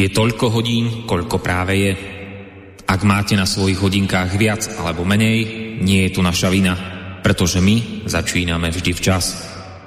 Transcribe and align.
Je 0.00 0.08
toľko 0.08 0.48
hodín, 0.48 1.04
koľko 1.04 1.44
práve 1.44 1.76
je. 1.76 1.92
Ak 2.88 3.04
máte 3.04 3.36
na 3.36 3.44
svojich 3.44 3.76
hodinkách 3.76 4.32
viac 4.32 4.64
alebo 4.80 5.04
menej, 5.04 5.44
nie 5.84 6.08
je 6.08 6.16
tu 6.16 6.24
naša 6.24 6.48
vina, 6.48 6.72
pretože 7.20 7.60
my 7.60 8.08
začíname 8.08 8.72
vždy 8.72 8.96
včas. 8.96 9.36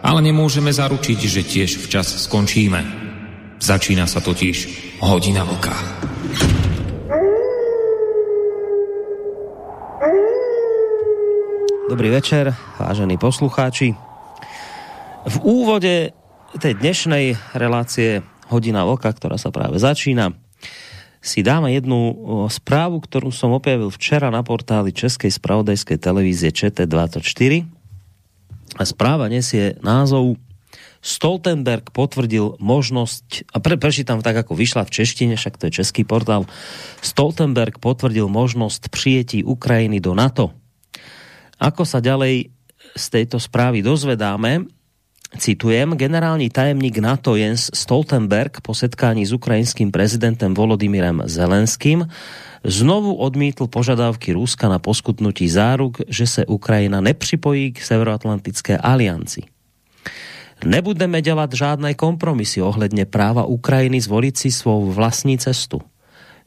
Ale 0.05 0.21
nemôžeme 0.21 0.69
zaručiť, 0.69 1.17
že 1.17 1.41
tiež 1.41 1.81
včas 1.81 2.29
skončíme. 2.29 2.81
Začína 3.57 4.05
sa 4.05 4.21
totiž 4.21 4.57
hodina 5.01 5.41
vlka. 5.49 5.73
Dobrý 11.89 12.13
večer, 12.13 12.53
vážení 12.77 13.17
poslucháči. 13.17 13.97
V 15.25 15.35
úvode 15.41 16.13
tej 16.61 16.73
dnešnej 16.77 17.57
relácie 17.57 18.21
Hodina 18.53 18.85
Vlka, 18.85 19.09
ktorá 19.09 19.41
sa 19.41 19.49
práve 19.49 19.81
začína, 19.81 20.37
si 21.23 21.41
dáme 21.41 21.73
jednu 21.73 22.13
správu, 22.51 23.01
ktorú 23.01 23.31
som 23.33 23.55
objavil 23.55 23.89
včera 23.89 24.29
na 24.29 24.43
portáli 24.45 24.93
Českej 24.93 25.31
spravodajskej 25.33 25.97
televízie 25.97 26.51
ČT24. 26.53 27.65
A 28.77 28.83
správa 28.83 29.31
nesie 29.31 29.79
názov 29.81 30.37
Stoltenberg 31.03 31.91
potvrdil 31.91 32.59
možnosť, 32.63 33.51
a 33.51 33.59
pre, 33.59 33.75
prečítam 33.75 34.23
tak, 34.23 34.39
ako 34.39 34.55
vyšla 34.55 34.87
v 34.87 34.93
češtine, 34.93 35.35
však 35.35 35.59
to 35.59 35.67
je 35.67 35.83
český 35.83 36.07
portál, 36.07 36.47
Stoltenberg 37.03 37.79
potvrdil 37.79 38.31
možnosť 38.31 38.87
přijetí 38.87 39.41
Ukrajiny 39.41 39.99
do 39.99 40.13
NATO– 40.13 40.51
ako 41.63 41.87
sa 41.87 42.03
ďalej 42.03 42.51
z 42.93 43.05
tejto 43.07 43.39
správy 43.39 43.79
dozvedáme, 43.79 44.67
citujem, 45.37 45.91
generální 45.91 46.49
tajemník 46.49 46.97
NATO 46.97 47.35
Jens 47.35 47.69
Stoltenberg 47.73 48.61
po 48.61 48.73
setkání 48.73 49.25
s 49.25 49.33
ukrajinským 49.33 49.91
prezidentem 49.91 50.53
Volodymyrem 50.53 51.21
Zelenským 51.25 52.07
znovu 52.63 53.15
odmítl 53.15 53.67
požadavky 53.67 54.33
Ruska 54.33 54.69
na 54.69 54.79
poskutnutí 54.79 55.49
záruk, 55.49 55.97
že 56.07 56.27
se 56.27 56.45
Ukrajina 56.45 57.01
nepřipojí 57.01 57.71
k 57.71 57.81
Severoatlantické 57.81 58.77
alianci. 58.77 59.41
Nebudeme 60.65 61.21
dělat 61.21 61.53
žádné 61.53 61.93
kompromisy 61.93 62.61
ohledně 62.61 63.05
práva 63.05 63.45
Ukrajiny 63.45 64.01
zvolit 64.01 64.37
si 64.37 64.51
svou 64.51 64.91
vlastní 64.91 65.37
cestu. 65.37 65.81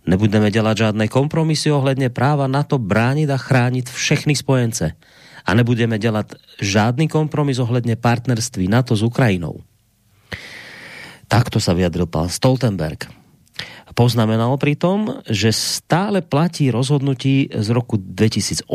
Nebudeme 0.07 0.51
dělat 0.51 0.77
žádné 0.77 1.09
kompromisy 1.09 1.73
ohledně 1.73 2.09
práva 2.09 2.47
na 2.47 2.63
to 2.63 2.79
bránit 2.79 3.31
a 3.31 3.37
chránit 3.37 3.91
všechny 3.91 4.37
spojence. 4.37 4.93
A 5.47 5.55
nebudeme 5.55 5.99
dělat 5.99 6.35
žádný 6.61 7.09
kompromis 7.09 7.59
ohledně 7.59 7.97
partnerství 7.97 8.69
NATO 8.69 8.97
s 8.97 9.03
Ukrajinou. 9.03 9.63
Takto 11.27 11.59
sa 11.59 11.75
vyjadril 11.75 12.07
pán 12.07 12.31
Stoltenberg. 12.31 13.11
Poznamenal 13.97 14.61
pritom, 14.61 15.25
že 15.25 15.57
stále 15.57 16.21
platí 16.21 16.69
rozhodnutí 16.69 17.49
z 17.49 17.69
roku 17.73 17.97
2008, 17.97 18.69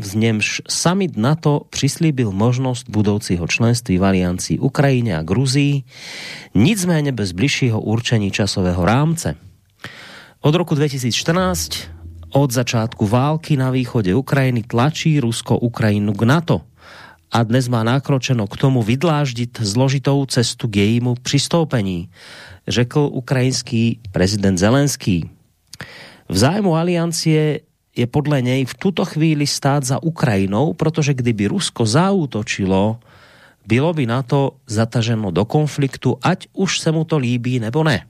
v 0.00 0.14
němž 0.14 0.46
summit 0.66 1.16
NATO 1.16 1.70
přislíbil 1.70 2.34
možnost 2.34 2.90
budoucího 2.90 3.46
členství 3.46 3.98
v 3.98 4.04
aliancii 4.04 4.58
Ukrajině 4.58 5.16
a 5.16 5.22
Gruzii, 5.22 5.82
nicméně 6.54 7.12
bez 7.12 7.32
bližšího 7.32 7.80
určení 7.80 8.30
časového 8.34 8.84
rámce. 8.84 9.38
Od 10.40 10.54
roku 10.54 10.74
2014, 10.74 11.93
od 12.34 12.50
začátku 12.50 13.06
války 13.06 13.54
na 13.54 13.70
východe 13.70 14.10
Ukrajiny, 14.14 14.66
tlačí 14.66 15.22
Rusko 15.22 15.58
Ukrajinu 15.62 16.10
k 16.12 16.22
NATO 16.26 16.66
a 17.30 17.46
dnes 17.46 17.70
má 17.70 17.86
nakročeno 17.86 18.50
k 18.50 18.58
tomu 18.58 18.82
vydláždit 18.82 19.62
zložitou 19.62 20.26
cestu 20.26 20.66
k 20.68 20.76
jejímu 20.76 21.14
přistoupení, 21.22 22.10
řekl 22.68 23.10
ukrajinský 23.12 24.02
prezident 24.12 24.58
Zelenský. 24.58 25.30
V 26.28 26.36
zájmu 26.36 26.74
aliancie 26.74 27.60
je 27.94 28.06
podle 28.06 28.42
něj 28.42 28.64
v 28.64 28.74
tuto 28.74 29.04
chvíli 29.04 29.46
stát 29.46 29.84
za 29.84 30.02
Ukrajinou, 30.02 30.74
protože 30.74 31.14
kdyby 31.14 31.46
Rusko 31.46 31.86
zaútočilo, 31.86 32.98
bylo 33.66 33.94
by 33.94 34.06
na 34.06 34.22
to 34.22 34.58
zataženo 34.66 35.30
do 35.30 35.44
konfliktu, 35.44 36.18
ať 36.22 36.50
už 36.52 36.80
se 36.82 36.90
mu 36.92 37.04
to 37.04 37.18
líbí 37.18 37.62
nebo 37.62 37.86
ne 37.86 38.06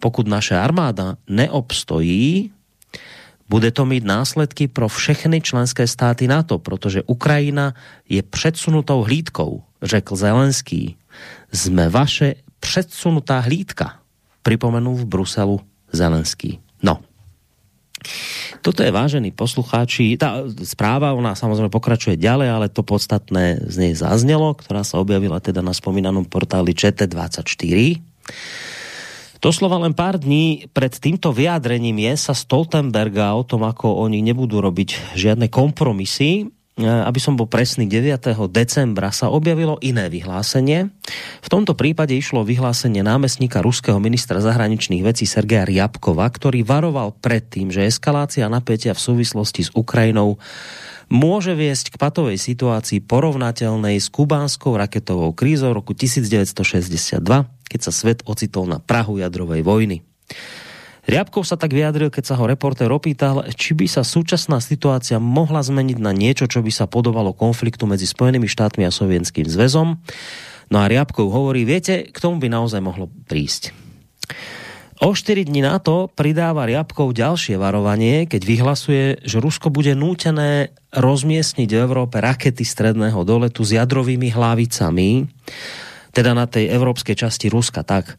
pokud 0.00 0.26
naše 0.26 0.54
armáda 0.54 1.16
neobstojí, 1.28 2.50
bude 3.48 3.70
to 3.70 3.84
mít 3.84 4.04
následky 4.04 4.68
pro 4.68 4.88
všechny 4.88 5.40
členské 5.40 5.86
státy 5.86 6.28
NATO, 6.28 6.58
protože 6.58 7.02
Ukrajina 7.02 7.74
je 8.08 8.22
předsunutou 8.22 9.02
hlídkou, 9.02 9.62
řekl 9.82 10.16
Zelenský. 10.16 10.96
Jsme 11.52 11.88
vaše 11.88 12.34
předsunutá 12.60 13.40
hlídka, 13.40 13.98
připomenul 14.42 14.94
v 14.94 15.04
Bruselu 15.04 15.60
Zelenský. 15.92 16.58
No, 16.82 16.98
Toto 18.62 18.82
je 18.82 18.94
vážení 18.94 19.30
poslucháči, 19.34 20.14
tá 20.18 20.42
správa, 20.62 21.14
ona 21.14 21.34
samozrejme 21.34 21.70
pokračuje 21.70 22.18
ďalej, 22.18 22.48
ale 22.50 22.66
to 22.70 22.86
podstatné 22.86 23.66
z 23.66 23.76
nej 23.78 23.92
zaznelo, 23.94 24.54
ktorá 24.54 24.86
sa 24.86 25.02
objavila 25.02 25.42
teda 25.42 25.62
na 25.62 25.74
spomínanom 25.74 26.26
portáli 26.26 26.74
ČT24. 26.74 27.98
Doslova 29.38 29.78
len 29.78 29.94
pár 29.94 30.18
dní 30.18 30.66
pred 30.74 30.90
týmto 30.90 31.30
vyjádrením 31.30 32.10
je 32.10 32.14
sa 32.18 32.34
Stoltenberga 32.34 33.38
o 33.38 33.46
tom, 33.46 33.62
ako 33.62 34.02
oni 34.02 34.18
nebudú 34.18 34.58
robiť 34.58 35.14
žiadne 35.14 35.46
kompromisy, 35.46 36.42
e, 36.42 36.82
aby 36.82 37.22
som 37.22 37.38
bol 37.38 37.46
presný, 37.46 37.86
9. 37.86 38.34
decembra 38.50 39.14
sa 39.14 39.30
objavilo 39.30 39.78
iné 39.78 40.10
vyhlásenie. 40.10 40.90
V 41.38 41.48
tomto 41.48 41.78
prípade 41.78 42.18
išlo 42.18 42.42
vyhlásenie 42.42 43.06
námestníka 43.06 43.62
ruského 43.62 44.02
ministra 44.02 44.42
zahraničných 44.42 45.06
vecí 45.06 45.22
Sergeja 45.22 45.62
Riabkova, 45.62 46.26
ktorý 46.26 46.66
varoval 46.66 47.14
pred 47.22 47.46
tým, 47.46 47.70
že 47.70 47.86
eskalácia 47.86 48.50
napätia 48.50 48.90
v 48.90 49.04
súvislosti 49.06 49.70
s 49.70 49.70
Ukrajinou 49.70 50.42
môže 51.08 51.56
viesť 51.56 51.96
k 51.96 52.00
patovej 52.00 52.38
situácii 52.40 53.04
porovnateľnej 53.04 54.00
s 54.00 54.08
kubánskou 54.12 54.76
raketovou 54.76 55.32
krízou 55.36 55.72
roku 55.76 55.92
1962, 55.96 57.20
keď 57.68 57.80
sa 57.80 57.92
svet 57.92 58.24
ocitol 58.24 58.68
na 58.68 58.78
Prahu 58.80 59.20
jadrovej 59.20 59.64
vojny. 59.64 60.04
Riabkov 61.08 61.48
sa 61.48 61.56
tak 61.56 61.72
vyjadril, 61.72 62.12
keď 62.12 62.24
sa 62.28 62.34
ho 62.36 62.44
reportér 62.44 62.92
opýtal, 62.92 63.48
či 63.56 63.72
by 63.72 63.88
sa 63.88 64.04
súčasná 64.04 64.60
situácia 64.60 65.16
mohla 65.16 65.64
zmeniť 65.64 65.96
na 65.96 66.12
niečo, 66.12 66.44
čo 66.44 66.60
by 66.60 66.68
sa 66.68 66.84
podobalo 66.84 67.32
konfliktu 67.32 67.88
medzi 67.88 68.04
Spojenými 68.04 68.44
štátmi 68.44 68.84
a 68.84 68.92
Sovietským 68.92 69.48
zväzom. 69.48 69.96
No 70.68 70.76
a 70.76 70.84
Riabkov 70.84 71.32
hovorí, 71.32 71.64
viete, 71.64 72.12
k 72.12 72.16
tomu 72.20 72.36
by 72.36 72.52
naozaj 72.52 72.84
mohlo 72.84 73.08
prísť. 73.24 73.72
O 74.98 75.14
4 75.14 75.46
dní 75.46 75.62
na 75.62 75.78
to 75.78 76.10
pridáva 76.10 76.66
Riabkov 76.66 77.14
ďalšie 77.14 77.54
varovanie, 77.54 78.26
keď 78.26 78.42
vyhlasuje, 78.42 79.04
že 79.22 79.38
Rusko 79.38 79.70
bude 79.70 79.94
nútené 79.94 80.74
rozmiestniť 80.90 81.70
v 81.70 81.82
Európe 81.86 82.18
rakety 82.18 82.66
stredného 82.66 83.22
doletu 83.22 83.62
s 83.62 83.78
jadrovými 83.78 84.34
hlavicami 84.34 85.30
teda 86.10 86.34
na 86.34 86.50
tej 86.50 86.66
evropské 86.74 87.14
časti 87.14 87.46
Ruska, 87.46 87.86
tak 87.86 88.18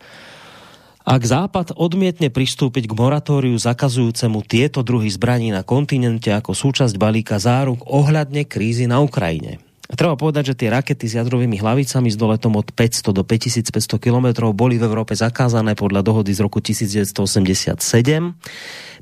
ak 1.03 1.21
Západ 1.25 1.75
odmietne 1.75 2.31
pristúpiť 2.31 2.88
k 2.88 2.94
moratóriu 2.95 3.59
zakazujúcemu 3.59 4.39
tieto 4.48 4.80
druhy 4.80 5.12
zbraní 5.12 5.51
na 5.51 5.68
kontinente 5.68 6.31
ako 6.31 6.56
súčasť 6.56 6.95
balíka 6.95 7.44
záruk 7.44 7.83
ohľadne 7.92 8.48
krízy 8.48 8.88
na 8.88 9.03
Ukrajine. 9.03 9.69
A 9.89 9.97
treba 9.97 10.13
povedať, 10.13 10.53
že 10.53 10.59
tie 10.62 10.69
rakety 10.69 11.09
s 11.09 11.18
jadrovými 11.18 11.57
hlavicami 11.57 12.13
s 12.13 12.18
doletom 12.18 12.53
od 12.53 12.69
500 12.69 13.09
do 13.09 13.25
5500 13.25 13.97
km 13.97 14.53
boli 14.53 14.77
v 14.77 14.86
Európe 14.86 15.18
zakázané 15.18 15.74
podľa 15.74 16.06
dohody 16.06 16.30
z 16.30 16.45
roku 16.45 16.62
1987 16.62 17.81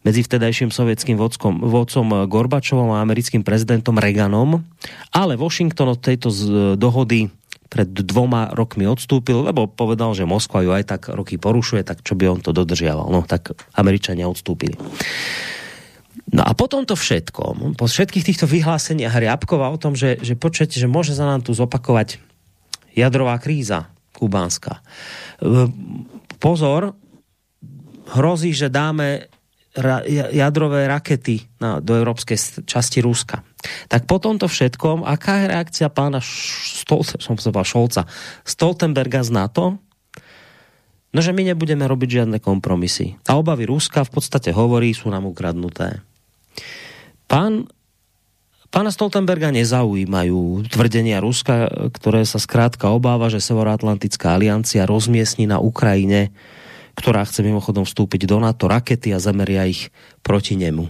medzi 0.08 0.22
vtedajším 0.24 0.72
sovětským 0.72 1.20
vodcom, 1.20 1.60
vodcom 1.60 2.08
Gorbačovom 2.32 2.96
a 2.96 3.04
americkým 3.04 3.44
prezidentom 3.44 4.00
Reaganom, 4.00 4.64
ale 5.12 5.36
Washington 5.36 5.92
od 5.92 6.00
tejto 6.00 6.32
dohody 6.80 7.28
pred 7.68 7.92
dvoma 7.92 8.56
rokmi 8.56 8.88
odstúpil, 8.88 9.44
lebo 9.44 9.68
povedal, 9.68 10.16
že 10.16 10.24
Moskva 10.24 10.64
ju 10.64 10.72
aj 10.72 10.88
tak 10.88 11.02
roky 11.12 11.36
porušuje, 11.36 11.84
tak 11.84 12.00
čo 12.00 12.16
by 12.16 12.32
on 12.32 12.40
to 12.40 12.56
dodržiaval. 12.56 13.12
No 13.12 13.28
tak 13.28 13.60
Američania 13.76 14.32
odstúpili. 14.32 14.80
No 16.28 16.44
a 16.44 16.52
potom 16.52 16.84
to 16.84 17.00
všetko, 17.00 17.56
po 17.80 17.86
všetkých 17.88 18.28
týchto 18.28 18.46
vyhláseniach 18.52 19.16
Riabkova 19.16 19.72
o 19.72 19.80
tom, 19.80 19.96
že, 19.96 20.20
že 20.20 20.36
počujete, 20.36 20.76
že 20.76 20.92
môže 20.92 21.16
za 21.16 21.24
nám 21.24 21.40
tu 21.40 21.56
zopakovať 21.56 22.20
jadrová 22.92 23.40
kríza 23.40 23.88
kubánska. 24.12 24.84
Pozor, 26.42 26.98
hrozí, 28.12 28.52
že 28.52 28.68
dáme 28.68 29.32
jadrové 30.34 30.90
rakety 30.90 31.46
na, 31.62 31.78
do 31.78 31.94
európskej 31.94 32.66
časti 32.66 32.98
Ruska. 33.00 33.46
Tak 33.86 34.10
po 34.10 34.18
tomto 34.18 34.50
všetkom, 34.50 35.06
aká 35.06 35.46
je 35.46 35.52
reakcia 35.54 35.88
pána 35.94 36.18
Stol, 36.24 37.06
som 37.06 37.38
Šolca, 37.38 38.10
Stoltenberga 38.42 39.22
z 39.22 39.30
NATO? 39.30 39.78
No, 41.14 41.20
že 41.22 41.32
my 41.32 41.54
nebudeme 41.54 41.86
robiť 41.86 42.22
žiadne 42.22 42.38
kompromisy. 42.42 43.16
A 43.30 43.38
obavy 43.38 43.70
Ruska 43.70 44.02
v 44.04 44.12
podstate 44.18 44.50
hovorí, 44.50 44.92
sú 44.98 45.14
nám 45.14 45.30
ukradnuté. 45.30 46.02
Pán 47.30 47.68
Pána 48.68 48.92
Stoltenberga 48.92 49.48
nezaujímajú 49.48 50.68
tvrdenia 50.68 51.24
Ruska, 51.24 51.72
ktoré 51.88 52.28
sa 52.28 52.36
zkrátka 52.36 52.92
obáva, 52.92 53.32
že 53.32 53.40
Severoatlantická 53.40 54.36
aliancia 54.36 54.84
rozmiestni 54.84 55.48
na 55.48 55.56
Ukrajine 55.64 56.36
ktorá 56.98 57.22
chce 57.24 57.46
mimochodom 57.46 57.86
vstúpiť 57.86 58.26
do 58.26 58.42
NATO 58.42 58.66
rakety 58.66 59.14
a 59.14 59.22
zameria 59.22 59.70
ich 59.70 59.94
proti 60.26 60.58
nemu. 60.58 60.90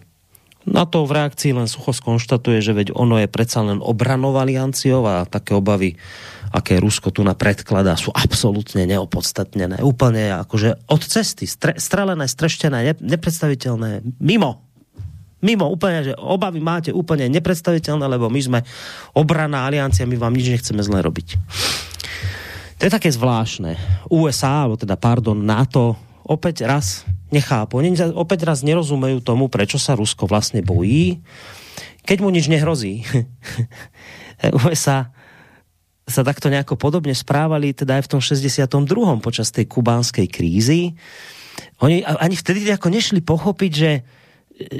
Na 0.67 0.83
to 0.83 1.07
v 1.07 1.15
reakcii 1.15 1.55
len 1.55 1.67
sucho 1.67 1.95
skonštatuje, 1.95 2.59
že 2.59 2.75
veď 2.75 2.87
ono 2.95 3.19
je 3.19 3.27
predsa 3.31 3.63
len 3.63 3.79
obranou 3.79 4.35
alianciou 4.35 5.03
a 5.07 5.23
také 5.23 5.55
obavy, 5.55 5.95
aké 6.51 6.79
Rusko 6.79 7.11
tu 7.11 7.23
na 7.23 7.35
predkladá, 7.39 7.95
sú 7.95 8.11
absolútne 8.11 8.83
neopodstatnené. 8.83 9.79
Úplne 9.79 10.43
akože 10.43 10.91
od 10.91 11.01
cesty, 11.07 11.47
stre, 11.47 11.79
strelené, 11.79 12.27
streštené, 12.27 12.83
ne, 12.83 12.93
nepredstaviteľné, 12.99 14.19
mimo. 14.19 14.66
Mimo 15.37 15.69
úplne, 15.69 16.11
že 16.11 16.13
obavy 16.17 16.57
máte 16.57 16.89
úplne 16.89 17.29
nepredstaviteľné, 17.29 18.05
lebo 18.09 18.25
my 18.25 18.41
sme 18.41 18.59
obraná 19.13 19.69
aliancia, 19.69 20.09
my 20.09 20.17
vám 20.17 20.33
nič 20.33 20.49
nechceme 20.49 20.81
zle 20.81 20.99
robiť. 21.05 21.27
To 22.77 22.81
je 22.85 22.91
také 22.93 23.09
zvláštne. 23.09 23.77
USA, 24.09 24.65
alebo 24.65 24.77
teda, 24.77 24.97
pardon, 24.97 25.37
NATO, 25.37 25.97
opäť 26.25 26.65
raz 26.65 27.05
nechápu. 27.33 27.81
Oni 27.81 27.93
opäť 28.13 28.45
raz 28.45 28.61
nerozumejú 28.61 29.21
tomu, 29.21 29.49
prečo 29.49 29.81
sa 29.81 29.97
Rusko 29.97 30.29
vlastne 30.29 30.61
bojí, 30.61 31.21
keď 32.05 32.17
mu 32.21 32.29
nič 32.29 32.49
nehrozí. 32.49 33.03
USA 34.65 35.09
sa 36.07 36.21
takto 36.23 36.47
nejako 36.47 36.79
podobne 36.79 37.11
správali 37.11 37.75
teda 37.75 37.99
aj 37.99 38.03
v 38.07 38.11
tom 38.15 38.21
62. 38.23 38.63
počas 39.19 39.51
tej 39.51 39.67
kubánskej 39.67 40.27
krízy. 40.31 40.95
Oni 41.83 41.99
ani 42.05 42.35
vtedy 42.37 42.63
ako 42.71 42.87
nešli 42.87 43.19
pochopiť, 43.19 43.71
že, 43.75 43.91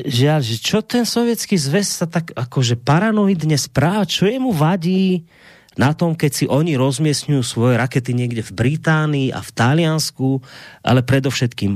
že, 0.07 0.25
že 0.41 0.55
čo 0.57 0.81
ten 0.81 1.05
sovětský 1.05 1.53
zväz 1.53 2.01
sa 2.01 2.09
tak 2.09 2.33
akože 2.33 2.81
paranoidne 2.81 3.55
správa, 3.61 4.09
čo 4.09 4.25
jemu 4.25 4.49
vadí 4.49 5.29
na 5.77 5.93
tom, 5.93 6.17
keď 6.17 6.31
si 6.33 6.45
oni 6.49 6.73
rozmiestňujú 6.73 7.43
svoje 7.45 7.77
rakety 7.77 8.17
niekde 8.17 8.41
v 8.41 8.55
Británii 8.57 9.29
a 9.29 9.45
v 9.45 9.53
Taliansku, 9.53 10.41
ale 10.81 11.05
predovšetkým 11.05 11.73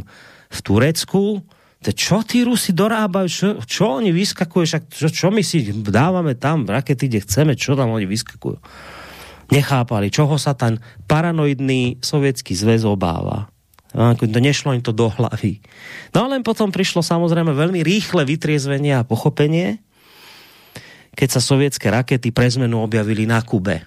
v 0.51 0.59
Turecku, 0.65 1.45
to 1.81 1.89
čo 1.93 2.21
tí 2.25 2.41
Rusi 2.45 2.73
dorábajú, 2.73 3.27
čo, 3.29 3.47
čo 3.65 4.01
oni 4.01 4.09
vyskakujú, 4.13 4.63
však 4.65 4.83
čo, 4.89 5.07
čo 5.09 5.27
my 5.29 5.41
si 5.45 5.69
dávame 5.69 6.37
tam 6.37 6.65
rakety, 6.65 7.09
kde 7.09 7.25
chceme, 7.25 7.53
čo 7.57 7.77
tam 7.77 7.93
oni 7.93 8.05
vyskakujú. 8.09 8.57
Nechápali, 9.53 10.13
čoho 10.13 10.37
sa 10.41 10.57
ten 10.57 10.81
paranoidný 11.05 12.01
sovětský 12.01 12.53
zväz 12.57 12.85
obáva. 12.85 13.49
To 13.91 14.39
nešlo 14.39 14.71
im 14.71 14.83
to 14.83 14.95
do 14.95 15.11
hlavy. 15.11 15.59
No 16.15 16.27
ale 16.27 16.39
potom 16.43 16.71
prišlo 16.71 17.03
samozrejme 17.03 17.51
veľmi 17.51 17.83
rýchle 17.83 18.23
vytriezvenie 18.23 18.95
a 18.95 19.07
pochopenie, 19.07 19.83
keď 21.15 21.27
sa 21.27 21.41
sovětské 21.43 21.91
rakety 21.91 22.31
pre 22.31 22.47
zmenu 22.47 22.79
objavili 22.79 23.27
na 23.27 23.43
Kube. 23.43 23.83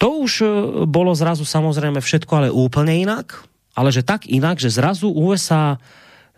To 0.00 0.24
už 0.24 0.32
e, 0.40 0.46
bolo 0.88 1.12
zrazu 1.12 1.44
samozrejme 1.44 2.00
všetko 2.00 2.32
ale 2.36 2.48
úplne 2.48 2.96
inak 3.04 3.48
ale 3.76 3.92
že 3.92 4.02
tak 4.02 4.24
inak, 4.24 4.56
že 4.56 4.72
zrazu 4.72 5.12
USA 5.12 5.76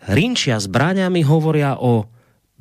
rinčia 0.03 0.59
zbraňami, 0.59 1.23
hovoria 1.23 1.79
o 1.79 2.11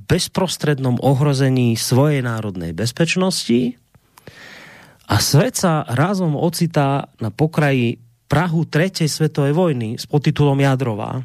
bezprostrednom 0.08 1.02
ohrození 1.02 1.74
svojej 1.74 2.22
národnej 2.22 2.72
bezpečnosti 2.72 3.76
a 5.10 5.18
svet 5.18 5.58
sa 5.58 5.82
razom 5.84 6.38
ocitá 6.38 7.10
na 7.18 7.34
pokraji 7.34 7.98
Prahu 8.28 8.68
tretej 8.68 9.08
svetovej 9.08 9.56
vojny 9.56 9.96
s 9.96 10.04
podtitulom 10.04 10.60
Jadrová. 10.60 11.24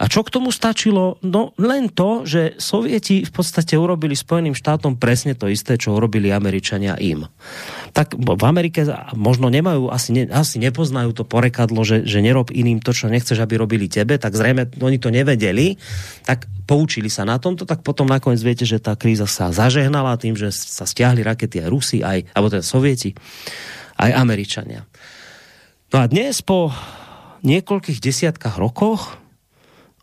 A 0.00 0.08
čo 0.08 0.24
k 0.24 0.32
tomu 0.32 0.48
stačilo? 0.48 1.20
No 1.20 1.52
len 1.60 1.92
to, 1.92 2.24
že 2.24 2.56
Sovieti 2.56 3.20
v 3.20 3.32
podstate 3.36 3.76
urobili 3.76 4.16
Spojeným 4.16 4.56
štátom 4.56 4.96
presne 4.96 5.36
to 5.36 5.44
isté, 5.44 5.76
čo 5.76 5.92
urobili 5.92 6.32
Američania 6.32 6.96
im. 6.96 7.28
Tak 7.92 8.16
v 8.16 8.44
Amerike 8.48 8.88
možno 9.12 9.52
nemajú, 9.52 9.92
asi, 9.92 10.16
ne, 10.16 10.24
asi 10.32 10.56
nepoznajú 10.56 11.12
to 11.12 11.28
porekadlo, 11.28 11.84
že, 11.84 12.08
že 12.08 12.24
nerob 12.24 12.48
iným 12.48 12.80
to, 12.80 12.96
čo 12.96 13.12
nechceš, 13.12 13.44
aby 13.44 13.60
robili 13.60 13.92
tebe, 13.92 14.16
tak 14.16 14.32
zrejme 14.32 14.72
oni 14.80 14.96
to 14.96 15.12
nevedeli, 15.12 15.76
tak 16.24 16.48
poučili 16.64 17.12
sa 17.12 17.28
na 17.28 17.36
tomto, 17.36 17.68
tak 17.68 17.84
potom 17.84 18.08
nakoniec 18.08 18.40
viete, 18.40 18.64
že 18.64 18.80
tá 18.80 18.96
kríza 18.96 19.28
sa 19.28 19.52
zažehnala 19.52 20.16
tým, 20.16 20.32
že 20.32 20.48
sa 20.48 20.88
stiahli 20.88 21.20
rakety 21.20 21.60
aj 21.60 21.68
Rusi, 21.68 22.00
aj, 22.00 22.24
alebo 22.32 22.48
teda 22.48 22.64
Sovieti, 22.64 23.12
aj 24.00 24.16
Američania. 24.16 24.88
No 25.90 25.98
a 25.98 26.06
dnes 26.06 26.38
po 26.38 26.70
niekoľkých 27.42 27.98
desiatkách 27.98 28.62
rokoch 28.62 29.18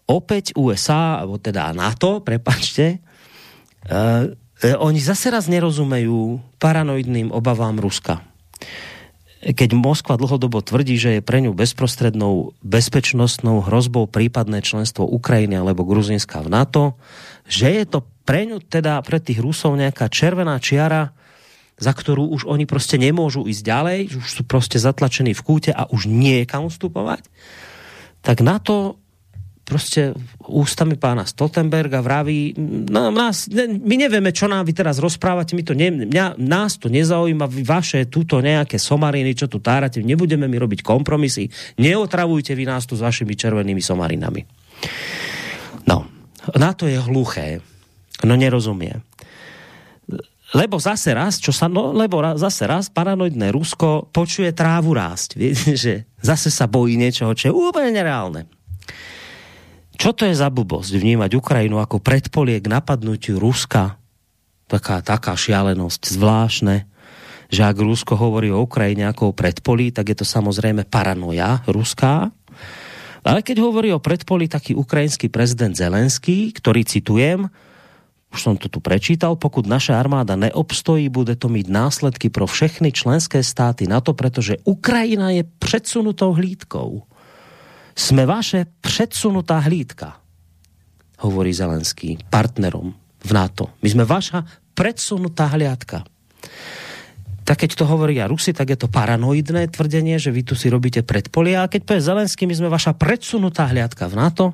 opäť 0.03 0.51
USA, 0.59 1.23
alebo 1.23 1.39
teda 1.39 1.71
NATO, 1.71 2.19
prepačte, 2.19 2.99
uh, 3.87 4.27
oni 4.83 4.99
zase 4.99 5.31
raz 5.31 5.47
nerozumejú 5.47 6.43
paranoidným 6.59 7.31
obavám 7.31 7.79
Ruska. 7.79 8.19
Keď 9.47 9.69
Moskva 9.79 10.19
dlhodobo 10.19 10.59
tvrdí, 10.59 10.99
že 10.99 11.19
je 11.19 11.21
pre 11.23 11.39
ňu 11.39 11.55
bezprostrednou 11.55 12.57
bezpečnostnou 12.67 13.63
hrozbou 13.63 14.11
prípadné 14.11 14.59
členstvo 14.59 15.07
Ukrajiny 15.07 15.55
alebo 15.55 15.87
Gruzinska 15.87 16.43
v 16.43 16.51
NATO, 16.51 16.83
že 17.47 17.71
je 17.71 17.87
to 17.87 18.03
pre 18.27 18.43
ňu 18.43 18.59
teda 18.59 18.99
pre 19.07 19.23
tých 19.23 19.39
Rusov 19.39 19.79
nejaká 19.79 20.11
červená 20.11 20.59
čiara, 20.59 21.15
za 21.77 21.93
ktorú 21.93 22.25
už 22.33 22.49
oni 22.49 22.65
prostě 22.65 22.97
nemôžu 22.97 23.45
ísť 23.45 23.63
ďalej, 23.65 23.99
už 24.17 24.27
sú 24.33 24.43
prostě 24.43 24.79
zatlačení 24.81 25.33
v 25.33 25.45
kúte 25.45 25.71
a 25.73 25.85
už 25.85 26.09
nie 26.09 26.41
je 26.41 26.45
kam 26.49 26.65
ustupovať, 26.65 27.21
tak 28.21 28.41
na 28.41 28.59
to 28.59 28.97
prostě 29.67 30.15
ústami 30.47 30.95
pána 30.95 31.27
Stoltenberga 31.27 31.99
vraví, 31.99 32.55
no, 32.87 33.11
nás, 33.11 33.51
ne, 33.51 33.67
my 33.67 33.95
nevieme, 33.99 34.31
čo 34.31 34.47
nám 34.47 34.63
vy 34.63 34.71
teraz 34.71 34.95
rozprávate, 34.95 35.59
my 35.59 35.63
to 35.67 35.75
ne, 35.75 36.07
mňa, 36.07 36.39
nás 36.39 36.79
to 36.79 36.87
nezaujíma, 36.87 37.51
vy 37.51 37.67
vaše 37.67 38.07
tuto 38.07 38.39
nejaké 38.39 38.79
somariny, 38.79 39.35
čo 39.35 39.51
tu 39.51 39.59
tárate, 39.59 39.99
nebudeme 39.99 40.47
mi 40.47 40.55
robiť 40.55 40.79
kompromisy, 40.79 41.51
neotravujte 41.83 42.55
vy 42.55 42.63
nás 42.63 42.87
tu 42.87 42.95
s 42.95 43.03
vašimi 43.03 43.35
červenými 43.35 43.83
somarinami. 43.83 44.47
No, 45.83 46.07
na 46.55 46.71
to 46.71 46.87
je 46.87 46.95
hluché, 47.03 47.59
no 48.23 48.39
nerozumie. 48.39 49.03
Lebo 50.55 50.79
zase 50.79 51.11
raz, 51.11 51.43
čo 51.43 51.51
sa, 51.51 51.67
no, 51.67 51.91
lebo 51.91 52.23
zase 52.39 52.63
raz 52.63 52.87
paranoidné 52.87 53.51
Rusko 53.51 54.07
počuje 54.15 54.55
trávu 54.55 54.95
rásť. 54.95 55.35
Viete, 55.39 55.75
že 55.75 55.93
zase 56.23 56.47
sa 56.47 56.71
bojí 56.71 56.95
niečoho, 56.95 57.35
čo 57.35 57.51
je 57.51 57.53
úplne 57.53 57.91
nereálne. 57.91 58.47
Čo 59.97 60.13
to 60.13 60.29
je 60.29 60.37
za 60.37 60.47
blbosť 60.53 60.93
vnímať 60.93 61.31
Ukrajinu 61.35 61.81
ako 61.81 61.99
predpolie 61.99 62.61
k 62.61 62.69
napadnutiu 62.69 63.41
Ruska? 63.41 63.97
Taká, 64.69 65.01
taká 65.01 65.33
šialenosť, 65.33 66.13
zvláštne, 66.13 66.85
že 67.47 67.61
ak 67.63 67.79
Rusko 67.79 68.13
hovorí 68.19 68.51
o 68.51 68.61
Ukrajine 68.61 69.07
ako 69.07 69.31
o 69.31 69.35
predpolí, 69.35 69.95
tak 69.95 70.11
je 70.11 70.21
to 70.21 70.25
samozrejme 70.27 70.85
paranoja 70.85 71.63
ruská. 71.65 72.29
Ale 73.23 73.43
keď 73.43 73.63
hovorí 73.63 73.91
o 73.91 74.03
predpolí 74.03 74.47
taký 74.47 74.75
ukrajinský 74.75 75.31
prezident 75.31 75.75
Zelenský, 75.75 76.51
ktorý 76.55 76.83
citujem, 76.83 77.47
už 78.27 78.39
som 78.43 78.55
to 78.59 78.67
tu 78.67 78.83
prečítal, 78.83 79.39
pokud 79.39 79.63
naša 79.63 79.95
armáda 79.95 80.35
neobstojí, 80.35 81.07
bude 81.09 81.39
to 81.39 81.47
mít 81.47 81.71
následky 81.71 82.29
pro 82.29 82.47
všechny 82.47 82.91
členské 82.91 83.39
státy 83.43 83.87
na 83.87 84.03
to, 84.03 84.13
pretože 84.13 84.59
Ukrajina 84.67 85.31
je 85.31 85.43
předsunutou 85.47 86.35
hlídkou. 86.35 87.07
Sme 87.97 88.29
vaše 88.29 88.69
předsunutá 88.85 89.57
hlídka, 89.57 90.21
hovorí 91.25 91.49
Zelenský 91.49 92.21
partnerom 92.29 92.93
v 93.25 93.31
NATO. 93.33 93.73
My 93.81 93.89
sme 93.89 94.05
vaša 94.05 94.45
predsunutá 94.77 95.49
hliadka. 95.49 96.05
Tak 97.41 97.63
keď 97.65 97.71
to 97.73 97.89
hovoria 97.89 98.29
Rusi, 98.29 98.53
tak 98.53 98.69
je 98.69 98.77
to 98.77 98.91
paranoidné 98.91 99.73
tvrdenie, 99.73 100.21
že 100.21 100.29
vy 100.29 100.45
tu 100.45 100.53
si 100.53 100.69
robíte 100.69 101.01
predpolia. 101.01 101.65
A 101.65 101.71
keď 101.71 101.81
povie 101.89 102.05
Zelenský, 102.05 102.45
my 102.45 102.53
sme 102.53 102.69
vaša 102.69 102.93
predsunutá 102.93 103.65
hliadka 103.71 104.05
v 104.11 104.17
NATO, 104.19 104.45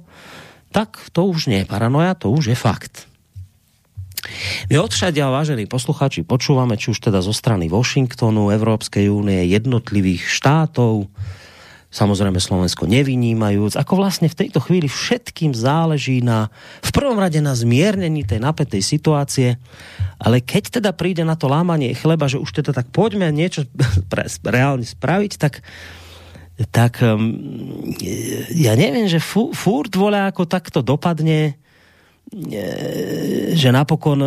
tak 0.71 1.01
to 1.11 1.27
už 1.27 1.51
nie 1.51 1.65
je 1.65 1.67
paranoja, 1.67 2.15
to 2.15 2.31
už 2.31 2.53
je 2.53 2.57
fakt. 2.57 3.11
My 4.71 4.79
odšadia, 4.79 5.27
vážení 5.27 5.67
posluchači, 5.67 6.23
počúvame, 6.23 6.79
či 6.79 6.95
už 6.95 6.99
teda 6.99 7.19
zo 7.19 7.35
strany 7.35 7.67
Washingtonu, 7.67 8.55
Európskej 8.55 9.11
únie, 9.11 9.51
jednotlivých 9.51 10.23
štátov, 10.27 11.11
samozrejme 11.93 12.41
Slovensko 12.41 12.89
nevynímajúc, 12.89 13.77
ako 13.77 14.01
vlastne 14.01 14.25
v 14.25 14.39
tejto 14.45 14.57
chvíli 14.65 14.89
všetkým 14.89 15.53
záleží 15.53 16.25
na, 16.25 16.49
v 16.81 16.89
prvom 16.89 17.21
rade 17.21 17.37
na 17.37 17.53
zmiernení 17.53 18.25
tej 18.25 18.41
napätej 18.41 18.81
situácie, 18.81 19.61
ale 20.17 20.41
keď 20.41 20.81
teda 20.81 20.91
príde 20.97 21.21
na 21.21 21.37
to 21.37 21.45
lámanie 21.45 21.93
chleba, 21.93 22.25
že 22.25 22.41
už 22.41 22.49
teda 22.63 22.73
tak 22.73 22.89
poďme 22.89 23.29
niečo 23.29 23.69
reálne 24.43 24.83
spraviť, 24.83 25.33
tak 25.37 25.61
tak 26.69 27.01
um, 27.01 27.33
ja 28.53 28.77
neviem, 28.77 29.09
že 29.09 29.17
fu, 29.17 29.49
furt 29.57 29.89
vole 29.97 30.21
ako 30.21 30.45
takto 30.45 30.85
dopadne, 30.85 31.57
že 33.53 33.69
napokon 33.69 34.19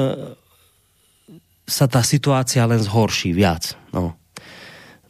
sa 1.67 1.87
tá 1.91 2.01
situácia 2.07 2.63
len 2.63 2.79
zhorší 2.79 3.35
viac. 3.35 3.75
No 3.91 4.15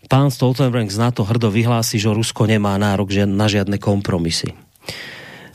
pán 0.07 0.31
Stoltenberg 0.31 0.88
z 0.88 1.03
NATO 1.03 1.26
hrdo 1.26 1.50
vyhlásí, 1.50 1.99
že 1.99 2.11
Rusko 2.11 2.47
nemá 2.47 2.79
nárok 2.79 3.12
na 3.26 3.47
žiadne 3.50 3.76
kompromisy. 3.76 4.55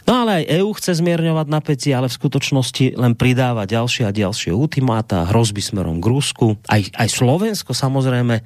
No 0.04 0.28
ale 0.28 0.44
aj 0.44 0.60
EU 0.60 0.70
chce 0.76 1.00
zmierňovať 1.00 1.48
napätie, 1.48 1.94
ale 1.96 2.12
v 2.12 2.18
skutočnosti 2.18 3.00
len 3.00 3.14
pridáva 3.16 3.70
ďalšie 3.70 4.10
a 4.10 4.12
ďalšie 4.12 4.52
ultimáta, 4.52 5.30
hrozby 5.30 5.62
smerom 5.64 6.04
k 6.04 6.10
Rusku. 6.10 6.60
Aj, 6.68 6.82
aj 6.84 7.08
Slovensko 7.08 7.72
samozrejme 7.72 8.44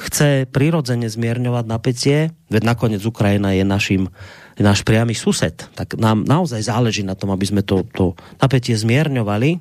chce 0.00 0.46
prirodzene 0.48 1.08
zmierňovať 1.08 1.64
napätie, 1.66 2.18
veď 2.48 2.62
nakoniec 2.62 3.02
Ukrajina 3.04 3.52
je 3.56 3.64
našim, 3.64 4.02
je 4.60 4.62
náš 4.62 4.84
priamy 4.84 5.16
sused, 5.16 5.56
tak 5.72 5.96
nám 5.96 6.28
naozaj 6.28 6.68
záleží 6.68 7.00
na 7.00 7.16
tom, 7.16 7.32
aby 7.32 7.48
sme 7.48 7.64
to, 7.64 7.80
to 7.96 8.12
napätie 8.36 8.76
zmierňovali. 8.76 9.56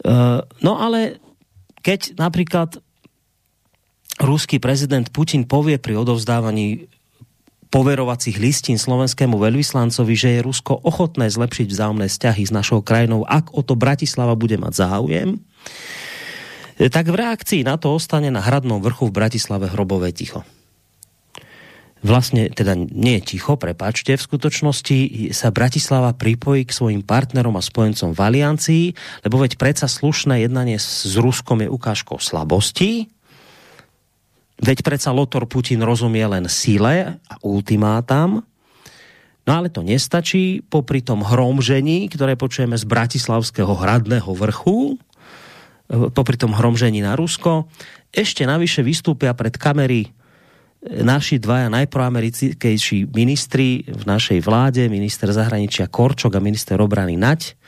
Uh, 0.00 0.40
no 0.64 0.80
ale 0.80 1.20
keď 1.84 2.16
napríklad 2.16 2.80
ruský 4.16 4.56
prezident 4.56 5.04
Putin 5.12 5.44
povie 5.44 5.76
pri 5.76 6.00
odovzdávaní 6.00 6.88
poverovacích 7.68 8.40
listín 8.40 8.80
slovenskému 8.80 9.36
veľvyslancovi, 9.36 10.14
že 10.16 10.28
je 10.38 10.46
Rusko 10.46 10.80
ochotné 10.80 11.28
zlepšiť 11.28 11.66
vzájomné 11.68 12.08
vzťahy 12.08 12.42
s 12.48 12.54
našou 12.54 12.80
krajinou, 12.80 13.28
ak 13.28 13.52
o 13.52 13.60
to 13.60 13.76
Bratislava 13.76 14.32
bude 14.38 14.56
mať 14.56 14.72
záujem, 14.72 15.36
tak 16.88 17.12
v 17.12 17.16
reakcii 17.20 17.60
na 17.68 17.76
to 17.76 17.92
ostane 17.92 18.32
na 18.32 18.40
hradnom 18.40 18.80
vrchu 18.80 19.12
v 19.12 19.16
Bratislave 19.20 19.68
hrobové 19.68 20.16
ticho. 20.16 20.46
Vlastne, 22.06 22.54
teda 22.54 22.78
nie 22.78 23.18
je 23.18 23.34
ticho, 23.34 23.58
prepáčte, 23.58 24.14
v 24.14 24.22
skutočnosti 24.22 25.34
sa 25.34 25.50
Bratislava 25.50 26.14
pripojí 26.14 26.62
k 26.62 26.70
svojim 26.70 27.02
partnerom 27.02 27.58
a 27.58 27.62
spojencom 27.64 28.14
v 28.14 28.20
aliancii, 28.22 28.84
lebo 29.26 29.42
veď 29.42 29.58
predsa 29.58 29.90
slušné 29.90 30.46
jednanie 30.46 30.78
s 30.78 31.18
Ruskom 31.18 31.66
je 31.66 31.68
ukážkou 31.68 32.22
slabosti, 32.22 33.10
Veď 34.56 34.80
predsa 34.80 35.12
Lotor 35.12 35.44
Putin 35.44 35.84
rozumie 35.84 36.24
len 36.24 36.48
síle 36.48 37.20
a 37.28 37.34
ultimátam, 37.44 38.40
no 39.44 39.50
ale 39.52 39.68
to 39.68 39.84
nestačí, 39.84 40.64
popri 40.64 41.04
tom 41.04 41.20
hromžení, 41.20 42.08
ktoré 42.08 42.40
počujeme 42.40 42.72
z 42.72 42.88
Bratislavského 42.88 43.76
hradného 43.76 44.32
vrchu, 44.32 44.96
e, 45.92 46.08
popri 46.08 46.40
tom 46.40 46.56
hromžení 46.56 47.04
na 47.04 47.20
Rusko, 47.20 47.68
ešte 48.16 48.48
navyše 48.48 48.80
vystúpia 48.80 49.36
pred 49.36 49.60
kamery 49.60 50.15
naši 50.86 51.42
dvaja 51.42 51.66
najproamerickejší 51.70 53.10
ministri 53.10 53.82
v 53.86 54.02
našej 54.06 54.38
vláde, 54.42 54.86
minister 54.86 55.30
zahraničia 55.30 55.90
Korčok 55.90 56.38
a 56.38 56.44
minister 56.44 56.78
obrany 56.78 57.18
Nať, 57.18 57.58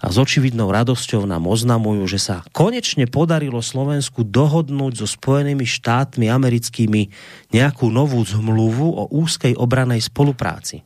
a 0.00 0.08
s 0.08 0.16
očividnou 0.16 0.72
radosťou 0.72 1.28
nám 1.28 1.44
oznamujú, 1.44 2.08
že 2.08 2.16
sa 2.16 2.40
konečne 2.56 3.04
podarilo 3.04 3.60
Slovensku 3.60 4.24
dohodnúť 4.24 5.04
so 5.04 5.04
Spojenými 5.04 5.68
štátmi 5.68 6.24
americkými 6.24 7.12
nejakú 7.52 7.92
novú 7.92 8.24
zmluvu 8.24 8.96
o 8.96 9.04
úzkej 9.12 9.60
obranej 9.60 10.08
spolupráci. 10.08 10.80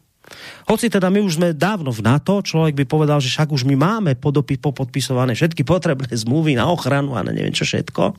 Hoci 0.67 0.91
teda 0.91 1.15
my 1.15 1.23
už 1.23 1.39
sme 1.39 1.55
dávno 1.55 1.95
v 1.95 2.03
NATO, 2.03 2.43
človek 2.43 2.75
by 2.75 2.85
povedal, 2.91 3.23
že 3.23 3.31
však 3.31 3.55
už 3.55 3.63
my 3.71 3.79
máme 3.79 4.13
podopy 4.19 4.59
popodpisované 4.59 5.39
všetky 5.39 5.63
potrebné 5.63 6.11
zmluvy 6.11 6.59
na 6.59 6.67
ochranu 6.67 7.15
a 7.15 7.23
na 7.23 7.31
neviem 7.31 7.55
čo 7.55 7.63
všetko. 7.63 8.19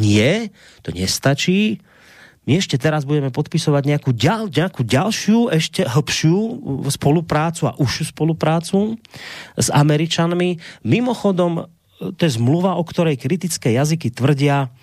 Nie, 0.00 0.48
to 0.80 0.96
nestačí 0.96 1.82
my 2.42 2.58
ešte 2.58 2.74
teraz 2.74 3.06
budeme 3.06 3.30
podpisovať 3.30 3.82
nejakú, 3.86 4.10
ďal, 4.10 4.50
nejakú 4.50 4.82
ďalšiu, 4.82 5.54
ešte 5.54 5.86
hlbšiu 5.86 6.38
spoluprácu 6.90 7.70
a 7.70 7.76
užšiu 7.78 8.10
spoluprácu 8.10 8.98
s 9.54 9.70
Američanmi. 9.70 10.58
Mimochodom, 10.82 11.70
to 12.18 12.22
je 12.26 12.34
zmluva, 12.34 12.74
o 12.74 12.82
ktorej 12.82 13.22
kritické 13.22 13.78
jazyky 13.78 14.10
tvrdia, 14.10 14.74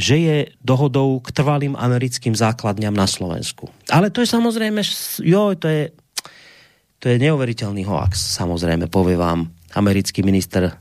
že 0.00 0.16
je 0.16 0.36
dohodou 0.64 1.20
k 1.20 1.28
trvalým 1.30 1.76
americkým 1.76 2.32
základňam 2.32 2.96
na 2.96 3.06
Slovensku. 3.06 3.68
Ale 3.92 4.08
to 4.08 4.24
je 4.24 4.28
samozrejme, 4.32 4.80
jo, 5.22 5.54
to 5.60 5.68
je, 5.68 5.82
to 6.98 7.12
je 7.12 7.16
neuveriteľný 7.20 7.84
hoax, 7.84 8.16
samozrejme, 8.40 8.88
povie 8.88 9.20
vám 9.20 9.52
americký 9.76 10.24
minister 10.24 10.80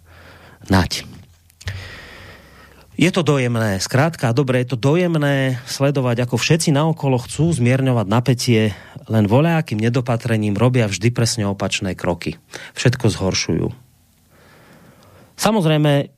Nať. 0.71 1.12
Je 2.93 3.09
to 3.09 3.25
dojemné, 3.25 3.81
zkrátka, 3.81 4.37
dobre, 4.37 4.61
je 4.61 4.73
to 4.73 4.77
dojemné 4.77 5.57
sledovať, 5.65 6.29
ako 6.29 6.37
všetci 6.37 6.69
naokolo 6.69 7.17
chcú 7.25 7.49
zmierňovať 7.49 8.05
napätie, 8.05 8.77
len 9.09 9.25
voľakým 9.25 9.81
nedopatrením 9.81 10.53
robia 10.53 10.85
vždy 10.85 11.09
presne 11.09 11.49
opačné 11.49 11.97
kroky. 11.97 12.37
Všetko 12.77 13.09
zhoršujú. 13.09 13.67
Samozrejme, 15.41 16.13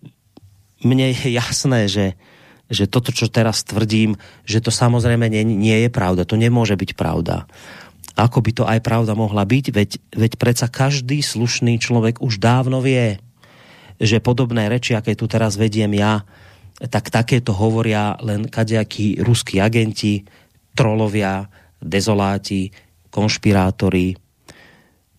mne 0.84 1.06
je 1.16 1.32
jasné, 1.32 1.88
že, 1.88 2.20
že 2.68 2.92
toto, 2.92 3.16
čo 3.16 3.32
teraz 3.32 3.64
tvrdím, 3.64 4.20
že 4.44 4.60
to 4.60 4.68
samozrejme 4.68 5.32
nie, 5.32 5.48
nie 5.48 5.88
je 5.88 5.90
pravda. 5.90 6.28
To 6.28 6.36
nemôže 6.36 6.76
byť 6.76 6.92
pravda. 7.00 7.48
Ako 8.20 8.44
by 8.44 8.52
to 8.52 8.64
aj 8.68 8.84
pravda 8.84 9.16
mohla 9.16 9.48
byť? 9.48 9.66
Veď, 9.72 9.92
veď 10.12 10.32
predsa 10.36 10.68
každý 10.68 11.24
slušný 11.24 11.80
človek 11.80 12.20
už 12.20 12.36
dávno 12.36 12.84
vie, 12.84 13.24
že 13.96 14.20
podobné 14.20 14.68
reči, 14.68 14.92
aké 14.92 15.16
tu 15.16 15.24
teraz 15.32 15.56
vediem 15.56 15.96
ja, 15.96 16.28
tak 16.76 17.08
takéto 17.08 17.56
hovoria 17.56 18.20
len 18.20 18.52
kadejakí 18.52 19.24
ruskí 19.24 19.64
agenti, 19.64 20.28
trolovia, 20.76 21.48
dezoláti, 21.80 22.72
konšpirátori. 23.10 24.16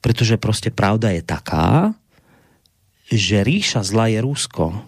Pretože 0.00 0.36
prostě 0.36 0.70
pravda 0.70 1.10
je 1.10 1.22
taká, 1.22 1.94
že 3.12 3.44
ríša 3.44 3.82
zla 3.82 4.06
je 4.06 4.20
Rusko. 4.20 4.84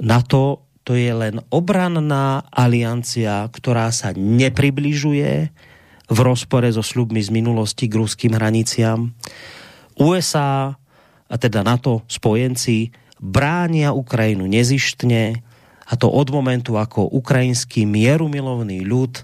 Na 0.00 0.22
to 0.22 0.66
to 0.86 0.94
je 0.94 1.10
len 1.10 1.42
obranná 1.50 2.46
aliancia, 2.54 3.50
ktorá 3.50 3.90
sa 3.90 4.14
nepribližuje 4.14 5.50
v 6.06 6.18
rozpore 6.22 6.70
so 6.70 6.78
sľubmi 6.78 7.18
z 7.18 7.34
minulosti 7.34 7.90
k 7.90 7.98
ruským 7.98 8.38
hraniciam. 8.38 9.10
USA, 9.98 10.78
a 11.26 11.34
teda 11.34 11.66
NATO 11.66 12.06
spojenci, 12.06 12.94
bránia 13.18 13.90
Ukrajinu 13.90 14.46
nezištne, 14.46 15.42
a 15.86 15.94
to 15.94 16.10
od 16.10 16.28
momentu, 16.34 16.74
ako 16.74 17.06
ukrajinský 17.14 17.86
mierumilovný 17.86 18.82
ľud 18.82 19.22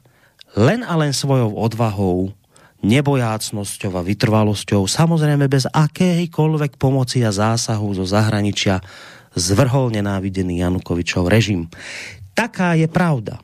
len 0.55 0.87
a 0.87 0.95
len 0.95 1.11
svojou 1.11 1.59
odvahou, 1.59 2.31
nebojácnosťou 2.83 3.93
a 3.95 4.03
vytrvalosťou, 4.03 4.87
samozrejme 4.87 5.47
bez 5.47 5.67
akékoľvek 5.71 6.77
pomoci 6.77 7.23
a 7.23 7.31
zásahu 7.31 7.95
zo 7.95 8.05
zahraničia, 8.07 8.83
zvrhol 9.33 9.95
nenávidený 9.95 10.61
Janukovičov 10.61 11.31
režim. 11.31 11.71
Taká 12.37 12.77
je 12.77 12.87
pravda. 12.91 13.41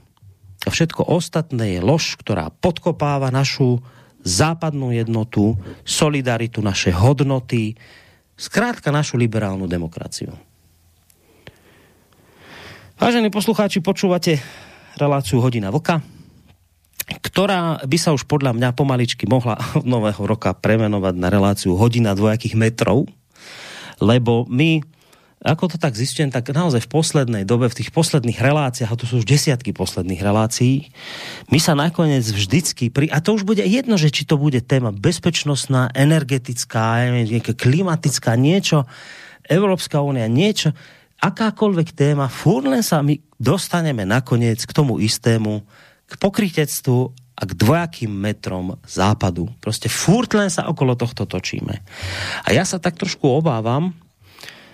A 0.67 0.69
všetko 0.69 1.07
ostatné 1.07 1.79
je 1.79 1.81
lož, 1.81 2.19
ktorá 2.21 2.51
podkopáva 2.51 3.31
našu 3.33 3.81
západnú 4.27 4.93
jednotu, 4.93 5.55
solidaritu, 5.87 6.61
naše 6.61 6.91
hodnoty, 6.93 7.79
zkrátka 8.37 8.91
našu 8.91 9.17
liberálnu 9.17 9.65
demokraciu. 9.71 10.35
Vážení 12.99 13.31
poslucháči, 13.31 13.79
počúvate 13.79 14.43
reláciu 14.99 15.39
Hodina 15.39 15.71
Vlka, 15.71 16.03
ktorá 17.23 17.79
by 17.87 17.95
sa 17.95 18.11
už 18.11 18.27
podľa 18.27 18.59
mňa 18.59 18.75
pomaličky 18.75 19.23
mohla 19.31 19.55
od 19.79 19.87
nového 19.87 20.19
roka 20.27 20.51
premenovať 20.51 21.15
na 21.15 21.31
reláciu 21.31 21.79
Hodina 21.79 22.19
dvojakých 22.19 22.59
metrov, 22.59 23.07
lebo 24.03 24.51
my, 24.51 24.83
ako 25.47 25.71
to 25.71 25.77
tak 25.79 25.95
zistujem, 25.95 26.35
tak 26.35 26.51
naozaj 26.51 26.83
v 26.83 26.91
poslednej 26.91 27.47
dobe, 27.47 27.71
v 27.71 27.79
tých 27.79 27.95
posledných 27.95 28.43
reláciách, 28.43 28.91
a 28.91 28.99
to 28.99 29.07
sú 29.07 29.23
už 29.23 29.31
desiatky 29.31 29.71
posledných 29.71 30.19
relácií, 30.19 30.91
my 31.55 31.63
sa 31.63 31.79
nakoniec 31.79 32.27
vždycky, 32.27 32.91
pri, 32.91 33.15
a 33.15 33.23
to 33.23 33.39
už 33.39 33.47
bude 33.47 33.63
jedno, 33.63 33.95
že 33.95 34.11
či 34.11 34.27
to 34.27 34.35
bude 34.35 34.59
téma 34.67 34.91
bezpečnostná, 34.91 35.95
energetická, 35.95 37.07
klimatická, 37.55 38.35
niečo, 38.35 38.91
Európska 39.47 40.03
únia, 40.03 40.27
niečo, 40.27 40.75
akákoľvek 41.19 41.95
téma, 41.95 42.31
furt 42.31 42.67
len 42.67 42.83
sa 42.83 43.03
my 43.03 43.19
dostaneme 43.39 44.07
nakoniec 44.07 44.63
k 44.63 44.73
tomu 44.75 45.03
istému, 45.03 45.63
k 46.09 46.13
pokrytectvu 46.17 46.99
a 47.39 47.43
k 47.47 47.53
dvojakým 47.55 48.11
metrom 48.11 48.75
západu. 48.83 49.47
Prostě 49.61 49.87
furt 49.89 50.35
len 50.35 50.51
sa 50.51 50.67
okolo 50.67 50.99
tohto 50.99 51.27
točíme. 51.27 51.79
A 52.43 52.49
ja 52.51 52.67
sa 52.67 52.83
tak 52.83 52.99
trošku 52.99 53.31
obávam, 53.31 53.95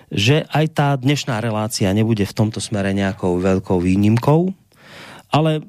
že 0.09 0.49
aj 0.49 0.67
tá 0.73 0.89
dnešná 0.97 1.41
relácia 1.45 1.93
nebude 1.93 2.25
v 2.25 2.37
tomto 2.37 2.61
smere 2.61 2.97
nejakou 2.97 3.37
veľkou 3.41 3.81
výnimkou, 3.81 4.53
ale 5.29 5.61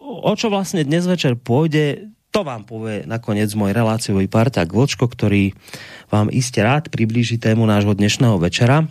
o 0.00 0.32
čo 0.36 0.50
vlastne 0.52 0.84
dnes 0.84 1.06
večer 1.08 1.38
pôjde, 1.38 2.12
to 2.32 2.40
vám 2.42 2.64
povie 2.64 3.04
nakoniec 3.04 3.52
môj 3.52 3.76
reláciový 3.76 4.26
parťák 4.26 4.68
Vlčko, 4.72 5.04
ktorý 5.06 5.52
vám 6.08 6.32
iste 6.32 6.64
rád 6.64 6.88
priblíži 6.88 7.36
tému 7.36 7.68
nášho 7.68 7.92
dnešného 7.92 8.40
večera 8.40 8.88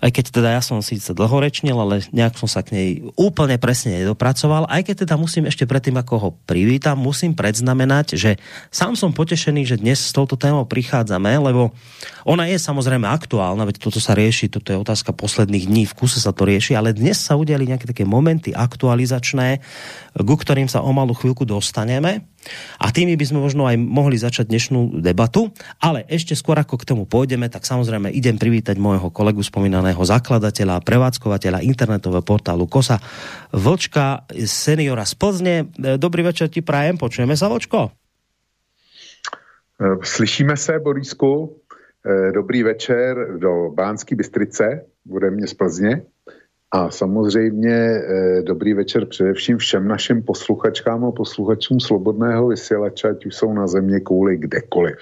aj 0.00 0.10
keď 0.10 0.24
teda 0.32 0.48
ja 0.56 0.62
som 0.64 0.80
síce 0.80 1.12
dlhorečnil, 1.12 1.76
ale 1.76 2.00
nejak 2.10 2.40
som 2.40 2.48
sa 2.48 2.64
k 2.64 2.72
nej 2.72 2.88
úplne 3.20 3.60
presne 3.60 4.00
nedopracoval, 4.00 4.64
aj 4.72 4.88
keď 4.88 5.04
teda 5.04 5.14
musím 5.20 5.44
ešte 5.44 5.68
predtým, 5.68 6.00
ako 6.00 6.14
ho 6.16 6.28
privítam, 6.48 6.96
musím 6.96 7.36
predznamenať, 7.36 8.16
že 8.16 8.40
sám 8.72 8.96
som 8.96 9.12
potešený, 9.12 9.68
že 9.68 9.76
dnes 9.76 10.00
s 10.00 10.16
touto 10.16 10.40
témou 10.40 10.64
prichádzame, 10.64 11.36
lebo 11.44 11.76
ona 12.24 12.48
je 12.48 12.56
samozrejme 12.56 13.04
aktuálna, 13.04 13.68
veď 13.68 13.76
toto 13.80 14.00
sa 14.00 14.16
rieši, 14.16 14.48
toto 14.48 14.72
je 14.72 14.80
otázka 14.80 15.12
posledných 15.12 15.68
dní, 15.68 15.84
v 15.84 15.96
kuse 15.96 16.16
sa 16.16 16.32
to 16.32 16.48
rieši, 16.48 16.72
ale 16.72 16.96
dnes 16.96 17.20
sa 17.20 17.36
udiali 17.36 17.68
nejaké 17.68 17.84
také 17.84 18.08
momenty 18.08 18.56
aktualizačné, 18.56 19.60
ku 20.16 20.34
ktorým 20.34 20.66
sa 20.66 20.80
o 20.80 20.90
malú 20.96 21.12
chvíľku 21.12 21.44
dostaneme. 21.44 22.24
A 22.80 22.88
tými 22.88 23.20
by 23.20 23.24
sme 23.28 23.38
možno 23.44 23.68
aj 23.68 23.76
mohli 23.76 24.16
začať 24.16 24.48
dnešnú 24.48 25.04
debatu, 25.04 25.52
ale 25.76 26.08
ešte 26.08 26.32
skôr 26.32 26.56
ako 26.56 26.80
k 26.80 26.88
tomu 26.88 27.04
pôjdeme, 27.04 27.52
tak 27.52 27.68
samozrejme 27.68 28.08
idem 28.08 28.40
privítať 28.40 28.80
môjho 28.80 29.12
kolegu 29.12 29.44
spomínaného 29.44 30.00
zakladateľa 30.00 30.80
a 30.80 30.84
prevádzkovateľa 30.84 31.60
internetového 31.60 32.24
portálu 32.24 32.64
Kosa 32.64 32.96
Vlčka, 33.52 34.24
seniora 34.48 35.04
z 35.04 35.14
Plzne. 35.20 35.54
Dobrý 36.00 36.24
večer 36.24 36.48
ti 36.48 36.64
prajem, 36.64 36.96
počujeme 36.96 37.36
sa 37.36 37.52
Vlčko? 37.52 37.92
Slyšíme 40.00 40.56
se, 40.56 40.78
Borisku. 40.80 41.56
Dobrý 42.34 42.62
večer 42.62 43.36
do 43.36 43.68
Bánské 43.76 44.16
Bystrice, 44.16 44.84
bude 45.04 45.30
mě 45.30 45.46
z 45.46 45.54
Plzně. 45.54 46.02
A 46.72 46.90
samozřejmě 46.90 47.74
eh, 47.74 48.42
dobrý 48.42 48.74
večer 48.74 49.06
především 49.06 49.58
všem 49.58 49.88
našim 49.88 50.22
posluchačkám 50.22 51.04
a 51.04 51.12
posluchačům 51.12 51.80
Slobodného 51.80 52.48
vysílače, 52.48 53.08
ať 53.08 53.26
už 53.26 53.34
jsou 53.34 53.52
na 53.52 53.66
země 53.66 54.00
kvůli 54.00 54.36
kdekoliv. 54.36 54.98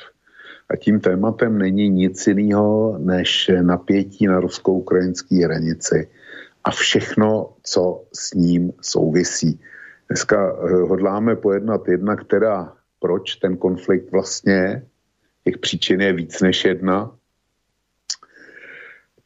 A 0.71 0.77
tím 0.77 1.01
tématem 1.01 1.59
není 1.59 1.89
nic 1.89 2.27
jiného 2.27 2.99
než 2.99 3.51
napětí 3.61 4.27
na 4.27 4.41
rusko-ukrajinské 4.41 5.45
hranici 5.45 6.09
a 6.65 6.71
všechno, 6.71 7.53
co 7.63 8.05
s 8.13 8.35
ním 8.35 8.73
souvisí. 8.83 9.61
Dneska 10.09 10.53
eh, 10.53 10.73
hodláme 10.73 11.37
pojednat 11.37 11.89
jedna, 11.89 12.17
která 12.17 12.73
proč 13.01 13.37
ten 13.37 13.57
konflikt 13.57 14.13
vlastně. 14.13 14.83
Těch 15.45 15.59
příčin 15.59 16.01
je 16.01 16.13
víc 16.13 16.41
než 16.41 16.65
jedna 16.65 17.18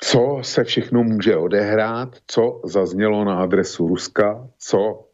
co 0.02 0.38
se 0.42 0.64
všechno 0.64 1.04
může 1.04 1.36
odehrát, 1.36 2.16
co 2.26 2.60
zaznělo 2.64 3.24
na 3.24 3.42
adresu 3.42 3.88
Ruska, 3.88 4.48
co, 4.58 5.04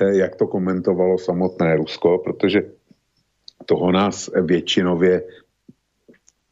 eh, 0.00 0.16
jak 0.16 0.36
to 0.36 0.46
komentovalo 0.46 1.18
samotné 1.18 1.76
Rusko, 1.76 2.18
protože 2.18 2.62
toho 3.66 3.92
nás 3.92 4.30
většinově 4.42 5.22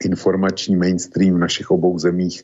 informační 0.05 0.77
mainstream 0.77 1.35
v 1.35 1.39
našich 1.39 1.71
obou 1.71 1.99
zemích 1.99 2.43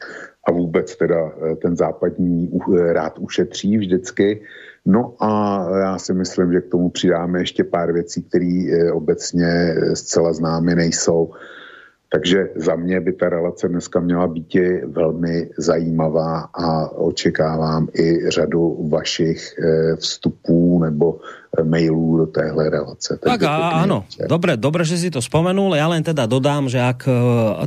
a 0.49 0.53
vůbec 0.53 0.97
teda 0.97 1.33
eh, 1.33 1.57
ten 1.57 1.77
západní 1.77 2.51
eh, 2.51 2.93
rád 2.93 3.19
ušetří 3.19 3.79
vždycky. 3.79 4.43
No 4.87 5.15
a 5.21 5.65
já 5.79 5.99
si 5.99 6.15
myslím, 6.15 6.53
že 6.53 6.61
k 6.61 6.71
tomu 6.71 6.91
přidáme 6.91 7.41
ještě 7.41 7.65
pár 7.65 7.93
věcí, 7.93 8.23
které 8.23 8.93
obecně 8.93 9.75
zcela 9.95 10.33
známy 10.33 10.75
nejsou. 10.75 11.33
Takže 12.13 12.49
za 12.57 12.77
mě 12.77 13.01
by 13.01 13.13
ta 13.13 13.29
relace 13.29 13.69
dneska 13.69 14.01
měla 14.01 14.27
být 14.27 14.57
velmi 14.87 15.51
zajímavá 15.59 16.39
a 16.55 16.89
očekávám 16.89 17.89
i 17.95 18.31
řadu 18.31 18.89
vašich 18.89 19.55
eh, 19.59 19.97
vstupů 19.97 20.79
nebo 20.79 21.21
mailů 21.61 22.17
do 22.17 22.27
téhle 22.27 22.71
relace. 22.71 23.19
Tak 23.21 23.43
a, 23.45 23.85
áno, 23.85 24.09
dobre, 24.25 24.57
dobre, 24.57 24.89
že 24.89 24.97
si 24.97 25.13
to 25.13 25.21
spomenul. 25.21 25.77
Ja 25.77 25.85
len 25.85 26.01
teda 26.01 26.25
dodám, 26.25 26.73
že 26.73 26.81
ak 26.81 27.05
e, 27.05 27.13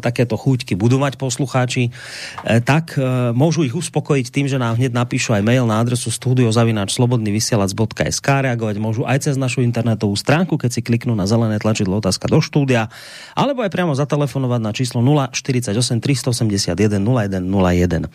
takéto 0.02 0.42
chúťky 0.42 0.74
budú 0.74 0.98
mať 0.98 1.22
poslucháči, 1.22 1.94
e, 1.94 2.66
tak 2.66 2.98
e, 2.98 3.30
môžu 3.38 3.62
ich 3.62 3.78
uspokojiť 3.78 4.34
tým, 4.34 4.50
že 4.50 4.58
nám 4.58 4.82
hneď 4.82 4.90
napíšu 4.90 5.38
aj 5.38 5.46
mail 5.46 5.70
na 5.70 5.78
adresu 5.78 6.10
studiozavináčslobodnyvysielac.sk 6.10 8.26
reagovať 8.26 8.76
môžu 8.82 9.06
aj 9.06 9.30
cez 9.30 9.38
našu 9.38 9.62
internetovú 9.62 10.18
stránku, 10.18 10.58
keď 10.58 10.74
si 10.74 10.82
kliknú 10.82 11.14
na 11.14 11.30
zelené 11.30 11.62
tlačidlo 11.62 12.02
otázka 12.02 12.26
do 12.26 12.42
štúdia, 12.42 12.90
alebo 13.38 13.62
aj 13.62 13.70
priamo 13.70 13.94
zatelefonovať 13.94 14.62
na 14.66 14.74
číslo 14.74 15.06
048 15.06 15.78
381 16.02 16.74
0101. 17.06 18.10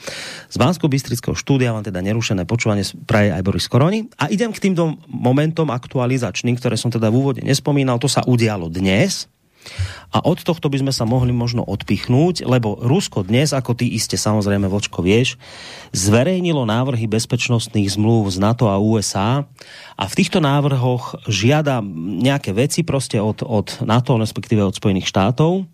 Z 0.50 0.56
bansko 0.58 0.90
bystrického 0.90 1.38
štúdia 1.38 1.70
vám 1.70 1.86
teda 1.86 2.02
nerušené 2.02 2.42
počúvanie 2.42 2.82
praje 3.06 3.30
aj 3.30 3.42
Boris 3.46 3.70
Koroni. 3.70 4.10
A 4.18 4.26
idem 4.26 4.50
k 4.50 4.58
týmto 4.58 4.98
momentom 5.06 5.59
momentom 5.60 5.68
aktualizačným, 5.68 6.56
ktoré 6.56 6.80
som 6.80 6.88
teda 6.88 7.12
v 7.12 7.18
úvode 7.20 7.40
nespomínal, 7.44 8.00
to 8.00 8.08
sa 8.08 8.24
udialo 8.24 8.72
dnes. 8.72 9.28
A 10.08 10.24
od 10.24 10.40
tohto 10.40 10.72
by 10.72 10.80
sme 10.80 10.88
sa 10.88 11.04
mohli 11.04 11.36
možno 11.36 11.60
odpichnúť, 11.68 12.48
lebo 12.48 12.80
Rusko 12.80 13.28
dnes, 13.28 13.52
ako 13.52 13.76
ty 13.76 13.92
iste 13.92 14.16
samozrejme, 14.16 14.64
Vočko, 14.72 15.04
vieš, 15.04 15.36
zverejnilo 15.92 16.64
návrhy 16.64 17.04
bezpečnostných 17.04 17.92
zmluv 17.92 18.32
z 18.32 18.40
NATO 18.40 18.72
a 18.72 18.80
USA 18.80 19.44
a 20.00 20.04
v 20.08 20.16
týchto 20.16 20.40
návrhoch 20.40 21.28
žiada 21.28 21.84
nejaké 22.24 22.56
veci 22.56 22.80
proste 22.80 23.20
od, 23.20 23.44
od 23.44 23.84
NATO, 23.84 24.16
respektíve 24.16 24.64
od 24.64 24.72
Spojených 24.72 25.12
štátov 25.12 25.68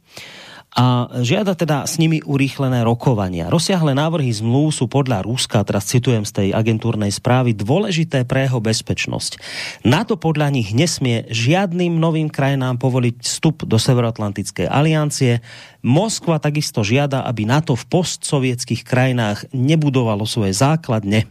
a 0.77 1.09
žiada 1.25 1.57
teda 1.57 1.89
s 1.89 1.97
nimi 1.97 2.21
urýchlené 2.21 2.85
rokovania. 2.85 3.49
Rozsiahle 3.49 3.97
návrhy 3.97 4.29
zmluv 4.29 4.77
sú 4.77 4.85
podľa 4.93 5.25
Ruska, 5.25 5.65
teraz 5.65 5.89
citujem 5.89 6.29
z 6.29 6.33
tej 6.37 6.49
agentúrnej 6.53 7.09
správy, 7.09 7.57
dôležité 7.57 8.29
pre 8.29 8.45
jeho 8.45 8.61
bezpečnosť. 8.61 9.41
Na 9.89 10.05
to 10.05 10.21
podľa 10.21 10.53
nich 10.53 10.77
nesmie 10.77 11.25
žiadnym 11.33 11.97
novým 11.97 12.29
krajinám 12.29 12.77
povoliť 12.77 13.25
vstup 13.25 13.65
do 13.65 13.81
Severoatlantickej 13.81 14.69
aliancie. 14.69 15.41
Moskva 15.81 16.37
takisto 16.37 16.85
žiada, 16.85 17.25
aby 17.25 17.49
NATO 17.49 17.73
v 17.73 17.89
postsovietských 17.89 18.85
krajinách 18.85 19.49
nebudovalo 19.57 20.29
svoje 20.29 20.53
základne. 20.53 21.25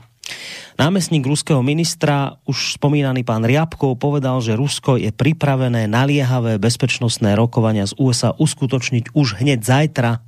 Námestník 0.76 1.24
ruského 1.24 1.64
ministra, 1.64 2.36
už 2.44 2.76
spomínaný 2.76 3.24
pán 3.24 3.48
Riabkov, 3.48 3.96
povedal, 3.96 4.44
že 4.44 4.60
Rusko 4.60 5.00
je 5.00 5.14
pripravené 5.16 5.88
naliehavé 5.88 6.60
bezpečnostné 6.60 7.32
rokovania 7.40 7.88
z 7.88 7.96
USA 7.96 8.36
uskutočniť 8.36 9.16
už 9.16 9.40
hneď 9.40 9.64
zajtra. 9.64 10.20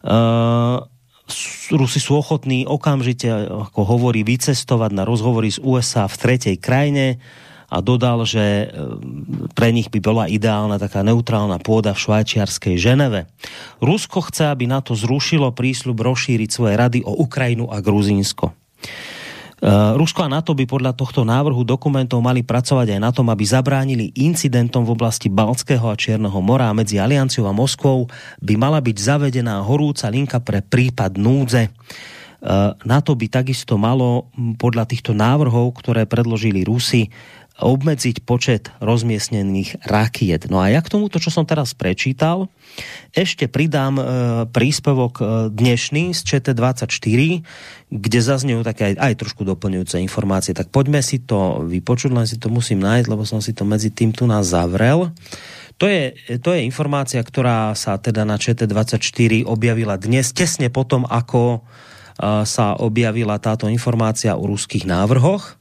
Uh, 0.00 0.86
Rusi 1.70 1.98
sú 2.02 2.18
ochotní 2.18 2.66
okamžite, 2.66 3.30
ako 3.50 3.86
hovorí, 3.86 4.26
vycestovať 4.26 4.90
na 4.94 5.06
rozhovory 5.06 5.50
z 5.50 5.62
USA 5.62 6.06
v 6.10 6.16
tretej 6.18 6.56
krajine 6.58 7.22
a 7.70 7.78
dodal, 7.78 8.26
že 8.26 8.74
pre 9.54 9.70
nich 9.70 9.86
by 9.94 10.02
bola 10.02 10.26
ideálna 10.26 10.82
taká 10.82 11.06
neutrálna 11.06 11.62
pôda 11.62 11.94
v 11.94 12.02
švajčiarskej 12.02 12.74
Ženeve. 12.74 13.30
Rusko 13.78 14.26
chce, 14.26 14.50
aby 14.50 14.66
na 14.66 14.82
to 14.82 14.98
zrušilo 14.98 15.54
prísľub 15.54 16.02
rozšíriť 16.02 16.50
svoje 16.50 16.74
rady 16.74 17.06
o 17.06 17.14
Ukrajinu 17.14 17.70
a 17.70 17.78
Gruzínsko. 17.78 18.59
Eh, 19.60 19.68
Rusko 19.92 20.24
a 20.24 20.32
NATO 20.32 20.56
by 20.56 20.64
podľa 20.64 20.96
tohto 20.96 21.20
návrhu 21.20 21.68
dokumentov 21.68 22.24
mali 22.24 22.40
pracovať 22.40 22.96
aj 22.96 23.00
na 23.04 23.12
tom, 23.12 23.28
aby 23.28 23.44
zabránili 23.44 24.08
incidentom 24.16 24.88
v 24.88 24.96
oblasti 24.96 25.28
Balckého 25.28 25.84
a 25.84 25.92
Čierneho 25.92 26.40
mora 26.40 26.72
a 26.72 26.76
medzi 26.76 26.96
Alianciou 26.96 27.44
a 27.44 27.52
Moskvou 27.52 28.08
by 28.40 28.54
mala 28.56 28.80
byť 28.80 28.96
zavedená 28.96 29.60
horúca 29.60 30.08
linka 30.08 30.40
pre 30.40 30.64
prípad 30.64 31.20
núdze. 31.20 31.68
Eh, 31.68 32.72
NATO 32.88 33.12
by 33.12 33.26
takisto 33.28 33.76
malo 33.76 34.32
podľa 34.56 34.88
týchto 34.88 35.12
návrhov, 35.12 35.76
ktoré 35.76 36.08
predložili 36.08 36.64
Rusi, 36.64 37.12
obmedziť 37.60 38.24
počet 38.24 38.72
rozmiestnených 38.80 39.84
rakiet. 39.84 40.48
No 40.48 40.58
a 40.58 40.72
ja 40.72 40.80
k 40.80 40.90
tomuto, 40.90 41.20
čo 41.20 41.28
som 41.28 41.44
teraz 41.44 41.76
prečítal, 41.76 42.48
ešte 43.12 43.46
pridám 43.46 43.94
e, 44.00 44.04
príspevok 44.48 45.12
e, 45.20 45.22
dnešný 45.52 46.16
z 46.16 46.20
ČT24, 46.24 47.20
kde 47.92 48.18
zaznejú 48.18 48.64
také 48.64 48.92
aj, 48.92 48.94
aj 48.98 49.14
trošku 49.20 49.44
doplňujúce 49.44 50.00
informácie. 50.00 50.56
Tak 50.56 50.72
poďme 50.72 51.04
si 51.04 51.20
to 51.20 51.62
vypočuť, 51.68 52.10
len 52.16 52.24
si 52.24 52.40
to 52.40 52.48
musím 52.48 52.80
nájsť, 52.80 53.06
lebo 53.12 53.28
som 53.28 53.44
si 53.44 53.52
to 53.52 53.68
medzi 53.68 53.92
tým 53.92 54.16
tu 54.16 54.24
nás 54.24 54.48
zavrel. 54.48 55.12
To 55.76 55.84
je, 55.84 56.16
to 56.40 56.56
je 56.56 56.64
informácia, 56.64 57.20
ktorá 57.20 57.76
sa 57.76 58.00
teda 58.00 58.24
na 58.24 58.40
ČT24 58.40 59.44
objavila 59.44 60.00
dnes, 60.00 60.32
tesne 60.32 60.72
potom, 60.72 61.04
ako 61.04 61.60
e, 61.60 62.44
sa 62.48 62.72
objavila 62.80 63.36
táto 63.36 63.68
informácia 63.68 64.32
o 64.34 64.48
ruských 64.48 64.88
návrhoch 64.88 65.59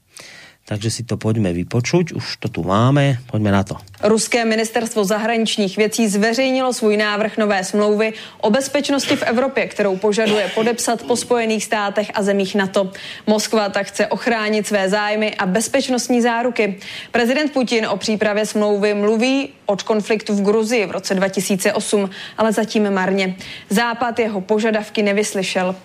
takže 0.69 0.93
si 0.93 1.01
to 1.01 1.17
pojďme 1.17 1.49
vypočuť, 1.49 2.13
už 2.13 2.45
to 2.45 2.47
tu 2.53 2.61
máme, 2.61 3.17
pojďme 3.25 3.49
na 3.49 3.63
to. 3.65 3.75
Ruské 4.03 4.45
ministerstvo 4.45 5.05
zahraničních 5.05 5.77
věcí 5.77 6.07
zveřejnilo 6.07 6.73
svůj 6.73 6.97
návrh 6.97 7.37
nové 7.37 7.63
smlouvy 7.63 8.13
o 8.41 8.49
bezpečnosti 8.49 9.15
v 9.15 9.23
Evropě, 9.23 9.67
kterou 9.67 9.97
požaduje 9.97 10.51
podepsat 10.55 11.03
po 11.03 11.15
Spojených 11.15 11.63
státech 11.63 12.11
a 12.13 12.23
zemích 12.23 12.55
NATO. 12.55 12.91
Moskva 13.27 13.69
tak 13.69 13.87
chce 13.87 14.07
ochránit 14.07 14.67
své 14.67 14.89
zájmy 14.89 15.35
a 15.35 15.45
bezpečnostní 15.45 16.21
záruky. 16.21 16.79
Prezident 17.11 17.53
Putin 17.53 17.87
o 17.87 17.97
přípravě 17.97 18.45
smlouvy 18.45 18.93
mluví 18.93 19.49
od 19.65 19.83
konfliktu 19.83 20.35
v 20.35 20.41
Gruzii 20.41 20.85
v 20.85 20.91
roce 20.91 21.15
2008, 21.15 22.09
ale 22.37 22.51
zatím 22.51 22.91
marně. 22.91 23.35
Západ 23.69 24.19
jeho 24.19 24.41
požadavky 24.41 25.03
nevyslyšel. 25.03 25.75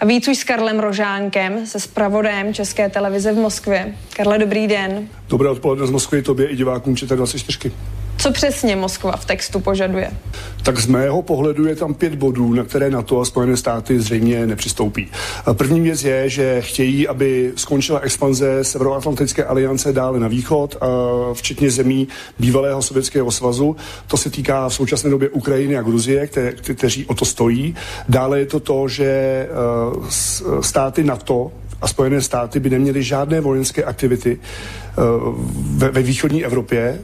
A 0.00 0.04
víc 0.04 0.28
už 0.28 0.38
s 0.38 0.44
Karlem 0.44 0.80
Rožánkem, 0.80 1.66
se 1.66 1.80
zpravodajem 1.80 2.54
České 2.54 2.88
televize 2.88 3.32
v 3.32 3.36
Moskvě. 3.36 3.94
Karle, 4.16 4.38
dobrý 4.38 4.66
den. 4.66 5.08
Dobré 5.28 5.48
odpoledne 5.48 5.86
z 5.86 5.90
Moskvy 5.90 6.22
tobě 6.22 6.48
i 6.48 6.56
divákům 6.56 6.96
ČT24. 7.60 7.72
Co 8.20 8.32
přesně 8.32 8.76
Moskva 8.76 9.16
v 9.16 9.24
textu 9.24 9.60
požaduje? 9.60 10.10
Tak 10.62 10.78
z 10.78 10.86
mého 10.86 11.22
pohledu 11.22 11.66
je 11.66 11.76
tam 11.76 11.94
pět 11.94 12.14
bodů, 12.14 12.54
na 12.54 12.64
které 12.64 12.90
NATO 12.90 13.20
a 13.20 13.24
Spojené 13.24 13.56
státy 13.56 14.00
zřejmě 14.00 14.46
nepřistoupí. 14.46 15.08
První 15.52 15.80
věc 15.80 16.04
je, 16.04 16.28
že 16.28 16.60
chtějí, 16.60 17.08
aby 17.08 17.52
skončila 17.56 17.98
expanze 18.00 18.64
Severoatlantické 18.64 19.44
aliance 19.44 19.92
dále 19.92 20.20
na 20.20 20.28
východ, 20.28 20.76
včetně 21.32 21.70
zemí 21.70 22.08
bývalého 22.38 22.82
Sovětského 22.82 23.30
svazu. 23.30 23.76
To 24.06 24.16
se 24.16 24.30
týká 24.30 24.68
v 24.68 24.74
současné 24.74 25.10
době 25.10 25.28
Ukrajiny 25.28 25.76
a 25.76 25.82
Gruzie, 25.82 26.26
kte, 26.26 26.52
kteří 26.52 27.06
o 27.06 27.14
to 27.14 27.24
stojí. 27.24 27.74
Dále 28.08 28.38
je 28.38 28.46
to 28.46 28.60
to, 28.60 28.88
že 28.88 29.48
státy 30.60 31.04
NATO 31.04 31.52
a 31.82 31.88
Spojené 31.88 32.20
státy 32.20 32.60
by 32.60 32.70
neměly 32.70 33.02
žádné 33.02 33.40
vojenské 33.40 33.84
aktivity 33.84 34.38
ve, 35.54 35.90
ve 35.90 36.02
východní 36.02 36.44
Evropě, 36.44 36.98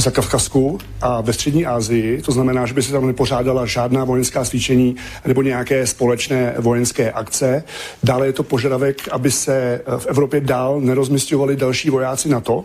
za 0.00 0.10
Kavkazku 0.10 0.78
a 1.00 1.20
ve 1.20 1.32
střední 1.32 1.66
Asii, 1.66 2.22
to 2.22 2.32
znamená, 2.32 2.66
že 2.66 2.74
by 2.74 2.82
se 2.82 2.92
tam 2.92 3.06
nepořádala 3.06 3.66
žádná 3.66 4.04
vojenská 4.04 4.44
cvičení 4.44 4.96
nebo 5.26 5.42
nějaké 5.42 5.86
společné 5.86 6.54
vojenské 6.58 7.12
akce. 7.12 7.64
Dále 8.02 8.26
je 8.26 8.32
to 8.32 8.42
požadavek, 8.42 9.08
aby 9.08 9.30
se 9.30 9.80
v 9.98 10.06
Evropě 10.06 10.40
dál 10.40 10.80
nerozmistovali 10.80 11.56
další 11.56 11.90
vojáci 11.90 12.28
NATO. 12.28 12.64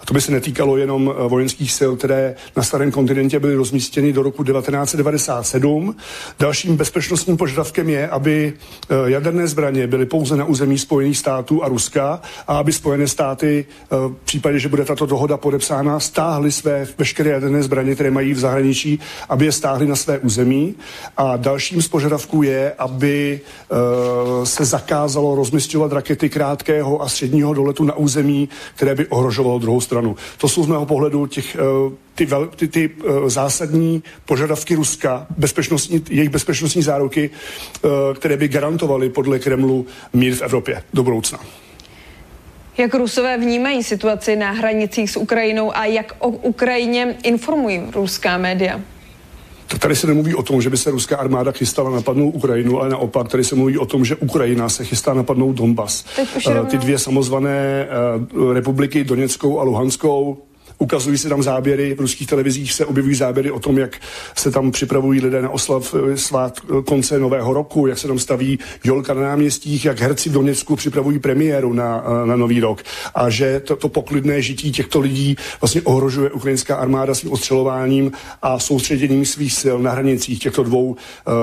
A 0.00 0.06
to 0.06 0.14
by 0.14 0.20
se 0.20 0.32
netýkalo 0.32 0.76
jenom 0.76 1.14
eh, 1.14 1.28
vojenských 1.28 1.72
sil, 1.78 1.92
které 1.96 2.34
na 2.56 2.62
starém 2.62 2.90
kontinentě 2.90 3.40
byly 3.40 3.54
rozmístěny 3.54 4.12
do 4.12 4.22
roku 4.22 4.44
1997. 4.44 5.96
Dalším 6.38 6.76
bezpečnostním 6.76 7.36
požadavkem 7.36 7.88
je, 7.88 8.08
aby 8.08 8.52
eh, 8.90 8.94
jaderné 9.10 9.46
zbraně 9.46 9.86
byly 9.86 10.06
pouze 10.06 10.36
na 10.36 10.44
území 10.44 10.78
Spojených 10.78 11.18
států 11.18 11.64
a 11.64 11.68
Ruska 11.68 12.20
a 12.46 12.58
aby 12.58 12.72
Spojené 12.72 13.08
státy 13.08 13.66
eh, 13.68 13.96
v 13.96 14.24
případě, 14.24 14.58
že 14.58 14.68
bude 14.68 14.84
tato 14.84 15.06
dohoda 15.06 15.36
podepsána, 15.36 16.00
stáhly 16.00 16.52
své 16.52 16.86
veškeré 16.98 17.30
jaderné 17.30 17.62
zbraně, 17.62 17.94
které 17.94 18.10
mají 18.10 18.32
v 18.32 18.38
zahraničí, 18.38 19.00
aby 19.28 19.44
je 19.44 19.52
stáhli 19.52 19.86
na 19.86 19.96
své 19.96 20.18
území. 20.18 20.74
A 21.16 21.36
dalším 21.36 21.82
z 21.82 21.88
požadavků 21.88 22.42
je, 22.42 22.72
aby 22.78 23.40
se 24.44 24.64
zakázalo 24.64 25.34
rozmistovat 25.34 25.92
rakety 25.92 26.28
krátkého 26.28 27.02
a 27.02 27.08
středního 27.08 27.54
doletu 27.54 27.84
na 27.84 27.96
území, 27.96 28.48
které 28.74 28.94
by 28.94 29.06
ohrožovalo 29.06 29.58
druhou. 29.58 29.80
To 30.38 30.48
jsou 30.48 30.64
z 30.64 30.66
mého 30.66 30.86
pohledu 30.86 31.26
těch 31.26 31.56
uh, 31.86 31.92
ty, 32.14 32.26
vel, 32.26 32.46
ty, 32.46 32.68
ty 32.68 32.88
uh, 32.88 33.28
zásadní 33.28 34.02
požadavky 34.24 34.74
Ruska, 34.74 35.26
bezpečnostní, 35.36 36.04
jejich 36.10 36.30
bezpečnostní 36.30 36.82
záruky, 36.82 37.30
uh, 37.82 37.90
které 38.14 38.36
by 38.36 38.48
garantovaly 38.48 39.08
podle 39.08 39.38
Kremlu 39.38 39.86
mír 40.12 40.34
v 40.34 40.42
Evropě 40.42 40.82
do 40.94 41.02
budoucna. 41.02 41.38
Jak 42.78 42.94
Rusové 42.94 43.38
vnímají 43.38 43.82
situaci 43.82 44.36
na 44.36 44.50
hranicích 44.50 45.10
s 45.10 45.16
Ukrajinou 45.16 45.76
a 45.76 45.84
jak 45.84 46.16
o 46.18 46.28
Ukrajině 46.28 47.16
informují 47.22 47.82
ruská 47.94 48.38
média? 48.38 48.80
Tady 49.78 49.96
se 49.96 50.06
nemluví 50.06 50.34
o 50.34 50.42
tom, 50.42 50.62
že 50.62 50.70
by 50.70 50.76
se 50.76 50.90
ruská 50.90 51.16
armáda 51.16 51.52
chystala 51.52 51.90
napadnout 51.90 52.34
Ukrajinu, 52.34 52.80
ale 52.80 52.88
naopak 52.88 53.28
tady 53.28 53.44
se 53.44 53.54
mluví 53.54 53.78
o 53.78 53.86
tom, 53.86 54.04
že 54.04 54.16
Ukrajina 54.16 54.68
se 54.68 54.84
chystá 54.84 55.14
napadnout 55.14 55.52
Donbas. 55.52 56.04
Uh, 56.46 56.66
ty 56.66 56.78
dvě 56.78 56.98
samozvané 56.98 57.88
uh, 58.32 58.52
republiky, 58.52 59.04
Doněckou 59.04 59.60
a 59.60 59.62
Luhanskou, 59.62 60.38
Ukazují 60.82 61.18
se 61.18 61.28
tam 61.28 61.42
záběry, 61.42 61.94
v 61.94 62.00
ruských 62.00 62.28
televizích 62.28 62.72
se 62.72 62.86
objevují 62.86 63.14
záběry 63.14 63.50
o 63.50 63.60
tom, 63.60 63.78
jak 63.78 63.96
se 64.36 64.50
tam 64.50 64.70
připravují 64.70 65.20
lidé 65.20 65.42
na 65.42 65.50
oslav 65.50 65.94
eh, 65.94 66.16
svát 66.16 66.60
eh, 66.64 66.82
konce 66.82 67.18
nového 67.18 67.52
roku, 67.52 67.86
jak 67.86 67.98
se 67.98 68.08
tam 68.08 68.18
staví 68.18 68.58
jolka 68.84 69.14
na 69.14 69.20
náměstích, 69.20 69.84
jak 69.84 70.00
herci 70.00 70.30
v 70.30 70.32
Doněcku 70.32 70.76
připravují 70.76 71.18
premiéru 71.18 71.72
na, 71.72 72.04
eh, 72.06 72.26
na 72.26 72.36
nový 72.36 72.60
rok. 72.60 72.82
A 73.14 73.30
že 73.30 73.60
to, 73.60 73.76
to 73.76 73.88
poklidné 73.88 74.42
žití 74.42 74.72
těchto 74.72 75.00
lidí 75.00 75.36
vlastně 75.60 75.82
ohrožuje 75.82 76.30
ukrajinská 76.30 76.76
armáda 76.76 77.14
svým 77.14 77.32
ostřelováním 77.32 78.12
a 78.42 78.58
soustředěním 78.58 79.26
svých 79.26 79.52
sil 79.60 79.76
na 79.78 79.92
hranicích 79.92 80.38
těchto 80.38 80.62
dvou 80.62 80.86
uh, 80.86 80.96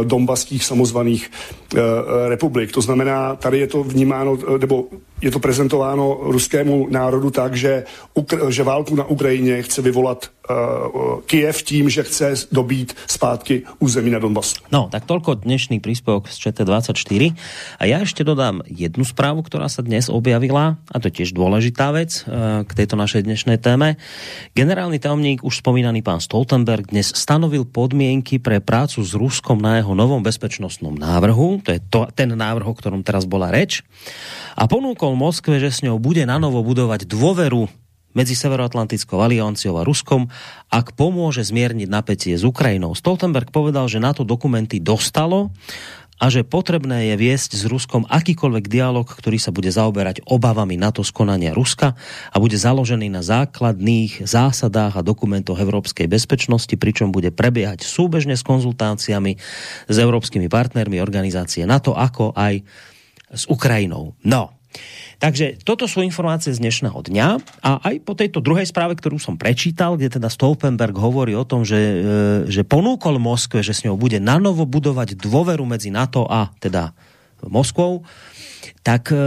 dombaských 0.04 0.66
samozvaných 0.66 1.32
uh, 1.74 1.80
republik. 2.28 2.72
To 2.72 2.82
znamená, 2.82 3.36
tady 3.36 3.60
je 3.60 3.68
to 3.68 3.84
vnímáno, 3.84 4.38
nebo 4.58 4.86
je 5.18 5.32
to 5.34 5.42
prezentováno 5.42 6.30
ruskému 6.30 6.94
národu 6.94 7.34
tak, 7.34 7.58
že, 7.58 7.90
Ukr- 8.14 8.50
že 8.54 8.64
válku 8.64 8.96
na 8.96 9.06
Ukrajině 9.06 9.62
chce 9.62 9.82
vyvolat 9.82 10.30
uh, 10.50 11.22
Kiev 11.26 11.64
tím, 11.64 11.90
že 11.90 12.04
chce 12.04 12.34
dobít 12.52 12.94
zpátky 13.08 13.64
území 13.80 14.14
na 14.14 14.20
Donbasu. 14.20 14.62
No, 14.70 14.94
tak 14.94 15.10
toľko 15.10 15.42
dnešný 15.42 15.82
príspevok 15.82 16.30
z 16.30 16.38
ČT24. 16.38 17.34
A 17.82 17.84
ja 17.90 17.98
ešte 18.06 18.22
dodám 18.22 18.62
jednu 18.70 19.02
správu, 19.02 19.42
ktorá 19.42 19.66
sa 19.74 19.82
dnes 19.82 20.06
objavila, 20.06 20.78
a 20.94 20.98
to 21.02 21.10
tiež 21.10 21.34
dôležitá 21.34 21.90
vec 21.94 22.22
uh, 22.26 22.62
k 22.62 22.72
tejto 22.78 22.94
našej 22.94 23.26
dnešnej 23.26 23.58
téme. 23.58 23.98
Generálny 24.54 25.02
tajomník, 25.02 25.42
už 25.42 25.66
spomínaný 25.66 26.06
pán 26.06 26.22
Stoltenberg, 26.22 26.94
dnes 26.94 27.10
stanovil 27.10 27.66
podmienky 27.66 28.38
pre 28.38 28.62
prácu 28.62 29.02
s 29.02 29.18
Ruskom 29.18 29.58
na 29.58 29.82
jeho 29.82 29.98
novom 29.98 30.22
bezpečnostnom 30.22 30.94
návrhu. 30.94 31.66
To 31.66 31.70
je 31.74 31.82
to, 31.82 32.06
ten 32.14 32.30
návrh, 32.30 32.70
o 32.70 32.78
ktorom 32.78 33.02
teraz 33.02 33.26
bola 33.26 33.50
reč 33.50 33.82
a 34.58 34.66
ponúkol 34.66 35.07
Moskve, 35.14 35.62
že 35.62 35.70
s 35.70 35.80
ňou 35.86 36.02
bude 36.02 36.26
na 36.26 36.42
novo 36.42 36.60
budovať 36.66 37.08
dôveru 37.08 37.70
medzi 38.18 38.34
Severoatlantickou 38.34 39.22
alianciou 39.22 39.78
a 39.78 39.86
Ruskom, 39.86 40.26
ak 40.74 40.98
pomôže 40.98 41.46
zmierniť 41.46 41.86
napätie 41.86 42.34
s 42.34 42.42
Ukrajinou. 42.42 42.98
Stoltenberg 42.98 43.54
povedal, 43.54 43.86
že 43.86 44.02
na 44.02 44.18
to 44.18 44.26
dokumenty 44.26 44.82
dostalo 44.82 45.54
a 46.18 46.34
že 46.34 46.42
potrebné 46.42 47.14
je 47.14 47.16
viesť 47.16 47.54
s 47.54 47.70
Ruskom 47.70 48.10
akýkoľvek 48.10 48.66
dialog, 48.66 49.06
ktorý 49.06 49.38
sa 49.38 49.54
bude 49.54 49.70
zaoberať 49.70 50.26
obavami 50.26 50.74
NATO 50.74 51.06
z 51.06 51.14
konania 51.14 51.54
Ruska 51.54 51.94
a 52.34 52.36
bude 52.42 52.58
založený 52.58 53.14
na 53.14 53.22
základných 53.22 54.26
zásadách 54.26 54.98
a 54.98 55.06
dokumentoch 55.06 55.62
európskej 55.62 56.10
bezpečnosti, 56.10 56.74
pričom 56.74 57.14
bude 57.14 57.30
prebiehať 57.30 57.86
súbežne 57.86 58.34
s 58.34 58.42
konzultáciami 58.42 59.38
s 59.86 59.96
európskymi 59.96 60.50
partnermi 60.50 60.98
organizácie 60.98 61.70
NATO, 61.70 61.94
ako 61.94 62.34
aj 62.34 62.66
s 63.30 63.44
Ukrajinou. 63.46 64.18
No, 64.26 64.57
takže 65.18 65.58
toto 65.66 65.90
sú 65.90 66.06
informácie 66.06 66.54
z 66.54 66.62
dnešného 66.62 67.00
dňa 67.00 67.28
a 67.66 67.72
aj 67.82 67.96
po 68.06 68.14
tejto 68.14 68.40
druhej 68.44 68.70
správe, 68.70 68.94
ktorú 68.94 69.18
som 69.18 69.40
prečítal, 69.40 69.98
kde 69.98 70.20
teda 70.20 70.30
Stolpenberg 70.30 70.94
hovorí 70.94 71.34
o 71.34 71.48
tom, 71.48 71.66
že, 71.66 71.80
e, 71.80 71.96
že 72.52 72.62
ponúkol 72.68 73.18
Moskve, 73.18 73.66
že 73.66 73.74
s 73.74 73.84
ňou 73.88 73.98
bude 73.98 74.22
nanovo 74.22 74.68
budovať 74.70 75.18
dôveru 75.18 75.66
medzi 75.66 75.90
NATO 75.90 76.28
a 76.30 76.54
teda 76.62 76.94
Moskvou, 77.46 78.02
tak 78.82 79.12
e, 79.12 79.20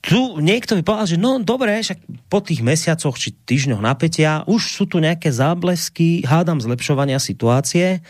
tu 0.00 0.40
niekto 0.40 0.74
by 0.78 0.82
povedal, 0.82 1.08
že 1.10 1.20
no 1.20 1.38
dobre, 1.38 1.78
však 1.78 2.00
po 2.32 2.40
tých 2.40 2.64
mesiacoch 2.64 3.14
či 3.20 3.36
týždňoch 3.36 3.82
napätia 3.82 4.42
už 4.48 4.72
sú 4.72 4.84
tu 4.88 4.98
nejaké 4.98 5.30
záblesky, 5.30 6.24
hádam 6.24 6.58
zlepšovania 6.58 7.20
situácie. 7.20 8.00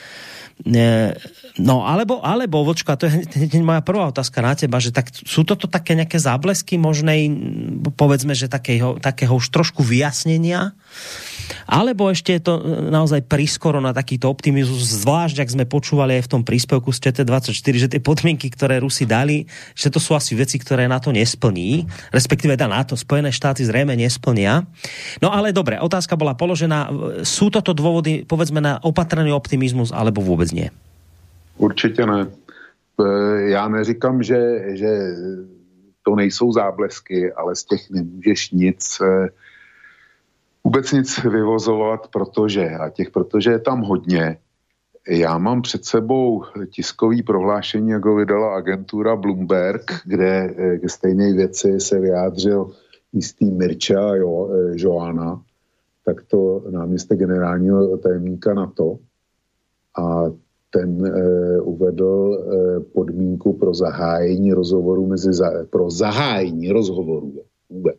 No, 1.54 1.86
alebo, 1.86 2.18
alebo, 2.18 2.66
vočka, 2.66 2.98
to 2.98 3.06
je 3.06 3.30
hneď 3.30 3.62
moja 3.62 3.78
prvá 3.78 4.10
otázka 4.10 4.42
na 4.42 4.58
teba, 4.58 4.82
že 4.82 4.90
tak 4.90 5.14
sú 5.14 5.46
toto 5.46 5.70
také 5.70 5.94
nejaké 5.94 6.18
záblesky 6.18 6.74
možnej, 6.82 7.30
povedzme, 7.94 8.34
že 8.34 8.50
takého, 8.50 8.98
takého 8.98 9.38
už 9.38 9.54
trošku 9.54 9.86
vyjasnenia, 9.86 10.74
alebo 11.70 12.10
ešte 12.10 12.34
je 12.34 12.42
to 12.42 12.58
naozaj 12.90 13.22
priskoro 13.30 13.78
na 13.78 13.94
takýto 13.94 14.26
optimizmus, 14.26 14.98
zvlášť, 15.06 15.46
ak 15.46 15.52
sme 15.54 15.64
počúvali 15.70 16.18
aj 16.18 16.26
v 16.26 16.32
tom 16.34 16.42
príspevku 16.42 16.90
z 16.90 16.98
ČT24, 17.06 17.74
že 17.86 17.86
tie 17.86 18.02
podmienky, 18.02 18.50
ktoré 18.50 18.82
Rusi 18.82 19.06
dali, 19.06 19.46
že 19.78 19.94
to 19.94 20.02
sú 20.02 20.18
asi 20.18 20.34
veci, 20.34 20.58
ktoré 20.58 20.90
na 20.90 20.98
to 20.98 21.14
nesplní, 21.14 21.86
respektíve 22.10 22.58
na 22.58 22.82
to 22.82 22.98
Spojené 22.98 23.30
štáty 23.30 23.62
zrejme 23.62 23.94
nesplnia. 23.94 24.66
No 25.22 25.30
ale 25.30 25.54
dobre, 25.54 25.78
otázka 25.78 26.18
bola 26.18 26.34
položená. 26.34 26.90
Sú 27.22 27.46
toto 27.54 27.70
dôvody, 27.76 28.26
povedzme, 28.26 28.58
na 28.58 28.82
opatrný 28.82 29.30
optimizmus, 29.30 29.94
alebo 29.94 30.18
vôbec 30.18 30.50
nie? 30.50 30.74
Určitě 31.58 32.06
ne. 32.06 32.30
Já 33.36 33.68
neříkám, 33.68 34.22
že, 34.22 34.62
že 34.76 34.88
to 36.02 36.14
nejsou 36.14 36.52
záblesky, 36.52 37.32
ale 37.32 37.56
z 37.56 37.64
těch 37.64 37.90
nemůžeš 37.90 38.50
nic 38.50 38.98
vůbec 40.64 40.92
nic 40.92 41.24
vyvozovat, 41.24 42.08
protože, 42.08 42.70
a 42.70 42.90
těch 42.90 43.10
protože 43.10 43.50
je 43.50 43.58
tam 43.58 43.80
hodně. 43.80 44.38
Já 45.08 45.38
mám 45.38 45.62
před 45.62 45.84
sebou 45.84 46.44
tiskový 46.70 47.22
prohlášení, 47.22 47.90
jako 47.90 48.16
vydala 48.16 48.56
agentura 48.56 49.16
Bloomberg, 49.16 49.92
kde 50.04 50.54
ke 50.80 50.88
stejné 50.88 51.32
věci 51.32 51.80
se 51.80 52.00
vyjádřil 52.00 52.70
jistý 53.12 53.50
Mirča 53.50 54.14
jo, 54.14 54.50
Joana, 54.74 55.42
tak 56.04 56.22
to 56.22 56.64
náměstek 56.70 57.18
generálního 57.18 57.96
tajemníka 57.96 58.54
NATO. 58.54 58.98
A 59.98 60.24
ten 60.74 61.06
e, 61.06 61.60
uvedl 61.60 62.34
e, 62.34 62.80
podmínku 62.80 63.52
pro 63.52 63.74
zahájení 63.74 64.52
rozhovoru 64.52 65.06
mezi 65.06 65.32
za, 65.32 65.50
pro 65.70 65.90
zahájení 65.90 66.72
rozhovoru 66.72 67.42
vůbec 67.70 67.98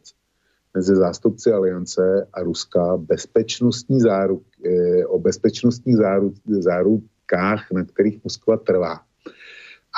mezi 0.74 0.96
zástupci 0.96 1.52
aliance 1.52 2.28
a 2.34 2.44
Ruska 2.44 2.98
bezpečnostní 2.98 4.00
záruk, 4.00 4.44
e, 4.66 5.06
o 5.06 5.20
bezpečnostních 5.20 5.96
záruk, 5.96 6.34
zárukách, 6.48 7.72
na 7.72 7.86
kterých 7.86 8.24
Moskva 8.24 8.58
trvá. 8.58 9.00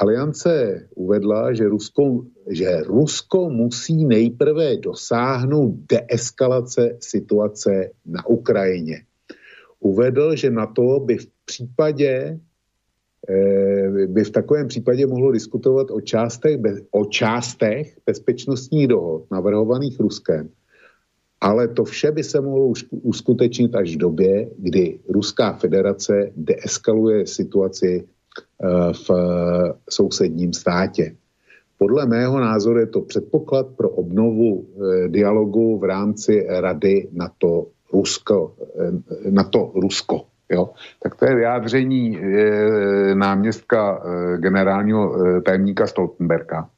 Aliance 0.01 0.85
uvedla, 0.95 1.53
že 1.53 1.65
Rusko, 1.65 2.25
že 2.49 2.81
Rusko 2.85 3.49
musí 3.49 4.05
nejprve 4.05 4.77
dosáhnout 4.77 5.73
deeskalace 5.89 6.97
situace 7.01 7.89
na 8.05 8.27
Ukrajině. 8.27 9.01
Uvedl, 9.79 10.35
že 10.35 10.49
na 10.49 10.65
to 10.65 10.99
by 10.99 11.17
v 11.17 11.27
případě 11.45 12.39
Eh, 12.39 12.46
by 14.07 14.23
v 14.23 14.31
takovém 14.31 14.67
případě 14.67 15.07
mohlo 15.07 15.31
diskutovat 15.31 15.91
o 15.91 16.01
částech, 16.01 16.59
o 16.91 17.05
částech 17.05 17.97
bezpečnostních 18.05 18.87
dohod 18.87 19.31
navrhovaných 19.31 19.99
Ruskem, 19.99 20.49
ale 21.41 21.67
to 21.67 21.83
vše 21.83 22.11
by 22.11 22.23
se 22.23 22.41
mohlo 22.41 22.73
uskutečnit 22.91 23.75
až 23.75 23.95
v 23.95 23.97
době, 23.97 24.49
kdy 24.57 24.99
Ruská 25.09 25.53
federace 25.53 26.31
deeskaluje 26.35 27.27
situaci 27.27 28.03
eh, 28.03 28.93
v 28.93 29.09
sousedním 29.89 30.53
státě. 30.53 31.15
podle 31.77 32.05
mého 32.05 32.39
názoru 32.39 32.79
je 32.79 32.87
to 32.87 33.01
předpoklad 33.01 33.67
pro 33.77 33.89
obnovu 33.89 34.65
dialogu 35.07 35.77
v 35.77 35.83
rámci 35.83 36.45
Rady 36.49 37.09
NATO 37.11 37.67
Rusko. 37.93 38.55
NATO 39.29 39.71
Rusko. 39.75 40.25
Jo? 40.49 40.69
Tak 41.03 41.15
to 41.15 41.25
je 41.25 41.35
vyjádření 41.35 42.17
e, 42.17 43.15
náměstka 43.15 44.01
e, 44.03 44.37
generálního 44.37 45.25
e, 45.25 45.41
tajemníka 45.41 45.87
Stoltenberga. 45.87 46.69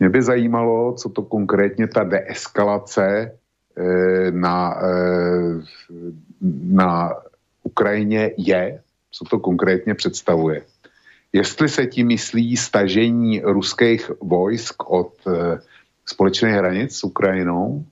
Mě 0.00 0.08
by 0.08 0.22
zajímalo, 0.22 0.92
co 0.92 1.08
to 1.08 1.22
konkrétně 1.22 1.88
ta 1.88 2.04
deeskalace 2.04 3.06
e, 3.06 3.30
na, 4.30 4.74
e, 4.82 4.90
na 6.62 7.14
Ukrajině 7.62 8.30
je, 8.36 8.80
co 9.10 9.24
to 9.24 9.38
konkrétně 9.38 9.94
představuje. 9.94 10.62
Jestli 11.32 11.68
se 11.68 11.86
tím 11.86 12.06
myslí 12.06 12.56
stažení 12.56 13.40
ruských 13.40 14.10
vojsk 14.20 14.90
od 14.90 15.14
e, 15.26 15.58
společných 16.06 16.54
hranic 16.54 16.96
s 16.96 17.04
Ukrajinou, 17.04 17.84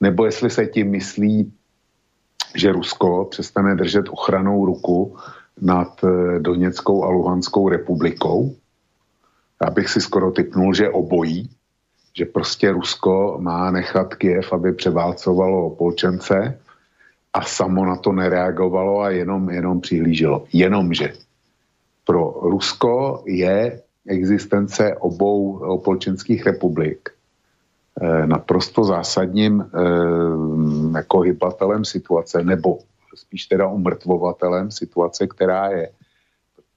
nebo 0.00 0.24
jestli 0.24 0.50
se 0.50 0.66
tím 0.66 0.90
myslí, 0.90 1.52
že 2.54 2.72
Rusko 2.72 3.24
přestane 3.30 3.74
držet 3.74 4.08
ochranou 4.08 4.66
ruku 4.66 5.16
nad 5.60 6.04
e, 6.04 6.38
Doněckou 6.38 7.04
a 7.04 7.08
Luhanskou 7.08 7.68
republikou. 7.68 8.54
Já 9.62 9.70
bych 9.70 9.88
si 9.88 10.00
skoro 10.00 10.30
typnul, 10.30 10.74
že 10.74 10.90
obojí, 10.90 11.50
že 12.16 12.24
prostě 12.24 12.72
Rusko 12.72 13.36
má 13.40 13.70
nechat 13.70 14.14
Kiev, 14.14 14.52
aby 14.52 14.72
převálcovalo 14.72 15.70
Polčence 15.70 16.58
a 17.32 17.42
samo 17.42 17.86
na 17.86 17.96
to 17.96 18.12
nereagovalo 18.12 19.00
a 19.00 19.10
jenom, 19.10 19.50
jenom 19.50 19.80
přihlíželo. 19.80 20.44
Jenomže 20.52 21.12
pro 22.04 22.34
Rusko 22.42 23.22
je 23.26 23.80
existence 24.08 24.94
obou 24.94 25.58
opolčenských 25.58 26.46
republik 26.46 27.08
eh, 27.08 27.13
naprosto 28.26 28.84
zásadním 28.84 29.60
eh, 29.62 30.98
jako 30.98 31.20
hybatelem 31.20 31.84
situace, 31.84 32.44
nebo 32.44 32.78
spíš 33.14 33.46
teda 33.46 33.68
umrtvovatelem 33.68 34.70
situace, 34.70 35.26
která 35.26 35.68
je. 35.68 35.90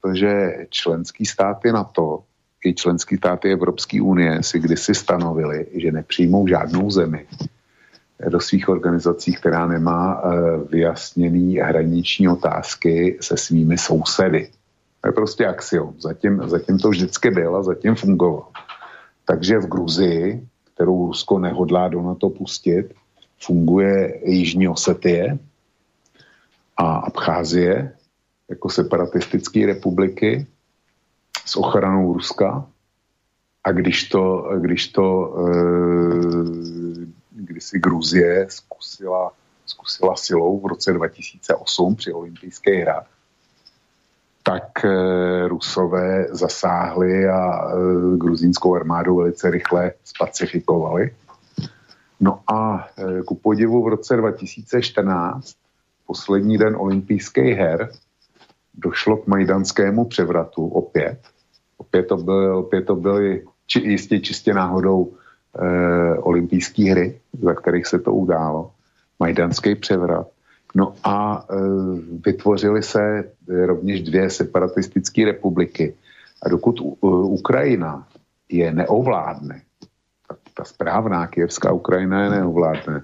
Protože 0.00 0.52
členský 0.70 1.26
státy 1.26 1.72
NATO 1.72 2.22
i 2.64 2.74
členské 2.74 3.16
státy 3.16 3.52
Evropské 3.52 4.02
unie 4.02 4.42
si 4.42 4.58
kdysi 4.58 4.94
stanovili, 4.94 5.66
že 5.74 5.92
nepřijmou 5.92 6.48
žádnou 6.48 6.90
zemi 6.90 7.26
do 8.28 8.40
svých 8.40 8.68
organizací, 8.68 9.34
která 9.34 9.66
nemá 9.66 10.22
eh, 10.22 10.28
vyjasněný 10.70 11.56
hraniční 11.56 12.28
otázky 12.28 13.18
se 13.20 13.36
svými 13.36 13.78
sousedy. 13.78 14.50
To 15.00 15.08
je 15.08 15.12
prostě 15.12 15.46
axiom. 15.46 15.94
Zatím, 15.98 16.42
zatím 16.46 16.78
to 16.78 16.88
vždycky 16.88 17.30
byl 17.30 17.56
a 17.56 17.62
zatím 17.62 17.94
fungovalo. 17.94 18.48
Takže 19.24 19.58
v 19.58 19.66
Gruzii, 19.66 20.47
kterou 20.78 21.06
Rusko 21.06 21.38
nehodlá 21.38 21.88
do 21.88 22.02
NATO 22.02 22.30
pustit, 22.30 22.94
funguje 23.42 24.20
Jižní 24.30 24.68
Osetie 24.68 25.38
a 26.76 26.96
Abcházie 26.96 27.96
jako 28.48 28.70
separatistické 28.70 29.66
republiky 29.66 30.46
s 31.46 31.56
ochranou 31.56 32.12
Ruska. 32.12 32.66
A 33.64 33.72
když 33.72 34.08
to, 34.08 34.50
když 34.60 34.88
to 34.88 35.34
eh, 35.38 37.06
když 37.30 37.64
si 37.64 37.78
Gruzie 37.78 38.46
zkusila, 38.50 39.32
zkusila 39.66 40.16
silou 40.16 40.60
v 40.60 40.66
roce 40.66 40.92
2008 40.92 41.96
při 41.96 42.12
olympijské 42.12 42.76
hrách, 42.76 43.06
tak 44.48 44.84
e, 44.84 45.48
Rusové 45.48 46.26
zasáhli 46.30 47.28
a 47.28 47.68
e, 47.68 48.16
gruzínskou 48.16 48.74
armádu 48.74 49.16
velice 49.16 49.50
rychle 49.50 49.92
spacifikovali. 50.04 51.10
No 52.20 52.40
a 52.52 52.88
e, 52.98 53.22
ku 53.22 53.34
podivu 53.34 53.84
v 53.84 53.88
roce 53.88 54.16
2014, 54.16 55.54
poslední 56.06 56.58
den 56.58 56.76
olympijských 56.76 57.56
her, 57.56 57.90
došlo 58.74 59.16
k 59.16 59.26
majdanskému 59.26 60.04
převratu 60.04 60.68
opět. 60.68 61.18
Opět 61.76 62.02
to, 62.02 62.16
byl, 62.16 62.56
opět 62.56 62.82
to 62.82 62.96
byly 62.96 63.44
či, 63.66 63.80
jistě 63.80 64.20
čistě 64.20 64.54
náhodou 64.54 65.12
e, 65.58 66.18
olympijské 66.18 66.82
hry, 66.90 67.20
za 67.42 67.54
kterých 67.54 67.86
se 67.86 67.98
to 67.98 68.12
událo. 68.12 68.70
Majdanský 69.18 69.74
převrat. 69.74 70.26
No 70.74 70.94
a 71.04 71.44
e, 71.50 71.54
vytvořily 72.24 72.82
se 72.82 73.02
e, 73.02 73.24
rovněž 73.66 74.02
dvě 74.02 74.30
separatistické 74.30 75.24
republiky. 75.24 75.94
A 76.42 76.48
dokud 76.48 76.80
u, 76.80 76.96
u, 77.00 77.08
Ukrajina 77.10 78.08
je 78.48 78.72
neovládne, 78.72 79.62
ta, 80.28 80.36
ta 80.54 80.64
správná 80.64 81.26
kijevská 81.26 81.72
Ukrajina 81.72 82.24
je 82.24 82.30
neovládne, 82.30 83.02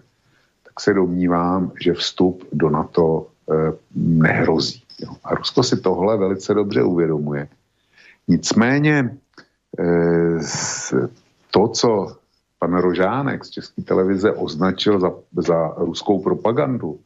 tak 0.64 0.81
se 0.81 0.94
domnívám, 0.94 1.72
že 1.81 1.94
vstup 1.94 2.44
do 2.53 2.70
NATO 2.70 3.27
e, 3.27 3.72
nehrozí. 3.94 4.83
Jo. 4.98 5.16
A 5.24 5.35
Rusko 5.35 5.62
si 5.62 5.77
tohle 5.77 6.16
velice 6.16 6.55
dobře 6.55 6.83
uvědomuje. 6.83 7.48
Nicméně 8.29 9.16
e, 9.79 10.38
to, 11.50 11.68
co 11.68 12.16
pan 12.59 12.74
Rožánek 12.74 13.44
z 13.44 13.50
České 13.50 13.83
televize 13.83 14.33
označil 14.33 15.00
za, 15.00 15.12
za 15.37 15.74
ruskou 15.77 16.22
propagandu, 16.22 16.98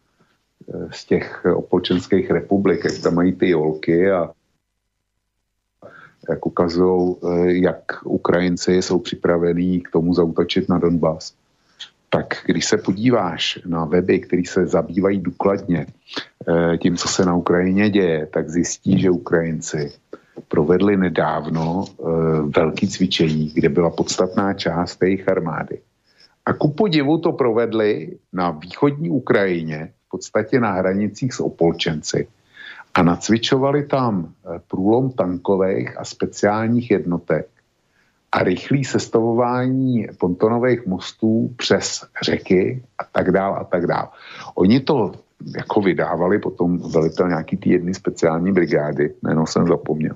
z 0.91 1.05
těch 1.05 1.45
opolčenských 1.55 2.31
republik, 2.31 2.85
jak 2.85 3.03
tam 3.03 3.15
mají 3.15 3.33
ty 3.33 3.51
jolky 3.51 4.11
a 4.11 4.31
jak 6.29 6.47
ukazují, 6.47 7.17
eh, 7.25 7.53
jak 7.53 7.83
Ukrajinci 8.05 8.73
jsou 8.83 8.99
připravení 8.99 9.81
k 9.81 9.91
tomu 9.91 10.15
zautočit 10.15 10.69
na 10.69 10.79
Donbass. 10.79 11.35
Tak 12.11 12.35
když 12.47 12.65
se 12.65 12.77
podíváš 12.77 13.59
na 13.67 13.85
weby, 13.85 14.19
které 14.19 14.43
se 14.47 14.67
zabývají 14.67 15.21
důkladně 15.21 15.87
eh, 15.87 16.79
tím, 16.79 16.97
co 16.97 17.09
se 17.09 17.25
na 17.25 17.37
Ukrajině 17.37 17.91
děje, 17.91 18.27
tak 18.27 18.51
zjistí, 18.51 19.01
že 19.01 19.11
Ukrajinci 19.11 19.93
provedli 20.49 20.97
nedávno 20.97 21.85
eh, 21.85 22.03
velký 22.57 22.89
cvičení, 22.89 23.51
kde 23.55 23.69
byla 23.69 23.91
podstatná 23.91 24.55
část 24.55 25.03
jejich 25.03 25.29
armády. 25.29 25.81
A 26.47 26.53
ku 26.53 26.73
podivu 26.73 27.19
to 27.19 27.33
provedli 27.33 28.17
na 28.33 28.51
východní 28.51 29.11
Ukrajině, 29.11 29.93
podstatě 30.11 30.61
na 30.61 30.73
hranicích 30.73 31.33
s 31.33 31.41
Opolčenci 31.41 32.29
a 32.95 33.03
nacvičovali 33.03 33.87
tam 33.87 34.29
eh, 34.29 34.61
průlom 34.69 35.11
tankových 35.13 35.99
a 35.99 36.05
speciálních 36.05 36.91
jednotek 36.91 37.49
a 38.33 38.45
rychlý 38.45 38.85
sestavování 38.85 40.07
pontonových 40.19 40.87
mostů 40.87 41.55
přes 41.57 42.05
řeky 42.23 42.83
a 42.99 43.05
tak 43.05 43.31
dál 43.31 43.55
a 43.55 43.65
tak 43.65 43.87
dál. 43.87 44.09
Oni 44.55 44.81
to 44.81 45.13
jako 45.57 45.81
vydávali 45.81 46.39
potom 46.39 46.79
velitel 46.79 47.29
nějaký 47.29 47.57
ty 47.57 47.71
jedny 47.71 47.95
speciální 47.95 48.53
brigády, 48.53 49.15
jméno 49.23 49.47
jsem 49.47 49.67
zapomněl, 49.67 50.15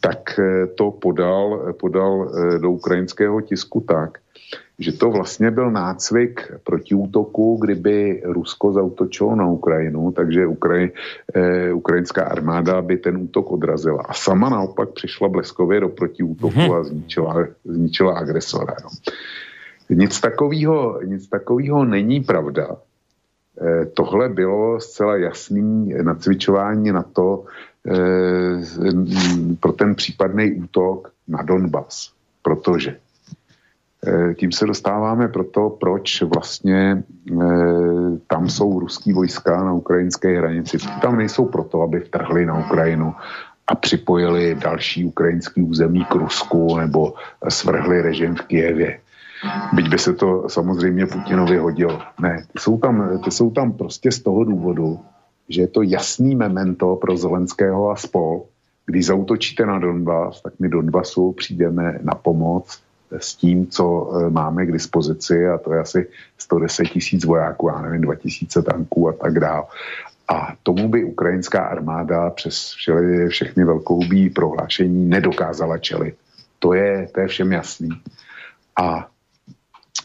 tak 0.00 0.38
eh, 0.38 0.66
to 0.66 0.90
podal, 0.90 1.72
podal 1.80 2.30
eh, 2.30 2.58
do 2.58 2.70
ukrajinského 2.70 3.40
tisku 3.40 3.80
tak, 3.80 4.18
že 4.80 4.92
to 4.92 5.10
vlastně 5.10 5.50
byl 5.50 5.70
nácvik 5.70 6.52
proti 6.64 6.94
útoku, 6.94 7.58
kdyby 7.60 8.22
Rusko 8.24 8.72
zautočilo 8.72 9.36
na 9.36 9.46
Ukrajinu, 9.46 10.12
takže 10.12 10.46
Ukraj, 10.46 10.90
eh, 11.34 11.72
ukrajinská 11.72 12.24
armáda 12.24 12.82
by 12.82 12.96
ten 12.96 13.16
útok 13.16 13.52
odrazila. 13.52 14.02
A 14.08 14.14
sama 14.14 14.48
naopak 14.48 14.88
přišla 14.90 15.28
bleskově 15.28 15.80
do 15.80 15.88
protiútoku 15.88 16.56
mm-hmm. 16.56 16.80
a 16.80 16.84
zničila, 16.84 17.46
zničila 17.64 18.18
agresora. 18.18 18.74
No. 18.84 18.90
Nic 19.90 20.20
takového 20.20 21.02
nic 21.04 21.28
takovýho 21.28 21.84
není 21.84 22.20
pravda. 22.20 22.76
Eh, 23.60 23.86
tohle 23.86 24.28
bylo 24.28 24.80
zcela 24.80 25.16
jasný 25.16 25.94
nacvičování 26.02 26.92
na 26.92 27.02
to, 27.02 27.44
eh, 27.86 27.92
pro 29.60 29.72
ten 29.72 29.94
případný 29.94 30.52
útok 30.52 31.12
na 31.28 31.42
Donbas. 31.42 32.12
Protože 32.42 32.96
tím 34.34 34.52
se 34.52 34.66
dostáváme 34.66 35.28
pro 35.28 35.44
to, 35.44 35.70
proč 35.70 36.22
vlastně 36.22 37.02
eh, 37.32 37.36
tam 38.26 38.48
jsou 38.48 38.80
ruský 38.80 39.12
vojska 39.12 39.64
na 39.64 39.72
ukrajinské 39.72 40.38
hranici. 40.38 40.78
Tam 41.02 41.16
nejsou 41.16 41.44
proto, 41.44 41.82
aby 41.82 42.00
vtrhli 42.00 42.46
na 42.46 42.58
Ukrajinu 42.58 43.14
a 43.66 43.74
připojili 43.74 44.54
další 44.54 45.04
ukrajinský 45.04 45.62
území 45.62 46.04
k 46.04 46.14
Rusku 46.14 46.76
nebo 46.76 47.14
svrhli 47.48 48.02
režim 48.02 48.34
v 48.34 48.42
Kijevě. 48.42 48.98
Byť 49.72 49.88
by 49.88 49.98
se 49.98 50.12
to 50.12 50.48
samozřejmě 50.48 51.06
Putinovi 51.06 51.56
hodilo. 51.56 51.98
Ne, 52.20 52.44
ty 52.52 52.58
jsou 52.58 52.78
tam, 52.78 53.20
ty 53.24 53.30
jsou 53.30 53.50
tam 53.50 53.72
prostě 53.72 54.12
z 54.12 54.20
toho 54.20 54.44
důvodu, 54.44 55.00
že 55.48 55.60
je 55.60 55.68
to 55.68 55.82
jasný 55.82 56.36
memento 56.36 56.96
pro 56.96 57.16
Zelenského 57.16 57.90
a 57.90 57.96
spol. 57.96 58.42
Když 58.86 59.06
zautočíte 59.06 59.66
na 59.66 59.78
Donbass, 59.78 60.42
tak 60.42 60.52
my 60.58 60.68
Donbasu 60.68 61.32
přijdeme 61.32 61.98
na 62.02 62.14
pomoc 62.14 62.80
s 63.18 63.34
tím, 63.34 63.66
co 63.66 64.12
e, 64.12 64.30
máme 64.30 64.66
k 64.66 64.72
dispozici 64.72 65.48
a 65.48 65.58
to 65.58 65.72
je 65.72 65.80
asi 65.80 66.08
110 66.38 66.84
tisíc 66.84 67.24
vojáků, 67.24 67.68
já 67.68 67.82
nevím, 67.82 68.00
2000 68.00 68.62
tanků 68.62 69.08
a 69.08 69.12
tak 69.12 69.40
dále. 69.40 69.64
A 70.28 70.54
tomu 70.62 70.88
by 70.88 71.04
ukrajinská 71.04 71.64
armáda 71.64 72.30
přes 72.30 72.74
všechny 73.28 73.64
velkoubí 73.64 74.30
prohlášení 74.30 75.08
nedokázala 75.08 75.78
čelit. 75.78 76.14
To 76.58 76.74
je, 76.74 77.08
to 77.14 77.20
je 77.20 77.26
všem 77.26 77.52
jasný. 77.52 77.88
A 78.80 79.08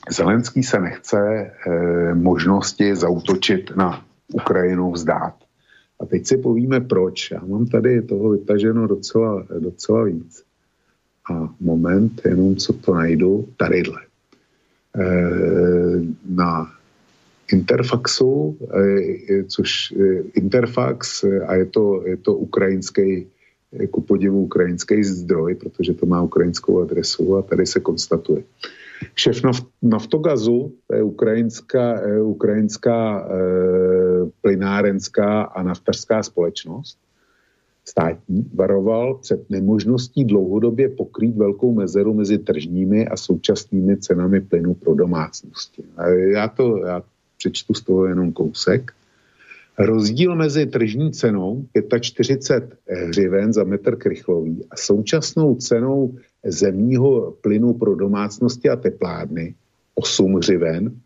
Zelenský 0.10 0.63
se 0.63 0.80
nechce 0.80 1.18
e, 1.18 1.52
možnosti 2.13 2.96
zautočit 2.96 3.76
na 3.76 4.06
Ukrajinu 4.34 4.91
vzdát. 4.91 5.34
A 6.00 6.06
teď 6.06 6.28
si 6.28 6.38
povíme 6.38 6.82
proč. 6.82 7.32
Já 7.32 7.41
mám 7.46 7.65
tady 7.65 8.02
toho 8.02 8.30
vytaženo 8.30 8.88
docela, 8.88 9.46
docela 9.60 10.04
víc. 10.04 10.45
A 11.32 11.50
moment, 11.62 12.22
jenom 12.26 12.56
co 12.56 12.74
to 12.74 12.94
najdu, 12.94 13.48
tadyhle. 13.58 14.02
E, 14.96 15.06
na 16.30 16.72
Interfaxu, 17.52 18.58
e, 19.30 19.44
což 19.44 19.92
e, 19.92 20.24
Interfax, 20.34 21.24
a 21.48 21.56
je 21.56 21.66
to, 21.66 22.04
je 22.06 22.18
to 22.18 22.34
ukrajinský, 22.34 23.28
ku 23.92 24.02
podivu 24.02 24.42
ukrajinský 24.42 25.04
zdroj, 25.04 25.56
protože 25.56 25.94
to 25.94 26.06
má 26.06 26.22
ukrajinskou 26.22 26.82
adresu 26.82 27.38
a 27.38 27.42
tady 27.42 27.66
se 27.66 27.80
konstatuje. 27.80 28.44
Šéf 29.16 29.42
Naftogazu, 29.82 30.74
to 30.88 30.96
je 30.96 31.04
ukrajinská, 31.04 32.02
ukrajinská 32.22 33.20
e, 33.20 33.36
plynárenská 34.42 35.42
a 35.42 35.64
naftařská 35.64 36.24
společnost, 36.24 36.98
státní, 37.86 38.50
varoval 38.54 39.15
před 39.15 39.50
nemožností 39.50 40.26
dlouhodobě 40.26 40.89
pokrýt 40.89 41.36
velkou 41.36 41.74
mezeru 41.74 42.13
mezi 42.13 42.38
tržními 42.38 43.08
a 43.08 43.17
současnými 43.17 43.98
cenami 43.98 44.41
plynu 44.41 44.74
pro 44.74 44.95
domácnosti. 44.95 45.84
A 45.98 46.08
já 46.08 46.48
to, 46.48 46.86
já 46.86 47.04
přečtu 47.38 47.74
z 47.74 47.82
toho 47.82 48.06
jenom 48.06 48.34
kousek. 48.34 48.91
Rozdíl 49.80 50.36
mezi 50.36 50.65
tržní 50.65 51.12
cenou 51.12 51.65
45 52.00 52.98
hřiven 53.08 53.54
za 53.54 53.63
metr 53.63 53.95
krychlový 53.95 54.65
a 54.71 54.76
současnou 54.78 55.56
cenou 55.56 56.15
zemního 56.45 57.32
plynu 57.41 57.74
pro 57.74 57.95
domácnosti 57.95 58.69
a 58.69 58.76
teplárny 58.76 59.56
8 59.95 60.36
hřiven 60.36 61.00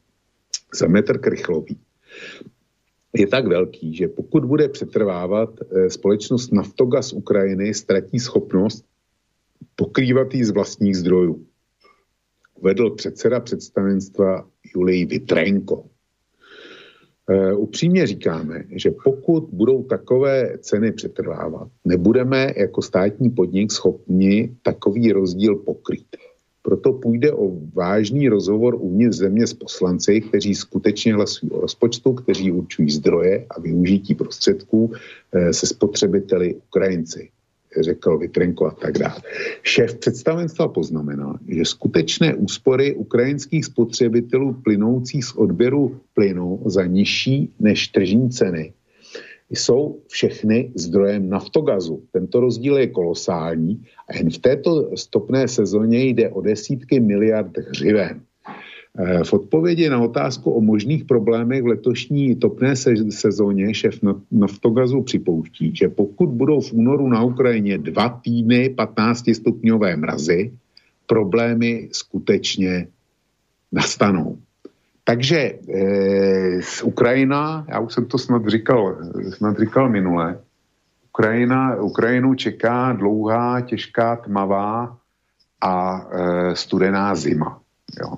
za 0.73 0.87
metr 0.87 1.17
krychlový 1.17 1.77
je 3.13 3.27
tak 3.27 3.47
velký, 3.47 3.93
že 3.95 4.07
pokud 4.07 4.45
bude 4.45 4.69
přetrvávat 4.69 5.49
eh, 5.61 5.89
společnost 5.89 6.51
Naftogaz 6.51 7.13
Ukrajiny, 7.13 7.73
ztratí 7.73 8.19
schopnost 8.19 8.85
pokrývat 9.75 10.33
ji 10.33 10.45
z 10.45 10.49
vlastních 10.49 10.97
zdrojů. 10.97 11.45
Uvedl 12.55 12.89
předseda 12.89 13.39
představenstva 13.39 14.47
Julij 14.75 15.05
Vitrenko. 15.05 15.85
E, 17.29 17.53
upřímně 17.53 18.07
říkáme, 18.07 18.63
že 18.75 18.91
pokud 19.03 19.49
budou 19.51 19.83
takové 19.83 20.57
ceny 20.57 20.91
přetrvávat, 20.91 21.67
nebudeme 21.85 22.53
jako 22.57 22.81
státní 22.81 23.29
podnik 23.29 23.71
schopni 23.71 24.55
takový 24.61 25.11
rozdíl 25.11 25.55
pokrýt. 25.55 26.15
Proto 26.69 26.93
půjde 26.93 27.33
o 27.33 27.51
vážný 27.73 28.29
rozhovor 28.29 28.75
uvnitř 28.79 29.17
země 29.17 29.47
s 29.47 29.53
poslanci, 29.53 30.21
kteří 30.21 30.55
skutečně 30.55 31.13
hlasují 31.13 31.51
o 31.51 31.61
rozpočtu, 31.61 32.13
kteří 32.13 32.51
určují 32.51 32.89
zdroje 32.89 33.45
a 33.49 33.59
využití 33.59 34.15
prostředků 34.15 34.91
e, 35.33 35.53
se 35.53 35.67
spotřebiteli 35.67 36.55
Ukrajinci 36.55 37.29
řekl 37.79 38.17
Vitrenko 38.17 38.65
a 38.65 38.71
tak 38.71 38.97
dále. 38.97 39.21
Šéf 39.63 39.95
představenstva 39.95 40.67
poznamenal, 40.67 41.37
že 41.47 41.65
skutečné 41.65 42.35
úspory 42.35 42.95
ukrajinských 42.95 43.65
spotřebitelů 43.65 44.53
plynoucích 44.53 45.25
z 45.25 45.35
odběru 45.35 45.99
plynu 46.13 46.61
za 46.65 46.85
nižší 46.85 47.53
než 47.59 47.87
tržní 47.87 48.29
ceny 48.29 48.73
jsou 49.49 49.99
všechny 50.07 50.71
zdrojem 50.75 51.29
naftogazu. 51.29 52.03
Tento 52.11 52.39
rozdíl 52.39 52.77
je 52.77 52.87
kolosální 52.87 53.83
a 54.09 54.17
jen 54.17 54.29
v 54.29 54.37
této 54.37 54.97
stopné 54.97 55.47
sezóně 55.47 56.03
jde 56.03 56.29
o 56.29 56.41
desítky 56.41 56.99
miliard 56.99 57.57
hřiven. 57.57 58.21
Eh, 58.97 59.23
v 59.23 59.33
odpovědi 59.33 59.89
na 59.89 60.01
otázku 60.01 60.51
o 60.51 60.61
možných 60.61 61.05
problémech 61.05 61.63
v 61.63 61.67
letošní 61.67 62.35
topné 62.35 62.75
sezóně 63.09 63.73
šéf 63.73 63.99
Naftogazu 64.31 65.01
připouští, 65.01 65.75
že 65.75 65.89
pokud 65.89 66.29
budou 66.29 66.61
v 66.61 66.73
únoru 66.73 67.07
na 67.07 67.23
Ukrajině 67.23 67.77
dva 67.77 68.09
týdny 68.09 68.69
15 68.69 69.33
stupňové 69.33 69.95
mrazy, 69.95 70.51
problémy 71.05 71.89
skutečně 71.91 72.87
nastanou. 73.71 74.37
Takže 75.09 75.37
e, 75.37 75.53
z 76.61 76.83
Ukrajina, 76.83 77.65
já 77.69 77.79
už 77.79 77.93
jsem 77.93 78.05
to 78.05 78.17
snad 78.17 78.47
říkal, 78.47 78.97
snad 79.29 79.57
říkal 79.57 79.89
minule, 79.89 80.37
Ukrajina, 81.09 81.75
Ukrajinu 81.75 82.35
čeká 82.35 82.93
dlouhá, 82.93 83.61
těžká, 83.61 84.15
tmavá 84.15 84.97
a 85.61 86.01
e, 86.11 86.55
studená 86.55 87.15
zima. 87.15 87.59
Jo. 88.01 88.15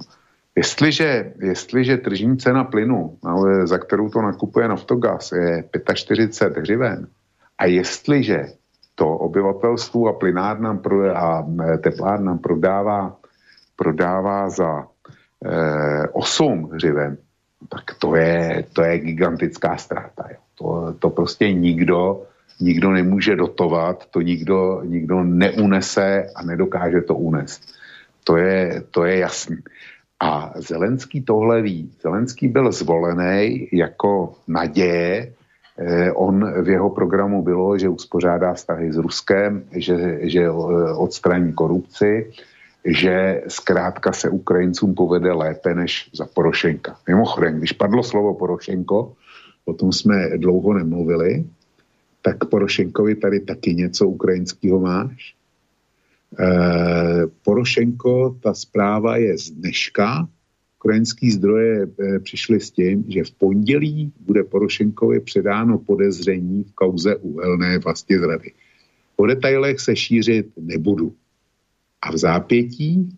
Jestliže, 0.56 1.34
jestliže 1.42 1.98
tržní 1.98 2.38
cena 2.38 2.64
plynu, 2.64 3.18
za 3.64 3.78
kterou 3.78 4.10
to 4.10 4.22
nakupuje 4.22 4.68
Naftogaz, 4.68 5.32
je 5.32 5.64
45 5.94 6.62
hřiven, 6.62 7.08
a 7.58 7.66
jestliže 7.66 8.46
to 8.96 9.08
obyvatelstvu 9.08 10.08
a 10.08 10.14
plynárnám 10.14 10.82
a 11.16 11.48
e, 11.74 11.78
teplárnám 11.78 12.40
prodává, 12.40 13.16
prodává 13.76 14.50
za 14.50 14.91
eh, 15.46 16.08
8 16.12 16.70
hřiven, 16.74 17.18
tak 17.70 17.84
to 18.00 18.16
je, 18.16 18.66
to 18.74 18.82
je 18.82 19.00
gigantická 19.00 19.78
ztráta. 19.78 20.24
Jo. 20.30 20.38
To, 20.56 20.96
to 21.00 21.10
prostě 21.10 21.54
nikdo, 21.54 22.24
nikdo 22.60 22.92
nemůže 22.92 23.36
dotovat, 23.36 24.06
to 24.06 24.22
nikdo, 24.22 24.82
nikdo 24.86 25.24
neunese 25.24 26.28
a 26.36 26.44
nedokáže 26.44 27.02
to 27.02 27.16
unést. 27.16 27.62
To 28.24 28.38
je, 28.38 28.84
to 28.92 29.06
je 29.06 29.18
jasný. 29.18 29.58
A 30.20 30.54
Zelenský 30.56 31.22
tohle 31.22 31.62
ví. 31.62 31.92
Zelenský 32.02 32.48
byl 32.48 32.72
zvolený 32.72 33.68
jako 33.74 34.34
naděje. 34.48 35.34
Eh, 35.78 36.12
on 36.12 36.64
v 36.64 36.70
jeho 36.70 36.90
programu 36.90 37.42
bylo, 37.42 37.78
že 37.78 37.90
uspořádá 37.90 38.54
vztahy 38.54 38.94
s 38.94 38.98
Ruskem, 38.98 39.64
že, 39.72 40.20
že 40.30 40.42
eh, 40.46 40.52
odstraní 40.94 41.54
korupci, 41.54 42.32
že 42.86 43.44
zkrátka 43.48 44.12
se 44.12 44.30
Ukrajincům 44.30 44.96
povede 44.96 45.32
lépe 45.32 45.76
než 45.76 46.10
za 46.14 46.26
Porošenka. 46.26 46.98
Mimochodem, 47.08 47.58
když 47.58 47.72
padlo 47.72 48.04
slovo 48.04 48.34
Porošenko, 48.34 49.14
o 49.66 49.74
tom 49.74 49.94
jsme 49.94 50.38
dlouho 50.38 50.74
nemluvili, 50.74 51.46
tak 52.22 52.46
Porošenkovi 52.46 53.16
tady 53.16 53.40
taky 53.40 53.74
něco 53.74 54.08
ukrajinského 54.08 54.80
máš. 54.80 55.36
Eh, 56.40 57.28
Porošenko, 57.44 58.38
ta 58.44 58.54
zpráva 58.54 59.18
je 59.18 59.38
z 59.38 59.52
dneška. 59.52 60.28
Ukrajinský 60.80 61.32
zdroje 61.32 61.88
eh, 61.88 62.20
přišly 62.20 62.60
s 62.60 62.72
tím, 62.72 63.06
že 63.08 63.24
v 63.24 63.32
pondělí 63.32 64.12
bude 64.20 64.44
Porošenkovi 64.44 65.20
předáno 65.20 65.78
podezření 65.78 66.64
v 66.64 66.74
kauze 66.74 67.16
uhelné 67.16 67.78
vlasti 67.78 68.20
zrady. 68.20 68.52
O 69.16 69.26
detailech 69.26 69.80
se 69.80 69.96
šířit 69.96 70.48
nebudu. 70.58 71.14
A 72.02 72.12
v 72.12 72.18
zápětí 72.18 73.10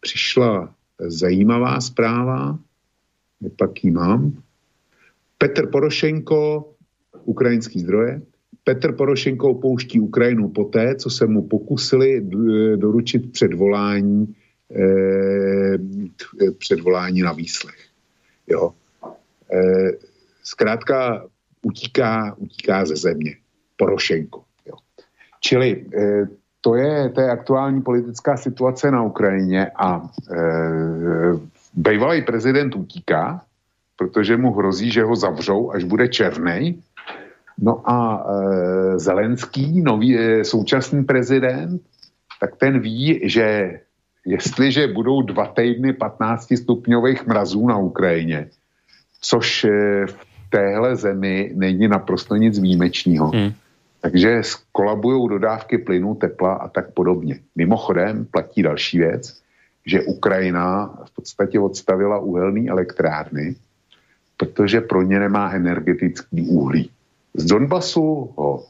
přišla 0.00 0.74
zajímavá 0.98 1.80
zpráva, 1.80 2.58
pak 3.56 3.84
ji 3.84 3.90
mám. 3.90 4.42
Petr 5.38 5.70
Porošenko, 5.70 6.72
ukrajinský 7.24 7.80
zdroje, 7.80 8.22
Petr 8.64 8.92
Porošenko 8.92 9.50
opouští 9.50 10.00
Ukrajinu 10.00 10.48
poté, 10.48 10.94
co 10.94 11.10
se 11.10 11.26
mu 11.26 11.42
pokusili 11.42 12.20
doručit 12.76 13.32
předvolání, 13.32 14.34
eh, 14.76 15.78
předvolání 16.58 17.22
na 17.22 17.32
výslech. 17.32 17.86
Jo. 18.46 18.74
Eh, 19.52 19.92
zkrátka 20.42 21.26
utíká, 21.62 22.34
utíká 22.38 22.84
ze 22.86 22.96
země. 22.96 23.36
Porošenko. 23.76 24.44
Jo. 24.66 24.74
Čili 25.40 25.86
eh, 25.94 26.28
to 26.60 26.74
je, 26.74 27.08
to 27.08 27.20
je 27.20 27.30
aktuální 27.30 27.82
politická 27.82 28.36
situace 28.36 28.90
na 28.90 29.02
Ukrajině 29.02 29.70
a 29.76 30.02
eh, 30.32 31.32
bývalý 31.74 32.22
prezident 32.22 32.76
utíká, 32.76 33.42
protože 33.96 34.36
mu 34.36 34.52
hrozí, 34.52 34.90
že 34.90 35.04
ho 35.04 35.16
zavřou, 35.16 35.72
až 35.72 35.84
bude 35.84 36.08
černej 36.08 36.78
No 37.60 37.90
a 37.90 38.24
e, 38.24 38.98
Zelenský, 38.98 39.80
nový 39.80 40.18
e, 40.18 40.44
současný 40.44 41.04
prezident, 41.04 41.82
tak 42.40 42.56
ten 42.56 42.80
ví, 42.80 43.20
že 43.24 43.78
jestliže 44.26 44.86
budou 44.86 45.22
dva 45.22 45.46
týdny 45.46 45.92
15 45.92 46.56
stupňových 46.56 47.26
mrazů 47.26 47.66
na 47.66 47.76
Ukrajině, 47.76 48.48
což 49.20 49.64
e, 49.64 49.70
v 50.06 50.16
téhle 50.50 50.96
zemi 50.96 51.52
není 51.54 51.88
naprosto 51.88 52.36
nic 52.36 52.58
výjimečného, 52.58 53.28
hmm. 53.28 53.52
Takže 54.00 54.42
skolabují 54.42 55.28
dodávky 55.28 55.78
plynu, 55.78 56.14
tepla 56.14 56.54
a 56.54 56.68
tak 56.68 56.90
podobně. 56.90 57.40
Mimochodem 57.56 58.26
platí 58.26 58.62
další 58.62 58.98
věc, 58.98 59.40
že 59.86 60.02
Ukrajina 60.02 60.94
v 61.04 61.14
podstatě 61.14 61.60
odstavila 61.60 62.18
uhelné 62.18 62.70
elektrárny, 62.70 63.54
protože 64.36 64.80
pro 64.80 65.02
ně 65.02 65.18
nemá 65.18 65.52
energetický 65.52 66.48
uhlí. 66.48 66.90
Z 67.34 67.44
Donbasu 67.44 68.32
ho 68.36 68.64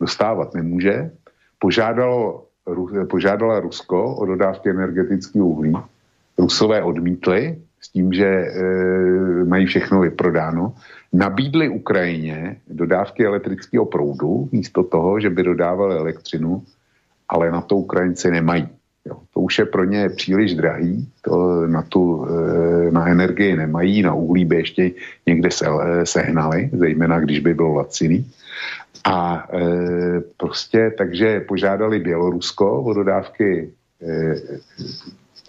dostávat 0.00 0.54
nemůže. 0.54 1.10
Požádalo 1.58 2.44
požádala 3.10 3.60
Rusko 3.60 4.14
o 4.14 4.26
dodávky 4.26 4.70
energetického 4.70 5.46
uhlí. 5.46 5.72
Rusové 6.38 6.82
odmítli 6.82 7.58
s 7.80 7.88
tím, 7.88 8.12
že 8.12 8.26
e, 8.26 8.52
mají 9.44 9.66
všechno 9.66 10.00
vyprodáno. 10.00 10.74
Nabídli 11.12 11.68
Ukrajině 11.68 12.56
dodávky 12.68 13.26
elektrického 13.26 13.86
proudu 13.86 14.48
místo 14.52 14.82
toho, 14.82 15.20
že 15.20 15.30
by 15.30 15.42
dodávali 15.42 15.96
elektřinu, 15.96 16.62
ale 17.28 17.50
na 17.50 17.60
to 17.60 17.76
Ukrajinci 17.76 18.30
nemají. 18.30 18.68
Jo, 19.06 19.16
to 19.34 19.40
už 19.40 19.58
je 19.58 19.66
pro 19.66 19.84
ně 19.84 20.08
příliš 20.08 20.54
drahý, 20.54 21.08
to 21.22 21.66
na, 21.66 21.82
tu, 21.82 22.26
e, 22.28 22.90
na 22.90 23.08
energii 23.08 23.56
nemají, 23.56 24.02
na 24.02 24.14
uhlí 24.14 24.44
by 24.44 24.56
ještě 24.56 24.90
někde 25.26 25.50
se, 25.50 25.66
e, 25.66 26.06
sehnali, 26.06 26.70
zejména 26.72 27.20
když 27.20 27.40
by 27.40 27.54
byl 27.54 27.72
laciný. 27.72 28.30
A 29.04 29.48
e, 29.52 29.60
prostě 30.36 30.92
takže 30.98 31.40
požádali 31.40 31.98
Bělorusko 31.98 32.82
o 32.82 32.94
dodávky 32.94 33.70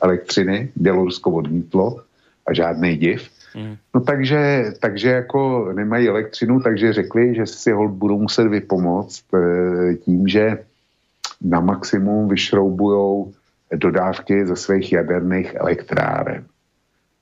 elektřiny, 0.02 0.72
Bělorusko 0.76 1.32
odmítlo 1.32 2.02
a 2.50 2.54
žádný 2.54 2.98
div. 2.98 3.30
Mm. 3.56 3.76
No 3.96 4.02
takže, 4.02 4.74
takže 4.80 5.10
jako 5.10 5.72
nemají 5.74 6.08
elektřinu, 6.08 6.60
takže 6.60 6.94
řekli, 6.94 7.36
že 7.36 7.46
si 7.46 7.72
ho 7.72 7.88
budou 7.88 8.22
muset 8.22 8.48
vypomoct 8.48 9.24
e, 9.34 9.96
tím, 9.96 10.28
že 10.28 10.58
na 11.42 11.60
maximum 11.60 12.30
vyšroubujou 12.30 13.34
dodávky 13.76 14.46
ze 14.46 14.56
svých 14.56 14.94
jaderných 14.94 15.56
elektráren. 15.56 16.46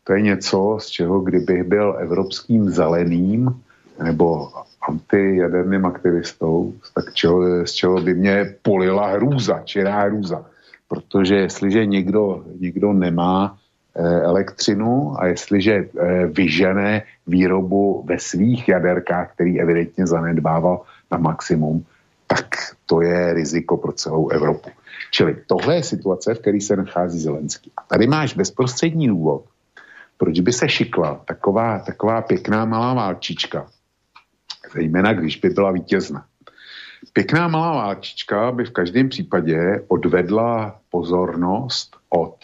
To 0.03 0.13
je 0.13 0.21
něco, 0.21 0.77
z 0.79 0.87
čeho 0.87 1.19
kdybych 1.19 1.63
byl 1.63 1.97
evropským 1.99 2.69
zeleným 2.69 3.61
nebo 4.03 4.47
antijaderným 4.87 5.85
aktivistou, 5.85 6.73
tak 6.95 7.13
čeho, 7.13 7.65
z 7.65 7.71
čeho 7.71 8.01
by 8.01 8.13
mě 8.13 8.55
polila 8.61 9.07
hrůza, 9.07 9.61
čirá 9.63 10.01
hrůza. 10.01 10.45
Protože 10.87 11.35
jestliže 11.35 11.85
někdo, 11.85 12.43
někdo 12.59 12.93
nemá 12.93 13.57
elektřinu 14.03 15.15
a 15.19 15.27
jestliže 15.27 15.73
eh, 15.73 16.25
vyžené 16.27 17.03
výrobu 17.27 18.03
ve 18.07 18.19
svých 18.19 18.67
jaderkách, 18.67 19.33
který 19.33 19.61
evidentně 19.61 20.07
zanedbával 20.07 20.81
na 21.11 21.17
maximum, 21.17 21.85
tak 22.27 22.47
to 22.85 23.01
je 23.01 23.33
riziko 23.33 23.77
pro 23.77 23.91
celou 23.91 24.29
Evropu. 24.29 24.69
Čili 25.11 25.35
tohle 25.47 25.75
je 25.75 25.83
situace, 25.83 26.33
v 26.33 26.39
které 26.39 26.61
se 26.61 26.75
nachází 26.75 27.19
Zelenský. 27.19 27.71
A 27.77 27.81
tady 27.87 28.07
máš 28.07 28.33
bezprostřední 28.33 29.07
důvod, 29.07 29.45
proč 30.17 30.39
by 30.39 30.53
se 30.53 30.69
šikla 30.69 31.21
taková, 31.25 31.79
taková 31.79 32.21
pěkná 32.21 32.65
malá 32.65 32.93
válčička, 32.93 33.67
zejména 34.73 35.13
když 35.13 35.37
by 35.37 35.49
byla 35.49 35.71
vítězna. 35.71 36.25
Pěkná 37.13 37.47
malá 37.47 37.71
válčička 37.75 38.51
by 38.51 38.65
v 38.65 38.71
každém 38.71 39.09
případě 39.09 39.83
odvedla 39.87 40.79
pozornost 40.89 41.97
od 42.09 42.35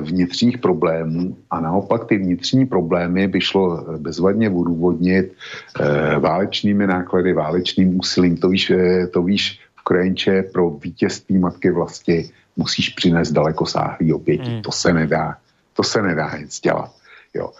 vnitřních 0.00 0.58
problémů 0.58 1.36
a 1.50 1.60
naopak 1.60 2.04
ty 2.04 2.18
vnitřní 2.18 2.66
problémy 2.66 3.28
by 3.28 3.40
šlo 3.40 3.84
bezvadně 3.98 4.50
odůvodnit 4.50 5.32
e, 5.80 6.18
válečnými 6.18 6.86
náklady, 6.86 7.32
válečným 7.32 7.98
úsilím. 7.98 8.36
To 8.36 8.48
víš, 8.48 8.72
to 9.10 9.22
víš 9.22 9.60
Ukrajinče 9.80 10.42
pro 10.42 10.70
vítězství 10.70 11.38
matky 11.38 11.70
vlasti 11.70 12.30
musíš 12.56 12.88
přinést 12.88 13.32
daleko 13.32 13.66
sáhlý 13.66 14.12
oběti. 14.12 14.50
Mm. 14.50 14.62
To 14.62 14.72
se 14.72 14.92
nedá, 14.92 15.36
to 15.76 15.82
se 15.82 16.02
nedá 16.02 16.38
nic 16.38 16.60
dělat. 16.60 16.90
Jo. 17.34 17.50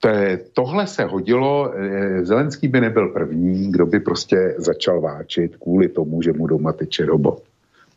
To 0.00 0.08
je, 0.08 0.40
tohle 0.52 0.86
se 0.86 1.04
hodilo, 1.04 1.72
eh, 1.76 2.24
Zelenský 2.24 2.68
by 2.68 2.80
nebyl 2.80 3.08
první, 3.08 3.72
kdo 3.72 3.86
by 3.86 4.00
prostě 4.00 4.54
začal 4.58 5.00
váčit 5.00 5.56
kvůli 5.56 5.88
tomu, 5.88 6.22
že 6.22 6.32
mu 6.32 6.46
doma 6.46 6.72
teče 6.72 7.06
robot. 7.06 7.42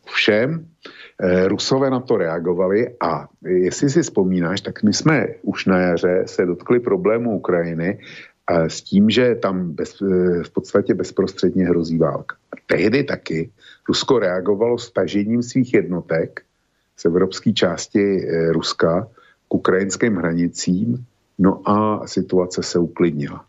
Všem 0.04 0.64
eh, 0.64 0.90
Rusové 1.46 1.90
na 1.90 2.00
to 2.00 2.16
reagovali 2.16 2.94
a 3.00 3.28
jestli 3.42 3.90
si 3.90 4.02
vzpomínáš, 4.02 4.60
tak 4.60 4.82
my 4.82 4.92
jsme 4.92 5.26
už 5.42 5.66
na 5.66 5.78
jaře 5.80 6.22
se 6.26 6.46
dotkli 6.46 6.80
problému 6.80 7.36
Ukrajiny 7.36 7.98
a 8.46 8.68
s 8.68 8.82
tím, 8.82 9.10
že 9.10 9.34
tam 9.34 9.70
bez, 9.70 10.02
eh, 10.02 10.42
v 10.42 10.50
podstatě 10.50 10.94
bezprostředně 10.94 11.66
hrozí 11.66 11.98
válka. 11.98 12.36
A 12.52 12.56
tehdy 12.66 13.04
taky 13.04 13.50
Rusko 13.88 14.18
reagovalo 14.18 14.78
stažením 14.78 15.42
svých 15.42 15.74
jednotek 15.74 16.42
z 16.96 17.04
evropské 17.04 17.52
části 17.52 18.28
Ruska 18.50 19.08
k 19.48 19.54
ukrajinským 19.54 20.16
hranicím 20.16 21.06
No 21.38 21.68
a 21.68 22.06
situace 22.06 22.62
se 22.62 22.78
uklidnila. 22.78 23.44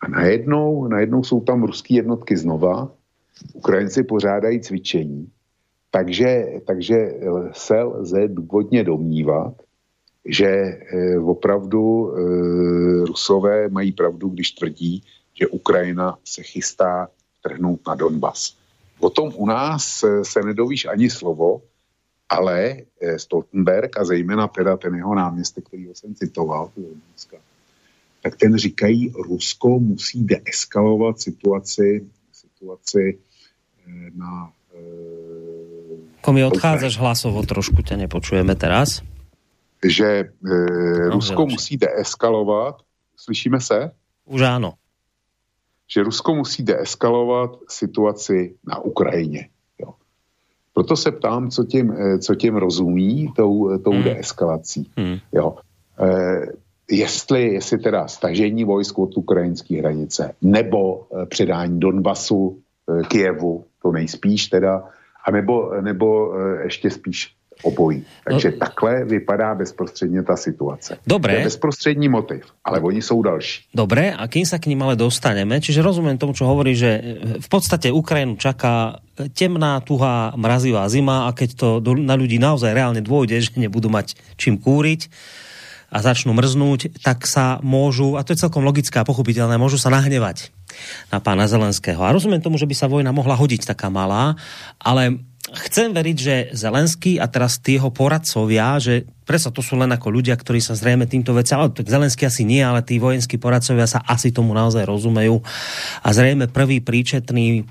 A 0.00 0.08
najednou, 0.08 0.88
najednou 0.88 1.24
jsou 1.24 1.40
tam 1.40 1.62
ruské 1.62 1.94
jednotky 1.94 2.36
znova, 2.36 2.92
Ukrajinci 3.52 4.02
pořádají 4.02 4.60
cvičení, 4.60 5.28
takže, 5.90 6.44
takže 6.66 6.96
se 7.52 7.82
lze 7.82 8.28
důvodně 8.28 8.84
domnívat, 8.84 9.54
že 10.24 10.46
eh, 10.46 11.18
opravdu 11.18 12.12
eh, 12.12 13.04
Rusové 13.06 13.68
mají 13.68 13.92
pravdu, 13.92 14.28
když 14.28 14.50
tvrdí, 14.50 15.02
že 15.34 15.46
Ukrajina 15.46 16.18
se 16.24 16.42
chystá 16.42 17.08
trhnout 17.42 17.80
na 17.86 17.94
Donbas. 17.94 18.56
O 18.98 19.10
tom 19.10 19.32
u 19.36 19.46
nás 19.46 20.02
eh, 20.02 20.24
se 20.24 20.42
nedovíš 20.42 20.86
ani 20.86 21.10
slovo, 21.10 21.62
ale 22.28 22.76
Stoltenberg 23.16 23.98
a 23.98 24.04
zejména 24.04 24.48
teda 24.48 24.76
ten 24.76 24.94
jeho 24.94 25.14
náměstek, 25.14 25.66
který 25.66 25.88
jsem 25.94 26.14
citoval, 26.14 26.70
tak 28.22 28.36
ten 28.36 28.56
říkají, 28.56 29.12
Rusko 29.18 29.68
musí 29.68 30.24
deeskalovat 30.24 31.20
situaci, 31.20 32.06
situaci 32.32 33.18
na... 34.14 34.52
Ko 36.20 36.32
mi 36.32 36.44
odchádzaš 36.44 36.98
hlasovo, 36.98 37.42
trošku 37.42 37.82
tě 37.82 37.96
nepočujeme 37.96 38.54
teraz. 38.54 39.02
Že 39.84 40.04
e, 40.04 40.56
no, 41.08 41.10
Rusko 41.10 41.46
musí 41.46 41.76
deeskalovat, 41.76 42.76
slyšíme 43.16 43.60
se? 43.60 43.90
Už 44.24 44.40
ano. 44.40 44.74
Že 45.88 46.02
Rusko 46.02 46.34
musí 46.34 46.62
deeskalovat 46.62 47.50
situaci 47.68 48.54
na 48.66 48.78
Ukrajině. 48.78 49.48
Proto 50.74 50.96
se 50.96 51.10
ptám, 51.10 51.50
co 51.50 51.64
tím, 51.64 51.92
eh, 51.92 52.18
co 52.18 52.34
tím 52.34 52.56
rozumí 52.56 53.32
tou, 53.36 53.78
tou 53.78 53.92
hmm. 53.92 54.02
deeskalací. 54.02 54.90
Hmm. 54.96 55.18
Jo. 55.32 55.56
E, 56.00 56.46
jestli, 56.90 57.54
jestli 57.54 57.78
teda 57.78 58.08
stažení 58.08 58.64
vojsk 58.64 58.98
od 58.98 59.16
ukrajinské 59.16 59.78
hranice, 59.78 60.34
nebo 60.42 61.06
e, 61.12 61.26
předání 61.26 61.80
Donbasu, 61.80 62.58
e, 62.88 63.02
Kijevu, 63.02 63.64
to 63.82 63.92
nejspíš 63.92 64.46
teda, 64.46 64.84
a 65.24 65.30
nebo, 65.30 65.70
nebo 65.80 66.32
e, 66.34 66.64
ještě 66.64 66.90
spíš 66.90 67.34
obojí. 67.62 68.04
Takže 68.24 68.50
no. 68.50 68.56
takhle 68.56 69.04
vypadá 69.04 69.54
bezprostředně 69.54 70.22
ta 70.22 70.36
situace. 70.36 70.98
Dobré. 71.06 71.32
To 71.32 71.38
je 71.38 71.44
bezprostřední 71.44 72.08
motiv, 72.08 72.44
ale 72.64 72.80
oni 72.80 73.02
jsou 73.02 73.22
další. 73.22 73.64
Dobré, 73.74 74.12
a 74.16 74.24
kým 74.28 74.46
sa 74.48 74.56
k 74.56 74.72
ním 74.72 74.80
ale 74.82 74.96
dostaneme, 74.96 75.60
čiže 75.60 75.84
rozumím 75.84 76.16
tomu, 76.16 76.32
čo 76.32 76.48
hovorí, 76.48 76.72
že 76.72 77.20
v 77.40 77.48
podstate 77.48 77.92
Ukrajinu 77.92 78.40
čaká 78.40 79.04
temná, 79.36 79.80
tuhá, 79.84 80.32
mrazivá 80.36 80.88
zima 80.88 81.28
a 81.28 81.36
keď 81.36 81.48
to 81.56 81.68
na 82.00 82.16
ľudí 82.16 82.40
naozaj 82.40 82.72
reálne 82.72 83.04
dôjde, 83.04 83.36
že 83.44 83.60
nebudú 83.60 83.92
mať 83.92 84.16
čím 84.40 84.56
kúriť, 84.56 85.12
a 85.90 85.98
začnú 85.98 86.30
mrznúť, 86.32 87.02
tak 87.02 87.26
sa 87.26 87.58
môžu, 87.60 88.14
a 88.14 88.22
to 88.22 88.32
je 88.32 88.42
celkom 88.46 88.62
logické 88.62 89.02
a 89.02 89.06
pochopiteľné, 89.06 89.58
môžu 89.58 89.76
sa 89.76 89.90
nahnevať 89.90 90.54
na 91.10 91.18
pána 91.18 91.50
Zelenského. 91.50 91.98
A 92.00 92.14
rozumiem 92.14 92.40
tomu, 92.40 92.56
že 92.56 92.70
by 92.70 92.74
sa 92.78 92.86
vojna 92.86 93.10
mohla 93.10 93.34
hodiť 93.34 93.66
taká 93.66 93.90
malá, 93.90 94.38
ale 94.78 95.18
chcem 95.66 95.90
veriť, 95.90 96.16
že 96.16 96.34
Zelenský 96.54 97.18
a 97.18 97.26
teraz 97.26 97.58
tí 97.58 97.74
jeho 97.74 97.90
poradcovia, 97.90 98.78
že 98.78 99.02
presa 99.26 99.50
to 99.50 99.66
sú 99.66 99.74
len 99.74 99.90
ako 99.90 100.14
ľudia, 100.14 100.38
ktorí 100.38 100.62
sa 100.62 100.78
zrejme 100.78 101.10
týmto 101.10 101.34
veciam, 101.34 101.58
ale 101.58 101.74
Zelenský 101.74 102.30
asi 102.30 102.46
nie, 102.46 102.62
ale 102.62 102.86
tí 102.86 103.02
vojenskí 103.02 103.34
poradcovia 103.42 103.90
sa 103.90 103.98
asi 104.06 104.30
tomu 104.30 104.54
naozaj 104.54 104.86
rozumejú 104.86 105.42
a 106.06 106.08
zrejme 106.14 106.46
prvý 106.46 106.78
príčetný 106.78 107.66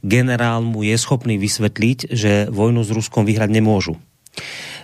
generál 0.00 0.62
mu 0.64 0.86
je 0.86 0.96
schopný 0.96 1.36
vysvetliť, 1.36 1.98
že 2.12 2.32
vojnu 2.48 2.86
s 2.86 2.90
Ruskom 2.94 3.26
vyhrať 3.26 3.50
nemôžu. 3.52 3.98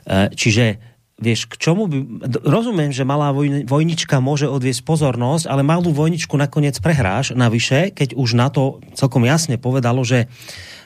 E, 0.04 0.28
čiže 0.34 0.89
vieš, 1.20 1.46
k 1.46 1.54
čomu 1.60 1.86
by... 1.86 1.96
Rozumiem, 2.42 2.90
že 2.90 3.04
malá 3.04 3.30
vojnička 3.68 4.18
môže 4.18 4.48
odviesť 4.48 4.82
pozornosť, 4.82 5.46
ale 5.46 5.60
malú 5.60 5.92
vojničku 5.92 6.32
nakoniec 6.34 6.74
prehráš. 6.80 7.36
Navyše, 7.36 7.92
keď 7.92 8.16
už 8.16 8.34
na 8.34 8.48
to 8.48 8.80
celkom 8.96 9.28
jasne 9.28 9.60
povedalo, 9.60 10.00
že 10.02 10.32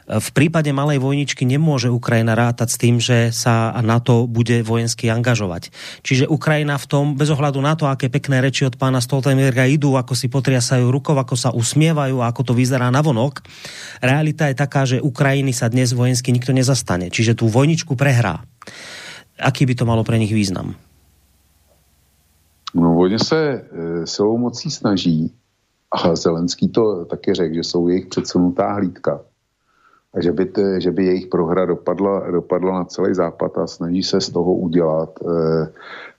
v 0.04 0.28
prípade 0.36 0.68
malej 0.68 1.00
vojničky 1.00 1.48
nemôže 1.48 1.88
Ukrajina 1.88 2.36
rátať 2.36 2.68
s 2.68 2.80
tým, 2.80 3.00
že 3.00 3.32
sa 3.32 3.72
na 3.80 4.04
to 4.04 4.28
bude 4.28 4.60
vojensky 4.60 5.08
angažovať. 5.08 5.72
Čiže 6.04 6.28
Ukrajina 6.28 6.76
v 6.76 6.84
tom, 6.84 7.04
bez 7.16 7.32
ohľadu 7.32 7.56
na 7.64 7.72
to, 7.72 7.88
aké 7.88 8.12
pekné 8.12 8.44
reči 8.44 8.68
od 8.68 8.76
pána 8.76 9.00
Stoltenberga 9.00 9.64
idú, 9.64 9.96
ako 9.96 10.12
si 10.12 10.28
potriasajú 10.28 10.92
rukou, 10.92 11.16
ako 11.16 11.40
sa 11.40 11.50
usmievajú 11.56 12.20
ako 12.20 12.40
to 12.44 12.52
vyzerá 12.52 12.92
na 12.92 13.00
vonok, 13.00 13.40
realita 14.04 14.52
je 14.52 14.56
taká, 14.60 14.84
že 14.84 15.00
Ukrajiny 15.00 15.56
sa 15.56 15.72
dnes 15.72 15.96
vojensky 15.96 16.36
nikto 16.36 16.52
nezastane. 16.52 17.08
Čiže 17.08 17.40
tú 17.40 17.48
vojničku 17.48 17.96
prehrá. 17.96 18.44
Aký 19.40 19.66
by 19.66 19.74
to 19.74 19.84
malo 19.84 20.04
pre 20.04 20.18
nich 20.18 20.34
význam? 20.34 20.74
No, 22.74 22.98
oni 22.98 23.18
se 23.18 23.38
e, 23.38 24.06
silou 24.06 24.38
mocí 24.38 24.70
snaží, 24.70 25.32
a 25.94 26.16
Zelenský 26.16 26.68
to 26.68 27.04
taky 27.04 27.34
řekl, 27.34 27.54
že 27.54 27.60
jsou 27.60 27.88
jejich 27.88 28.06
předsunutá 28.06 28.72
hlídka 28.72 29.20
a 30.14 30.22
že 30.22 30.32
by, 30.32 30.44
t, 30.46 30.80
že 30.80 30.90
by 30.90 31.04
jejich 31.04 31.26
prohra 31.26 31.66
dopadla, 31.66 32.30
dopadla 32.30 32.72
na 32.78 32.84
celý 32.84 33.14
západ 33.14 33.58
a 33.58 33.66
snaží 33.66 34.02
se 34.02 34.20
z 34.20 34.30
toho 34.30 34.54
udělat 34.54 35.10
e, 35.22 35.30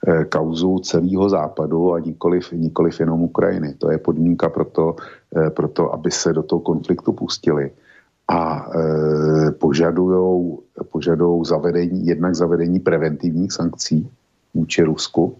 e, 0.08 0.26
kauzu 0.26 0.80
celého 0.80 1.30
západu 1.30 1.94
a 1.94 2.00
nikoliv, 2.00 2.52
nikoliv 2.52 3.00
jenom 3.00 3.22
Ukrajiny. 3.22 3.74
To 3.74 3.92
je 3.92 3.98
podmínka 3.98 4.50
pro 4.50 4.66
to, 4.66 4.96
e, 5.36 5.50
pro 5.50 5.68
to 5.68 5.94
aby 5.94 6.12
se 6.12 6.34
do 6.34 6.44
toho 6.44 6.60
konfliktu 6.60 7.14
pustili 7.14 7.72
a 8.28 8.70
e, 8.76 9.52
požadujou, 9.52 10.64
požadujou 10.84 11.46
zavedení, 11.46 12.06
jednak 12.06 12.36
zavedení 12.36 12.80
preventivních 12.80 13.52
sankcí 13.52 14.10
vůči 14.54 14.84
Rusku, 14.84 15.38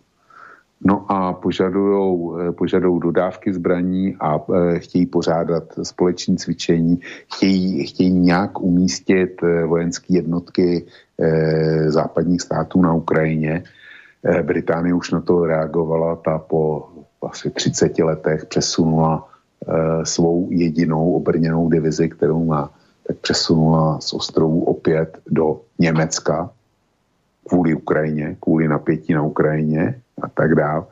No 0.86 1.12
a 1.12 1.34
požadujou, 1.34 2.38
eh, 2.38 2.52
požadujou 2.52 3.00
dodávky 3.00 3.54
zbraní 3.54 4.16
a 4.20 4.38
e, 4.38 4.80
chtějí 4.80 5.06
pořádat 5.06 5.64
společné 5.84 6.36
cvičení, 6.36 7.00
chtějí, 7.34 7.86
chtějí 7.86 8.12
nějak 8.12 8.62
umístit 8.62 9.44
e, 9.44 9.66
vojenské 9.66 10.14
jednotky 10.14 10.86
západních 11.88 12.42
států 12.42 12.82
na 12.82 12.94
Ukrajině. 12.94 13.64
Británie 14.44 14.94
už 14.94 15.12
na 15.12 15.22
to 15.22 15.46
reagovala, 15.46 16.16
ta 16.16 16.38
po 16.40 16.90
asi 17.24 17.50
30 17.50 18.00
letech 18.00 18.46
přesunula 18.46 19.28
svou 20.04 20.48
jedinou 20.52 21.14
obrněnou 21.14 21.70
divizi, 21.70 22.10
kterou 22.10 22.46
má, 22.46 22.75
tak 23.08 23.18
přesunula 23.18 24.00
z 24.02 24.14
ostrovů 24.14 24.64
opět 24.64 25.18
do 25.28 25.62
Německa 25.80 26.50
kvůli 27.48 27.74
Ukrajině, 27.74 28.38
kvůli 28.40 28.68
napětí 28.68 29.14
na 29.14 29.22
Ukrajině 29.22 30.02
a 30.22 30.28
tak 30.28 30.56
dále. 30.56 30.86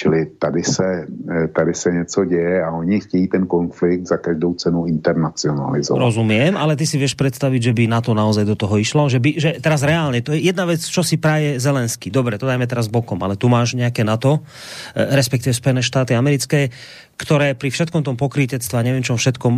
Čili 0.00 0.32
tady 0.40 0.64
se, 0.64 1.04
eh, 1.04 1.48
tady 1.52 1.74
se 1.76 1.92
něco 1.92 2.24
děje 2.24 2.64
a 2.64 2.72
oni 2.72 3.00
chtějí 3.00 3.28
ten 3.28 3.44
konflikt 3.44 4.08
za 4.08 4.16
každou 4.16 4.56
cenu 4.56 4.88
internacionalizovat. 4.88 6.00
Rozumím, 6.00 6.56
ale 6.56 6.72
ty 6.72 6.88
si 6.88 6.96
vieš 6.96 7.12
představit, 7.20 7.60
že 7.60 7.76
by 7.76 7.84
na 7.84 8.00
to 8.00 8.16
naozaj 8.16 8.48
do 8.48 8.56
toho 8.56 8.80
išlo? 8.80 9.12
Že, 9.12 9.20
by, 9.20 9.30
že 9.36 9.50
teraz 9.60 9.84
reálně, 9.84 10.24
to 10.24 10.32
je 10.32 10.40
jedna 10.40 10.64
věc, 10.64 10.88
čo 10.88 11.04
si 11.04 11.20
praje 11.20 11.60
Zelenský. 11.60 12.08
Dobre, 12.08 12.40
to 12.40 12.48
dajme 12.48 12.64
teraz 12.64 12.88
bokom, 12.88 13.20
ale 13.20 13.36
tu 13.36 13.52
máš 13.52 13.76
nějaké 13.76 14.00
NATO, 14.00 14.40
eh, 14.40 15.04
respektive 15.12 15.52
Spojené 15.52 15.84
štáty 15.84 16.16
americké, 16.16 16.72
ktoré 17.20 17.52
pri 17.52 17.68
všetkom 17.68 18.00
tom 18.00 18.16
pokrytectve, 18.16 18.80
neviem 18.80 19.04
čom 19.04 19.20
všetkom, 19.20 19.52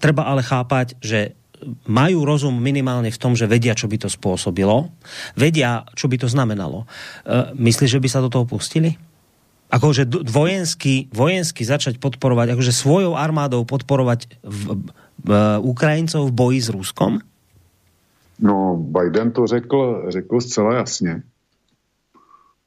treba 0.00 0.24
ale 0.24 0.40
chápať, 0.40 0.96
že 1.04 1.36
majú 1.84 2.24
rozum 2.24 2.54
minimálne 2.56 3.12
v 3.12 3.20
tom, 3.20 3.36
že 3.36 3.50
vedia, 3.50 3.76
čo 3.76 3.90
by 3.90 4.00
to 4.00 4.08
spôsobilo, 4.08 4.88
vedia, 5.34 5.84
čo 5.92 6.06
by 6.06 6.16
to 6.16 6.30
znamenalo. 6.30 6.86
E, 7.26 7.52
myslíš, 7.58 7.98
že 7.98 8.02
by 8.02 8.08
sa 8.08 8.22
do 8.22 8.30
toho 8.30 8.46
pustili? 8.46 8.94
Akože 9.68 10.08
vojensky, 10.24 11.12
vojensky 11.12 11.60
začať 11.60 12.00
podporovať, 12.00 12.56
akože 12.56 12.72
svojou 12.72 13.12
armádou 13.20 13.68
podporovať 13.68 14.40
v, 14.40 14.80
v, 15.20 15.30
Ukrajincov 15.60 16.32
v 16.32 16.36
boji 16.36 16.60
s 16.64 16.68
Ruskom? 16.72 17.20
No, 18.40 18.80
Biden 18.80 19.30
to 19.30 19.46
řekl, 19.46 20.04
řekl 20.08 20.40
zcela 20.40 20.74
jasně. 20.74 21.22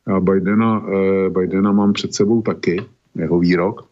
Já 0.07 0.19
Bidena, 0.19 0.85
eh, 0.85 1.29
Bidena 1.29 1.71
mám 1.71 1.93
před 1.93 2.13
sebou 2.13 2.41
taky, 2.41 2.81
jeho 3.15 3.39
výrok. 3.39 3.87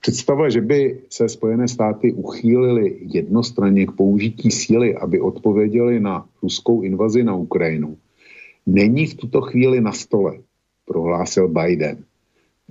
Představa, 0.00 0.48
že 0.48 0.60
by 0.60 1.00
se 1.10 1.28
Spojené 1.28 1.68
státy 1.68 2.12
uchýlily 2.12 2.96
jednostranně 3.00 3.86
k 3.86 3.92
použití 3.92 4.50
síly, 4.50 4.96
aby 4.96 5.20
odpověděli 5.20 6.00
na 6.00 6.24
ruskou 6.42 6.82
invazi 6.82 7.24
na 7.24 7.34
Ukrajinu, 7.34 7.96
není 8.66 9.06
v 9.06 9.14
tuto 9.14 9.40
chvíli 9.40 9.80
na 9.80 9.92
stole, 9.92 10.38
prohlásil 10.86 11.48
Biden. 11.48 12.04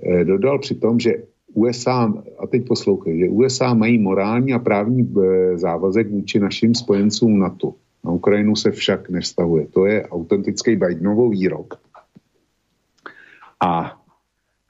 Eh, 0.02 0.24
dodal 0.24 0.58
přitom, 0.58 1.00
že 1.00 1.12
USA, 1.54 2.12
a 2.38 2.46
teď 2.46 2.66
poslouchej, 2.66 3.18
že 3.18 3.28
USA 3.28 3.74
mají 3.74 3.98
morální 3.98 4.54
a 4.54 4.58
právní 4.58 5.02
eh, 5.02 5.58
závazek 5.58 6.10
vůči 6.10 6.40
našim 6.40 6.74
spojencům 6.74 7.38
NATO. 7.38 7.74
Na 8.04 8.10
Ukrajinu 8.10 8.56
se 8.56 8.70
však 8.70 9.10
nevztahuje. 9.10 9.66
To 9.66 9.86
je 9.86 10.06
autentický 10.06 10.76
Bidenový 10.76 11.38
výrok. 11.38 11.74
A 13.60 14.00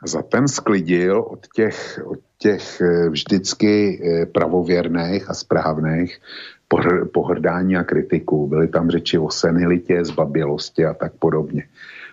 za 0.07 0.22
ten 0.22 0.49
sklidil 0.49 1.20
od 1.20 1.47
těch, 1.55 2.01
od 2.05 2.18
těch 2.39 2.81
eh, 2.81 3.09
vždycky 3.09 4.01
pravověrných 4.33 5.31
a 5.31 5.35
správných 5.35 6.20
pohrdání 7.12 7.76
a 7.76 7.85
kritiku. 7.85 8.49
Byly 8.49 8.68
tam 8.68 8.91
řeči 8.91 9.18
o 9.18 9.31
senilitě, 9.31 10.05
zbabělosti 10.05 10.85
a 10.85 10.95
tak 10.95 11.12
podobně. 11.18 11.68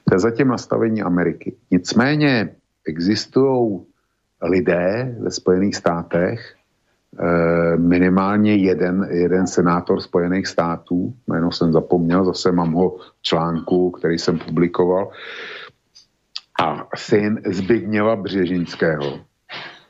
To 0.09 0.16
je 0.16 0.20
zatím 0.20 0.47
nastavení 0.47 1.01
Ameriky. 1.01 1.55
Nicméně 1.72 2.55
existují 2.86 3.86
lidé 4.41 5.15
ve 5.19 5.31
Spojených 5.31 5.75
státech, 5.75 6.55
eh, 7.19 7.77
minimálně 7.77 8.55
jeden, 8.55 9.07
jeden 9.11 9.47
senátor 9.47 10.01
Spojených 10.01 10.47
států, 10.47 11.13
jméno 11.27 11.51
jsem 11.51 11.71
zapomněl, 11.73 12.25
zase 12.25 12.51
mám 12.51 12.71
ho 12.71 12.89
v 12.97 13.21
článku, 13.21 13.91
který 13.91 14.19
jsem 14.19 14.39
publikoval, 14.39 15.11
a 16.61 16.88
syn 16.95 17.41
Zbigněva 17.45 18.15
Břežinského, 18.15 19.19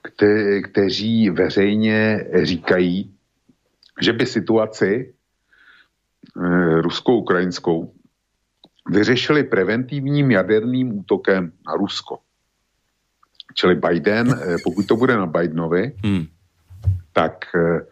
kte, 0.01 0.61
kteří 0.61 1.29
veřejně 1.29 2.27
říkají, 2.43 3.13
že 4.01 4.13
by 4.13 4.25
situaci 4.25 4.85
e, 4.85 6.81
rusko-ukrajinskou 6.81 7.93
vyřešili 8.89 9.43
preventivním 9.43 10.31
jaderným 10.31 10.99
útokem 10.99 11.51
na 11.67 11.73
Rusko. 11.73 12.19
Čili 13.53 13.75
Biden, 13.75 14.29
e, 14.29 14.55
pokud 14.63 14.85
to 14.85 14.95
bude 14.95 15.17
na 15.17 15.25
Bidenovi, 15.25 15.93
hmm. 16.03 16.25
tak 17.13 17.45
e, 17.55 17.85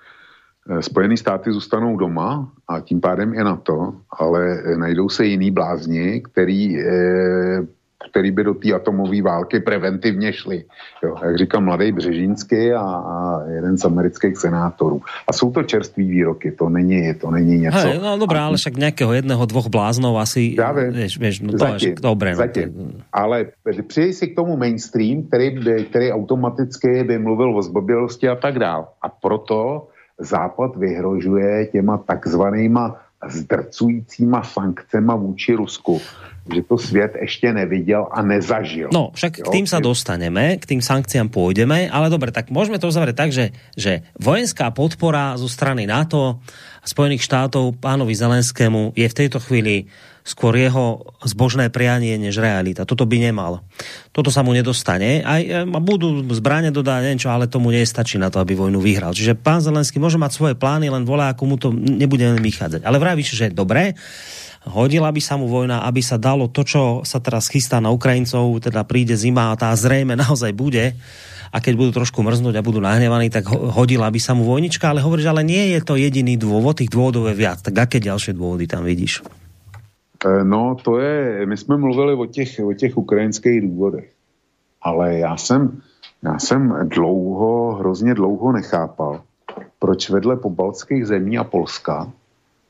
Spojené 0.82 1.18
státy 1.18 1.52
zůstanou 1.52 1.98
doma 1.98 2.52
a 2.68 2.80
tím 2.80 3.02
pádem 3.02 3.34
i 3.34 3.44
na 3.44 3.56
to, 3.56 3.94
ale 4.20 4.64
najdou 4.78 5.10
se 5.10 5.26
jiný 5.26 5.52
blázni, 5.52 6.22
který 6.22 6.78
který 8.10 8.32
by 8.32 8.44
do 8.44 8.54
té 8.54 8.74
atomové 8.74 9.22
války 9.22 9.60
preventivně 9.60 10.34
šli. 10.34 10.64
Jo, 11.04 11.16
jak 11.26 11.38
říká 11.38 11.60
mladý 11.60 11.92
Břežínský 11.92 12.72
a, 12.72 12.82
a 12.82 13.44
jeden 13.50 13.78
z 13.78 13.86
amerických 13.86 14.38
senátorů. 14.38 15.02
A 15.28 15.34
jsou 15.34 15.52
to 15.52 15.64
čerství 15.64 16.08
výroky, 16.08 16.52
to 16.52 16.70
není, 16.70 17.14
to 17.14 17.32
není 17.32 17.58
něco. 17.58 17.78
Hej, 17.78 18.00
no 18.04 18.18
dobré, 18.18 18.40
ale 18.40 18.58
však 18.58 18.78
nějakého 18.78 19.14
jedného, 19.14 19.46
dvou 19.46 19.70
bláznov 19.70 20.18
asi... 20.18 20.56
Já 20.58 20.72
vím, 20.72 20.92
vieš, 20.92 21.20
vieš, 21.20 21.42
no 21.42 21.52
to 21.52 21.58
zatím, 21.58 21.90
je 21.90 21.96
dobré. 22.02 22.32
No, 22.32 22.36
zatím. 22.36 22.74
No, 22.76 22.86
ale 23.14 23.46
přijde 23.88 24.14
si 24.14 24.28
k 24.28 24.36
tomu 24.36 24.58
mainstream, 24.58 25.24
který, 25.24 25.56
který 25.90 26.12
automaticky 26.12 27.04
by 27.04 27.20
mluvil 27.20 27.58
o 27.58 27.62
zbabělosti 27.62 28.30
a 28.30 28.36
tak 28.36 28.60
dál. 28.60 28.88
A 29.02 29.10
proto 29.10 29.88
Západ 30.20 30.76
vyhrožuje 30.76 31.66
těma 31.66 31.98
takzvanýma 31.98 33.02
zdrcujícíma 33.30 34.44
sankcema 34.44 35.16
vůči 35.16 35.54
Rusku 35.54 36.02
že 36.44 36.62
to 36.62 36.78
svět 36.78 37.16
ještě 37.22 37.54
neviděl 37.54 38.08
a 38.12 38.22
nezažil. 38.22 38.90
No, 38.92 39.16
však 39.16 39.40
jo? 39.40 39.46
k 39.48 39.54
tým 39.56 39.64
sa 39.68 39.80
dostaneme, 39.80 40.60
k 40.60 40.68
tým 40.68 40.84
sankciám 40.84 41.32
pôjdeme, 41.32 41.88
ale 41.88 42.12
dobre, 42.12 42.36
tak 42.36 42.52
môžeme 42.52 42.76
to 42.76 42.92
uzavrieť 42.92 43.16
tak, 43.16 43.32
že, 43.32 43.56
že 43.80 44.04
vojenská 44.20 44.68
podpora 44.76 45.40
zo 45.40 45.48
strany 45.48 45.88
NATO 45.88 46.44
a 46.84 46.86
Spojených 46.86 47.24
štátov 47.24 47.80
pánovi 47.80 48.12
Zelenskému 48.12 48.92
je 48.92 49.08
v 49.08 49.18
tejto 49.24 49.40
chvíli 49.40 49.88
skôr 50.24 50.56
jeho 50.56 51.04
zbožné 51.28 51.68
prianie 51.68 52.16
než 52.16 52.40
realita. 52.40 52.88
Toto 52.88 53.04
by 53.04 53.20
nemal. 53.20 53.60
Toto 54.16 54.32
sa 54.32 54.40
mu 54.40 54.56
nedostane. 54.56 55.20
Aj 55.20 55.68
budú 55.84 56.24
zbráne 56.32 56.72
dodať 56.72 57.12
niečo, 57.12 57.28
ale 57.28 57.52
tomu 57.52 57.76
nestačí 57.76 58.16
na 58.16 58.32
to, 58.32 58.40
aby 58.40 58.56
vojnu 58.56 58.80
vyhral. 58.80 59.12
Čiže 59.12 59.36
pán 59.36 59.60
Zelenský 59.60 60.00
môže 60.00 60.16
mať 60.16 60.32
svoje 60.32 60.56
plány, 60.56 60.88
len 60.88 61.04
volá, 61.04 61.36
ako 61.36 61.44
mu 61.44 61.56
to 61.60 61.76
nebudeme 61.76 62.40
vychádzať. 62.40 62.88
Ale 62.88 63.04
vravíš, 63.04 63.36
že 63.36 63.52
dobré, 63.52 64.00
hodila 64.64 65.12
by 65.12 65.20
sa 65.20 65.36
mu 65.36 65.52
vojna, 65.52 65.84
aby 65.84 66.00
sa 66.00 66.16
dalo 66.16 66.48
to, 66.48 66.64
čo 66.64 67.04
sa 67.04 67.20
teraz 67.20 67.52
chystá 67.52 67.84
na 67.84 67.92
Ukrajincov, 67.92 68.64
teda 68.64 68.88
príde 68.88 69.20
zima 69.20 69.52
a 69.52 69.60
tá 69.60 69.76
zrejme 69.76 70.16
naozaj 70.24 70.56
bude, 70.56 70.96
a 71.54 71.62
keď 71.62 71.74
budú 71.78 71.92
trošku 72.02 72.26
mrznúť 72.26 72.58
a 72.58 72.66
budú 72.66 72.82
nahnevaní, 72.82 73.30
tak 73.30 73.46
hodila 73.46 74.10
by 74.10 74.18
sa 74.18 74.34
mu 74.34 74.42
vojnička, 74.42 74.90
ale 74.90 75.06
hovoríš, 75.06 75.30
ale 75.30 75.46
nie 75.46 75.78
je 75.78 75.86
to 75.86 75.94
jediný 76.02 76.34
dôvod, 76.34 76.82
tých 76.82 76.90
dôvodov 76.90 77.30
je 77.30 77.38
viac. 77.38 77.62
Tak 77.62 77.78
aké 77.78 78.02
ďalšie 78.02 78.34
dôvody 78.34 78.66
tam 78.66 78.82
vidíš? 78.82 79.43
E, 80.26 80.44
no, 80.44 80.76
to 80.84 81.00
je, 81.00 81.46
my 81.46 81.58
jsme 81.58 81.78
mluvili 81.78 82.14
o 82.14 82.26
těch, 82.26 82.60
o 82.66 82.74
těch 82.74 82.98
ukrajinských 82.98 83.62
důvodech, 83.62 84.12
ale 84.82 85.18
já 85.18 85.38
jsem, 85.38 85.82
já 86.24 86.40
jsem 86.40 86.90
dlouho, 86.90 87.76
hrozně 87.76 88.14
dlouho 88.14 88.52
nechápal, 88.52 89.22
proč 89.80 90.10
vedle 90.10 90.38
pobaltských 90.38 91.06
zemí 91.06 91.38
a 91.38 91.44
Polska 91.44 92.12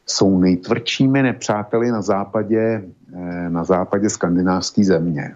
jsou 0.06 0.40
nejtvrdšími 0.40 1.24
nepřáteli 1.24 1.92
na 1.92 2.02
západě, 2.02 2.84
eh, 3.14 3.50
na 3.50 3.64
západě 3.64 4.10
skandinávské 4.10 4.84
země. 4.84 5.36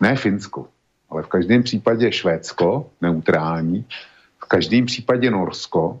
Ne 0.00 0.16
Finsko, 0.16 0.68
ale 1.10 1.22
v 1.22 1.28
každém 1.28 1.62
případě 1.62 2.12
Švédsko, 2.12 2.90
neutrální, 3.00 3.84
v 4.38 4.46
každém 4.48 4.86
případě 4.86 5.30
Norsko 5.30 6.00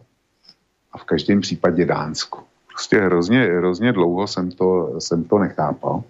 a 0.92 0.98
v 0.98 1.04
každém 1.04 1.40
případě 1.40 1.84
Dánsko. 1.84 2.45
Prostě 2.76 3.00
hrozně, 3.00 3.40
hrozně 3.40 3.92
dlouho 3.92 4.26
jsem 4.26 4.50
to, 4.50 5.00
jsem 5.00 5.24
to 5.24 5.38
nechápal. 5.38 6.02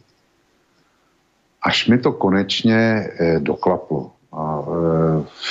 Až 1.62 1.88
mi 1.88 1.98
to 1.98 2.12
konečně 2.12 3.10
eh, 3.18 3.40
doklaplo. 3.40 4.10
A 4.32 4.62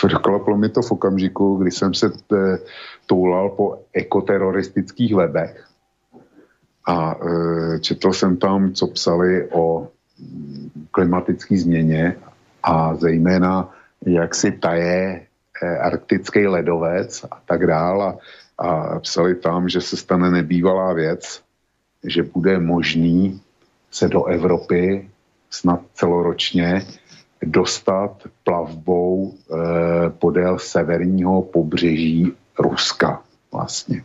eh, 0.04 0.08
doklaplo 0.08 0.58
mi 0.58 0.70
to 0.70 0.82
v 0.82 0.92
okamžiku, 0.92 1.56
kdy 1.56 1.72
jsem 1.72 1.94
se 1.94 2.12
eh, 2.12 2.58
toulal 3.06 3.50
po 3.50 3.80
ekoteroristických 3.94 5.16
webech 5.16 5.66
a 6.86 7.16
e, 7.16 7.80
četl 7.80 8.14
jsem 8.14 8.38
tam, 8.38 8.74
co 8.74 8.88
psali 8.88 9.50
o 9.52 9.88
mm, 10.20 10.70
klimatické 10.92 11.58
změně 11.58 12.16
a 12.64 12.96
zejména 12.96 13.70
jak 14.06 14.36
si 14.36 14.52
taje 14.52 15.22
e, 15.64 15.78
arktický 15.78 16.48
ledovec 16.48 17.26
a 17.32 17.42
tak 17.46 17.68
dál 17.68 18.02
a, 18.02 18.18
a 18.58 19.00
psali 19.00 19.36
tam, 19.36 19.70
že 19.70 19.82
se 19.82 19.98
stane 19.98 20.32
nebývalá 20.32 20.94
věc, 20.94 21.42
že 22.04 22.24
bude 22.24 22.60
možný 22.60 23.42
se 23.92 24.08
do 24.08 24.26
Evropy 24.26 25.10
snad 25.50 25.80
celoročně 25.94 26.86
dostat 27.44 28.24
plavbou 28.44 29.34
e, 29.34 30.10
podél 30.10 30.60
severního 30.60 31.42
pobřeží 31.42 32.34
Ruska 32.60 33.22
vlastně. 33.52 34.04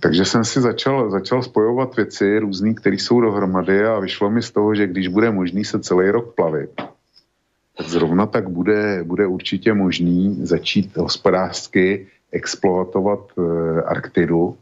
Takže 0.00 0.24
jsem 0.24 0.44
si 0.44 0.60
začal, 0.60 1.10
začal 1.10 1.42
spojovat 1.42 1.96
věci 1.96 2.38
různý, 2.38 2.74
které 2.74 2.96
jsou 2.96 3.20
dohromady 3.20 3.86
a 3.86 3.98
vyšlo 3.98 4.30
mi 4.30 4.42
z 4.42 4.50
toho, 4.50 4.74
že 4.74 4.86
když 4.86 5.08
bude 5.08 5.30
možný 5.30 5.64
se 5.64 5.80
celý 5.80 6.10
rok 6.10 6.34
plavit, 6.34 6.70
tak 7.76 7.86
zrovna 7.86 8.26
tak 8.26 8.48
bude, 8.48 9.04
bude 9.04 9.26
určitě 9.26 9.74
možný 9.74 10.38
začít 10.46 10.96
hospodářsky 10.96 12.06
exploatovat 12.32 13.20
e, 13.38 13.42
Arktidu 13.82 14.56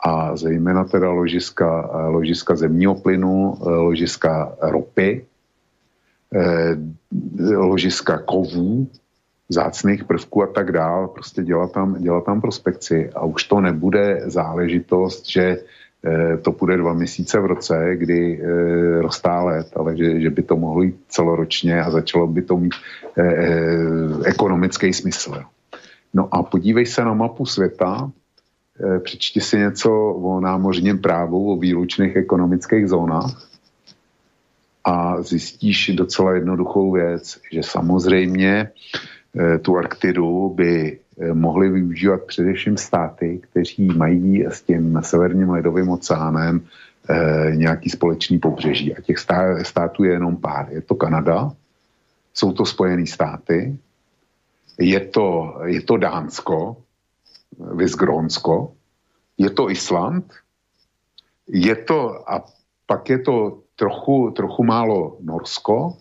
a 0.00 0.36
zejména 0.36 0.84
teda 0.84 1.10
ložiska, 1.10 1.90
ložiska 2.08 2.56
zemního 2.56 2.94
plynu, 2.94 3.58
e, 3.60 3.68
ložiska 3.68 4.56
ropy, 4.60 5.26
ložiska 7.56 8.18
kovů, 8.18 8.88
zácných 9.48 10.04
prvků 10.04 10.42
a 10.42 10.46
tak 10.46 10.72
dál, 10.72 11.08
prostě 11.08 11.42
dělat 11.42 11.72
tam, 11.72 12.02
dělat 12.02 12.24
tam 12.24 12.40
prospekci 12.40 13.10
a 13.14 13.24
už 13.24 13.44
to 13.44 13.60
nebude 13.60 14.20
záležitost, 14.24 15.30
že 15.30 15.56
to 16.42 16.52
půjde 16.52 16.76
dva 16.76 16.92
měsíce 16.92 17.40
v 17.40 17.46
roce, 17.46 17.96
kdy 17.96 18.42
rostá 19.00 19.42
let, 19.42 19.66
ale 19.76 19.96
že, 19.96 20.20
že 20.20 20.30
by 20.30 20.42
to 20.42 20.56
mohlo 20.56 20.82
jít 20.82 21.00
celoročně 21.08 21.82
a 21.82 21.90
začalo 21.90 22.26
by 22.26 22.42
to 22.42 22.56
mít 22.56 22.74
ekonomický 24.24 24.92
smysl. 24.92 25.42
No 26.16 26.28
a 26.32 26.42
podívej 26.42 26.86
se 26.86 27.04
na 27.04 27.14
mapu 27.14 27.46
světa, 27.46 28.10
e, 28.80 29.00
přečti 29.00 29.40
si 29.40 29.58
něco 29.58 29.90
o 30.12 30.40
námořním 30.40 30.98
právu, 30.98 31.52
o 31.52 31.56
výlučných 31.56 32.16
ekonomických 32.16 32.88
zónách 32.88 33.48
a 34.84 35.22
zjistíš 35.22 35.90
docela 35.94 36.34
jednoduchou 36.34 36.92
věc, 36.92 37.40
že 37.52 37.62
samozřejmě 37.62 38.70
Eh, 39.38 39.58
tu 39.58 39.76
Arktidu 39.76 40.48
by 40.48 40.98
eh, 41.20 41.34
mohli 41.34 41.68
využívat 41.68 42.22
především 42.22 42.76
státy, 42.76 43.40
kteří 43.50 43.86
mají 43.86 44.46
s 44.46 44.62
tím 44.62 45.00
severním 45.02 45.50
ledovým 45.50 45.88
oceánem 45.88 46.60
eh, 47.10 47.56
nějaký 47.56 47.90
společný 47.90 48.38
pobřeží. 48.38 48.96
A 48.96 49.00
těch 49.00 49.18
států 49.62 50.04
je 50.04 50.12
jenom 50.12 50.36
pár. 50.36 50.68
Je 50.70 50.80
to 50.80 50.94
Kanada, 50.94 51.52
jsou 52.34 52.52
to 52.52 52.64
Spojené 52.64 53.06
státy, 53.06 53.76
je 54.78 55.00
to, 55.00 55.58
je 55.64 55.82
to 55.82 55.96
Dánsko, 55.96 56.76
Vysgrónsko, 57.74 58.72
je 59.38 59.50
to 59.50 59.70
Island, 59.70 60.24
je 61.48 61.76
to, 61.76 62.30
a 62.30 62.44
pak 62.86 63.10
je 63.10 63.18
to 63.18 63.62
trochu, 63.76 64.30
trochu 64.30 64.64
málo 64.64 65.16
Norsko, 65.20 65.96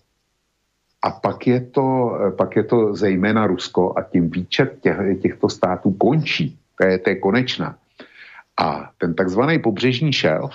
a 1.06 1.12
pak 1.12 1.48
je 1.48 1.62
to, 1.62 2.18
pak 2.38 2.56
je 2.56 2.64
to 2.64 2.96
zejména 2.96 3.48
Rusko 3.48 3.94
a 3.98 4.02
tím 4.02 4.30
výčet 4.30 4.82
těch, 4.82 4.98
těchto 5.22 5.50
států 5.50 5.92
končí. 5.92 6.58
To 6.82 6.88
je, 6.88 6.98
to 6.98 7.10
je 7.10 7.16
konečná. 7.16 7.78
A 8.58 8.90
ten 8.98 9.14
takzvaný 9.14 9.60
pobřežní 9.60 10.14
šelf, 10.14 10.54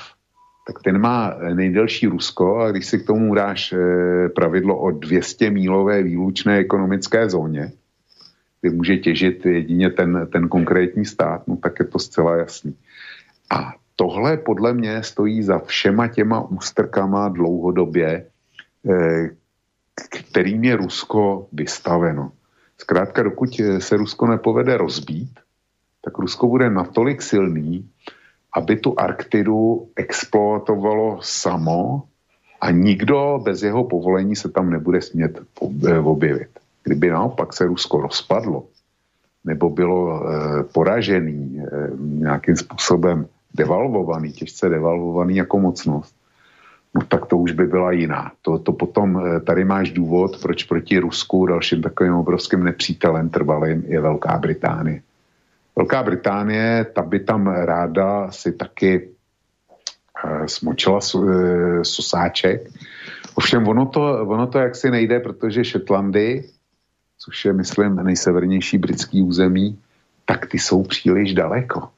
tak 0.66 0.82
ten 0.82 0.98
má 0.98 1.34
nejdelší 1.54 2.06
Rusko 2.06 2.58
a 2.58 2.70
když 2.70 2.86
si 2.86 2.98
k 2.98 3.06
tomu 3.06 3.34
dáš 3.34 3.72
eh, 3.72 4.28
pravidlo 4.28 4.78
o 4.78 4.90
200 4.90 5.50
mílové 5.50 6.02
výlučné 6.02 6.56
ekonomické 6.58 7.30
zóně, 7.30 7.72
kdy 8.60 8.70
může 8.70 8.96
těžit 8.96 9.46
jedině 9.46 9.90
ten, 9.90 10.28
ten 10.32 10.48
konkrétní 10.48 11.04
stát, 11.04 11.48
no 11.48 11.56
tak 11.56 11.80
je 11.80 11.86
to 11.86 11.98
zcela 11.98 12.36
jasný. 12.36 12.76
A 13.50 13.72
tohle 13.96 14.36
podle 14.36 14.74
mě 14.74 15.02
stojí 15.02 15.42
za 15.42 15.58
všema 15.58 16.08
těma 16.08 16.40
ústrkama 16.40 17.28
dlouhodobě, 17.28 18.26
eh, 18.90 19.30
kterým 20.32 20.64
je 20.64 20.76
Rusko 20.76 21.48
vystaveno. 21.52 22.32
Zkrátka, 22.78 23.22
dokud 23.22 23.60
se 23.78 23.96
Rusko 23.96 24.26
nepovede 24.26 24.76
rozbít, 24.76 25.40
tak 26.04 26.18
Rusko 26.18 26.48
bude 26.48 26.70
natolik 26.70 27.22
silný, 27.22 27.88
aby 28.56 28.76
tu 28.76 29.00
Arktidu 29.00 29.88
exploatovalo 29.96 31.20
samo 31.22 32.02
a 32.60 32.70
nikdo 32.70 33.40
bez 33.44 33.62
jeho 33.62 33.84
povolení 33.84 34.36
se 34.36 34.48
tam 34.48 34.70
nebude 34.70 35.02
smět 35.02 35.40
eh, 35.40 35.98
objevit. 35.98 36.59
Kdyby 36.84 37.10
naopak 37.10 37.52
se 37.52 37.66
Rusko 37.66 38.00
rozpadlo, 38.00 38.64
nebo 39.44 39.70
bylo 39.70 40.22
e, 40.22 40.62
poražený, 40.62 41.60
e, 41.60 41.90
nějakým 41.98 42.56
způsobem 42.56 43.26
devalvovaný, 43.54 44.32
těžce 44.32 44.68
devalvovaný 44.68 45.36
jako 45.36 45.58
mocnost, 45.58 46.14
no 46.94 47.00
tak 47.08 47.26
to 47.26 47.36
už 47.36 47.52
by 47.52 47.66
byla 47.66 47.92
jiná. 47.92 48.32
To, 48.42 48.58
to 48.58 48.72
potom, 48.72 49.22
eh, 49.26 49.40
tady 49.40 49.64
máš 49.64 49.90
důvod, 49.90 50.42
proč 50.42 50.64
proti 50.64 50.98
Rusku 50.98 51.46
dalším 51.46 51.82
takovým 51.82 52.14
obrovským 52.14 52.64
nepřítelem 52.64 53.30
trvalým 53.30 53.82
je 53.86 54.00
Velká 54.00 54.38
Británie. 54.38 55.02
Velká 55.76 56.02
Británie, 56.02 56.86
ta 56.94 57.02
by 57.02 57.20
tam 57.20 57.46
ráda 57.46 58.30
si 58.30 58.52
taky 58.52 59.08
uh, 60.24 60.44
smočila 60.46 61.00
su, 61.00 61.20
uh, 61.20 61.32
susáček. 61.82 62.68
Ovšem 63.34 63.68
ono 63.68 63.86
to, 63.86 64.26
ono 64.26 64.46
to 64.46 64.58
jaksi 64.58 64.90
nejde, 64.90 65.20
protože 65.20 65.64
Šetlandy, 65.64 66.44
což 67.20 67.44
je, 67.44 67.52
myslím, 67.52 67.96
nejsevernější 67.96 68.78
britský 68.78 69.22
území, 69.22 69.78
tak 70.24 70.46
ty 70.46 70.58
jsou 70.58 70.82
příliš 70.82 71.34
daleko. 71.34 71.88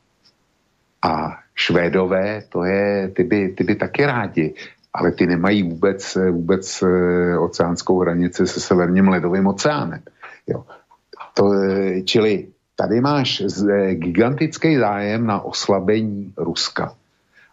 A 1.02 1.38
Švédové, 1.54 2.42
to 2.48 2.64
je, 2.64 3.08
ty 3.08 3.24
by, 3.24 3.48
ty 3.48 3.64
by 3.64 3.74
taky 3.74 4.06
rádi 4.06 4.54
ale 4.94 5.12
ty 5.12 5.26
nemají 5.26 5.62
vůbec, 5.62 6.18
vůbec 6.30 6.82
eh, 6.82 7.38
oceánskou 7.38 8.00
hranici 8.00 8.46
se 8.46 8.60
severním 8.60 9.08
ledovým 9.08 9.46
oceánem. 9.46 10.00
Jo. 10.46 10.64
To, 11.34 11.52
eh, 11.52 12.02
čili 12.02 12.48
tady 12.76 13.00
máš 13.00 13.40
eh, 13.40 13.94
gigantický 13.94 14.76
zájem 14.76 15.26
na 15.26 15.40
oslabení 15.40 16.32
Ruska. 16.36 16.94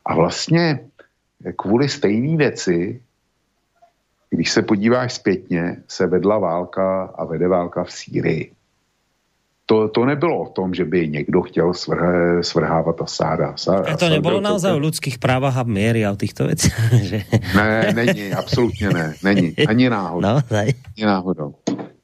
A 0.06 0.16
vlastně 0.16 0.80
kvůli 1.56 1.90
stejné 1.90 2.38
věci, 2.38 3.02
když 4.30 4.52
se 4.52 4.62
podíváš 4.62 5.14
zpětně, 5.14 5.78
se 5.88 6.08
vedla 6.08 6.38
válka 6.38 7.04
a 7.04 7.26
vede 7.26 7.48
válka 7.48 7.84
v 7.84 7.92
Sýrii 7.92 8.52
to, 9.70 9.88
to 9.88 10.06
nebylo 10.06 10.42
o 10.42 10.50
tom, 10.50 10.74
že 10.74 10.86
by 10.86 11.08
někdo 11.08 11.42
chtěl 11.42 11.74
svrh, 11.74 12.02
svrhávat 12.42 13.02
Asáda. 13.02 13.56
A 13.94 13.98
to 13.98 14.10
nebylo 14.10 14.42
naozaj 14.42 14.74
o 14.74 14.78
lidských 14.78 15.20
právách 15.20 15.58
a 15.58 15.64
míry 15.64 16.06
a 16.06 16.12
o 16.12 16.16
těchto 16.16 16.46
věcech? 16.46 16.74
Že... 17.02 17.22
Ne, 17.56 17.94
není, 17.94 18.34
absolutně 18.34 18.90
ne. 18.90 19.14
Není, 19.24 19.54
ani 19.68 19.90
náhodou. 19.90 20.28
No, 20.28 20.42
ani 20.58 21.06
náhodou. 21.06 21.54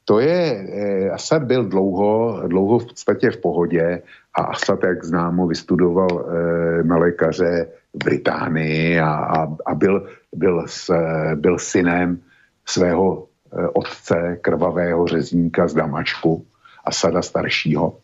To 0.04 0.20
je, 0.20 0.66
eh, 0.72 1.10
Asad 1.10 1.42
byl 1.42 1.64
dlouho, 1.64 2.42
dlouho 2.46 2.78
v 2.78 2.86
podstatě 2.86 3.30
v 3.30 3.36
pohodě 3.36 4.02
a 4.34 4.42
Asad, 4.42 4.78
jak 4.84 5.04
známo, 5.04 5.46
vystudoval 5.46 6.08
eh, 6.10 6.82
na 6.82 6.96
lékaře 6.96 7.66
v 7.94 8.04
Británii 8.04 9.00
a, 9.00 9.10
a, 9.10 9.56
a 9.66 9.74
byl, 9.74 10.06
byl, 10.36 10.64
s, 10.66 10.92
byl 11.34 11.58
synem 11.58 12.20
svého 12.66 13.26
eh, 13.26 13.68
otce, 13.74 14.38
krvavého 14.40 15.06
řezníka 15.06 15.68
z 15.68 15.74
Damašku 15.74 16.46
Asada 16.84 17.22
staršího. 17.22 17.98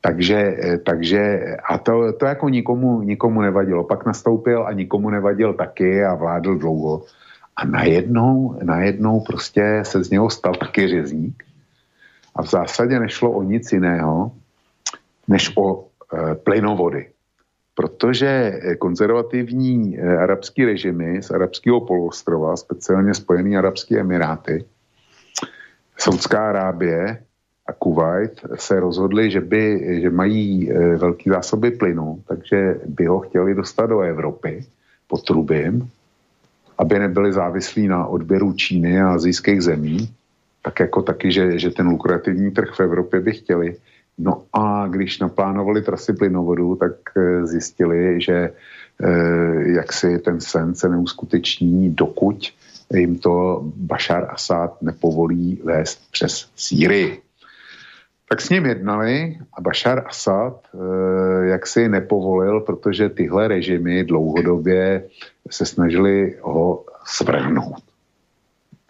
Takže, 0.00 0.38
eh, 0.38 0.78
takže 0.78 1.40
a 1.68 1.78
to, 1.78 2.12
to 2.12 2.26
jako 2.26 2.48
nikomu, 2.48 3.02
nikomu 3.02 3.40
nevadilo. 3.40 3.84
Pak 3.84 4.06
nastoupil 4.06 4.66
a 4.66 4.72
nikomu 4.72 5.10
nevadil 5.10 5.54
taky 5.54 6.04
a 6.04 6.14
vládl 6.14 6.58
dlouho. 6.58 7.04
A 7.56 7.66
najednou, 7.66 8.58
najednou 8.62 9.20
prostě 9.20 9.82
se 9.82 10.04
z 10.04 10.10
něho 10.10 10.30
stal 10.30 10.54
taky 10.54 10.88
řezník. 10.88 11.44
A 12.34 12.42
v 12.42 12.50
zásadě 12.50 13.00
nešlo 13.00 13.30
o 13.30 13.42
nic 13.42 13.72
jiného, 13.72 14.32
než 15.28 15.52
o 15.56 15.84
e, 15.84 16.34
plynovody. 16.34 17.11
Protože 17.74 18.60
konzervativní 18.78 19.98
e, 19.98 20.16
arabský 20.16 20.64
režimy 20.64 21.22
z 21.22 21.30
arabského 21.30 21.80
poloostrova, 21.80 22.56
speciálně 22.56 23.14
Spojené 23.14 23.58
arabské 23.58 24.00
emiráty, 24.00 24.64
Saudská 25.98 26.48
Arábie, 26.48 27.22
a 27.66 27.72
Kuwait 27.72 28.40
se 28.54 28.80
rozhodli, 28.80 29.30
že, 29.30 29.40
by, 29.40 29.80
že 30.02 30.10
mají 30.10 30.70
e, 30.70 30.96
velké 30.96 31.30
zásoby 31.30 31.70
plynu, 31.70 32.22
takže 32.28 32.80
by 32.86 33.06
ho 33.06 33.20
chtěli 33.20 33.54
dostat 33.54 33.86
do 33.86 34.00
Evropy 34.00 34.64
pod 35.06 35.24
trubím, 35.24 35.90
aby 36.78 36.98
nebyli 36.98 37.32
závislí 37.32 37.88
na 37.88 38.06
odběru 38.06 38.52
Číny 38.52 39.00
a 39.00 39.14
azijských 39.14 39.62
zemí, 39.62 40.14
tak 40.62 40.80
jako 40.80 41.02
taky, 41.02 41.32
že, 41.32 41.58
že 41.58 41.70
ten 41.70 41.88
lukrativní 41.88 42.50
trh 42.50 42.74
v 42.74 42.80
Evropě 42.80 43.20
by 43.20 43.32
chtěli. 43.32 43.76
No 44.24 44.42
a 44.52 44.86
když 44.86 45.18
naplánovali 45.18 45.82
trasy 45.82 46.12
plynovodu, 46.12 46.76
tak 46.76 46.92
zjistili, 47.44 48.20
že 48.20 48.52
jak 49.66 49.92
si 49.92 50.18
ten 50.18 50.40
sen 50.40 50.74
se 50.74 50.88
neuskuteční, 50.88 51.90
dokud 51.90 52.52
jim 52.94 53.18
to 53.18 53.62
Bashar 53.76 54.30
Assad 54.30 54.82
nepovolí 54.82 55.60
vést 55.64 56.10
přes 56.10 56.50
Sýrii. 56.56 57.22
Tak 58.28 58.40
s 58.40 58.50
ním 58.50 58.66
jednali 58.66 59.38
a 59.54 59.60
Bashar 59.60 60.04
Assad 60.06 60.66
e, 60.74 61.46
jak 61.46 61.66
si 61.66 61.88
nepovolil, 61.88 62.60
protože 62.60 63.08
tyhle 63.08 63.48
režimy 63.48 64.04
dlouhodobě 64.04 65.04
se 65.50 65.66
snažili 65.66 66.36
ho 66.42 66.84
svrhnout. 67.04 67.82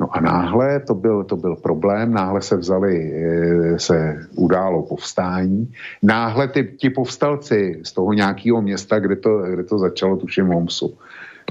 No 0.03 0.17
a 0.17 0.21
náhle 0.21 0.81
to 0.81 0.95
byl, 0.95 1.25
to 1.25 1.37
byl 1.37 1.57
problém, 1.57 2.13
náhle 2.13 2.43
se 2.43 2.57
vzali, 2.57 3.13
e, 3.15 3.79
se 3.79 4.27
událo 4.35 4.83
povstání, 4.83 5.73
náhle 6.03 6.49
ty, 6.49 6.75
ti 6.77 6.91
povstalci 6.91 7.81
z 7.83 7.93
toho 7.93 8.13
nějakého 8.13 8.63
města, 8.63 8.99
kde 8.99 9.17
to, 9.17 9.39
kde 9.39 9.65
to 9.65 9.79
začalo, 9.79 10.17
tuším 10.17 10.47
Homsu, 10.47 10.99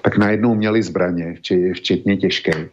tak 0.02 0.18
najednou 0.18 0.56
měli 0.56 0.84
zbraně, 0.84 1.40
včetně 1.74 2.18
těžké. 2.18 2.70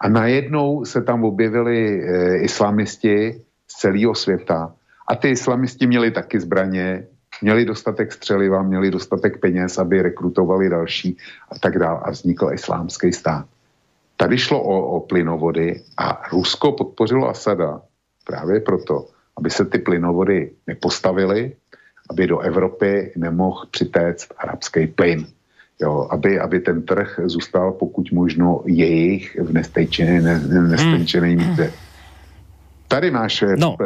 A 0.00 0.08
najednou 0.08 0.84
se 0.84 1.02
tam 1.02 1.24
objevili 1.24 2.02
e, 2.02 2.36
islamisti 2.36 3.42
z 3.66 3.74
celého 3.74 4.14
světa. 4.14 4.72
A 5.08 5.14
ty 5.14 5.30
islamisti 5.30 5.86
měli 5.86 6.10
taky 6.10 6.40
zbraně, 6.40 7.06
měli 7.42 7.64
dostatek 7.64 8.12
střeliva, 8.12 8.62
měli 8.62 8.90
dostatek 8.90 9.40
peněz, 9.40 9.78
aby 9.78 10.02
rekrutovali 10.02 10.70
další 10.70 11.16
a 11.50 11.58
tak 11.58 11.78
dále. 11.78 11.98
A 12.02 12.10
vznikl 12.10 12.50
islámský 12.54 13.12
stát. 13.12 13.46
Tady 14.18 14.38
šlo 14.38 14.58
o, 14.62 14.76
o 14.96 15.00
plynovody 15.00 15.80
a 15.98 16.22
Rusko 16.32 16.72
podpořilo 16.72 17.28
Asada 17.28 17.80
právě 18.26 18.60
proto, 18.60 19.06
aby 19.38 19.50
se 19.50 19.64
ty 19.64 19.78
plynovody 19.78 20.50
nepostavily, 20.66 21.52
aby 22.10 22.26
do 22.26 22.38
Evropy 22.38 23.12
nemohl 23.16 23.66
přitéct 23.70 24.34
arabský 24.38 24.86
plyn. 24.86 25.26
Jo, 25.80 26.08
aby, 26.10 26.40
aby 26.40 26.60
ten 26.60 26.82
trh 26.82 27.20
zůstal 27.24 27.72
pokud 27.72 28.12
možno 28.12 28.62
jejich 28.66 29.38
v 29.38 29.52
nestejčené, 29.52 30.20
ne, 30.20 30.34
nestejčené 30.62 31.28
hmm. 31.28 31.38
míře. 31.38 31.72
Tady 32.88 33.10
máš 33.10 33.42
eh, 33.42 33.56
no. 33.56 33.76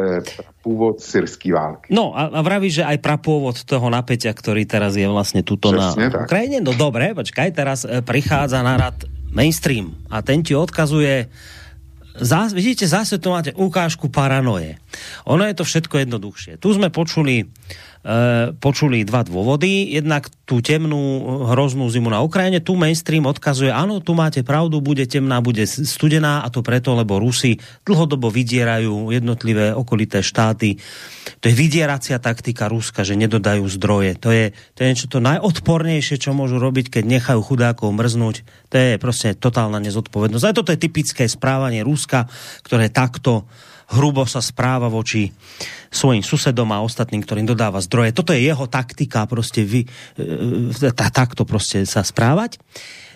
původ 0.63 1.01
syrský 1.01 1.51
války. 1.51 1.93
No 1.93 2.17
a, 2.17 2.33
a 2.33 2.41
vraví, 2.41 2.71
že 2.71 2.87
aj 2.87 2.97
prapôvod 2.97 3.61
toho 3.67 3.91
napätia, 3.91 4.31
ktorý 4.31 4.63
teraz 4.63 4.95
je 4.95 5.03
vlastne 5.05 5.43
tuto 5.43 5.75
Přesně 5.75 6.07
na 6.07 6.09
tak. 6.09 6.25
Ukrajine. 6.25 6.63
No 6.63 6.71
dobre, 6.71 7.11
počkaj, 7.11 7.51
teraz 7.51 7.83
e, 7.83 7.99
prichádza 7.99 8.63
na 8.63 8.79
rad 8.79 8.95
mainstream 9.33 9.97
a 10.07 10.21
ten 10.21 10.45
ti 10.45 10.53
odkazuje 10.53 11.27
Zás, 12.13 12.53
vidíte, 12.53 12.85
zase 12.85 13.17
tu 13.17 13.33
máte 13.33 13.57
ukážku 13.57 14.05
paranoje. 14.05 14.77
Ono 15.25 15.41
je 15.49 15.57
to 15.57 15.65
všetko 15.65 16.05
jednoduchšie. 16.05 16.61
Tu 16.61 16.69
sme 16.77 16.93
počuli 16.93 17.49
počuli 18.59 19.07
dva 19.07 19.23
dôvody. 19.23 19.95
Jednak 19.95 20.27
tú 20.43 20.59
temnú 20.59 21.23
hroznú 21.47 21.87
zimu 21.87 22.11
na 22.11 22.19
Ukrajine, 22.19 22.59
tu 22.59 22.75
mainstream 22.75 23.23
odkazuje, 23.23 23.71
áno, 23.71 24.03
tu 24.03 24.11
máte 24.11 24.43
pravdu, 24.43 24.83
bude 24.83 25.07
temná, 25.07 25.39
bude 25.39 25.63
studená 25.63 26.43
a 26.43 26.51
to 26.51 26.59
preto, 26.59 26.91
lebo 26.99 27.15
Rusi 27.15 27.55
dlhodobo 27.87 28.27
vydierajú 28.27 29.07
jednotlivé 29.15 29.71
okolité 29.71 30.19
štáty. 30.19 30.75
To 31.39 31.47
je 31.47 31.55
vydieracia 31.55 32.19
taktika 32.19 32.67
Ruska, 32.67 33.07
že 33.07 33.15
nedodajú 33.15 33.63
zdroje. 33.71 34.19
To 34.19 34.35
je, 34.35 34.51
to 34.75 34.83
je 34.83 34.89
niečo 34.91 35.07
to 35.07 35.23
najodpornejšie, 35.23 36.19
čo 36.19 36.35
môžu 36.35 36.59
robiť, 36.59 36.99
keď 36.99 37.03
nechajú 37.07 37.39
chudákov 37.39 37.95
mrznúť. 37.95 38.67
To 38.67 38.75
je 38.75 38.99
proste 38.99 39.31
totálna 39.39 39.79
nezodpovednosť. 39.79 40.43
A 40.43 40.51
toto 40.51 40.75
je 40.75 40.83
typické 40.83 41.23
správanie 41.31 41.87
Ruska, 41.87 42.27
ktoré 42.67 42.91
takto 42.91 43.47
hrubo 43.91 44.23
sa 44.23 44.39
správa 44.39 44.87
voči 44.87 45.33
svojim 45.93 46.25
susedom 46.25 46.69
a 46.73 46.81
ostatným, 46.81 47.21
ktorým 47.21 47.45
dodáva 47.45 47.81
zdroje. 47.83 48.15
Toto 48.15 48.33
je 48.33 48.41
jeho 48.41 48.65
taktika, 48.67 49.25
prostě 49.25 49.63
vy, 49.65 49.85
e, 50.19 50.87
e, 50.87 51.11
takto 51.11 51.45
prostě 51.45 51.85
sa 51.85 52.03
správať. 52.03 52.57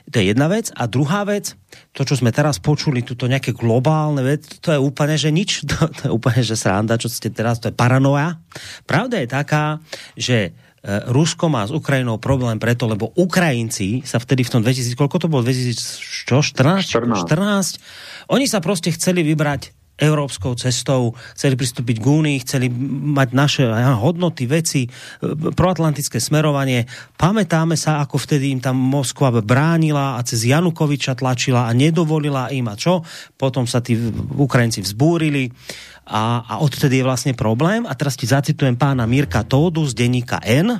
To 0.07 0.23
je 0.23 0.31
jedna 0.31 0.47
vec. 0.47 0.71
A 0.71 0.87
druhá 0.87 1.27
vec, 1.27 1.51
to, 1.91 2.07
čo 2.07 2.15
sme 2.15 2.31
teraz 2.31 2.63
počuli, 2.63 3.03
tuto 3.03 3.27
nejaké 3.27 3.51
globálne 3.51 4.23
vec, 4.23 4.47
to 4.63 4.71
je 4.71 4.79
úplne, 4.79 5.19
že 5.19 5.35
nič, 5.35 5.49
to, 5.69 5.91
to 5.91 6.01
je 6.07 6.11
úplne, 6.11 6.41
že 6.43 6.55
sranda, 6.55 6.95
čo 6.95 7.11
ste 7.11 7.27
teraz, 7.27 7.59
to 7.59 7.67
je 7.67 7.75
paranoja. 7.75 8.39
Pravda 8.87 9.19
je 9.19 9.27
taká, 9.27 9.83
že 10.15 10.37
e, 10.39 10.49
Rusko 11.11 11.51
má 11.51 11.67
s 11.67 11.75
Ukrajinou 11.75 12.23
problém 12.23 12.55
preto, 12.55 12.87
lebo 12.87 13.11
Ukrajinci 13.19 14.07
sa 14.07 14.21
vtedy 14.23 14.47
v 14.47 14.51
tom 14.55 14.61
2000, 14.63 14.95
koľko 14.95 15.17
to 15.19 15.27
bolo, 15.27 15.43
2014? 15.43 16.87
14. 16.87 17.27
14. 17.27 17.83
Oni 18.31 18.47
sa 18.47 18.59
prostě 18.59 18.91
chceli 18.91 19.23
vybrať 19.23 19.75
európskou 19.97 20.53
cestou, 20.53 21.17
chceli 21.33 21.57
pristúpiť 21.57 21.97
k 21.97 22.05
Únii, 22.05 22.37
chceli 22.45 22.69
mať 23.17 23.29
naše 23.33 23.63
hodnoty, 23.97 24.45
veci, 24.45 24.85
proatlantické 25.57 26.21
smerovanie. 26.21 26.85
Pamätáme 27.17 27.73
sa, 27.73 27.99
ako 28.05 28.21
vtedy 28.21 28.53
im 28.53 28.61
tam 28.61 28.77
Moskva 28.77 29.33
bránila 29.41 30.15
a 30.15 30.21
cez 30.21 30.45
Janukoviča 30.45 31.17
tlačila 31.17 31.65
a 31.65 31.73
nedovolila 31.73 32.53
im 32.53 32.69
a 32.69 32.77
čo? 32.77 33.01
Potom 33.35 33.65
sa 33.65 33.81
tí 33.81 33.97
Ukrajinci 34.37 34.85
vzbúrili 34.85 35.49
a, 36.07 36.45
a 36.45 36.53
odtedy 36.61 37.01
je 37.01 37.07
vlastne 37.07 37.33
problém. 37.33 37.83
A 37.89 37.97
teraz 37.97 38.13
ti 38.15 38.29
zacitujem 38.29 38.77
pána 38.77 39.09
Mirka 39.09 39.41
Tódu 39.43 39.83
z 39.89 39.97
denníka 39.97 40.37
N, 40.45 40.77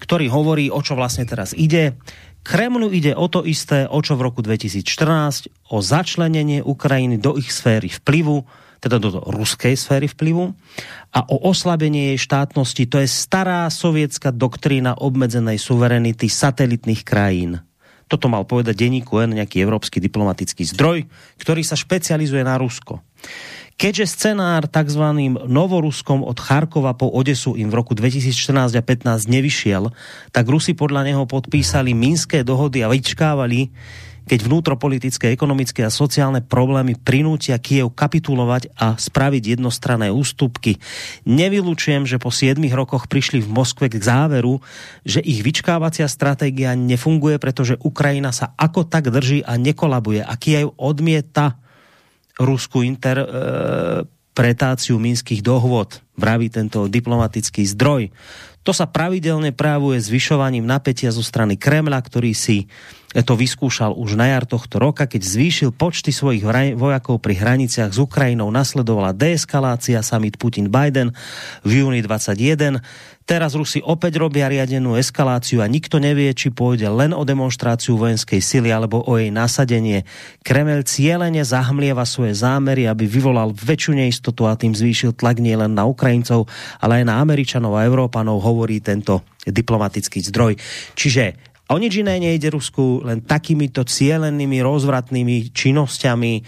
ktorý 0.00 0.32
hovorí, 0.32 0.72
o 0.72 0.80
čo 0.80 0.96
vlastne 0.96 1.28
teraz 1.28 1.52
ide. 1.52 2.00
Kremlu 2.40 2.88
ide 2.88 3.12
o 3.12 3.28
to 3.28 3.44
isté, 3.44 3.84
o 3.84 4.00
čo 4.00 4.16
v 4.16 4.24
roku 4.24 4.40
2014, 4.40 5.70
o 5.70 5.84
začlenenie 5.84 6.64
Ukrajiny 6.64 7.20
do 7.20 7.36
ich 7.36 7.52
sféry 7.52 7.92
vplyvu, 7.92 8.42
teda 8.80 8.96
do 8.96 9.20
ruskej 9.28 9.76
sféry 9.76 10.08
vplyvu 10.08 10.56
a 11.12 11.20
o 11.28 11.36
oslabenie 11.52 12.16
jej 12.16 12.18
štátnosti. 12.24 12.88
To 12.88 12.96
je 12.96 13.08
stará 13.08 13.68
sovietská 13.68 14.32
doktrína 14.32 14.96
obmedzenej 14.96 15.60
suverenity 15.60 16.32
satelitných 16.32 17.04
krajín. 17.04 17.60
Toto 18.10 18.26
mal 18.26 18.42
povedať 18.42 18.74
denníku 18.74 19.22
N 19.22 19.38
nejaký 19.38 19.62
európsky 19.62 20.02
diplomatický 20.02 20.66
zdroj, 20.66 21.06
ktorý 21.38 21.62
sa 21.62 21.78
špecializuje 21.78 22.42
na 22.42 22.58
Rusko. 22.58 22.98
Keďže 23.80 24.12
scenár 24.12 24.68
tzv. 24.68 25.00
Novoruskom 25.48 26.20
od 26.20 26.36
Charkova 26.36 26.92
po 26.92 27.08
Odesu 27.08 27.56
im 27.56 27.72
v 27.72 27.80
roku 27.80 27.96
2014 27.96 28.76
a 28.76 28.82
15 28.84 29.24
nevyšiel, 29.24 29.88
tak 30.36 30.44
Rusi 30.44 30.76
podľa 30.76 31.08
neho 31.08 31.24
podpísali 31.24 31.96
minské 31.96 32.44
dohody 32.44 32.84
a 32.84 32.92
vyčkávali, 32.92 33.72
keď 34.28 34.38
vnútropolitické, 34.44 35.32
ekonomické 35.32 35.80
a 35.80 35.88
sociálne 35.88 36.44
problémy 36.44 36.92
prinútia 37.00 37.56
Kiev 37.56 37.96
kapitulovať 37.96 38.68
a 38.76 39.00
spraviť 39.00 39.56
jednostranné 39.56 40.12
ústupky. 40.12 40.76
Nevylučujem, 41.24 42.04
že 42.04 42.20
po 42.20 42.28
7 42.28 42.60
rokoch 42.76 43.08
prišli 43.08 43.40
v 43.40 43.48
Moskve 43.48 43.88
k 43.88 43.96
záveru, 43.96 44.60
že 45.08 45.24
ich 45.24 45.40
vyčkávacia 45.40 46.04
stratégia 46.04 46.76
nefunguje, 46.76 47.40
pretože 47.40 47.80
Ukrajina 47.80 48.28
sa 48.28 48.52
ako 48.60 48.84
tak 48.84 49.08
drží 49.08 49.40
a 49.40 49.56
nekolabuje 49.56 50.20
a 50.20 50.36
Kiev 50.36 50.76
odmieta 50.76 51.56
Rusku 52.40 52.80
interpretáciu 52.80 54.96
minských 54.96 55.44
dohôd, 55.44 56.00
vraví 56.16 56.48
tento 56.48 56.88
diplomatický 56.88 57.68
zdroj. 57.68 58.08
To 58.60 58.76
sa 58.76 58.84
pravidelne 58.84 59.56
právuje 59.56 59.96
zvyšovaním 60.00 60.68
napätia 60.68 61.08
zo 61.08 61.24
strany 61.24 61.56
Kremla, 61.56 61.96
ktorý 61.96 62.36
si 62.36 62.68
to 63.10 63.32
vyskúšal 63.32 63.96
už 63.96 64.20
na 64.20 64.36
jar 64.36 64.44
tohto 64.44 64.76
roka, 64.76 65.08
keď 65.08 65.22
zvýšil 65.24 65.72
počty 65.72 66.12
svojich 66.12 66.44
vojakov 66.76 67.24
pri 67.24 67.40
hraniciach 67.40 67.90
s 67.90 67.98
Ukrajinou. 67.98 68.52
Nasledovala 68.52 69.16
deeskalácia, 69.16 70.04
summit 70.04 70.36
Putin-Biden 70.36 71.16
v 71.64 71.70
júni 71.82 72.04
21. 72.04 72.84
Teraz 73.30 73.54
Rusi 73.54 73.78
opäť 73.78 74.18
robia 74.18 74.50
riadenú 74.50 74.98
eskaláciu 74.98 75.62
a 75.62 75.70
nikto 75.70 76.02
nevie, 76.02 76.34
či 76.34 76.50
pôjde 76.50 76.90
len 76.90 77.14
o 77.14 77.22
demonstráciu 77.22 77.94
vojenskej 77.94 78.42
sily 78.42 78.74
alebo 78.74 79.06
o 79.06 79.14
jej 79.14 79.30
nasadenie. 79.30 80.02
Kremel 80.42 80.82
cieľene 80.82 81.38
zahmlieva 81.46 82.02
svoje 82.02 82.34
zámery, 82.34 82.90
aby 82.90 83.06
vyvolal 83.06 83.54
väčšiu 83.54 84.02
neistotu 84.02 84.50
a 84.50 84.58
tým 84.58 84.74
zvýšil 84.74 85.14
tlak 85.14 85.38
nielen 85.38 85.78
na 85.78 85.86
Ukrajincov, 85.86 86.50
ale 86.82 87.00
aj 87.00 87.04
na 87.06 87.22
Američanov 87.22 87.78
a 87.78 87.86
Európanov, 87.86 88.42
hovorí 88.42 88.82
tento 88.82 89.22
diplomatický 89.46 90.26
zdroj. 90.26 90.58
Čiže 90.98 91.49
O 91.70 91.78
nič 91.78 92.02
iné 92.02 92.18
nejde 92.18 92.50
Rusku, 92.50 92.98
len 93.06 93.22
takýmito 93.22 93.86
cielenými, 93.86 94.58
rozvratnými 94.58 95.54
činnosťami 95.54 96.32
e, 96.34 96.42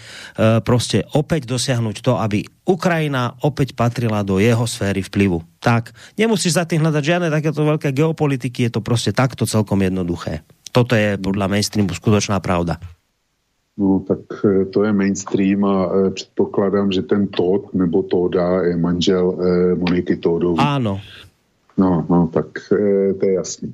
prostě 0.59 1.07
opäť 1.15 1.47
dosiahnuť 1.47 2.03
to, 2.03 2.19
aby 2.19 2.43
Ukrajina 2.67 3.31
opäť 3.39 3.71
patrila 3.71 4.19
do 4.23 4.43
jeho 4.43 4.67
sféry 4.67 4.99
vplyvu. 4.99 5.39
Tak, 5.63 5.95
nemusíš 6.19 6.59
za 6.59 6.67
tým 6.67 6.83
hľadať 6.83 7.03
žiadne 7.03 7.27
takéto 7.31 7.63
veľké 7.63 7.95
geopolitiky, 7.95 8.67
je 8.67 8.71
to 8.75 8.81
prostě 8.83 9.15
takto 9.15 9.47
celkom 9.47 9.79
jednoduché. 9.79 10.43
Toto 10.75 10.95
je 10.95 11.15
podľa 11.15 11.47
mainstreamu 11.47 11.95
skutočná 11.95 12.43
pravda. 12.43 12.75
No 13.79 14.03
tak 14.03 14.27
e, 14.43 14.65
to 14.65 14.83
je 14.83 14.91
mainstream 14.91 15.63
a 15.65 15.87
e, 15.87 16.11
předpokládám, 16.11 16.91
že 16.91 17.01
ten 17.01 17.31
Todd 17.31 17.73
nebo 17.73 18.03
Toda 18.03 18.61
je 18.61 18.75
manžel 18.77 19.25
eh, 19.33 19.75
Moniky 19.75 20.19
Todový. 20.19 20.59
Áno. 20.59 20.99
No, 21.77 22.05
no, 22.05 22.29
tak 22.29 22.69
to 23.17 23.23
je 23.25 23.33
jasný. 23.33 23.73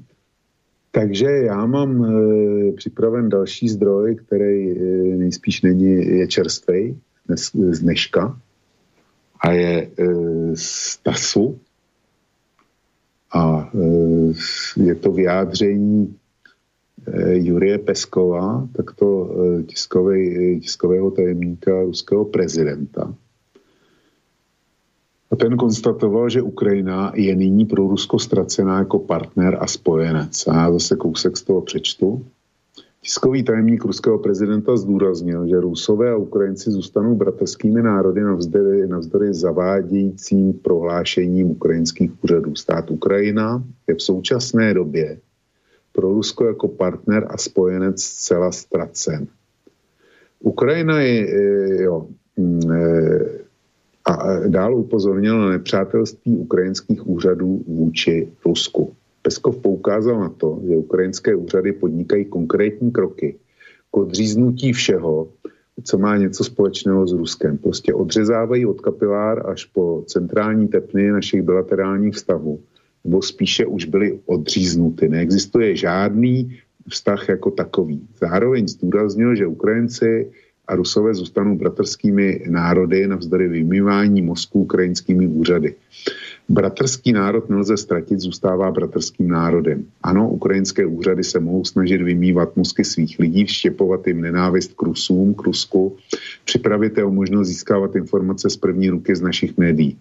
Takže 0.91 1.25
já 1.25 1.65
mám 1.65 2.05
e, 2.05 2.71
připraven 2.71 3.29
další 3.29 3.69
zdroj, 3.69 4.15
který 4.15 4.71
e, 4.71 4.83
nejspíš 5.17 5.61
není, 5.61 6.17
je 6.17 6.27
čerstvej 6.27 6.95
dnes, 7.27 7.51
z 7.53 7.79
dneška. 7.79 8.39
a 9.39 9.51
je 9.51 9.89
z 10.53 10.97
TASu 10.97 11.59
a 13.33 13.71
je 14.77 14.95
to 14.95 15.11
vyjádření 15.11 16.15
Jurie 17.33 17.77
Peskova, 17.77 18.67
takto 18.75 19.35
tiskového 20.59 21.11
tajemníka 21.11 21.81
ruského 21.81 22.25
prezidenta, 22.25 23.13
a 25.32 25.36
ten 25.36 25.57
konstatoval, 25.57 26.30
že 26.30 26.41
Ukrajina 26.41 27.11
je 27.15 27.36
nyní 27.36 27.65
pro 27.65 27.88
Rusko 27.88 28.19
ztracená 28.19 28.80
jako 28.80 28.99
partner 28.99 29.57
a 29.59 29.67
spojenec. 29.67 30.47
A 30.47 30.55
já 30.55 30.71
zase 30.71 30.95
kousek 30.95 31.38
z 31.38 31.43
toho 31.43 31.61
přečtu. 31.61 32.25
Tiskový 33.01 33.43
tajemník 33.43 33.86
ruského 33.86 34.19
prezidenta 34.19 34.77
zdůraznil, 34.77 35.47
že 35.47 35.59
Rusové 35.59 36.11
a 36.11 36.17
Ukrajinci 36.17 36.71
zůstanou 36.71 37.15
bratrskými 37.15 37.82
národy 37.82 38.21
navzdory, 38.21 38.88
navzdory 38.88 39.34
zavádějícím 39.34 40.53
prohlášením 40.53 41.51
ukrajinských 41.51 42.23
úřadů. 42.23 42.55
Stát 42.55 42.91
Ukrajina 42.91 43.63
je 43.88 43.95
v 43.95 44.01
současné 44.01 44.73
době 44.73 45.17
pro 45.91 46.13
Rusko 46.13 46.45
jako 46.45 46.67
partner 46.67 47.27
a 47.30 47.38
spojenec 47.38 48.03
zcela 48.03 48.51
ztracen. 48.51 49.27
Ukrajina 50.39 51.01
je, 51.01 51.27
jo, 51.84 52.07
mm, 52.38 52.61
a 54.10 54.47
dál 54.47 54.76
upozornil 54.76 55.39
na 55.39 55.49
nepřátelství 55.49 56.38
ukrajinských 56.38 57.07
úřadů 57.07 57.62
vůči 57.68 58.28
Rusku. 58.45 58.93
Peskov 59.22 59.57
poukázal 59.57 60.20
na 60.20 60.30
to, 60.30 60.60
že 60.68 60.78
ukrajinské 60.78 61.36
úřady 61.36 61.72
podnikají 61.72 62.26
konkrétní 62.26 62.91
kroky 62.91 63.36
k 63.91 63.97
odříznutí 63.97 64.74
všeho, 64.74 65.28
co 65.84 65.97
má 65.97 66.18
něco 66.18 66.43
společného 66.43 67.07
s 67.07 67.14
Ruskem. 67.14 67.57
Prostě 67.57 67.93
odřezávají 67.93 68.66
od 68.66 68.82
kapilár 68.82 69.49
až 69.49 69.66
po 69.66 70.03
centrální 70.07 70.68
tepny 70.68 71.12
našich 71.12 71.41
bilaterálních 71.41 72.14
vztahů, 72.14 72.60
nebo 73.05 73.22
spíše 73.22 73.66
už 73.66 73.86
byly 73.86 74.20
odříznuty. 74.26 75.10
Neexistuje 75.10 75.76
žádný 75.76 76.57
vztah 76.89 77.30
jako 77.30 77.51
takový. 77.51 78.07
Zároveň 78.20 78.68
zdůraznil, 78.68 79.36
že 79.36 79.47
Ukrajinci 79.47 80.32
a 80.70 80.76
Rusové 80.76 81.13
zůstanou 81.13 81.55
bratrskými 81.55 82.45
národy 82.49 83.07
navzdory 83.07 83.47
vymývání 83.47 84.22
mozků 84.22 84.61
ukrajinskými 84.61 85.28
úřady. 85.28 85.76
Bratrský 86.49 87.13
národ 87.13 87.49
nelze 87.49 87.78
ztratit, 87.78 88.20
zůstává 88.20 88.72
bratrským 88.72 89.28
národem. 89.28 89.86
Ano, 90.03 90.30
ukrajinské 90.30 90.86
úřady 90.86 91.24
se 91.24 91.39
mohou 91.39 91.65
snažit 91.65 92.01
vymývat 92.01 92.57
mozky 92.57 92.86
svých 92.86 93.20
lidí, 93.20 93.45
vštěpovat 93.45 94.07
jim 94.07 94.22
nenávist 94.22 94.74
k 94.74 94.82
Rusům, 94.82 95.34
k 95.34 95.41
Rusku, 95.41 95.97
připravit 96.45 96.97
je 96.97 97.03
o 97.03 97.11
možnost 97.11 97.47
získávat 97.47 97.95
informace 97.95 98.49
z 98.49 98.57
první 98.57 98.89
ruky 98.89 99.15
z 99.15 99.22
našich 99.22 99.57
médií. 99.57 99.97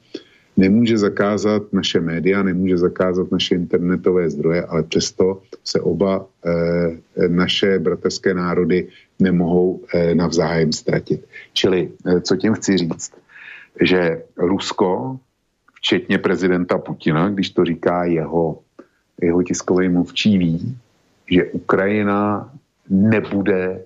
Nemůže 0.56 0.98
zakázat 0.98 1.62
naše 1.72 2.00
média, 2.00 2.42
nemůže 2.42 2.76
zakázat 2.78 3.32
naše 3.32 3.54
internetové 3.54 4.30
zdroje, 4.30 4.62
ale 4.62 4.82
přesto 4.82 5.42
se 5.64 5.80
oba 5.80 6.26
e, 6.44 7.28
naše 7.28 7.78
bratrské 7.78 8.34
národy 8.34 8.88
nemohou 9.18 9.80
eh, 9.94 10.14
navzájem 10.14 10.72
ztratit. 10.72 11.26
Čili, 11.52 11.90
eh, 12.06 12.20
co 12.20 12.36
tím 12.36 12.54
chci 12.54 12.78
říct, 12.78 13.12
že 13.80 14.22
Rusko, 14.36 15.18
včetně 15.74 16.18
prezidenta 16.18 16.78
Putina, 16.78 17.28
když 17.28 17.50
to 17.50 17.64
říká 17.64 18.04
jeho, 18.04 18.58
jeho 19.22 19.42
tiskový 19.42 19.88
mluvčí, 19.88 20.38
ví, 20.38 20.78
že 21.30 21.44
Ukrajina 21.44 22.50
nebude 22.90 23.84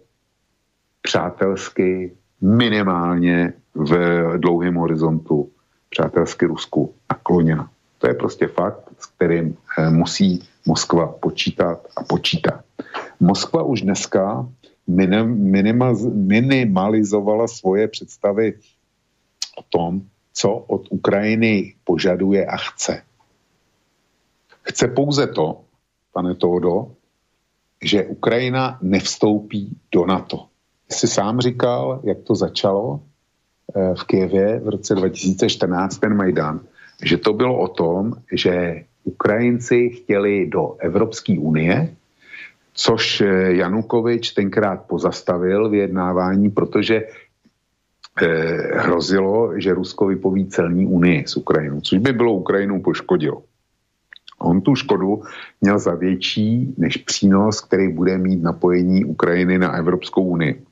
přátelsky 1.03 2.13
minimálně 2.41 3.53
v 3.75 3.93
dlouhém 4.39 4.75
horizontu 4.75 5.51
přátelsky 5.91 6.47
Rusku 6.47 6.95
nakloněna. 7.11 7.71
To 7.99 8.09
je 8.09 8.15
prostě 8.15 8.47
fakt, 8.47 8.91
s 8.99 9.07
kterým 9.07 9.57
eh, 9.79 9.91
musí 9.91 10.43
Moskva 10.67 11.07
počítat 11.07 11.87
a 11.97 12.03
počítá. 12.05 12.63
Moskva 13.21 13.63
už 13.63 13.83
dneska 13.83 14.47
minimalizovala 16.13 17.49
svoje 17.49 17.89
představy 17.89 18.55
o 19.57 19.63
tom, 19.69 20.03
co 20.33 20.53
od 20.53 20.83
Ukrajiny 20.91 21.75
požaduje 21.85 22.47
a 22.47 22.57
chce. 22.57 23.03
Chce 24.63 24.89
pouze 24.89 25.27
to, 25.27 25.61
pane 26.13 26.35
Tódo, 26.35 26.93
že 27.83 28.07
Ukrajina 28.07 28.79
nevstoupí 28.83 29.77
do 29.93 30.07
NATO. 30.07 30.47
Jsi 30.89 31.09
sám 31.09 31.41
říkal, 31.41 32.01
jak 32.05 32.19
to 32.23 32.35
začalo 32.35 33.01
eh, 33.01 33.95
v 33.95 34.05
Kijevě 34.05 34.61
v 34.61 34.69
roce 34.69 34.95
2014, 34.95 35.99
ten 35.99 36.17
Majdan, 36.17 36.61
že 37.05 37.17
to 37.17 37.33
bylo 37.33 37.61
o 37.61 37.69
tom, 37.69 38.13
že 38.33 38.85
Ukrajinci 39.05 39.91
chtěli 39.91 40.47
do 40.47 40.77
Evropské 40.79 41.39
unie, 41.39 41.97
což 42.75 43.21
eh, 43.21 43.53
Janukovič 43.53 44.31
tenkrát 44.31 44.77
pozastavil 44.87 45.71
vyjednávání, 45.71 46.51
protože 46.51 47.03
eh, 48.23 48.27
hrozilo, 48.79 49.53
že 49.57 49.75
Rusko 49.75 50.07
vypoví 50.07 50.47
celní 50.47 50.87
unii 50.87 51.25
s 51.27 51.37
Ukrajinou, 51.37 51.81
což 51.81 51.99
by 51.99 52.13
bylo 52.13 52.33
Ukrajinu 52.33 52.83
poškodilo. 52.83 53.43
On 54.39 54.61
tu 54.61 54.75
škodu 54.75 55.23
měl 55.61 55.79
za 55.79 55.95
větší 55.95 56.75
než 56.79 56.97
přínos, 56.97 57.61
který 57.61 57.89
bude 57.89 58.19
mít 58.19 58.43
napojení 58.43 59.05
Ukrajiny 59.05 59.59
na 59.59 59.77
Evropskou 59.77 60.23
unii. 60.23 60.65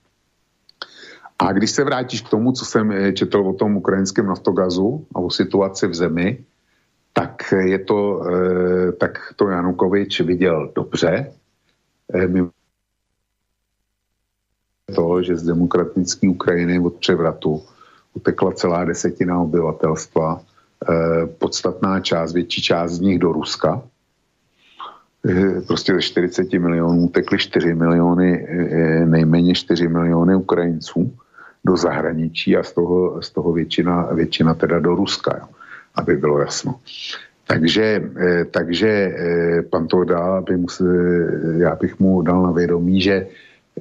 A 1.38 1.52
když 1.52 1.70
se 1.70 1.84
vrátíš 1.84 2.20
k 2.20 2.28
tomu, 2.28 2.52
co 2.52 2.64
jsem 2.64 2.92
eh, 2.92 3.12
četl 3.12 3.38
o 3.38 3.52
tom 3.52 3.76
ukrajinském 3.76 4.26
naftogazu 4.26 5.06
a 5.14 5.18
o 5.18 5.30
situaci 5.30 5.86
v 5.86 5.94
zemi, 5.94 6.38
tak 7.12 7.54
je 7.58 7.78
to, 7.78 8.22
tak 9.00 9.34
to 9.36 9.48
Janukovič 9.48 10.20
viděl 10.20 10.72
dobře, 10.74 11.32
Eh, 12.14 12.28
to, 14.94 15.22
že 15.22 15.36
z 15.36 15.42
demokratické 15.42 16.28
Ukrajiny 16.28 16.80
od 16.80 16.94
převratu 16.94 17.62
utekla 18.14 18.52
celá 18.52 18.84
desetina 18.84 19.40
obyvatelstva, 19.40 20.40
eh, 20.40 21.26
podstatná 21.26 22.00
část, 22.00 22.32
větší 22.32 22.62
část 22.62 22.92
z 22.92 23.00
nich 23.00 23.18
do 23.18 23.32
Ruska. 23.32 23.82
Eh, 25.28 25.60
prostě 25.60 25.94
ze 25.94 26.02
40 26.02 26.58
milionů 26.58 27.04
utekly 27.04 27.38
4 27.38 27.74
miliony, 27.74 28.46
nejméně 29.04 29.54
4 29.54 29.88
miliony 29.88 30.34
Ukrajinců 30.34 31.16
do 31.64 31.76
zahraničí 31.76 32.56
a 32.56 32.62
z 32.62 32.72
toho, 32.72 33.22
z 33.22 33.30
toho 33.30 33.52
většina, 33.52 34.02
většina 34.12 34.54
teda 34.54 34.80
do 34.80 34.94
Ruska, 34.94 35.36
jo, 35.38 35.48
aby 35.94 36.16
bylo 36.16 36.38
jasno. 36.40 36.80
Takže, 37.50 38.02
eh, 38.16 38.44
takže 38.44 38.88
eh, 38.88 39.62
pan 39.62 39.86
Toda, 39.86 40.40
by 40.40 40.56
musel, 40.56 40.86
já 41.58 41.76
bych 41.76 41.98
mu 42.00 42.22
dal 42.22 42.42
na 42.42 42.50
vědomí, 42.50 43.00
že 43.00 43.26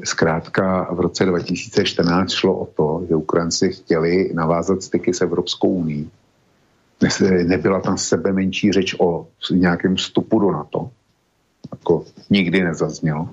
zkrátka 0.04 0.88
v 0.92 1.00
roce 1.00 1.26
2014 1.26 2.32
šlo 2.32 2.60
o 2.60 2.66
to, 2.66 3.06
že 3.10 3.16
Ukrajinci 3.16 3.70
chtěli 3.72 4.32
navázat 4.34 4.84
styky 4.84 5.14
s 5.14 5.22
Evropskou 5.22 5.74
uní. 5.74 6.10
Nebyla 7.46 7.80
tam 7.80 7.98
sebe 7.98 8.34
menší 8.34 8.72
řeč 8.72 8.96
o 9.00 9.28
nějakém 9.52 9.96
vstupu 9.96 10.40
do 10.40 10.52
NATO. 10.52 10.90
Jako 11.72 12.06
nikdy 12.30 12.64
nezaznělo. 12.64 13.30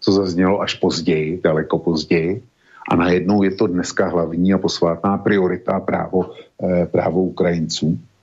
Co 0.00 0.12
zaznělo 0.12 0.60
až 0.60 0.74
později, 0.74 1.40
daleko 1.44 1.78
později. 1.78 2.42
A 2.90 2.96
najednou 2.96 3.42
je 3.42 3.50
to 3.50 3.66
dneska 3.66 4.08
hlavní 4.08 4.54
a 4.54 4.58
posvátná 4.58 5.18
priorita 5.18 5.80
právo, 5.80 6.30
eh, 6.62 6.86
právo 6.86 7.22
Ukrajinců 7.22 7.98
eh, 7.98 8.13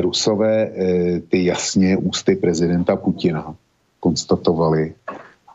Rusové 0.00 0.64
eh, 0.64 1.20
ty 1.20 1.44
jasně 1.44 1.96
ústy 1.96 2.36
prezidenta 2.36 2.96
Putina 2.96 3.54
konstatovali, 4.00 4.94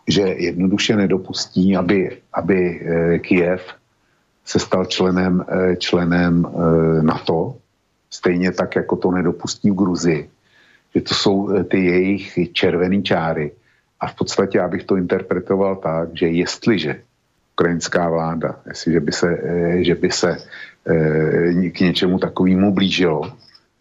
že 0.08 0.22
jednoduše 0.22 0.96
nedopustí, 0.96 1.76
aby, 1.76 2.18
aby 2.34 2.60
eh, 2.60 3.20
Kiev 3.20 3.62
se 4.46 4.60
stal 4.60 4.86
členem, 4.86 5.46
eh, 5.48 5.76
členem 5.76 6.46
eh, 6.46 7.04
NATO, 7.04 7.56
stejně 8.10 8.52
tak, 8.52 8.76
jako 8.76 8.96
to 8.96 9.12
nedopustí 9.12 9.72
v 9.72 9.76
Gruzii. 9.76 10.30
Že 10.96 11.02
to 11.02 11.14
jsou 11.14 11.50
eh, 11.50 11.64
ty 11.64 11.86
jejich 11.86 12.40
červené 12.54 13.02
čáry. 13.02 13.52
A 14.00 14.08
v 14.08 14.16
podstatě 14.16 14.58
já 14.58 14.68
bych 14.68 14.84
to 14.84 14.96
interpretoval 14.96 15.76
tak, 15.76 16.10
že 16.14 16.28
jestliže 16.28 17.02
ukrajinská 17.54 18.10
vláda, 18.10 18.60
jestliže 18.68 19.00
by 19.00 19.12
se, 19.12 19.30
eh, 19.30 19.84
že 19.84 19.96
by 19.96 20.12
se 20.12 20.38
eh, 20.86 21.70
k 21.70 21.80
něčemu 21.80 22.20
takovému 22.20 22.74
blížilo, 22.74 23.32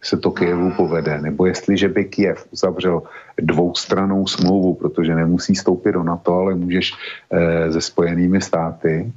se 0.03 0.17
to 0.17 0.31
Kijevu 0.31 0.71
povede, 0.71 1.21
nebo 1.21 1.45
jestliže 1.45 1.89
by 1.89 2.05
Kiev 2.05 2.47
uzavřel 2.51 3.01
dvoustranou 3.41 4.27
smlouvu, 4.27 4.73
protože 4.73 5.15
nemusí 5.15 5.55
stoupit 5.55 5.91
do 5.91 6.03
NATO, 6.03 6.33
ale 6.33 6.55
můžeš 6.55 6.93
e, 7.31 7.71
se 7.71 7.81
spojenými 7.81 8.41
státy 8.41 9.11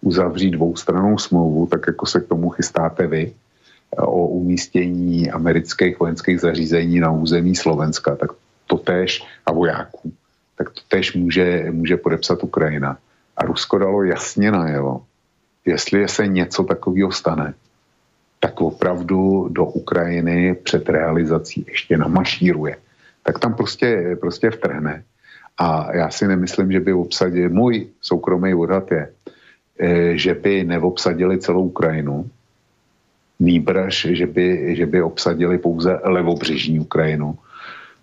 uzavřít 0.00 0.50
dvoustranou 0.50 1.18
smlouvu, 1.18 1.66
tak 1.66 1.80
jako 1.86 2.06
se 2.06 2.20
k 2.20 2.28
tomu 2.28 2.50
chystáte 2.50 3.06
vy, 3.06 3.32
eh, 3.32 4.00
o 4.00 4.26
umístění 4.26 5.30
amerických 5.30 5.98
vojenských 5.98 6.40
zařízení 6.40 7.00
na 7.00 7.10
území 7.10 7.56
Slovenska, 7.56 8.16
tak 8.16 8.30
to 8.66 8.76
též 8.78 9.26
a 9.46 9.52
vojáků, 9.52 10.12
tak 10.58 10.70
to 10.70 10.80
též 10.88 11.14
může, 11.14 11.66
může 11.70 11.96
podepsat 11.96 12.44
Ukrajina. 12.44 12.98
A 13.36 13.44
Rusko 13.44 13.78
dalo 13.78 14.02
jasně 14.02 14.50
najevo, 14.50 15.02
jestli 15.64 16.08
se 16.08 16.26
něco 16.26 16.64
takového 16.64 17.12
stane, 17.12 17.54
tak 18.40 18.60
opravdu 18.60 19.48
do 19.48 19.64
Ukrajiny 19.64 20.54
před 20.54 20.88
realizací 20.88 21.64
ještě 21.68 21.96
namašíruje. 21.96 22.76
Tak 23.22 23.38
tam 23.38 23.54
prostě, 23.54 24.16
prostě 24.20 24.50
vtrhne. 24.50 25.02
A 25.58 25.96
já 25.96 26.10
si 26.10 26.28
nemyslím, 26.28 26.72
že 26.72 26.80
by 26.80 26.92
obsadili, 26.92 27.48
můj 27.48 27.86
soukromý 28.00 28.54
odhad 28.54 28.90
je, 28.92 29.08
eh, 29.80 30.18
že 30.18 30.34
by 30.34 30.64
neobsadili 30.64 31.38
celou 31.38 31.64
Ukrajinu, 31.72 32.30
nýbrž, 33.40 34.06
že 34.10 34.26
by, 34.26 34.76
že 34.76 34.86
by 34.86 35.02
obsadili 35.02 35.58
pouze 35.58 36.00
levobřežní 36.04 36.80
Ukrajinu. 36.80 37.38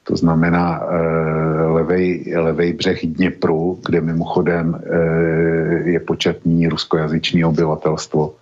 To 0.04 0.16
znamená 0.16 0.84
e, 0.84 0.96
levej, 1.66 2.34
levej 2.36 2.74
břeh 2.74 3.00
Dněpru, 3.06 3.80
kde 3.86 4.02
mimochodem 4.02 4.76
e, 4.76 5.90
je 5.90 6.00
početní 6.00 6.68
ruskojazyční 6.68 7.46
obyvatelstvo. 7.46 8.36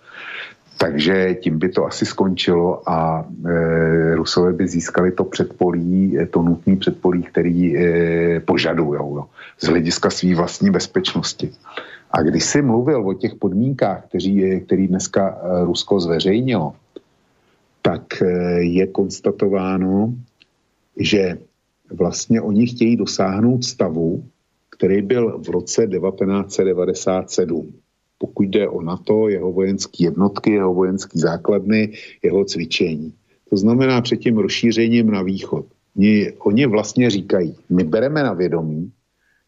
Takže 0.82 1.34
tím 1.34 1.58
by 1.58 1.68
to 1.68 1.86
asi 1.86 2.06
skončilo 2.06 2.90
a 2.90 3.26
e, 3.46 4.14
Rusové 4.14 4.52
by 4.52 4.68
získali 4.68 5.12
to 5.12 5.24
předpolí, 5.24 6.18
to 6.30 6.42
nutné 6.42 6.76
předpolí, 6.76 7.22
který 7.22 7.76
e, 7.76 8.40
požadují 8.40 9.00
z 9.60 9.66
hlediska 9.66 10.10
své 10.10 10.34
vlastní 10.34 10.70
bezpečnosti. 10.70 11.50
A 12.10 12.22
když 12.22 12.44
jsi 12.44 12.62
mluvil 12.62 13.08
o 13.08 13.14
těch 13.14 13.34
podmínkách, 13.34 14.06
který, 14.08 14.60
který 14.60 14.88
dneska 14.88 15.38
Rusko 15.64 16.00
zveřejnilo, 16.00 16.74
tak 17.82 18.22
je 18.58 18.86
konstatováno, 18.86 20.14
že 20.96 21.38
vlastně 21.90 22.40
oni 22.40 22.66
chtějí 22.66 22.96
dosáhnout 22.96 23.64
stavu, 23.64 24.24
který 24.70 25.02
byl 25.02 25.38
v 25.38 25.48
roce 25.48 25.86
1997. 25.86 27.72
Pokud 28.22 28.42
jde 28.42 28.68
o 28.68 28.82
NATO, 28.82 29.28
jeho 29.28 29.52
vojenské 29.52 30.04
jednotky, 30.04 30.50
jeho 30.62 30.74
vojenské 30.74 31.18
základny, 31.18 31.98
jeho 32.22 32.44
cvičení. 32.44 33.10
To 33.50 33.56
znamená 33.56 34.00
před 34.00 34.16
tím 34.16 34.38
rozšířením 34.38 35.10
na 35.10 35.22
východ. 35.22 35.66
Oni, 35.96 36.32
oni 36.38 36.66
vlastně 36.66 37.10
říkají, 37.10 37.56
my 37.68 37.84
bereme 37.84 38.22
na 38.22 38.32
vědomí, 38.32 38.92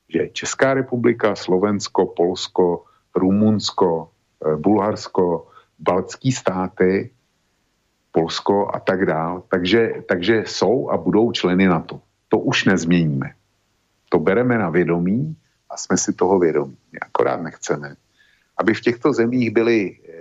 že 0.09 0.29
Česká 0.33 0.75
republika, 0.75 1.39
Slovensko, 1.39 2.07
Polsko, 2.07 2.85
Rumunsko, 3.14 4.11
eh, 4.43 4.57
Bulharsko, 4.57 5.47
baltské 5.79 6.33
státy 6.35 7.11
Polsko 8.11 8.75
a 8.75 8.83
tak 8.83 9.07
dál. 9.07 9.43
Takže, 9.49 10.03
takže 10.09 10.43
jsou 10.47 10.91
a 10.91 10.97
budou 10.99 11.33
členy 11.33 11.66
NATO. 11.66 12.01
To 12.29 12.39
už 12.39 12.64
nezměníme. 12.64 13.39
To 14.11 14.18
bereme 14.18 14.59
na 14.59 14.70
vědomí 14.70 15.37
a 15.70 15.77
jsme 15.77 15.97
si 15.97 16.12
toho 16.12 16.39
vědomí. 16.39 16.77
Akorát 17.03 17.43
nechceme, 17.43 17.95
aby 18.57 18.74
v 18.74 18.80
těchto 18.80 19.12
zemích 19.12 19.50
byly 19.50 19.90
e, 19.90 20.14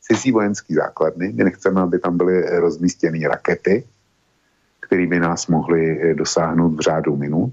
cizí 0.00 0.32
vojenské 0.32 0.74
základny. 0.74 1.32
My 1.32 1.44
nechceme, 1.44 1.80
aby 1.80 1.98
tam 1.98 2.16
byly 2.16 2.60
rozmístěny 2.60 3.26
rakety, 3.26 3.84
které 4.80 5.06
by 5.06 5.20
nás 5.20 5.46
mohly 5.46 6.00
eh, 6.00 6.14
dosáhnout 6.14 6.76
v 6.76 6.80
řádu 6.80 7.16
minut. 7.16 7.52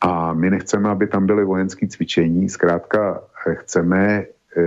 A 0.00 0.32
my 0.32 0.50
nechceme, 0.50 0.88
aby 0.88 1.06
tam 1.06 1.26
byly 1.26 1.44
vojenské 1.44 1.86
cvičení. 1.86 2.48
Zkrátka 2.48 3.22
eh, 3.46 3.54
chceme 3.54 4.24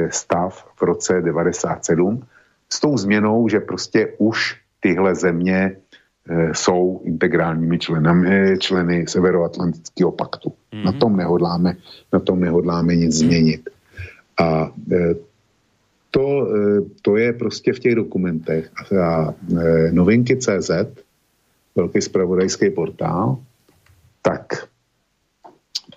stav 0.09 0.71
v 0.75 0.81
roce 0.81 1.21
97, 1.21 2.23
s 2.69 2.79
tou 2.79 2.97
změnou, 2.97 3.47
že 3.49 3.59
prostě 3.59 4.13
už 4.17 4.61
tyhle 4.79 5.15
země 5.15 5.75
jsou 6.53 7.01
integrálními 7.03 7.79
členami, 7.79 8.57
členy 8.59 9.07
Severoatlantického 9.07 10.11
paktu. 10.11 10.49
Mm-hmm. 10.49 10.85
Na 10.85 10.91
tom 10.91 11.17
nehodláme, 11.17 11.75
na 12.13 12.19
tom 12.19 12.39
nehodláme 12.39 12.95
nic 12.95 13.15
změnit. 13.15 13.69
A 14.37 14.73
e, 14.91 15.15
to, 16.11 16.47
e, 16.55 16.81
to 17.01 17.17
je 17.17 17.33
prostě 17.33 17.73
v 17.73 17.79
těch 17.79 17.95
dokumentech. 17.95 18.71
A 19.01 19.33
e, 19.57 19.91
novinky 19.91 20.37
CZ, 20.37 20.71
velký 21.75 22.01
spravodajský 22.01 22.69
portál, 22.69 23.37
tak 24.21 24.71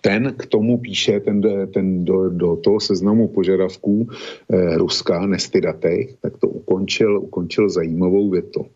ten 0.05 0.35
k 0.37 0.47
tomu 0.47 0.79
píše, 0.79 1.21
ten, 1.21 1.41
ten 1.75 2.05
do, 2.05 2.29
do 2.29 2.57
toho 2.57 2.81
seznamu 2.81 3.29
požadavků 3.29 4.09
eh, 4.53 4.77
Ruska, 4.77 5.27
nestydatech, 5.27 6.17
tak 6.21 6.37
to 6.37 6.49
ukončil, 6.49 7.21
ukončil 7.21 7.71
zajímavou 7.71 8.31
větu. 8.31 8.67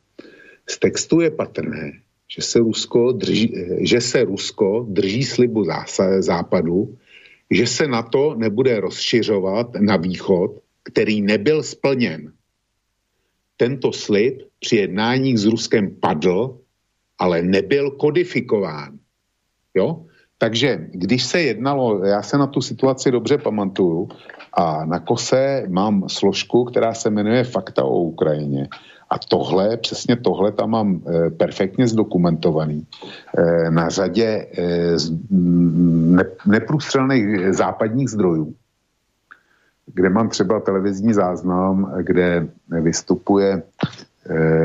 Z 0.69 0.79
textu 0.79 1.21
je 1.21 1.31
patrné, 1.31 1.93
že 2.37 2.43
se 2.43 2.59
Rusko 2.59 3.13
drží, 3.13 3.55
že 3.81 4.01
se 4.01 4.25
Rusko 4.25 4.87
drží 4.89 5.25
slibu 5.25 5.65
zása, 5.65 6.23
západu, 6.23 6.97
že 7.51 7.67
se 7.67 7.89
na 7.89 8.03
to 8.03 8.35
nebude 8.35 8.81
rozšiřovat 8.81 9.67
na 9.81 9.97
východ, 9.97 10.51
který 10.83 11.23
nebyl 11.23 11.63
splněn. 11.63 12.33
Tento 13.57 13.93
slib 13.93 14.43
při 14.61 14.77
jednáních 14.77 15.39
s 15.39 15.45
Ruskem 15.45 15.97
padl, 16.01 16.59
ale 17.19 17.43
nebyl 17.43 17.91
kodifikován. 17.91 18.99
Jo? 19.75 20.05
Takže 20.39 20.89
když 20.91 21.25
se 21.25 21.41
jednalo, 21.41 22.05
já 22.05 22.23
se 22.23 22.39
na 22.39 22.47
tu 22.47 22.61
situaci 22.61 23.11
dobře 23.11 23.39
pamatuju 23.39 24.09
a 24.53 24.85
na 24.85 25.01
kose 25.01 25.67
mám 25.69 26.09
složku, 26.09 26.65
která 26.65 26.95
se 26.95 27.11
jmenuje 27.11 27.45
Fakta 27.45 27.85
o 27.85 27.99
Ukrajině. 27.99 28.69
A 29.11 29.19
tohle, 29.19 29.77
přesně 29.77 30.17
tohle 30.17 30.53
tam 30.53 30.71
mám 30.71 31.01
e, 31.01 31.31
perfektně 31.31 31.89
zdokumentovaný 31.89 32.87
e, 33.39 33.71
na 33.71 33.89
řadě 33.89 34.47
e, 34.53 34.99
z, 34.99 35.13
ne, 35.31 36.25
neprůstřelných 36.47 37.55
západních 37.55 38.09
zdrojů, 38.09 38.55
kde 39.95 40.09
mám 40.09 40.29
třeba 40.29 40.61
televizní 40.61 41.15
záznam, 41.15 41.93
kde 42.03 42.49
vystupuje 42.69 43.63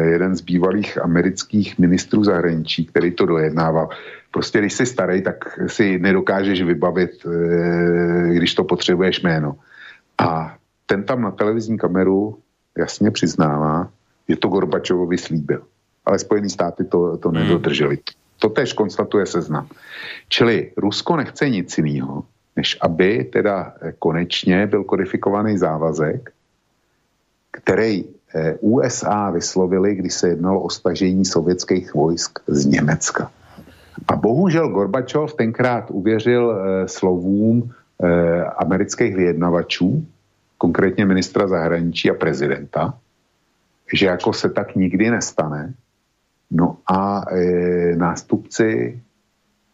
jeden 0.04 0.36
z 0.36 0.42
bývalých 0.42 1.02
amerických 1.02 1.80
ministrů 1.80 2.24
zahraničí, 2.24 2.86
který 2.86 3.12
to 3.12 3.26
dojednával 3.26 3.90
prostě 4.34 4.60
když 4.60 4.74
jsi 4.74 4.86
starý, 4.86 5.22
tak 5.22 5.60
si 5.68 6.00
nedokážeš 6.00 6.62
vybavit, 6.62 7.12
eh, 7.26 8.34
když 8.34 8.54
to 8.54 8.64
potřebuješ 8.64 9.22
jméno. 9.22 9.56
A 10.18 10.58
ten 10.86 11.04
tam 11.04 11.22
na 11.22 11.32
televizní 11.32 11.78
kameru 11.78 12.38
jasně 12.78 13.12
přiznává, 13.12 13.90
že 14.30 14.36
to 14.36 14.48
Gorbačovovi 14.48 15.18
slíbil. 15.18 15.62
Ale 16.06 16.20
Spojené 16.20 16.50
státy 16.50 16.84
to, 16.84 17.18
to 17.18 17.30
hmm. 17.30 17.38
nedodrželi. 17.40 17.98
To 18.40 18.50
tež 18.50 18.74
konstatuje 18.74 19.26
seznam. 19.26 19.68
Čili 20.30 20.72
Rusko 20.78 21.16
nechce 21.16 21.50
nic 21.50 21.78
jiného, 21.78 22.24
než 22.56 22.78
aby 22.82 23.24
teda 23.24 23.74
konečně 24.00 24.68
byl 24.68 24.84
kodifikovaný 24.84 25.58
závazek, 25.58 26.32
který 27.52 28.04
eh, 28.04 28.58
USA 28.60 29.30
vyslovili, 29.30 29.96
když 29.96 30.14
se 30.14 30.28
jednalo 30.28 30.62
o 30.62 30.70
stažení 30.70 31.26
sovětských 31.26 31.94
vojsk 31.94 32.40
z 32.48 32.66
Německa. 32.66 33.32
A 34.08 34.16
bohužel 34.16 34.70
Gorbačov 34.70 35.34
tenkrát 35.34 35.92
uvěřil 35.92 36.52
eh, 36.52 36.88
slovům 36.88 37.72
eh, 38.04 38.44
amerických 38.44 39.16
vyjednavačů, 39.16 40.06
konkrétně 40.58 41.06
ministra 41.06 41.48
zahraničí 41.48 42.10
a 42.10 42.14
prezidenta, 42.14 42.94
že 43.94 44.06
jako 44.06 44.34
se 44.34 44.50
tak 44.50 44.76
nikdy 44.76 45.12
nestane. 45.12 45.74
No 46.52 46.78
a 46.92 47.26
e, 47.32 47.96
nástupci 47.96 49.02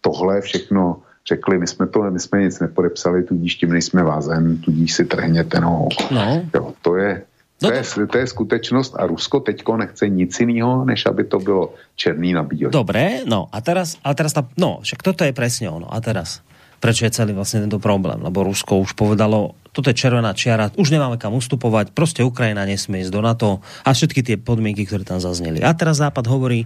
tohle 0.01 0.41
všechno 0.41 1.01
řekli, 1.27 1.57
my 1.57 1.67
jsme 1.67 1.87
to, 1.87 2.11
my 2.11 2.19
jsme 2.19 2.41
nic 2.41 2.59
nepodepsali, 2.59 3.23
tudíž 3.23 3.55
tím 3.55 3.69
nejsme 3.69 4.03
vázen, 4.03 4.57
tudíž 4.57 4.93
si 4.93 5.05
trhněte 5.05 5.59
nohou. 5.59 5.89
No. 6.11 6.41
Jo, 6.55 6.73
to 6.81 6.95
je, 6.95 7.21
No 7.59 7.69
to, 7.69 7.75
je, 7.75 8.07
to 8.07 8.17
je 8.17 8.27
skutečnost 8.27 8.95
a 8.95 9.03
Rusko 9.03 9.39
teďko 9.39 9.77
nechce 9.77 10.07
nic 10.07 10.39
jiného, 10.39 10.85
než 10.85 11.05
aby 11.05 11.23
to 11.23 11.39
bylo 11.39 11.75
černý 11.95 12.33
na 12.33 12.43
bílý. 12.43 12.71
Dobré, 12.71 13.27
no 13.27 13.51
a 13.51 13.59
teraz, 13.59 13.99
a 13.99 14.15
teraz 14.15 14.31
tá, 14.31 14.47
no, 14.55 14.79
však 14.79 15.03
toto 15.03 15.27
je 15.27 15.35
presne 15.35 15.67
ono. 15.67 15.91
A 15.91 15.99
teraz, 15.99 16.39
prečo 16.79 17.03
je 17.03 17.11
celý 17.11 17.35
vlastne 17.35 17.67
tento 17.67 17.75
problém? 17.83 18.23
Lebo 18.23 18.47
Rusko 18.47 18.79
už 18.79 18.95
povedalo, 18.95 19.58
toto 19.71 19.89
je 19.89 19.95
červená 19.97 20.33
čiara, 20.33 20.73
už 20.75 20.89
nemáme 20.89 21.17
kam 21.17 21.33
ustupovať, 21.33 21.93
prostě 21.93 22.23
Ukrajina 22.23 22.65
nesmie 22.65 23.01
ísť 23.01 23.13
do 23.13 23.21
NATO 23.21 23.49
a 23.85 23.89
všetky 23.93 24.23
tie 24.23 24.37
podmienky, 24.37 24.85
ktoré 24.85 25.05
tam 25.05 25.21
zazneli. 25.21 25.61
A 25.61 25.73
teraz 25.73 26.01
Západ 26.01 26.25
hovorí, 26.27 26.65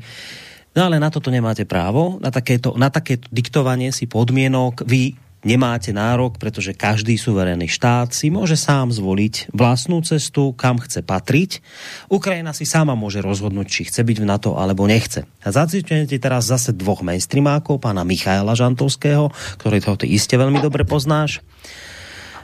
No 0.74 0.90
ale 0.90 0.98
na 0.98 1.14
toto 1.14 1.30
nemáte 1.30 1.70
právo, 1.70 2.18
na 2.18 2.34
takéto, 2.34 2.74
na 2.74 2.90
takéto 2.90 3.30
diktovanie 3.30 3.94
si 3.94 4.10
podmienok. 4.10 4.82
Vy 4.90 5.14
nemáte 5.46 5.94
nárok, 5.94 6.42
pretože 6.42 6.74
každý 6.74 7.20
suverénny 7.20 7.70
štát 7.70 8.10
si 8.10 8.34
môže 8.34 8.58
sám 8.58 8.90
zvoliť 8.90 9.54
vlastnú 9.54 10.02
cestu, 10.02 10.50
kam 10.58 10.82
chce 10.82 11.06
patriť. 11.06 11.62
Ukrajina 12.10 12.58
si 12.58 12.66
sama 12.66 12.98
môže 12.98 13.22
rozhodnúť, 13.22 13.68
či 13.70 13.82
chce 13.86 14.02
byť 14.02 14.18
v 14.18 14.26
NATO 14.26 14.58
alebo 14.58 14.90
nechce. 14.90 15.30
A 15.46 15.54
zacitujete 15.54 16.18
teraz 16.18 16.50
zase 16.50 16.74
dvoch 16.74 17.06
mainstreamákov, 17.06 17.78
pána 17.78 18.02
Michaela 18.02 18.58
Žantovského, 18.58 19.30
ktorý 19.62 19.78
to 19.84 20.10
iste 20.10 20.34
veľmi 20.34 20.58
dobre 20.58 20.90
poznáš 20.90 21.44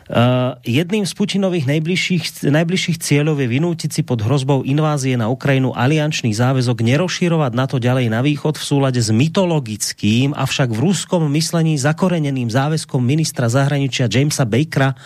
Uh, 0.09 0.57
jedným 0.65 1.05
z 1.05 1.13
Putinových 1.13 1.69
najbližších, 1.69 2.49
najbližších 2.49 2.97
cieľov 2.97 3.45
je 3.45 3.47
vynútiť 3.53 3.93
si 3.93 4.01
pod 4.01 4.25
hrozbou 4.25 4.65
invázie 4.65 5.13
na 5.13 5.29
Ukrajinu 5.29 5.69
aliančný 5.77 6.33
záväzok 6.33 6.81
nerozširovať 6.81 7.53
na 7.53 7.69
to 7.69 7.77
ďalej 7.77 8.09
na 8.09 8.25
východ 8.25 8.57
v 8.57 8.65
súlade 8.65 8.97
s 8.97 9.13
mytologickým, 9.13 10.33
avšak 10.33 10.73
v 10.73 10.81
ruskom 10.81 11.29
myslení 11.29 11.77
zakoreneným 11.77 12.49
záväzkom 12.49 12.97
ministra 12.97 13.53
zahraničia 13.53 14.09
Jamesa 14.09 14.49
Bakera 14.49 14.97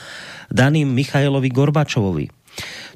daným 0.47 0.87
Michailovi 0.87 1.51
Gorbačovovi. 1.51 2.42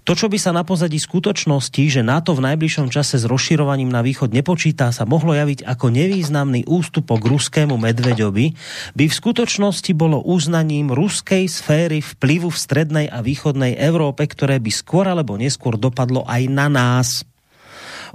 To, 0.08 0.16
čo 0.16 0.32
by 0.32 0.40
sa 0.40 0.56
na 0.56 0.64
pozadí 0.64 0.96
skutočnosti, 0.96 1.84
že 1.92 2.00
NATO 2.00 2.32
v 2.32 2.48
najbližšom 2.48 2.88
čase 2.88 3.20
s 3.20 3.28
rozširovaním 3.28 3.92
na 3.92 4.00
východ 4.00 4.32
nepočítá, 4.32 4.96
sa 4.96 5.04
mohlo 5.04 5.36
javiť 5.36 5.68
ako 5.68 5.92
nevýznamný 5.92 6.64
ústupok 6.64 7.28
ruskému 7.28 7.76
medveďovi, 7.76 8.56
by 8.96 9.06
v 9.12 9.18
skutočnosti 9.20 9.92
bolo 9.92 10.24
uznaním 10.24 10.96
ruskej 10.96 11.52
sféry 11.52 12.00
vplyvu 12.00 12.48
v 12.48 12.56
strednej 12.56 13.08
a 13.12 13.20
východnej 13.20 13.76
Európe, 13.76 14.24
ktoré 14.24 14.64
by 14.64 14.72
skôr 14.72 15.12
alebo 15.12 15.36
neskôr 15.36 15.76
dopadlo 15.76 16.24
aj 16.24 16.42
na 16.48 16.72
nás. 16.72 17.28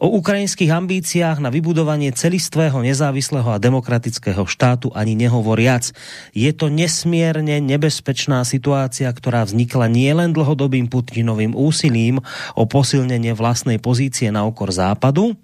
O 0.01 0.09
ukrajinských 0.21 0.73
ambíciách 0.73 1.43
na 1.43 1.53
vybudovanie 1.53 2.13
celistvého, 2.15 2.81
nezávislého 2.81 3.49
a 3.53 3.61
demokratického 3.61 4.45
štátu 4.49 4.89
ani 4.93 5.13
nehovoriac. 5.17 5.93
Je 6.33 6.49
to 6.57 6.73
nesmierne 6.73 7.61
nebezpečná 7.61 8.45
situácia, 8.49 9.09
ktorá 9.13 9.45
vznikla 9.45 9.89
nielen 9.93 10.33
dlhodobým 10.33 10.89
Putinovým 10.89 11.53
úsilím 11.53 12.21
o 12.57 12.65
posilnenie 12.65 13.37
vlastnej 13.37 13.77
pozície 13.77 14.33
na 14.33 14.49
okor 14.49 14.73
západu, 14.73 15.37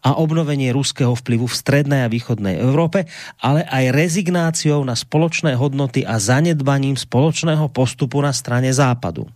a 0.00 0.16
obnovenie 0.16 0.72
ruského 0.72 1.12
vplyvu 1.12 1.44
v 1.44 1.58
strednej 1.58 2.08
a 2.08 2.12
východnej 2.12 2.56
Európe, 2.56 3.04
ale 3.40 3.64
aj 3.68 3.92
rezignáciou 3.92 4.80
na 4.80 4.96
spoločné 4.96 5.54
hodnoty 5.54 6.08
a 6.08 6.16
zanedbaním 6.16 6.96
spoločného 6.96 7.68
postupu 7.68 8.20
na 8.24 8.32
strane 8.32 8.72
západu. 8.72 9.28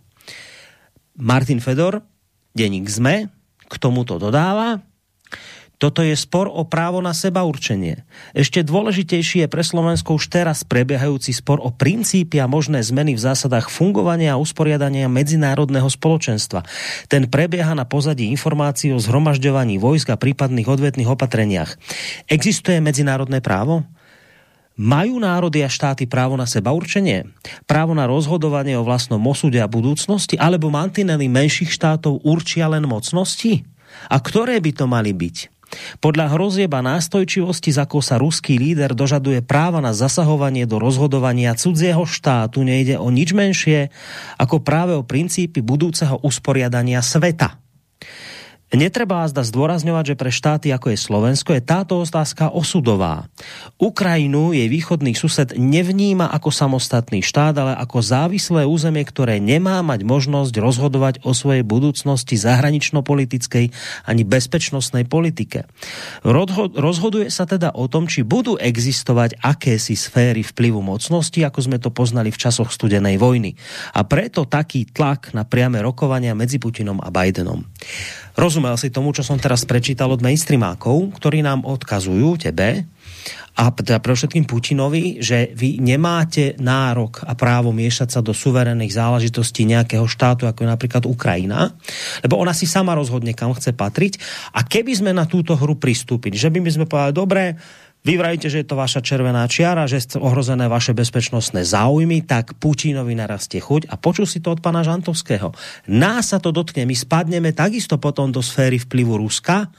Martin 1.21 1.61
Fedor, 1.61 2.01
denník 2.57 2.89
ZME, 2.89 3.29
k 3.73 3.81
tomuto 3.81 4.21
dodáva, 4.21 4.85
Toto 5.83 5.99
je 5.99 6.15
spor 6.15 6.47
o 6.47 6.63
právo 6.63 7.03
na 7.03 7.11
seba 7.11 7.43
určenie. 7.43 8.07
Ešte 8.31 8.63
dôležitejší 8.63 9.43
je 9.43 9.51
pre 9.51 9.67
Slovensko 9.67 10.15
už 10.15 10.31
teraz 10.31 10.63
prebiehajúci 10.63 11.35
spor 11.35 11.59
o 11.59 11.75
princípy 11.75 12.39
a 12.39 12.47
možné 12.47 12.79
zmeny 12.79 13.19
v 13.19 13.23
zásadách 13.27 13.67
fungovania 13.67 14.37
a 14.37 14.39
usporiadania 14.39 15.11
medzinárodného 15.11 15.91
spoločenstva. 15.91 16.63
Ten 17.11 17.27
prebieha 17.27 17.75
na 17.75 17.83
pozadí 17.83 18.31
informácií 18.31 18.95
o 18.95 19.03
zhromažďovaní 19.03 19.75
vojsk 19.75 20.15
a 20.15 20.21
prípadných 20.21 20.71
odvetných 20.71 21.09
opatreniach. 21.11 21.75
Existuje 22.31 22.79
medzinárodné 22.79 23.43
právo? 23.43 23.83
Majú 24.73 25.21
národy 25.21 25.61
a 25.61 25.69
štáty 25.69 26.09
právo 26.09 26.33
na 26.33 26.49
seba 26.49 26.73
určenie? 26.73 27.29
Právo 27.69 27.93
na 27.93 28.09
rozhodovanie 28.09 28.73
o 28.73 28.81
vlastnom 28.81 29.21
osude 29.21 29.61
a 29.61 29.69
budúcnosti? 29.69 30.33
Alebo 30.41 30.73
mantinely 30.73 31.29
menších 31.29 31.69
štátov 31.69 32.25
určia 32.25 32.65
len 32.65 32.89
mocnosti? 32.89 33.61
A 34.09 34.17
ktoré 34.17 34.57
by 34.57 34.71
to 34.73 34.85
mali 34.89 35.13
byť? 35.13 35.53
Podľa 36.01 36.33
hrozieba 36.33 36.85
nástojčivosti, 36.85 37.73
za 37.73 37.85
sa 37.85 38.15
ruský 38.21 38.61
líder 38.61 38.93
dožaduje 38.93 39.41
práva 39.41 39.81
na 39.81 39.93
zasahovanie 39.93 40.69
do 40.69 40.77
rozhodovania 40.77 41.57
cudzieho 41.57 42.05
štátu, 42.05 42.61
nejde 42.61 42.97
o 42.97 43.09
nič 43.09 43.33
menšie 43.33 43.89
ako 44.37 44.61
práve 44.61 44.93
o 44.93 45.05
princípy 45.05 45.65
budúceho 45.65 46.21
usporiadania 46.21 47.01
sveta. 47.01 47.57
Netreba 48.73 49.21
zda 49.29 49.45
zdôrazňovať, 49.45 50.03
že 50.13 50.15
pre 50.17 50.33
štáty 50.33 50.73
ako 50.73 50.89
je 50.89 50.97
Slovensko 50.97 51.53
je 51.53 51.61
táto 51.61 52.01
otázka 52.01 52.49
osudová. 52.49 53.29
Ukrajinu 53.77 54.49
jej 54.49 54.65
východný 54.65 55.13
sused 55.13 55.53
nevníma 55.53 56.33
ako 56.33 56.49
samostatný 56.49 57.21
štát, 57.21 57.53
ale 57.53 57.77
ako 57.77 58.01
závislé 58.01 58.65
územie, 58.65 59.05
ktoré 59.05 59.37
nemá 59.37 59.85
mať 59.85 60.01
možnosť 60.01 60.57
rozhodovať 60.57 61.21
o 61.21 61.37
svojej 61.37 61.61
budúcnosti 61.61 62.33
zahranično-politickej 62.33 63.69
ani 64.09 64.23
bezpečnostnej 64.25 65.05
politike. 65.05 65.69
Rozhoduje 66.25 67.29
sa 67.29 67.45
teda 67.45 67.77
o 67.77 67.85
tom, 67.85 68.09
či 68.09 68.25
budú 68.25 68.57
existovať 68.57 69.37
akési 69.37 69.93
sféry 69.93 70.41
vplyvu 70.41 70.81
mocnosti, 70.81 71.37
ako 71.45 71.59
sme 71.61 71.77
to 71.77 71.93
poznali 71.93 72.33
v 72.33 72.41
časoch 72.41 72.73
studenej 72.73 73.21
vojny. 73.21 73.53
A 73.93 74.01
preto 74.01 74.49
taký 74.49 74.89
tlak 74.89 75.29
na 75.37 75.45
priame 75.45 75.77
rokovania 75.77 76.33
medzi 76.33 76.57
Putinom 76.57 76.97
a 77.05 77.13
Bidenom. 77.13 77.69
Rozumel 78.33 78.73
si 78.81 78.89
tomu, 78.89 79.13
čo 79.13 79.21
som 79.21 79.37
teraz 79.37 79.61
prečítal 79.63 80.09
od 80.09 80.25
mainstreamákov, 80.25 81.13
ktorí 81.17 81.45
nám 81.45 81.69
odkazujú 81.69 82.41
tebe 82.41 82.89
a 83.53 83.69
teda 83.69 84.01
pre 84.01 84.17
všetkým 84.17 84.49
Putinovi, 84.49 85.21
že 85.21 85.53
vy 85.53 85.77
nemáte 85.77 86.57
nárok 86.57 87.21
a 87.21 87.37
právo 87.37 87.69
miešať 87.69 88.09
sa 88.17 88.19
do 88.25 88.33
suverénnych 88.33 88.89
záležitostí 88.89 89.69
nejakého 89.69 90.09
štátu, 90.09 90.49
ako 90.49 90.65
je 90.65 90.73
napríklad 90.73 91.05
Ukrajina, 91.05 91.69
lebo 92.25 92.41
ona 92.41 92.49
si 92.57 92.65
sama 92.65 92.97
rozhodne, 92.97 93.37
kam 93.37 93.53
chce 93.53 93.77
patriť. 93.77 94.17
A 94.57 94.65
keby 94.65 94.97
sme 94.97 95.11
na 95.13 95.29
túto 95.29 95.53
hru 95.53 95.77
pristúpili, 95.77 96.33
že 96.33 96.49
by 96.49 96.65
sme 96.65 96.89
povedali, 96.89 97.13
dobre, 97.13 97.43
vy 98.03 98.19
vravíte, 98.19 98.51
že 98.51 98.61
je 98.61 98.67
to 98.67 98.75
vaša 98.75 98.99
červená 98.99 99.47
čiara, 99.47 99.87
že 99.87 100.03
sú 100.03 100.19
ohrozené 100.19 100.67
vaše 100.67 100.91
bezpečnostné 100.91 101.63
záujmy, 101.63 102.27
tak 102.27 102.59
Putinovi 102.59 103.15
narastie 103.15 103.63
chuť 103.63 103.87
a 103.87 103.95
počul 103.95 104.27
si 104.27 104.43
to 104.43 104.51
od 104.51 104.59
pana 104.59 104.83
Žantovského. 104.83 105.55
Nás 105.87 106.35
sa 106.35 106.43
to 106.43 106.51
dotkne, 106.51 106.83
my 106.83 106.95
spadneme 106.95 107.55
takisto 107.55 107.95
potom 107.95 108.29
do 108.29 108.43
sféry 108.43 108.75
vplyvu 108.75 109.23
Ruska, 109.23 109.71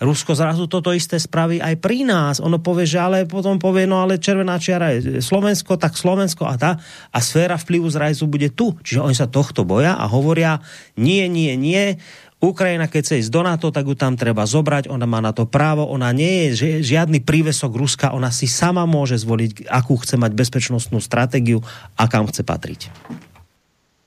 Rusko 0.00 0.32
zrazu 0.32 0.64
toto 0.64 0.96
isté 0.96 1.20
spraví 1.20 1.60
aj 1.60 1.76
pri 1.76 2.08
nás. 2.08 2.40
Ono 2.40 2.56
povie, 2.56 2.88
že 2.88 2.96
ale 2.96 3.28
potom 3.28 3.60
povie, 3.60 3.84
no 3.84 4.00
ale 4.00 4.16
červená 4.16 4.56
čiara 4.56 4.96
je 4.96 5.20
Slovensko, 5.20 5.76
tak 5.76 5.92
Slovensko 5.92 6.48
a 6.48 6.56
tá. 6.56 6.80
A 7.12 7.20
sféra 7.20 7.60
vplyvu 7.60 7.84
zrazu 7.92 8.24
bude 8.24 8.48
tu. 8.48 8.72
Čiže 8.80 9.04
oni 9.04 9.12
sa 9.12 9.28
tohto 9.28 9.68
boja 9.68 10.00
a 10.00 10.08
hovoria, 10.08 10.64
nie, 10.96 11.28
nie, 11.28 11.52
nie, 11.60 12.00
Ukrajina, 12.40 12.88
keď 12.88 13.00
chce 13.04 13.14
ísť 13.20 13.32
do 13.36 13.44
NATO, 13.44 13.68
tak 13.68 13.84
ju 13.84 13.92
tam 13.92 14.16
treba 14.16 14.48
zobrať, 14.48 14.88
ona 14.88 15.04
má 15.04 15.20
na 15.20 15.36
to 15.36 15.44
právo, 15.44 15.84
ona 15.84 16.08
nie 16.16 16.48
je 16.48 16.80
žiadny 16.80 17.20
prívesok 17.20 17.68
Ruska, 17.76 18.16
ona 18.16 18.32
si 18.32 18.48
sama 18.48 18.88
môže 18.88 19.20
zvoliť, 19.20 19.68
akú 19.68 20.00
chce 20.00 20.16
mať 20.16 20.32
bezpečnostnú 20.32 21.04
stratégiu 21.04 21.60
a 22.00 22.08
kam 22.08 22.24
chce 22.24 22.40
patriť. 22.40 22.88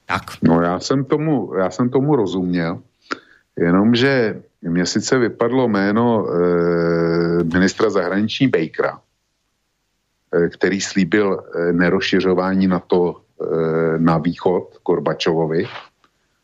Tak. 0.10 0.42
No 0.42 0.62
já 0.62 0.80
jsem 0.80 1.06
tomu, 1.06 1.54
já 1.58 1.70
jsem 1.70 1.90
tomu 1.90 2.16
rozuměl, 2.16 2.82
jenomže 3.58 4.42
mně 4.62 4.86
sice 4.86 5.18
vypadlo 5.18 5.68
jméno 5.68 6.26
e, 6.26 7.44
ministra 7.44 7.90
zahraničí 7.90 8.48
Bakera, 8.48 8.98
e, 10.34 10.50
který 10.50 10.82
slíbil 10.82 11.38
e, 11.38 11.74
nerozšiřování 11.74 12.68
na 12.68 12.80
to 12.80 13.16
e, 13.16 14.00
na 14.00 14.18
východ 14.18 14.78
Korbačovovi, 14.84 15.68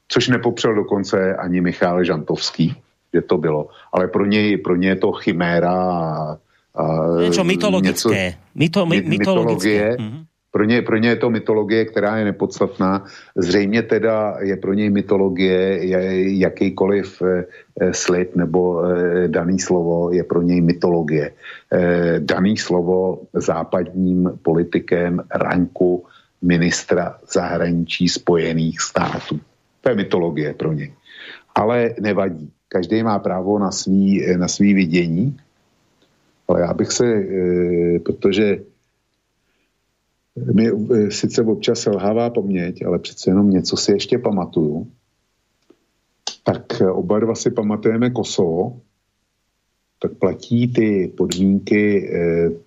což 0.09 0.27
nepopřel 0.27 0.75
dokonce 0.75 1.35
ani 1.35 1.61
Michal 1.61 2.03
Žantovský, 2.03 2.75
že 3.13 3.21
to 3.21 3.37
bylo. 3.37 3.67
Ale 3.93 4.07
pro 4.07 4.25
něj, 4.25 4.57
pro 4.57 4.75
něj 4.75 4.89
je 4.89 4.95
to 4.95 5.11
chiméra 5.11 5.71
a, 5.71 6.37
a 6.75 6.85
něco 7.21 7.43
mytologické. 7.43 8.25
Něco, 8.25 8.37
Myto, 8.55 8.85
my, 8.85 9.01
mytologie. 9.01 9.95
Mm-hmm. 9.99 10.25
Pro 10.51 10.63
ně, 10.63 10.81
pro 10.81 10.97
ně 10.97 11.09
je 11.09 11.15
to 11.15 11.29
mytologie, 11.29 11.85
která 11.85 12.17
je 12.17 12.25
nepodstatná. 12.25 13.05
Zřejmě 13.35 13.81
teda 13.81 14.37
je 14.41 14.57
pro 14.57 14.73
něj 14.73 14.89
mytologie 14.89 15.85
je 15.85 16.37
jakýkoliv 16.39 17.21
eh, 17.21 17.93
slib 17.93 18.35
nebo 18.35 18.83
eh, 18.85 19.27
daný 19.27 19.59
slovo 19.59 20.11
je 20.11 20.23
pro 20.23 20.41
něj 20.41 20.61
mytologie. 20.61 21.31
Eh, 21.73 22.19
daný 22.19 22.57
slovo 22.57 23.21
západním 23.33 24.39
politikem 24.41 25.21
ranku 25.35 26.05
ministra 26.41 27.17
zahraničí 27.33 28.09
Spojených 28.09 28.81
států. 28.81 29.39
Je 29.89 29.95
mytologie 29.95 30.53
pro 30.53 30.73
ně. 30.73 30.91
Ale 31.55 31.95
nevadí. 31.99 32.51
Každý 32.67 33.03
má 33.03 33.19
právo 33.19 33.59
na 33.59 33.71
svý, 33.71 34.37
na 34.37 34.47
svý 34.47 34.73
vidění. 34.73 35.37
Ale 36.49 36.61
já 36.61 36.73
bych 36.73 36.91
se, 36.91 37.05
eh, 37.05 37.99
protože 37.99 38.57
mi 40.53 40.67
eh, 40.67 41.11
sice 41.11 41.43
občas 41.43 41.79
selhává 41.79 42.29
paměť, 42.29 42.85
ale 42.85 42.99
přece 42.99 43.29
jenom 43.29 43.49
něco 43.49 43.77
si 43.77 43.91
ještě 43.91 44.17
pamatuju. 44.17 44.87
Tak 46.43 46.81
eh, 46.81 46.91
oba 46.91 47.19
dva 47.19 47.35
si 47.35 47.51
pamatujeme 47.51 48.09
Kosovo, 48.09 48.81
tak 50.01 50.11
platí 50.13 50.73
ty 50.73 51.11
podmínky 51.17 52.09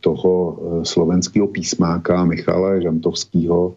toho 0.00 0.58
slovenského 0.84 1.48
písmáka 1.48 2.24
Michala 2.24 2.80
Žantovského, 2.80 3.74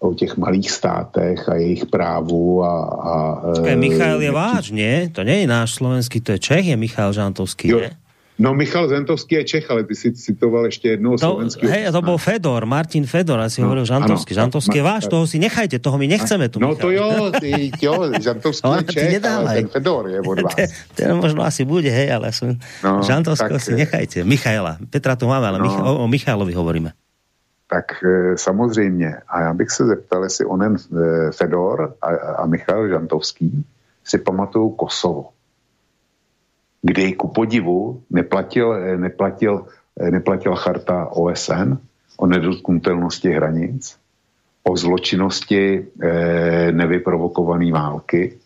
o 0.00 0.14
těch 0.16 0.36
malých 0.36 0.70
státech 0.70 1.48
a 1.48 1.54
jejich 1.54 1.86
právu 1.86 2.64
a... 2.64 2.72
a 2.88 3.12
Počkej, 3.52 3.76
Michal 3.76 4.16
je 4.24 4.32
váš, 4.32 4.64
nie? 4.72 5.12
To 5.12 5.20
je 5.20 5.44
náš 5.44 5.76
slovenský, 5.76 6.24
to 6.24 6.32
je 6.34 6.38
Čech, 6.40 6.72
je 6.72 6.76
Michal 6.76 7.12
Žantovský, 7.12 7.68
jo. 7.68 7.78
nie? 7.84 7.92
No 8.40 8.56
Michal 8.56 8.88
Zentovský 8.88 9.36
je 9.36 9.44
Čech, 9.44 9.68
ale 9.68 9.84
ty 9.84 9.92
si 9.92 10.16
citoval 10.16 10.64
ještě 10.64 10.88
jednou 10.96 11.20
to, 11.20 11.28
slovenského. 11.28 11.68
Hej, 11.72 11.92
to 11.92 12.00
bol 12.00 12.16
Fedor, 12.16 12.64
Martin 12.64 13.04
Fedor, 13.04 13.36
asi 13.36 13.60
no, 13.60 13.68
hovoril 13.68 13.84
Žantovský. 13.84 14.32
Ano, 14.32 14.40
Žantovský 14.40 14.76
je 14.80 14.84
váš, 14.84 15.04
toho 15.12 15.28
si 15.28 15.36
nechajte, 15.36 15.76
toho 15.76 16.00
my 16.00 16.08
nechceme 16.08 16.48
tu. 16.48 16.56
No 16.56 16.72
Michal. 16.72 16.80
to 16.80 16.88
jo, 16.88 17.08
ty, 17.36 17.68
jo, 17.84 17.94
Žantovský 18.16 18.68
je 18.72 18.84
Čech, 18.88 19.24
ale 19.28 19.60
ten 19.60 19.68
Fedor 19.68 20.08
je 20.08 20.20
od 20.24 20.40
vás. 20.48 20.56
ten, 20.56 20.68
ten 20.96 21.08
možno 21.20 21.44
asi 21.44 21.68
bude, 21.68 21.92
hej, 21.92 22.16
ale 22.16 22.32
som... 22.32 22.56
No, 22.80 23.04
Žantovského 23.04 23.60
si 23.60 23.76
nechajte. 23.76 24.24
Michaela, 24.24 24.80
Petra 24.88 25.20
tu 25.20 25.28
máme, 25.28 25.44
ale 25.44 25.60
no. 25.60 25.68
Mich- 25.68 25.84
o, 25.84 25.92
o 26.00 26.06
Michalovi 26.08 26.56
hovoríme 26.56 26.96
tak 27.70 28.04
e, 28.04 28.36
samozřejmě. 28.38 29.16
A 29.28 29.40
já 29.40 29.54
bych 29.54 29.70
se 29.70 29.86
zeptal, 29.86 30.24
jestli 30.24 30.44
onen 30.44 30.76
e, 30.76 31.32
Fedor 31.32 31.94
a, 32.02 32.06
a 32.42 32.46
Michal 32.46 32.88
Žantovský 32.88 33.64
si 34.04 34.18
pamatují 34.18 34.72
Kosovo, 34.76 35.28
kdy 36.82 37.12
ku 37.12 37.28
podivu 37.28 38.02
neplatil, 38.10 38.72
e, 38.72 38.96
neplatil, 38.96 39.66
neplatila 40.10 40.56
charta 40.56 41.06
OSN 41.06 41.78
o 42.16 42.26
nedotknutelnosti 42.26 43.30
hranic, 43.30 43.96
o 44.62 44.76
zločinnosti 44.76 45.86
nevyprovokované 46.70 47.72
války. 47.72 48.38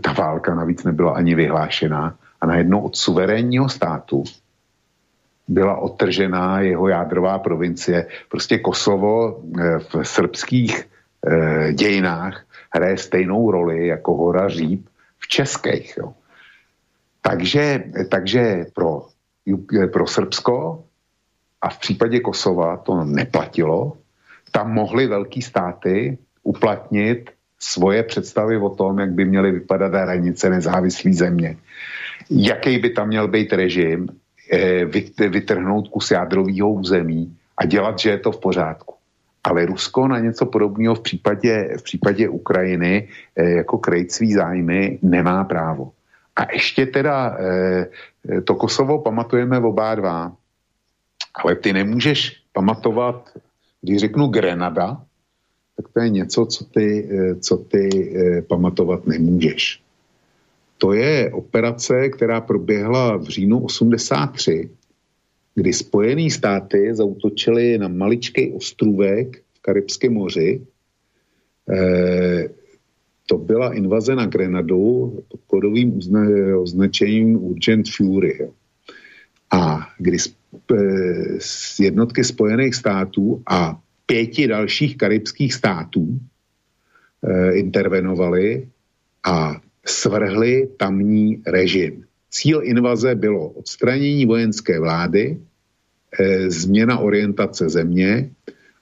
Ta 0.00 0.12
válka 0.12 0.54
navíc 0.54 0.84
nebyla 0.84 1.12
ani 1.12 1.34
vyhlášená 1.34 2.14
a 2.40 2.46
najednou 2.46 2.80
od 2.80 2.96
suverénního 2.96 3.68
státu 3.68 4.24
byla 5.48 5.76
odtržená 5.76 6.60
jeho 6.60 6.88
jádrová 6.88 7.38
provincie. 7.38 8.06
Prostě 8.28 8.58
Kosovo 8.58 9.40
eh, 9.40 9.78
v 9.78 9.94
srbských 10.02 10.84
eh, 10.84 11.72
dějinách 11.72 12.44
hraje 12.74 12.96
stejnou 12.98 13.50
roli 13.50 13.86
jako 13.86 14.14
hora 14.14 14.48
Říp 14.48 14.88
v 15.18 15.28
českých. 15.28 15.96
Jo. 15.96 16.12
Takže, 17.22 17.84
takže 18.10 18.66
pro, 18.74 19.06
pro 19.92 20.06
Srbsko 20.06 20.84
a 21.60 21.68
v 21.68 21.78
případě 21.78 22.20
Kosova 22.20 22.76
to 22.76 23.04
neplatilo. 23.04 23.96
Tam 24.52 24.72
mohly 24.72 25.06
velký 25.06 25.42
státy 25.42 26.18
uplatnit 26.42 27.30
svoje 27.58 28.02
představy 28.02 28.56
o 28.56 28.70
tom, 28.70 28.98
jak 28.98 29.10
by 29.12 29.24
měly 29.24 29.52
vypadat 29.52 29.94
hranice 29.94 30.50
nezávislé 30.50 31.12
země. 31.12 31.56
Jaký 32.30 32.78
by 32.78 32.90
tam 32.90 33.08
měl 33.08 33.28
být 33.28 33.52
režim, 33.52 34.08
eh, 34.08 34.14
vytrhnout 35.28 35.88
kus 35.88 36.10
jádrového 36.10 36.72
území 36.72 37.36
a 37.56 37.66
dělat, 37.66 37.98
že 37.98 38.10
je 38.10 38.18
to 38.18 38.32
v 38.32 38.40
pořádku. 38.40 38.94
Ale 39.44 39.66
Rusko 39.66 40.08
na 40.08 40.18
něco 40.18 40.46
podobného 40.46 40.94
v 40.94 41.00
případě, 41.00 41.76
v 41.78 41.82
případě 41.82 42.28
Ukrajiny 42.28 43.08
eh, 43.36 43.50
jako 43.50 43.78
krejt 43.78 44.12
svý 44.12 44.32
zájmy 44.32 44.98
nemá 45.02 45.44
právo. 45.44 45.92
A 46.36 46.52
ještě 46.52 46.86
teda 46.86 47.36
eh, 47.38 47.86
to 48.44 48.54
Kosovo 48.54 49.02
pamatujeme 49.02 49.58
oba 49.58 49.94
dva, 49.94 50.32
ale 51.34 51.56
ty 51.56 51.72
nemůžeš 51.72 52.42
pamatovat, 52.52 53.30
když 53.82 53.98
řeknu 53.98 54.26
Grenada, 54.26 55.02
tak 55.76 55.92
to 55.92 56.00
je 56.00 56.08
něco, 56.08 56.46
co 56.46 56.64
ty, 56.64 57.08
eh, 57.10 57.34
co 57.34 57.56
ty 57.56 57.88
eh, 57.88 58.42
pamatovat 58.42 59.06
nemůžeš. 59.06 59.80
To 60.78 60.92
je 60.92 61.30
operace, 61.32 62.08
která 62.08 62.40
proběhla 62.40 63.16
v 63.16 63.24
říjnu 63.24 63.64
83, 63.64 64.70
kdy 65.54 65.72
Spojené 65.72 66.30
státy 66.30 66.94
zautočily 66.94 67.78
na 67.78 67.88
maličký 67.88 68.52
ostrůvek 68.52 69.36
v 69.54 69.62
Karibském 69.62 70.12
moři. 70.12 70.62
E, 71.70 72.48
to 73.26 73.38
byla 73.38 73.74
invaze 73.74 74.14
na 74.14 74.26
Grenadu 74.26 75.18
pod 75.28 75.40
kodovým 75.46 76.00
označením 76.62 77.44
Urgent 77.44 77.88
Fury. 77.96 78.38
Jo. 78.40 78.50
A 79.50 79.88
kdy 79.98 80.18
z 81.38 81.80
jednotky 81.80 82.24
Spojených 82.24 82.74
států 82.74 83.42
a 83.46 83.80
pěti 84.06 84.46
dalších 84.46 84.96
karibských 84.96 85.54
států 85.54 86.18
e, 87.22 87.52
intervenovali 87.52 88.68
a 89.24 89.60
svrhli 89.90 90.68
tamní 90.76 91.42
režim. 91.46 92.04
Cíl 92.30 92.60
invaze 92.64 93.14
bylo 93.14 93.48
odstranění 93.48 94.26
vojenské 94.26 94.80
vlády, 94.80 95.38
e, 96.18 96.50
změna 96.50 96.98
orientace 96.98 97.68
země 97.68 98.30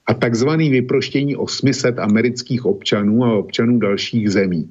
a 0.05 0.13
takzvaný 0.13 0.69
vyproštění 0.69 1.35
800 1.35 1.99
amerických 1.99 2.65
občanů 2.65 3.23
a 3.23 3.37
občanů 3.37 3.79
dalších 3.79 4.29
zemí. 4.29 4.69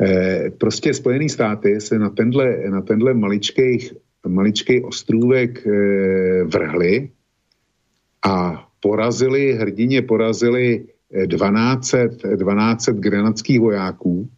E, 0.00 0.50
prostě 0.50 0.94
Spojené 0.94 1.28
státy 1.28 1.80
se 1.80 1.98
na 1.98 2.10
tenhle, 2.10 2.56
na 2.70 2.80
tenhle 2.80 3.14
maličkej, 3.14 3.90
maličkej 4.28 4.82
ostrůvek 4.84 5.66
e, 5.66 5.70
vrhli 6.44 7.10
a 8.24 8.68
porazili, 8.80 9.52
hrdině 9.52 10.02
porazili 10.02 10.84
1200, 11.28 12.08
1200 12.08 12.92
grenadských 12.92 13.60
vojáků 13.60 14.28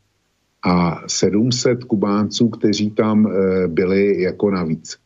a 0.63 1.03
700 1.07 1.85
Kubánců, 1.85 2.49
kteří 2.49 2.91
tam 2.91 3.27
e, 3.27 3.69
byli 3.69 4.23
jako 4.23 4.51
navíc. 4.51 4.97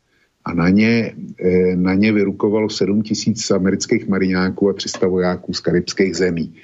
A 0.45 0.55
na 0.55 0.69
ně, 0.69 1.15
e, 1.41 1.77
na 1.77 1.95
ně 1.95 2.13
vyrukovalo 2.13 2.69
7 2.71 3.03
tisíc 3.03 3.51
amerických 3.51 4.09
mariňáků 4.09 4.71
a 4.71 4.73
300 4.73 5.09
vojáků 5.09 5.53
z 5.53 5.61
karibských 5.61 6.17
zemí. 6.17 6.55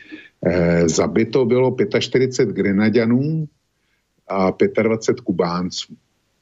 E, 0.47 0.89
zabito 0.89 1.45
bylo 1.45 1.77
45 1.99 2.55
Grenadianů 2.55 3.49
a 4.29 4.51
25 4.83 5.21
Kubánců, 5.21 5.95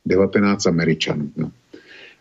19 0.07 0.67
Američanů. 0.67 1.31
No. 1.37 1.51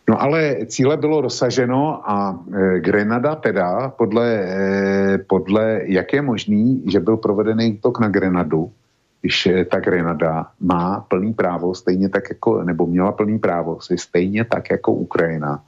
No 0.08 0.22
ale 0.22 0.56
cíle 0.66 0.96
bylo 0.96 1.22
dosaženo 1.22 2.10
a 2.10 2.44
e, 2.54 2.80
Grenada 2.80 3.34
teda, 3.34 3.88
podle, 3.88 4.26
e, 4.42 5.18
podle 5.18 5.80
jak 5.84 6.12
je 6.12 6.22
možný, 6.22 6.82
že 6.86 7.00
byl 7.00 7.16
provedený 7.16 7.72
útok 7.72 8.00
na 8.00 8.08
Grenadu, 8.08 8.72
když 9.20 9.46
e, 9.46 9.64
ta 9.64 9.80
Grenada 9.80 10.46
má 10.60 11.00
plný 11.00 11.34
právo, 11.34 11.74
stejně 11.74 12.08
tak 12.08 12.30
jako, 12.30 12.64
nebo 12.64 12.86
měla 12.86 13.12
plný 13.12 13.38
právo, 13.38 13.80
si 13.80 13.98
stejně 13.98 14.44
tak 14.44 14.70
jako 14.70 14.92
Ukrajina, 14.92 15.62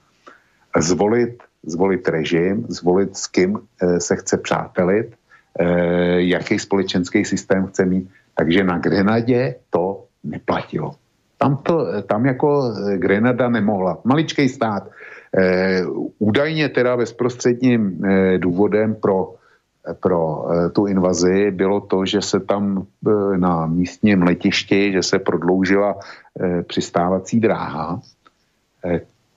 zvolit, 0.79 1.43
zvolit 1.63 2.09
režim, 2.09 2.65
zvolit 2.69 3.17
s 3.17 3.27
kým 3.27 3.59
e, 3.59 4.01
se 4.01 4.17
chce 4.17 4.37
přátelit, 4.37 5.15
e, 5.59 5.67
jaký 6.23 6.59
společenský 6.59 7.25
systém 7.25 7.67
chce 7.67 7.85
mít. 7.85 8.11
Takže 8.35 8.65
na 8.65 8.79
Grenadě 8.79 9.55
to 9.71 10.05
neplatilo. 10.25 10.95
Tam, 11.39 11.57
to, 11.57 12.03
tam 12.03 12.27
jako 12.27 12.73
eh, 12.73 12.99
Grenada 12.99 13.49
nemohla. 13.49 13.99
Maličký 14.05 14.49
stát. 14.49 14.91
Údajně 16.19 16.69
teda 16.69 16.97
bezprostředním 16.97 18.03
důvodem 18.39 18.95
pro, 18.95 19.35
pro 20.01 20.47
e, 20.53 20.71
tu 20.71 20.87
invazi 20.87 21.51
bylo 21.51 21.81
to, 21.81 22.07
že 22.07 22.23
se 22.23 22.41
tam 22.41 22.87
e, 23.07 23.39
na 23.39 23.67
místním 23.67 24.23
letišti, 24.23 24.93
že 24.93 25.03
se 25.03 25.19
prodloužila 25.19 25.97
e, 26.41 26.63
přistávací 26.63 27.41
dráha 27.41 28.01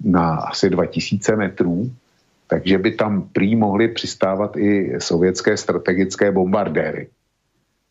na 0.04 0.36
asi 0.36 0.70
2000 0.70 1.36
metrů, 1.36 1.92
takže 2.48 2.78
by 2.78 2.92
tam 2.92 3.30
prý 3.34 3.56
mohly 3.56 3.88
přistávat 3.88 4.58
i 4.58 4.96
sovětské 5.00 5.58
strategické 5.58 6.32
bombardéry. 6.32 7.08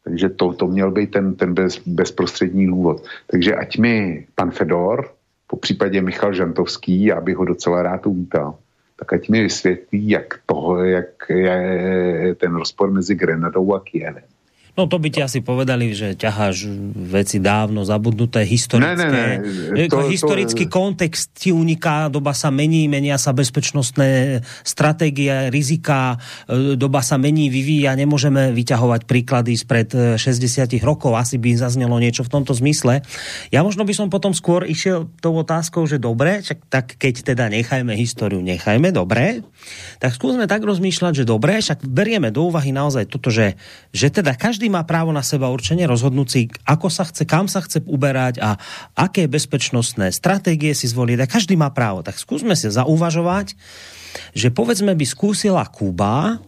Takže 0.05 0.29
to, 0.29 0.53
to 0.53 0.67
měl 0.67 0.91
být 0.91 1.11
ten, 1.11 1.35
ten 1.35 1.55
bez, 1.55 1.79
bezprostřední 1.87 2.67
důvod. 2.67 3.05
Takže 3.27 3.55
ať 3.55 3.79
mi 3.79 4.27
pan 4.35 4.51
Fedor, 4.51 5.11
po 5.47 5.57
případě 5.57 6.03
Michal 6.03 6.33
Žantovský, 6.33 7.05
já 7.05 7.21
bych 7.21 7.37
ho 7.37 7.45
docela 7.45 7.83
rád 7.83 8.07
uvítal, 8.07 8.55
tak 8.97 9.13
ať 9.13 9.29
mi 9.29 9.43
vysvětlí, 9.43 10.09
jak, 10.09 10.41
toho, 10.47 10.85
jak 10.85 11.29
je 11.29 12.35
ten 12.35 12.55
rozpor 12.55 12.91
mezi 12.91 13.15
Grenadou 13.15 13.75
a 13.75 13.81
Kievem. 13.81 14.34
No 14.75 14.91
to 14.91 14.99
by 14.99 15.07
ti 15.07 15.23
asi 15.23 15.39
povedali, 15.39 15.95
že 15.95 16.19
ťaháš 16.19 16.67
veci 16.99 17.39
dávno 17.39 17.87
zabudnuté, 17.87 18.43
historické. 18.43 19.39
Ne, 19.39 19.39
ne, 19.39 19.71
ne. 19.71 19.87
To, 19.87 20.11
Historický 20.11 20.67
to... 20.67 20.73
kontext 20.75 21.31
ti 21.31 21.55
uniká, 21.55 22.11
doba 22.11 22.35
sa 22.35 22.51
mení, 22.51 22.91
menia 22.91 23.15
sa 23.15 23.31
bezpečnostné 23.31 24.43
stratégie, 24.67 25.31
rizika, 25.55 26.19
e, 26.51 26.75
doba 26.75 27.07
sa 27.07 27.23
mení, 27.23 27.55
vyvíja, 27.55 27.95
nemôžeme 27.95 28.51
vyťahovať 28.51 29.07
príklady 29.07 29.55
spred 29.55 30.19
60 30.19 30.67
e, 30.75 30.83
rokov, 30.83 31.15
asi 31.15 31.39
by 31.39 31.55
zaznelo 31.55 31.95
niečo 32.03 32.27
v 32.27 32.35
tomto 32.35 32.51
zmysle. 32.59 33.07
Ja 33.55 33.63
možno 33.63 33.87
by 33.87 33.95
som 33.95 34.11
potom 34.11 34.35
skôr 34.35 34.67
išiel 34.67 35.07
tou 35.23 35.39
otázkou, 35.39 35.87
že 35.87 36.03
dobre, 36.03 36.43
čak, 36.43 36.67
tak 36.67 36.99
keď 36.99 37.35
teda 37.35 37.47
nechajme 37.47 37.95
históriu, 37.95 38.43
nechajme, 38.43 38.91
dobre, 38.91 39.47
tak 40.03 40.19
skúsme 40.19 40.51
tak 40.51 40.67
rozmýšľať, 40.67 41.23
že 41.23 41.25
dobre, 41.25 41.63
však 41.63 41.87
berieme 41.87 42.35
do 42.35 42.51
úvahy 42.51 42.75
naozaj 42.75 43.07
toto, 43.07 43.31
že, 43.31 43.55
že 43.95 44.11
teda 44.11 44.35
každý 44.35 44.64
každý 44.65 44.81
má 44.81 44.89
právo 44.89 45.13
na 45.13 45.21
seba 45.21 45.53
určenie 45.53 45.85
rozhodnúť 45.85 46.29
si, 46.33 46.49
ako 46.65 46.89
sa 46.89 47.05
chce, 47.05 47.29
kam 47.29 47.53
sa 47.53 47.61
chce 47.61 47.85
uberať 47.85 48.41
a 48.41 48.57
aké 48.97 49.29
bezpečnostné 49.29 50.09
stratégie 50.09 50.73
si 50.73 50.89
zvoliť. 50.89 51.21
A 51.21 51.29
každý 51.29 51.53
má 51.53 51.69
právo. 51.69 52.01
Tak 52.01 52.17
skúsme 52.17 52.57
si 52.57 52.73
zauvažovať, 52.73 53.61
že 54.33 54.49
povedzme 54.49 54.97
by 54.97 55.05
skúsila 55.05 55.69
Kuba 55.69 56.41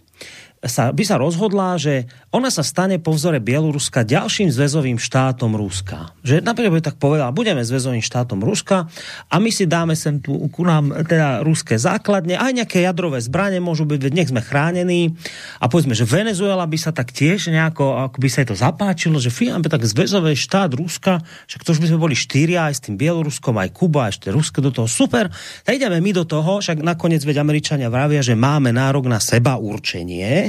sa, 0.64 0.88
by 0.90 1.04
sa 1.04 1.20
rozhodla, 1.20 1.76
že 1.76 2.08
ona 2.32 2.48
sa 2.48 2.64
stane 2.64 2.96
po 2.96 3.12
vzore 3.12 3.40
Bieloruska 3.40 4.02
ďalším 4.08 4.48
zväzovým 4.48 4.96
štátom 4.96 5.52
Ruska. 5.52 6.16
Že 6.24 6.40
napríklad 6.40 6.72
by 6.72 6.82
tak 6.84 6.96
povedala, 6.96 7.32
budeme 7.32 7.60
zväzovým 7.60 8.00
štátom 8.00 8.40
Ruska 8.40 8.88
a 9.28 9.34
my 9.36 9.50
si 9.52 9.68
dáme 9.68 9.92
sem 9.92 10.20
tu 10.20 10.36
ku 10.48 10.64
nám 10.64 11.06
teda 11.06 11.44
ruské 11.44 11.76
základne, 11.76 12.36
aj 12.36 12.52
nejaké 12.52 12.80
jadrové 12.84 13.20
zbranie 13.20 13.60
môžu 13.60 13.84
byť, 13.84 14.12
nech 14.12 14.30
sme 14.32 14.40
chránení. 14.40 15.16
A 15.60 15.68
povedzme, 15.68 15.92
že 15.92 16.08
Venezuela 16.08 16.64
by 16.64 16.78
sa 16.80 16.90
tak 16.92 17.12
tiež 17.12 17.52
nejako, 17.52 18.12
ako 18.12 18.16
by 18.20 18.28
sa 18.28 18.42
jej 18.42 18.48
to 18.48 18.56
zapáčilo, 18.56 19.16
že 19.20 19.32
by 19.32 19.68
tak 19.68 19.84
zväzový 19.84 20.36
štát 20.36 20.72
Ruska, 20.76 21.20
však 21.48 21.62
to 21.62 21.72
už 21.72 21.80
by 21.82 21.88
sme 21.92 22.02
boli 22.02 22.16
štyria 22.16 22.68
aj 22.68 22.74
s 22.76 22.84
tým 22.88 22.96
Bieloruskom, 23.00 23.56
aj 23.56 23.72
Kuba, 23.72 24.08
ešte 24.08 24.32
Rusko 24.32 24.60
do 24.60 24.70
toho, 24.72 24.88
super, 24.88 25.28
tak 25.64 25.76
ideme 25.78 26.00
my 26.00 26.10
do 26.12 26.24
toho, 26.28 26.60
však 26.60 26.82
nakoniec 26.82 27.22
veď 27.22 27.40
Američania 27.40 27.88
vravia, 27.88 28.20
že 28.20 28.38
máme 28.38 28.72
nárok 28.72 29.08
na 29.08 29.22
seba 29.22 29.56
určenie, 29.56 30.45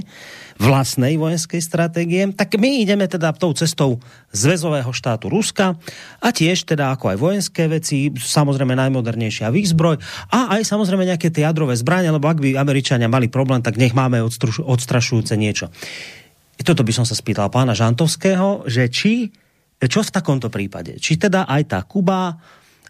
vlastnej 0.57 1.15
vojenskej 1.22 1.61
stratégie, 1.61 2.26
tak 2.34 2.57
my 2.57 2.82
ideme 2.82 3.06
teda 3.06 3.30
tou 3.38 3.53
cestou 3.53 4.02
zväzového 4.34 4.90
štátu 4.90 5.30
Ruska 5.30 5.78
a 6.18 6.28
tiež 6.34 6.65
teda 6.65 6.91
ako 6.98 7.14
aj 7.14 7.18
vojenské 7.22 7.64
veci, 7.69 8.10
samozrejme 8.10 8.74
najmodernejšia 8.74 9.53
výzbroj 9.53 10.02
a 10.34 10.57
aj 10.57 10.65
samozrejme 10.65 11.06
nejaké 11.06 11.30
tie 11.30 11.45
jadrové 11.45 11.78
zbrania, 11.78 12.10
lebo 12.10 12.26
ak 12.26 12.41
by 12.41 12.57
Američania 12.57 13.06
mali 13.06 13.30
problém, 13.30 13.61
tak 13.61 13.78
nech 13.78 13.94
máme 13.94 14.19
odstrašujúce 14.65 15.38
niečo. 15.38 15.69
Toto 16.57 16.82
by 16.82 16.90
som 16.90 17.06
sa 17.06 17.14
spýtal 17.14 17.53
pána 17.53 17.78
Žantovského, 17.78 18.65
že 18.65 18.90
či, 18.90 19.30
čo 19.78 20.02
v 20.02 20.10
takomto 20.10 20.49
prípade? 20.49 20.98
Či 20.98 21.22
teda 21.22 21.45
aj 21.45 21.61
tá 21.69 21.80
Kuba, 21.86 22.34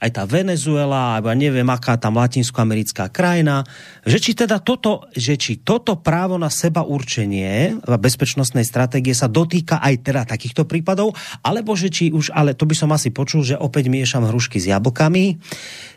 aj 0.01 0.09
tá 0.13 0.23
Venezuela, 0.29 1.17
alebo 1.17 1.33
neviem, 1.33 1.65
aká 1.67 1.97
tam 1.97 2.21
latinskoamerická 2.21 3.09
krajina, 3.09 3.65
že 4.05 4.21
či 4.21 4.31
teda 4.37 4.61
toto, 4.61 5.09
že 5.13 5.37
či 5.37 5.61
toto 5.61 5.97
právo 5.99 6.37
na 6.37 6.49
seba 6.53 6.85
určenie 6.85 7.81
bezpečnostnej 7.83 8.63
stratégie 8.63 9.17
sa 9.17 9.25
dotýka 9.25 9.81
aj 9.81 9.93
teda 10.05 10.21
takýchto 10.29 10.69
prípadov, 10.69 11.17
alebo 11.41 11.73
že 11.73 11.89
či 11.89 12.13
už, 12.13 12.31
ale 12.33 12.53
to 12.53 12.69
by 12.69 12.75
som 12.77 12.93
asi 12.93 13.09
počul, 13.09 13.41
že 13.41 13.57
opäť 13.57 13.89
miešam 13.89 14.25
hrušky 14.29 14.61
s 14.61 14.69
jablkami, 14.69 15.41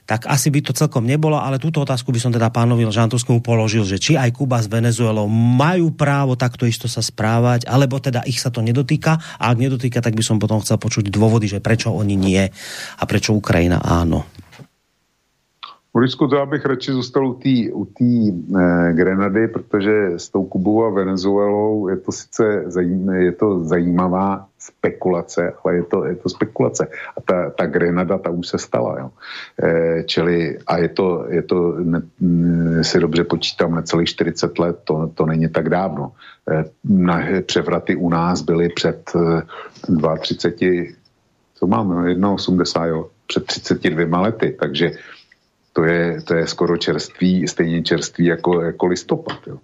tak 0.09 0.27
asi 0.27 0.49
by 0.49 0.61
to 0.65 0.73
celkom 0.73 1.05
nebolo, 1.07 1.39
ale 1.39 1.61
túto 1.61 1.83
otázku 1.85 2.11
by 2.11 2.21
som 2.21 2.33
teda 2.33 2.51
pánovi 2.51 2.89
Žantovskému 2.89 3.45
položil, 3.45 3.87
že 3.87 4.01
či 4.01 4.13
aj 4.17 4.35
Kuba 4.35 4.59
s 4.59 4.67
Venezuelou 4.67 5.29
majú 5.31 5.93
právo 5.95 6.35
takto 6.35 6.67
isto 6.67 6.89
sa 6.89 7.05
správať, 7.05 7.69
alebo 7.69 8.01
teda 8.01 8.25
ich 8.27 8.41
sa 8.41 8.49
to 8.49 8.65
nedotýka 8.65 9.19
a 9.39 9.45
ak 9.53 9.57
nedotýka, 9.61 10.03
tak 10.03 10.17
by 10.17 10.25
som 10.25 10.41
potom 10.41 10.59
chcel 10.65 10.81
počuť 10.81 11.13
dôvody, 11.13 11.47
že 11.47 11.63
prečo 11.63 11.93
oni 11.93 12.15
nie 12.17 12.43
a 12.97 13.03
prečo 13.07 13.37
Ukrajina 13.37 13.83
áno. 13.83 14.40
Borisku, 15.93 16.29
to 16.29 16.37
já 16.37 16.47
bych 16.47 16.67
radši 16.67 16.93
zůstal 16.93 17.29
u 17.29 17.35
té 17.35 17.73
u 17.73 17.85
tý, 17.85 18.31
eh, 18.31 18.93
Grenady, 18.93 19.49
protože 19.49 20.07
s 20.17 20.29
tou 20.29 20.45
Kubou 20.45 20.85
a 20.85 20.91
Venezuelou 20.91 21.89
je 21.89 21.97
to 21.97 22.13
sice 22.13 22.63
zajímavé, 22.67 23.25
je 23.25 23.33
to 23.33 23.65
zajímavá 23.65 24.47
spekulace, 24.59 25.53
ale 25.65 25.77
je 25.77 25.83
to, 25.83 26.05
je 26.05 26.17
to 26.17 26.29
spekulace. 26.29 26.87
A 27.17 27.21
ta, 27.21 27.51
ta 27.51 27.67
Grenada, 27.67 28.19
ta 28.19 28.31
už 28.31 28.47
se 28.47 28.59
stala. 28.59 28.99
Jo. 28.99 29.11
Eh, 29.63 30.03
čili, 30.07 30.59
a 30.67 30.79
je 30.79 30.89
to, 30.89 31.27
je 31.29 31.43
to 31.43 31.75
ne, 31.79 32.03
si 32.85 33.01
dobře 33.01 33.25
počítám, 33.25 33.75
na 33.75 33.83
celých 33.83 34.09
40 34.09 34.59
let, 34.59 34.79
to, 34.85 35.11
to 35.15 35.27
není 35.27 35.49
tak 35.49 35.69
dávno. 35.69 36.13
Eh, 36.51 36.65
na, 36.85 37.19
převraty 37.47 37.97
u 37.97 38.09
nás 38.09 38.43
byly 38.43 38.69
před 38.69 39.11
eh, 39.17 39.43
32, 40.19 40.95
co 41.55 41.67
máme, 41.67 42.15
1,80, 42.15 42.87
jo, 42.87 43.09
před 43.27 43.47
32 43.47 44.21
lety, 44.21 44.57
takže 44.61 44.93
to 45.73 45.85
je, 45.85 46.23
to 46.23 46.35
je 46.35 46.47
skoro 46.47 46.77
čerství, 46.77 47.49
stejně 47.49 47.83
čerství 47.83 48.25
jako, 48.25 48.61
jako 48.61 48.87
listopad. 48.87 49.39
Jo. 49.47 49.59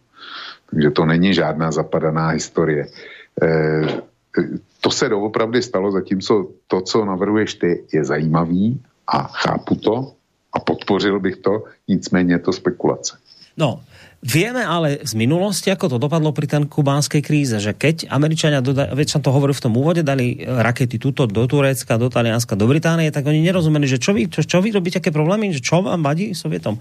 Takže 0.70 0.90
to 0.90 1.06
není 1.06 1.34
žádná 1.34 1.72
zapadaná 1.72 2.28
historie. 2.28 2.86
E, 3.42 3.46
to 4.80 4.90
se 4.90 5.08
doopravdy 5.08 5.62
stalo, 5.62 5.92
zatímco 5.92 6.48
to, 6.66 6.80
co 6.80 7.04
navrhuješ 7.04 7.54
ty, 7.54 7.84
je 7.92 8.04
zajímavý 8.04 8.82
a 9.06 9.22
chápu 9.22 9.74
to 9.74 10.12
a 10.52 10.58
podpořil 10.60 11.20
bych 11.20 11.36
to, 11.36 11.64
nicméně 11.88 12.38
to 12.38 12.52
spekulace. 12.52 13.18
No, 13.56 13.80
Vieme 14.26 14.66
ale 14.66 15.06
z 15.06 15.14
minulosti, 15.14 15.70
ako 15.70 15.86
to 15.86 16.02
dopadlo 16.02 16.34
pri 16.34 16.50
ten 16.50 16.66
kubánskej 16.66 17.22
kríze, 17.22 17.62
že 17.62 17.70
keď 17.78 18.10
Američania, 18.10 18.58
veď 18.90 19.06
som 19.06 19.22
to 19.22 19.30
hovoril 19.30 19.54
v 19.54 19.62
tom 19.62 19.78
úvode, 19.78 20.02
dali 20.02 20.42
rakety 20.42 20.98
tuto 20.98 21.30
do 21.30 21.46
Turecka, 21.46 21.94
do 21.94 22.10
Talianska, 22.10 22.58
do 22.58 22.66
Británie, 22.66 23.14
tak 23.14 23.22
oni 23.22 23.38
nerozumeli, 23.46 23.86
že 23.86 24.02
čo 24.02 24.10
vy, 24.10 24.26
čo, 24.26 24.42
čo 24.42 24.58
vy 24.58 24.74
robíte, 24.74 24.98
aké 24.98 25.14
problémy, 25.14 25.54
že 25.54 25.62
čo 25.62 25.78
vám 25.78 26.02
vadí 26.02 26.34
Sovietom. 26.34 26.74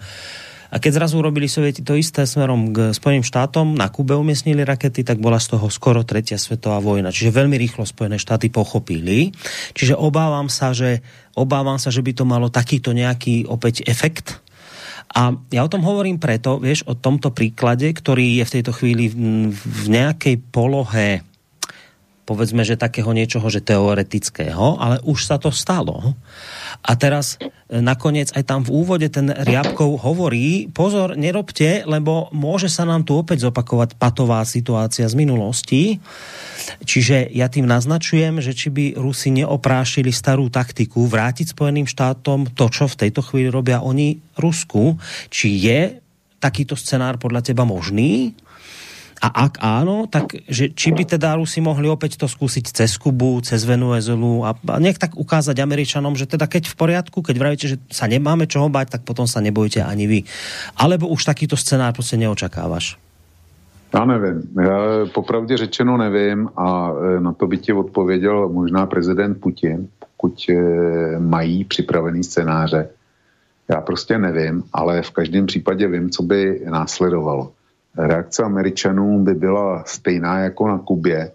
A 0.74 0.82
keď 0.82 1.00
zrazu 1.00 1.22
robili 1.22 1.46
Sovieti 1.46 1.86
to 1.86 1.94
isté 1.94 2.26
smerom 2.26 2.74
k 2.74 2.92
Spojeným 2.92 3.22
štátom, 3.22 3.78
na 3.78 3.94
Kube 3.94 4.18
umiestnili 4.18 4.66
rakety, 4.66 5.06
tak 5.06 5.22
bola 5.22 5.38
z 5.38 5.56
toho 5.56 5.70
skoro 5.70 6.02
tretia 6.02 6.42
svetová 6.42 6.82
vojna. 6.82 7.14
Čiže 7.14 7.32
veľmi 7.32 7.56
rýchlo 7.56 7.86
Spojené 7.86 8.18
štáty 8.18 8.50
pochopili. 8.50 9.30
Čiže 9.78 9.94
obávam 9.94 10.50
sa, 10.50 10.74
že, 10.74 11.06
obávam 11.38 11.78
sa, 11.78 11.94
že 11.94 12.02
by 12.02 12.12
to 12.18 12.26
malo 12.26 12.50
takýto 12.50 12.92
nejaký 12.92 13.46
opäť 13.46 13.86
efekt, 13.86 14.42
a 15.16 15.32
ja 15.48 15.64
o 15.64 15.72
tom 15.72 15.80
hovorím 15.88 16.20
preto, 16.20 16.60
vieš, 16.60 16.84
o 16.92 16.94
tomto 16.94 17.32
príklade, 17.32 17.88
ktorý 17.88 18.44
je 18.44 18.44
v 18.44 18.54
tejto 18.60 18.72
chvíli 18.76 19.08
v 19.56 19.84
nejakej 19.88 20.44
polohe 20.52 21.24
povedzme, 22.26 22.66
že 22.66 22.76
takého 22.76 23.14
niečoho, 23.14 23.46
že 23.54 23.62
teoretického, 23.62 24.82
ale 24.82 24.98
už 25.06 25.30
sa 25.30 25.38
to 25.38 25.54
stalo. 25.54 26.18
A 26.82 26.98
teraz 26.98 27.38
e, 27.38 27.78
nakoniec 27.80 28.34
aj 28.34 28.44
tam 28.50 28.66
v 28.66 28.74
úvode 28.74 29.06
ten 29.14 29.30
Riabkov 29.30 30.02
hovorí, 30.02 30.68
pozor, 30.74 31.14
nerobte, 31.14 31.86
lebo 31.86 32.34
môže 32.34 32.68
sa 32.68 32.84
nám 32.84 33.06
tu 33.06 33.22
opäť 33.22 33.46
zopakovať 33.46 33.96
patová 34.02 34.42
situácia 34.44 35.06
z 35.06 35.16
minulosti. 35.16 36.02
Čiže 36.86 37.30
ja 37.32 37.48
tým 37.50 37.70
naznačujem, 37.70 38.42
že 38.42 38.58
či 38.58 38.74
by 38.74 38.86
Rusi 38.98 39.30
neoprášili 39.34 40.10
starú 40.10 40.50
taktiku 40.50 41.06
vrátiť 41.06 41.54
Spojeným 41.54 41.86
štátom 41.86 42.52
to, 42.54 42.66
čo 42.70 42.90
v 42.90 43.00
tejto 43.08 43.22
chvíli 43.22 43.50
robia 43.50 43.82
oni 43.82 44.18
Rusku, 44.38 44.98
či 45.30 45.56
je 45.62 46.02
takýto 46.42 46.78
scenár 46.78 47.18
podľa 47.18 47.52
teba 47.52 47.66
možný? 47.66 48.38
A 49.24 49.48
ak 49.48 49.64
áno, 49.64 50.12
tak 50.12 50.36
že, 50.46 50.76
či 50.76 50.92
by 50.92 51.08
teda 51.08 51.40
Rusi 51.40 51.64
mohli 51.64 51.88
opäť 51.88 52.20
to 52.20 52.28
skúsiť 52.28 52.76
cez 52.76 53.00
Kubu, 53.00 53.40
cez 53.42 53.64
Venezuelu 53.64 54.44
a, 54.44 54.52
a 54.54 54.78
nech 54.78 55.00
tak 55.00 55.16
ukázať 55.16 55.56
Američanom, 55.56 56.20
že 56.20 56.28
teda 56.28 56.46
keď 56.52 56.68
v 56.68 56.76
poriadku, 56.76 57.24
keď 57.24 57.36
vravíte, 57.40 57.66
že 57.66 57.78
sa 57.88 58.12
nemáme 58.12 58.46
čoho 58.46 58.68
bať, 58.68 59.00
tak 59.00 59.02
potom 59.08 59.24
sa 59.24 59.40
nebojte 59.40 59.82
ani 59.82 60.06
vy. 60.06 60.20
Alebo 60.76 61.08
už 61.08 61.24
takýto 61.26 61.56
scenár 61.56 61.96
prostě 61.96 62.20
neočakávaš? 62.20 63.00
Já 63.96 64.06
nevím. 64.06 64.42
Já 64.62 65.06
popravdě 65.14 65.58
řečeno 65.58 65.98
nevím 65.98 66.50
a 66.56 66.92
e, 66.92 67.20
na 67.20 67.34
to 67.34 67.48
by 67.48 67.58
ti 67.58 67.74
odpověděl 67.74 68.50
možná 68.50 68.86
prezident 68.86 69.36
Putin, 69.36 69.88
pokud 70.00 70.46
e, 70.50 70.54
mají 71.20 71.64
připravený 71.64 72.24
scénáře. 72.24 72.90
Já 73.70 73.82
prostě 73.82 74.18
nevím, 74.18 74.64
ale 74.74 75.02
v 75.02 75.12
každém 75.12 75.46
případě 75.46 75.88
vím, 75.88 76.10
co 76.10 76.24
by 76.24 76.62
následovalo. 76.70 77.52
Reakce 77.98 78.44
Američanů 78.44 79.24
by 79.24 79.34
byla 79.34 79.84
stejná 79.88 80.40
jako 80.40 80.68
na 80.68 80.78
Kubě 80.78 81.32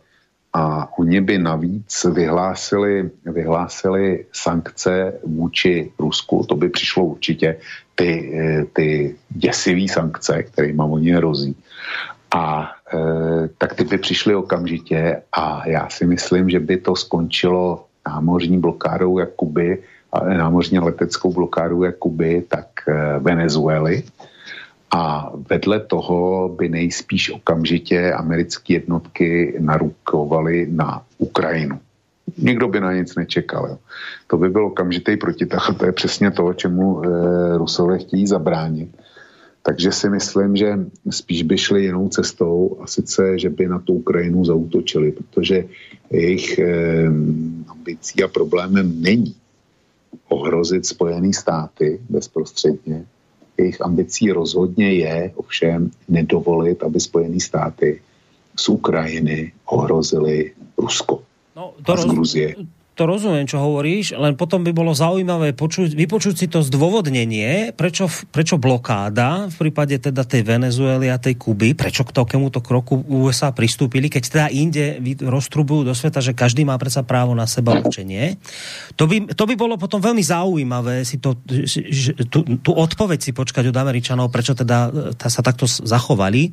a 0.53 0.89
oni 0.99 1.21
by 1.21 1.39
navíc 1.39 2.07
vyhlásili, 2.13 3.11
vyhlásili 3.25 4.27
sankce 4.33 5.13
vůči 5.25 5.93
Rusku. 5.99 6.45
To 6.49 6.57
by 6.57 6.69
přišlo 6.69 7.05
určitě 7.05 7.57
ty, 7.95 8.33
e, 8.39 8.65
ty 8.65 9.17
děsivé 9.29 9.89
sankce, 9.89 10.43
kterými 10.43 10.83
oni 10.85 11.11
hrozí. 11.11 11.57
A 12.35 12.71
e, 12.95 12.99
tak 13.59 13.75
ty 13.75 13.85
by 13.85 13.99
přišly 13.99 14.35
okamžitě 14.35 15.23
a 15.33 15.69
já 15.69 15.89
si 15.89 16.07
myslím, 16.07 16.51
že 16.51 16.61
by 16.61 16.77
to 16.77 16.97
skončilo 16.97 17.85
námořní 18.09 18.59
blokádou 18.59 19.19
jak 19.19 19.31
Kuby, 19.31 19.83
námořní 20.29 20.79
leteckou 20.79 21.33
blokádou 21.33 21.83
jak 21.83 21.97
Kuby, 21.97 22.45
tak 22.49 22.67
e, 22.89 23.19
Venezuely. 23.19 24.03
A 24.91 25.33
vedle 25.51 25.81
toho 25.81 26.49
by 26.49 26.69
nejspíš 26.69 27.31
okamžitě 27.31 28.13
americké 28.13 28.73
jednotky 28.73 29.57
narukovaly 29.59 30.67
na 30.71 31.03
Ukrajinu. 31.19 31.79
Nikdo 32.39 32.69
by 32.69 32.81
na 32.81 32.93
nic 32.93 33.15
nečekal. 33.15 33.67
Jo. 33.67 33.79
To 34.27 34.37
by 34.37 34.49
byl 34.49 34.67
okamžitý 34.67 35.17
protitah. 35.17 35.77
To 35.79 35.87
je 35.87 35.93
přesně 35.93 36.31
to, 36.31 36.55
čemu 36.55 37.03
e, 37.03 37.09
Rusové 37.59 37.99
chtějí 37.99 38.27
zabránit. 38.27 38.97
Takže 39.63 39.93
si 39.93 40.09
myslím, 40.09 40.57
že 40.57 40.79
spíš 41.11 41.43
by 41.43 41.59
šli 41.59 41.83
jinou 41.85 42.09
cestou 42.09 42.79
a 42.81 42.87
sice, 42.87 43.39
že 43.39 43.51
by 43.51 43.69
na 43.69 43.79
tu 43.79 43.95
Ukrajinu 43.95 44.45
zautočili, 44.45 45.13
protože 45.13 45.65
jejich 46.11 46.59
e, 46.59 47.07
ambicí 47.69 48.23
a 48.23 48.29
problémem 48.29 49.03
není 49.03 49.35
ohrozit 50.29 50.87
Spojené 50.87 51.33
státy 51.33 52.01
bezprostředně, 52.09 53.05
jejich 53.59 53.81
ambicí 53.81 54.33
rozhodně 54.33 54.93
je 54.93 55.33
ovšem 55.35 55.91
nedovolit, 56.09 56.83
aby 56.83 57.01
Spojené 57.01 57.41
státy 57.41 58.01
z 58.57 58.69
Ukrajiny 58.69 59.53
ohrozili 59.65 60.53
Rusko. 60.79 61.23
No, 61.57 61.75
to, 61.87 61.95
roz, 61.95 62.37
to 62.99 63.09
rozumiem, 63.09 63.49
čo 63.49 63.63
hovoríš, 63.63 64.19
len 64.19 64.37
potom 64.37 64.61
by 64.61 64.75
bolo 64.75 64.93
zaujímavé 64.93 65.57
počuť, 65.57 65.95
vypočuť 65.95 66.35
si 66.37 66.47
to 66.51 66.61
zdôvodnenie, 66.61 67.73
prečo, 67.73 68.11
prečo 68.29 68.61
blokáda 68.61 69.49
v 69.49 69.57
prípade 69.57 69.97
teda 69.97 70.27
tej 70.27 70.45
Venezuely 70.45 71.09
a 71.09 71.17
tej 71.17 71.39
Kuby, 71.39 71.73
prečo 71.73 72.05
k 72.05 72.13
takémuto 72.13 72.61
kroku 72.61 73.01
USA 73.09 73.55
pristúpili, 73.55 74.13
keď 74.13 74.23
teda 74.27 74.47
inde 74.53 75.01
roztrubujú 75.23 75.87
do 75.87 75.95
sveta, 75.97 76.21
že 76.21 76.37
každý 76.37 76.67
má 76.67 76.77
predsa 76.77 77.01
právo 77.07 77.33
na 77.33 77.49
seba 77.49 77.79
určenie. 77.79 78.37
To 78.99 79.09
by, 79.09 79.33
to 79.33 79.45
by 79.49 79.55
bolo 79.57 79.81
potom 79.81 80.03
veľmi 80.03 80.21
zaujímavé 80.21 81.07
si 81.07 81.23
to, 81.23 81.39
tú, 82.29 82.45
tú 82.61 82.71
odpoveď 82.75 83.19
si 83.23 83.31
počkať 83.33 83.73
od 83.73 83.77
Američanov, 83.81 84.29
prečo 84.29 84.53
teda 84.53 85.15
tá 85.17 85.33
sa 85.33 85.41
takto 85.41 85.65
zachovali 85.65 86.53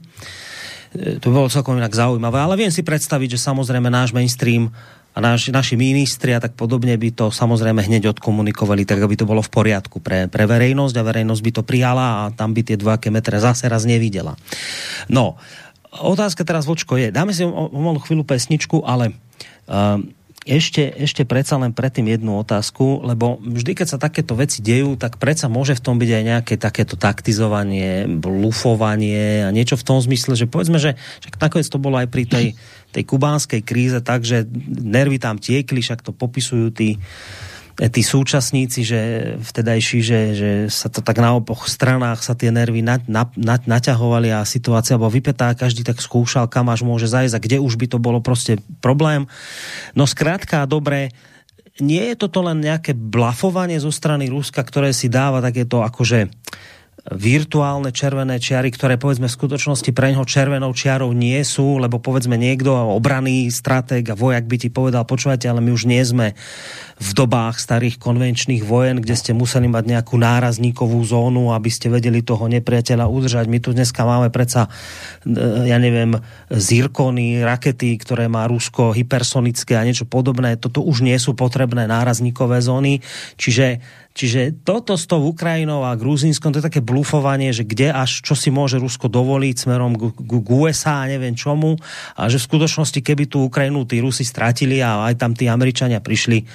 to 0.95 1.29
by 1.29 1.33
bolo 1.43 1.51
celkom 1.51 1.75
inak 1.75 1.91
zaujímavé, 1.91 2.39
ale 2.39 2.55
viem 2.55 2.71
si 2.71 2.79
predstaviť, 2.79 3.35
že 3.35 3.43
samozrejme 3.43 3.91
náš 3.91 4.15
mainstream 4.15 4.71
a 5.17 5.19
naš, 5.19 5.49
naši 5.49 5.73
ministri 5.73 6.37
a 6.37 6.37
tak 6.37 6.53
podobne 6.53 6.93
by 6.93 7.09
to 7.09 7.25
samozrejme 7.33 7.81
hneď 7.81 8.13
odkomunikovali, 8.13 8.85
tak 8.85 9.01
aby 9.01 9.17
to 9.17 9.25
bolo 9.25 9.41
v 9.41 9.49
poriadku 9.49 9.97
pre, 9.97 10.29
pre 10.29 10.45
verejnosť 10.45 10.93
a 10.93 11.07
verejnosť 11.09 11.41
by 11.41 11.51
to 11.57 11.61
prijala 11.65 12.05
a 12.05 12.21
tam 12.29 12.53
by 12.53 12.61
tie 12.61 12.77
dvojaké 12.77 13.09
metre 13.09 13.41
zase 13.41 13.65
raz 13.65 13.89
nevidela. 13.89 14.37
No, 15.09 15.41
otázka 15.89 16.45
teraz, 16.45 16.69
Vočko, 16.69 17.01
je, 17.01 17.09
dáme 17.09 17.33
si 17.33 17.41
o, 17.41 17.49
o 17.49 17.79
malú 17.81 17.97
chvíľu 17.97 18.29
pesničku, 18.29 18.85
ale 18.85 19.17
uh, 19.65 19.97
ešte, 20.47 20.93
ešte 20.95 21.27
predsa 21.27 21.59
len 21.59 21.75
predtým 21.75 22.07
jednu 22.07 22.39
otázku, 22.39 23.03
lebo 23.03 23.41
vždy, 23.43 23.71
keď 23.75 23.87
sa 23.87 23.97
takéto 23.99 24.37
veci 24.37 24.63
dejú, 24.63 24.95
tak 24.95 25.19
predsa 25.19 25.51
môže 25.51 25.75
v 25.75 25.83
tom 25.83 25.99
byť 25.99 26.09
aj 26.13 26.23
nejaké 26.23 26.53
takéto 26.55 26.95
taktizovanie, 26.95 28.07
blufovanie 28.07 29.43
a 29.43 29.49
niečo 29.51 29.75
v 29.75 29.85
tom 29.87 29.99
zmysle, 29.99 30.39
že 30.39 30.47
povedzme, 30.47 30.79
že, 30.79 30.95
že 31.19 31.27
nakoniec 31.35 31.67
to 31.67 31.81
bolo 31.81 31.99
aj 31.99 32.07
pri 32.07 32.23
tej, 32.23 32.45
tej 32.95 33.03
kubánskej 33.03 33.61
kríze 33.65 33.99
tak, 33.99 34.23
že 34.23 34.47
nervy 34.67 35.19
tam 35.19 35.35
tiekli, 35.35 35.83
však 35.83 36.05
to 36.05 36.15
popisujú 36.15 36.71
tí 36.71 36.95
tí 37.77 38.01
súčasníci, 38.01 38.81
že 38.81 39.01
vtedajší, 39.37 39.99
že, 40.01 40.19
že 40.33 40.51
sa 40.73 40.89
to 40.89 41.05
tak 41.05 41.21
na 41.21 41.37
oboch 41.37 41.69
stranách 41.69 42.25
sa 42.25 42.33
tie 42.33 42.49
nervy 42.49 42.81
na, 42.81 42.97
na, 43.05 43.29
na, 43.37 43.61
naťahovali 43.61 44.33
a 44.33 44.41
situácia 44.49 44.97
bola 44.97 45.13
vypetá, 45.13 45.53
každý 45.53 45.85
tak 45.85 46.01
skúšal, 46.01 46.49
kam 46.49 46.73
až 46.73 46.81
môže 46.81 47.05
zajsť 47.05 47.37
a 47.37 47.43
kde 47.43 47.57
už 47.61 47.77
by 47.77 47.85
to 47.85 48.01
bolo 48.01 48.17
prostě 48.17 48.57
problém. 48.81 49.29
No 49.93 50.09
zkrátka, 50.09 50.65
dobre, 50.65 51.13
nie 51.77 52.01
je 52.09 52.15
toto 52.17 52.41
len 52.41 52.57
nejaké 52.57 52.97
blafovanie 52.97 53.77
zo 53.77 53.93
strany 53.93 54.25
Ruska, 54.25 54.65
ktoré 54.65 54.89
si 54.89 55.05
dáva 55.05 55.45
takéto 55.45 55.85
akože 55.85 56.33
virtuálne 57.07 57.95
červené 57.95 58.35
čiary, 58.35 58.67
ktoré 58.67 58.99
povedzme 58.99 59.31
v 59.31 59.37
skutočnosti 59.39 59.95
pre 59.95 60.11
ňoho 60.11 60.27
červenou 60.27 60.75
čiarou 60.75 61.15
nie 61.15 61.39
sú, 61.47 61.79
lebo 61.79 62.03
povedzme 62.03 62.35
niekto 62.35 62.75
obraný 62.75 63.47
stratég 63.47 64.11
a 64.11 64.19
vojak 64.19 64.43
by 64.43 64.55
ti 64.59 64.67
povedal, 64.67 65.07
počúvajte, 65.07 65.47
ale 65.47 65.63
my 65.63 65.71
už 65.71 65.87
nie 65.87 66.03
sme 66.03 66.35
v 66.97 67.11
dobách 67.15 67.63
starých 67.63 68.01
konvenčných 68.01 68.65
vojen, 68.65 68.99
kde 68.99 69.15
ste 69.15 69.31
museli 69.31 69.71
mať 69.71 69.85
nejakú 69.87 70.19
nárazníkovú 70.19 70.99
zónu, 71.07 71.55
aby 71.55 71.69
ste 71.71 71.87
vedeli 71.87 72.25
toho 72.25 72.49
nepriateľa 72.51 73.07
udržať. 73.07 73.45
My 73.47 73.63
tu 73.63 73.71
dneska 73.71 74.03
máme 74.03 74.27
predsa, 74.27 74.67
e, 75.23 75.69
ja 75.69 75.77
neviem, 75.79 76.17
zirkony, 76.51 77.39
rakety, 77.45 77.95
ktoré 78.01 78.27
má 78.27 78.49
Rusko, 78.49 78.91
hypersonické 78.91 79.79
a 79.79 79.85
niečo 79.85 80.09
podobné. 80.09 80.59
Toto 80.59 80.83
už 80.83 81.05
nie 81.05 81.15
sú 81.21 81.37
potrebné 81.37 81.87
nárazníkové 81.87 82.59
zóny. 82.59 82.99
Čiže 83.37 83.79
Čiže 84.17 84.65
toto 84.65 84.97
s 84.97 85.05
tou 85.05 85.21
Ukrajinou 85.29 85.85
a 85.85 85.93
Gruzínskom, 85.93 86.49
to 86.49 86.57
je 86.57 86.67
také 86.73 86.81
blufovanie, 86.81 87.53
že 87.53 87.61
kde 87.61 87.93
až, 87.93 88.25
čo 88.25 88.33
si 88.33 88.49
môže 88.49 88.81
Rusko 88.81 89.13
dovoliť 89.13 89.55
smerom 89.69 89.93
k, 89.93 90.49
USA 90.49 91.05
a 91.05 91.09
neviem 91.09 91.37
čomu. 91.37 91.77
A 92.17 92.25
že 92.25 92.41
v 92.41 92.47
skutočnosti, 92.49 92.97
keby 93.05 93.29
tu 93.29 93.45
Ukrajinu 93.45 93.85
tí 93.85 94.01
Rusi 94.01 94.25
stratili 94.25 94.81
a 94.81 95.05
aj 95.05 95.21
tam 95.21 95.37
tí 95.37 95.45
Američania 95.45 96.01
prišli 96.01 96.49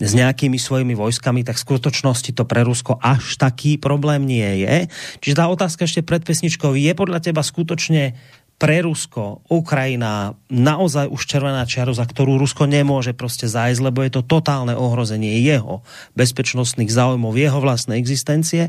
s 0.00 0.16
nejakými 0.16 0.56
svojimi 0.56 0.96
vojskami, 0.96 1.44
tak 1.44 1.60
v 1.60 1.66
skutočnosti 1.66 2.32
to 2.32 2.48
pre 2.48 2.64
Rusko 2.64 2.96
až 3.02 3.36
taký 3.36 3.76
problém 3.76 4.24
nie 4.24 4.64
je. 4.64 4.88
Čiže 5.20 5.36
tá 5.36 5.44
otázka 5.52 5.84
ešte 5.84 6.00
pred 6.00 6.24
pesničkou, 6.24 6.72
je 6.72 6.92
podľa 6.96 7.20
teba 7.20 7.44
skutočne 7.44 8.16
pre 8.60 8.84
Rusko, 8.84 9.40
Ukrajina 9.48 10.36
naozaj 10.52 11.08
už 11.08 11.24
červená 11.24 11.64
čiaru, 11.64 11.96
za 11.96 12.04
ktorú 12.04 12.36
Rusko 12.36 12.68
nemôže 12.68 13.16
prostě 13.16 13.48
zájsť, 13.48 13.80
lebo 13.80 14.04
je 14.04 14.12
to 14.12 14.22
totálne 14.22 14.76
ohrozenie 14.76 15.40
jeho 15.40 15.80
bezpečnostných 16.12 16.92
záujmov, 16.92 17.40
jeho 17.40 17.56
vlastnej 17.56 17.96
existencie, 17.96 18.68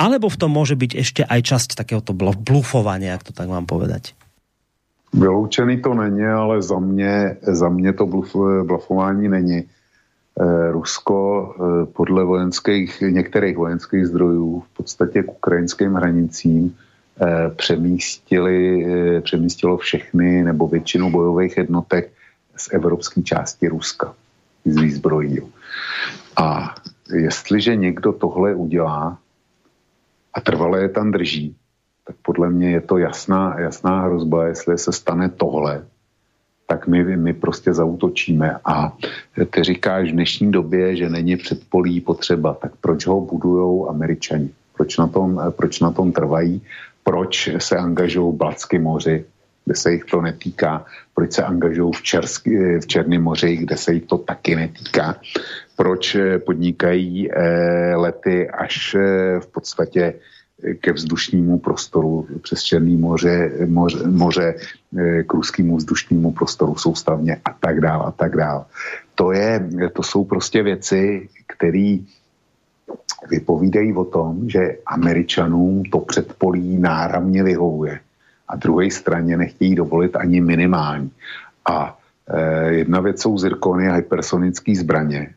alebo 0.00 0.32
v 0.32 0.40
tom 0.40 0.56
môže 0.56 0.80
byť 0.80 0.92
ešte 0.96 1.22
aj 1.28 1.40
časť 1.44 1.68
takéhoto 1.76 2.16
blufovania, 2.16 3.20
jak 3.20 3.28
to 3.28 3.32
tak 3.36 3.52
mám 3.52 3.68
povedať? 3.68 4.16
Vyloučený 5.12 5.84
to 5.84 5.92
není, 5.94 6.24
ale 6.24 6.64
za 6.64 6.78
mě, 6.80 7.36
za 7.44 7.68
mě 7.68 7.92
to 7.92 8.06
bluf, 8.06 8.32
blufování 8.64 9.28
není. 9.28 9.60
Eh, 10.40 10.72
Rusko 10.72 11.18
eh, 11.18 11.86
podle 11.92 12.24
vojenských, 12.24 13.00
některých 13.00 13.56
vojenských 13.56 14.06
zdrojů 14.06 14.60
v 14.60 14.76
podstatě 14.76 15.22
k 15.22 15.32
ukrajinským 15.32 15.94
hranicím 15.94 16.76
přemístili, 17.56 18.86
eh, 18.86 19.20
přemístilo 19.20 19.76
všechny 19.76 20.42
nebo 20.44 20.68
většinu 20.68 21.10
bojových 21.10 21.56
jednotek 21.56 22.12
z 22.56 22.68
evropské 22.72 23.22
části 23.22 23.68
Ruska. 23.68 24.14
Z 24.64 24.76
výzbrojí. 24.76 25.38
A 26.36 26.74
jestliže 27.14 27.76
někdo 27.76 28.12
tohle 28.12 28.54
udělá 28.54 29.18
a 30.34 30.40
trvalé 30.40 30.82
je 30.82 30.88
tam 30.88 31.10
drží, 31.10 31.56
tak 32.06 32.16
podle 32.22 32.50
mě 32.50 32.70
je 32.70 32.80
to 32.80 32.98
jasná, 32.98 33.60
jasná 33.60 34.00
hrozba, 34.00 34.46
jestli 34.46 34.78
se 34.78 34.92
stane 34.92 35.28
tohle, 35.28 35.84
tak 36.66 36.86
my, 36.86 37.16
my 37.16 37.32
prostě 37.32 37.72
zautočíme. 37.74 38.60
A 38.64 38.92
ty 39.50 39.62
říkáš 39.64 40.08
v 40.08 40.12
dnešní 40.12 40.52
době, 40.52 40.96
že 40.96 41.08
není 41.08 41.36
předpolí 41.36 42.00
potřeba, 42.00 42.54
tak 42.54 42.72
proč 42.80 43.06
ho 43.06 43.20
budujou 43.20 43.88
američani? 43.88 44.50
Proč 44.76 44.96
na 44.96 45.06
tom, 45.06 45.40
proč 45.56 45.80
na 45.80 45.90
tom 45.90 46.12
trvají? 46.12 46.62
Proč 47.08 47.50
se 47.58 47.76
angažují 47.76 48.36
Blatském 48.36 48.82
moři, 48.82 49.24
kde 49.64 49.74
se 49.74 49.92
jich 49.92 50.04
to 50.04 50.20
netýká, 50.20 50.84
proč 51.14 51.32
se 51.32 51.42
angažují 51.42 51.92
v, 51.92 52.02
Čersky, 52.02 52.78
v 52.78 52.86
Černém 52.86 53.22
moři, 53.22 53.56
kde 53.56 53.76
se 53.76 53.92
jich 53.92 54.04
to 54.04 54.18
taky 54.18 54.56
netýká, 54.56 55.16
proč 55.76 56.14
eh, 56.14 56.38
podnikají 56.38 57.32
eh, 57.32 57.96
lety 57.96 58.50
až 58.50 58.94
eh, 58.94 59.40
v 59.40 59.46
podstatě 59.46 60.14
ke 60.80 60.92
vzdušnímu 60.92 61.58
prostoru 61.58 62.26
přes 62.42 62.62
Černý 62.62 62.96
moře, 62.96 63.52
moře, 63.66 63.98
moře 64.06 64.54
k 65.26 65.32
ruskému 65.34 65.76
vzdušnímu 65.76 66.32
prostoru 66.32 66.74
soustavně 66.76 67.40
a 67.44 67.52
tak 67.60 67.80
dále 67.80 68.04
a 68.04 68.10
tak 68.10 68.36
dále. 68.36 68.64
To, 69.14 69.32
je, 69.32 69.68
to 69.92 70.02
jsou 70.02 70.24
prostě 70.24 70.62
věci, 70.62 71.28
které 71.46 71.98
vypovídají 73.30 73.94
o 73.94 74.04
tom, 74.04 74.48
že 74.48 74.76
Američanům 74.86 75.82
to 75.82 75.98
předpolí 75.98 76.78
náramně 76.78 77.42
vyhovuje 77.42 78.00
a 78.48 78.56
druhé 78.56 78.90
straně 78.90 79.36
nechtějí 79.36 79.74
dovolit 79.74 80.16
ani 80.16 80.40
minimální. 80.40 81.10
A 81.70 81.98
e, 82.28 82.72
jedna 82.72 83.00
věc 83.00 83.22
jsou 83.22 83.38
zirkony 83.38 83.88
a 83.88 83.94
hypersonické 83.94 84.74
zbraně. 84.76 85.34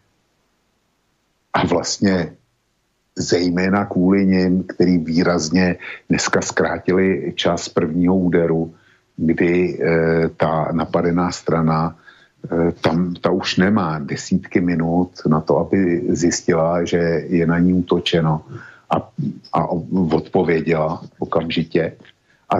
A 1.53 1.65
vlastně 1.65 2.33
zejména 3.15 3.85
kvůli 3.85 4.25
nim, 4.25 4.63
který 4.63 4.97
výrazně 4.97 5.75
dneska 6.09 6.41
zkrátili 6.41 7.33
čas 7.35 7.69
prvního 7.69 8.15
úderu, 8.17 8.73
kdy 9.17 9.79
e, 9.81 10.29
ta 10.29 10.71
napadená 10.71 11.31
strana 11.31 11.95
tam 12.81 13.13
ta 13.13 13.31
už 13.31 13.57
nemá 13.57 13.99
desítky 13.99 14.61
minut 14.61 15.11
na 15.27 15.41
to, 15.41 15.57
aby 15.57 16.01
zjistila, 16.09 16.85
že 16.85 16.97
je 17.27 17.47
na 17.47 17.59
ní 17.59 17.73
útočeno 17.73 18.41
a, 18.89 19.09
a 19.53 19.67
odpověděla 20.11 21.01
okamžitě 21.19 21.93
a 22.51 22.57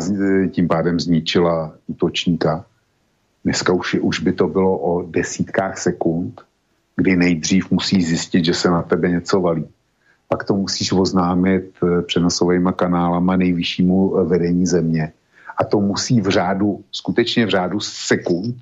tím 0.52 0.68
pádem 0.68 1.00
zničila 1.00 1.74
útočníka. 1.88 2.66
Dneska 3.44 3.74
už, 3.74 3.94
už 3.94 4.20
by 4.20 4.34
to 4.34 4.48
bylo 4.48 4.78
o 4.78 5.04
desítkách 5.04 5.78
sekund, 5.78 6.42
kdy 6.96 7.16
nejdřív 7.16 7.72
musí 7.72 8.02
zjistit, 8.02 8.46
že 8.46 8.54
se 8.54 8.70
na 8.70 8.82
tebe 8.82 9.10
něco 9.10 9.42
valí. 9.42 9.68
Pak 10.28 10.44
to 10.44 10.56
musíš 10.56 10.92
oznámit 10.92 11.74
eh, 11.84 12.02
přenosovými 12.02 12.70
kanálama 12.76 13.36
nejvyššímu 13.36 14.18
eh, 14.18 14.24
vedení 14.24 14.66
země. 14.66 15.12
A 15.58 15.64
to 15.64 15.82
musí 15.82 16.22
v 16.22 16.30
řádu, 16.30 16.84
skutečně 16.92 17.46
v 17.46 17.50
řádu 17.50 17.80
sekund, 17.80 18.56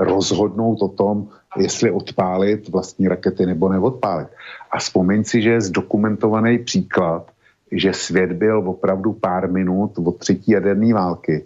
rozhodnout 0.00 0.82
o 0.82 0.88
tom, 0.88 1.28
jestli 1.56 1.90
odpálit 1.90 2.68
vlastní 2.68 3.08
rakety 3.08 3.46
nebo 3.46 3.68
neodpálit. 3.68 4.28
A 4.70 4.78
vzpomeň 4.78 5.24
si, 5.24 5.42
že 5.42 5.50
je 5.50 5.60
zdokumentovaný 5.60 6.58
příklad, 6.58 7.30
že 7.72 7.92
svět 7.92 8.32
byl 8.32 8.58
opravdu 8.58 9.12
pár 9.12 9.50
minut 9.50 9.92
od 9.98 10.18
třetí 10.18 10.52
jaderné 10.52 10.94
války, 10.94 11.44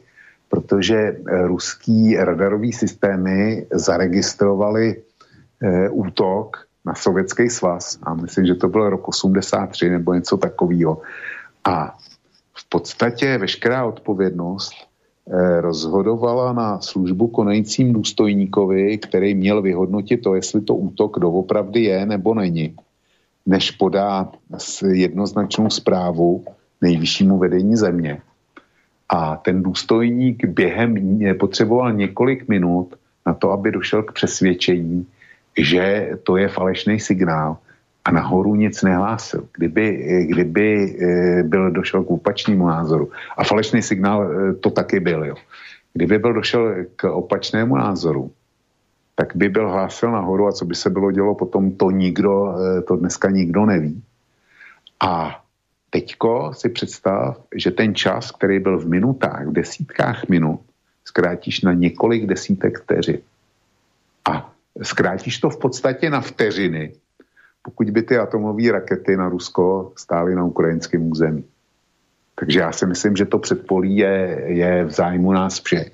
protože 0.48 0.97
eh, 0.97 1.47
ruský 1.47 2.16
radarový 2.16 2.72
systémy 2.72 3.66
zaregistrovali 3.72 4.97
e, 5.62 5.89
útok 5.89 6.66
na 6.85 6.94
sovětský 6.94 7.51
svaz 7.51 7.98
a 8.02 8.14
myslím, 8.14 8.47
že 8.47 8.55
to 8.55 8.68
byl 8.68 8.90
rok 8.90 9.09
83 9.09 9.90
nebo 9.90 10.14
něco 10.14 10.36
takového. 10.36 11.01
A 11.64 11.97
v 12.55 12.68
podstatě 12.68 13.39
veškerá 13.39 13.85
odpovědnost 13.85 14.72
Eh, 14.72 14.93
rozhodovala 15.60 16.52
na 16.52 16.80
službu 16.80 17.28
konajícím 17.28 17.92
důstojníkovi, 17.92 18.98
který 18.98 19.34
měl 19.34 19.62
vyhodnotit 19.62 20.16
to, 20.16 20.34
jestli 20.34 20.60
to 20.60 20.74
útok 20.74 21.18
doopravdy 21.18 21.82
je 21.82 22.06
nebo 22.06 22.34
není, 22.34 22.76
než 23.46 23.70
podá 23.70 24.32
jednoznačnou 24.92 25.70
zprávu 25.70 26.44
nejvyššímu 26.80 27.38
vedení 27.38 27.76
země. 27.76 28.20
A 29.09 29.36
ten 29.36 29.62
důstojník 29.62 30.44
během 30.44 31.18
potřeboval 31.40 31.92
několik 31.92 32.48
minut 32.48 32.94
na 33.26 33.34
to, 33.34 33.51
aby 33.51 33.72
došel 33.72 34.02
k 34.02 34.12
přesvědčení, 34.12 35.06
že 35.59 36.10
to 36.22 36.36
je 36.36 36.48
falešný 36.48 37.01
signál 37.01 37.56
a 38.05 38.10
nahoru 38.10 38.55
nic 38.55 38.82
nehlásil. 38.82 39.48
Kdyby, 39.56 39.86
kdyby 40.28 40.97
eh, 41.01 41.43
byl 41.43 41.70
došel 41.70 42.05
k 42.05 42.10
opačnému 42.10 42.66
názoru, 42.66 43.10
a 43.36 43.44
falešný 43.44 43.82
signál 43.82 44.20
eh, 44.22 44.55
to 44.55 44.70
taky 44.70 45.01
byl, 45.01 45.24
jo. 45.24 45.35
Kdyby 45.93 46.18
byl 46.18 46.32
došel 46.32 46.74
k 46.97 47.05
opačnému 47.05 47.76
názoru, 47.76 48.31
tak 49.14 49.36
by 49.36 49.48
byl 49.48 49.70
hlásil 49.70 50.10
nahoru 50.10 50.47
a 50.47 50.52
co 50.52 50.64
by 50.64 50.74
se 50.74 50.90
bylo 50.90 51.10
dělo 51.10 51.35
potom, 51.35 51.72
to 51.72 51.90
nikdo, 51.90 52.55
eh, 52.59 52.82
to 52.82 52.97
dneska 52.97 53.31
nikdo 53.31 53.66
neví. 53.66 54.02
A 55.01 55.40
teďko 55.90 56.52
si 56.55 56.68
představ, 56.68 57.40
že 57.55 57.70
ten 57.70 57.94
čas, 57.94 58.31
který 58.31 58.59
byl 58.59 58.78
v 58.78 58.86
minutách, 58.86 59.47
v 59.47 59.52
desítkách 59.52 60.28
minut, 60.28 60.60
zkrátíš 61.05 61.60
na 61.60 61.72
několik 61.72 62.26
desítek 62.26 62.82
vteřin. 62.82 63.18
A 64.28 64.52
zkrátíš 64.82 65.39
to 65.39 65.51
v 65.51 65.59
podstatě 65.59 66.10
na 66.10 66.20
vteřiny, 66.20 66.93
pokud 67.64 67.90
by 67.90 68.02
ty 68.02 68.18
atomové 68.18 68.72
rakety 68.72 69.16
na 69.16 69.28
Rusko 69.28 69.92
stály 69.96 70.34
na 70.36 70.44
ukrajinském 70.44 71.00
území. 71.10 71.44
Takže 72.36 72.60
já 72.60 72.72
si 72.72 72.86
myslím, 72.86 73.16
že 73.16 73.24
to 73.24 73.38
předpolí 73.38 73.96
je, 73.96 74.42
je 74.46 74.84
v 74.84 74.90
zájmu 74.90 75.32
nás 75.32 75.62
všech, 75.62 75.92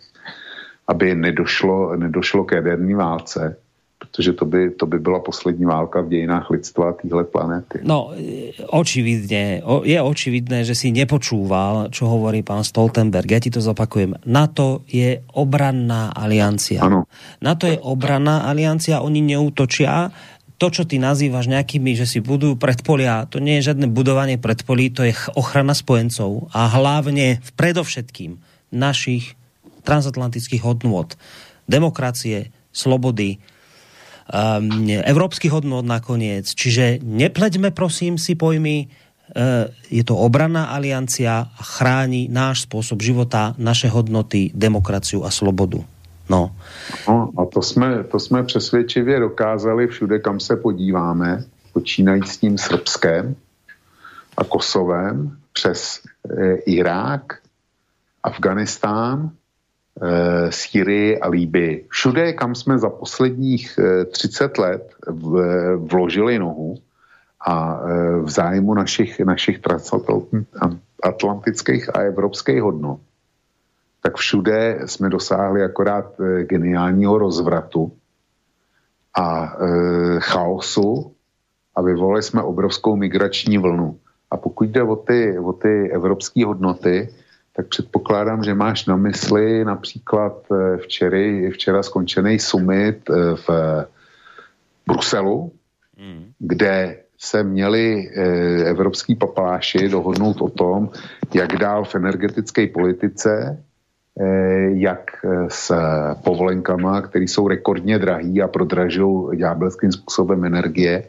aby 0.88 1.14
nedošlo, 1.14 1.96
nedošlo 1.96 2.44
k 2.44 2.52
jaderní 2.52 2.94
válce, 2.94 3.56
protože 4.00 4.32
to 4.32 4.44
by, 4.44 4.70
to 4.70 4.86
by 4.86 4.98
byla 4.98 5.20
poslední 5.20 5.64
válka 5.64 6.00
v 6.00 6.08
dějinách 6.08 6.50
lidstva 6.50 6.92
téhle 6.92 7.24
planety. 7.24 7.78
No, 7.84 8.16
očividne, 8.72 9.60
je 9.84 9.98
očividné, 10.02 10.64
že 10.64 10.72
si 10.72 10.88
nepočúval, 10.88 11.92
čo 11.92 12.08
hovorí 12.08 12.40
pán 12.40 12.64
Stoltenberg. 12.64 13.28
Ja 13.28 13.44
ti 13.44 13.52
to 13.52 13.60
zopakujem. 13.60 14.24
NATO 14.24 14.88
je 14.88 15.20
obranná 15.36 16.16
aliancia. 16.16 16.80
Ano. 16.80 17.04
NATO 17.44 17.68
je 17.68 17.76
obranná 17.76 18.48
aliancia, 18.48 19.04
oni 19.04 19.20
neútočia, 19.20 20.08
to, 20.60 20.68
čo 20.68 20.84
ty 20.84 21.00
nazývaš 21.00 21.48
nejakými, 21.48 21.96
že 21.96 22.04
si 22.04 22.20
budujú 22.20 22.60
predpolia, 22.60 23.24
to 23.24 23.40
nie 23.40 23.58
je 23.58 23.72
žiadne 23.72 23.88
budovanie 23.88 24.36
predpolí, 24.36 24.92
to 24.92 25.08
je 25.08 25.16
ochrana 25.32 25.72
spojencov 25.72 26.52
a 26.52 26.68
hlavne 26.68 27.40
predovšetkým 27.56 28.36
našich 28.68 29.40
transatlantických 29.88 30.60
hodnôt. 30.60 31.16
Demokracie, 31.64 32.52
slobody, 32.76 33.40
um, 34.28 34.84
evropských 34.84 35.48
hodnôt 35.48 35.80
nakoniec. 35.80 36.52
Čiže 36.52 37.00
nepleďme 37.00 37.72
prosím 37.72 38.20
si 38.20 38.36
pojmy, 38.36 38.84
uh, 38.84 39.64
je 39.88 40.04
to 40.04 40.12
obranná 40.12 40.76
aliancia 40.76 41.48
a 41.48 41.62
chráni 41.64 42.28
náš 42.28 42.68
spôsob 42.68 43.00
života, 43.00 43.56
naše 43.56 43.88
hodnoty, 43.88 44.52
demokraciu 44.52 45.24
a 45.24 45.32
slobodu. 45.32 45.80
No. 46.30 46.56
no 47.08 47.30
a 47.38 47.44
to 47.44 47.62
jsme, 47.62 48.04
to 48.04 48.18
jsme 48.18 48.42
přesvědčivě 48.42 49.20
dokázali 49.20 49.86
všude, 49.86 50.18
kam 50.18 50.40
se 50.40 50.56
podíváme, 50.56 51.44
počínajíc 51.72 52.26
s 52.26 52.38
tím 52.38 52.58
Srbskem 52.58 53.36
a 54.36 54.44
Kosovem, 54.44 55.36
přes 55.52 56.00
e, 56.38 56.54
Irák, 56.54 57.38
Afganistán, 58.22 59.30
e, 59.30 59.32
Syrii 60.52 61.20
a 61.20 61.28
Líbii. 61.28 61.86
Všude, 61.88 62.32
kam 62.32 62.54
jsme 62.54 62.78
za 62.78 62.90
posledních 62.90 63.78
e, 63.78 64.04
30 64.04 64.58
let 64.58 64.94
v, 65.06 65.42
vložili 65.76 66.38
nohu 66.38 66.78
a 67.46 67.80
e, 67.84 68.16
v 68.20 68.30
zájmu 68.30 68.74
našich, 68.74 69.20
našich 69.20 69.58
transatlantických 69.58 71.96
a 71.96 72.00
evropských 72.00 72.62
hodnot, 72.62 73.00
tak 74.00 74.16
všude 74.16 74.78
jsme 74.86 75.08
dosáhli 75.08 75.62
akorát 75.62 76.20
e, 76.20 76.44
geniálního 76.44 77.18
rozvratu 77.18 77.92
a 79.18 79.44
e, 79.44 80.20
chaosu 80.20 81.14
a 81.74 81.82
vyvolali 81.82 82.22
jsme 82.22 82.42
obrovskou 82.42 82.96
migrační 82.96 83.58
vlnu. 83.58 83.98
A 84.30 84.36
pokud 84.36 84.68
jde 84.68 84.82
o 84.82 84.96
ty, 84.96 85.38
o 85.38 85.52
ty 85.52 85.90
evropské 85.92 86.46
hodnoty, 86.46 87.08
tak 87.56 87.68
předpokládám, 87.68 88.42
že 88.42 88.54
máš 88.54 88.86
na 88.86 88.96
mysli 88.96 89.64
například 89.64 90.32
e, 90.52 90.76
včery, 90.76 91.50
včera 91.50 91.82
skončený 91.82 92.38
summit 92.38 93.08
v 93.46 93.50
Bruselu, 94.86 95.52
mm. 95.98 96.32
kde 96.38 96.96
se 97.18 97.42
měli 97.42 98.08
evropský 98.64 99.14
papaláši 99.14 99.88
dohodnout 99.88 100.40
o 100.40 100.48
tom, 100.48 100.90
jak 101.34 101.56
dál 101.56 101.84
v 101.84 101.94
energetické 101.94 102.66
politice, 102.66 103.60
Eh, 103.60 103.69
jak 104.68 105.10
eh, 105.24 105.44
s 105.48 105.72
povolenkama, 106.24 107.02
které 107.02 107.24
jsou 107.24 107.48
rekordně 107.48 107.98
drahý 107.98 108.42
a 108.42 108.48
prodražují 108.48 109.38
ďábelským 109.38 109.92
způsobem 109.92 110.44
energie, 110.44 111.04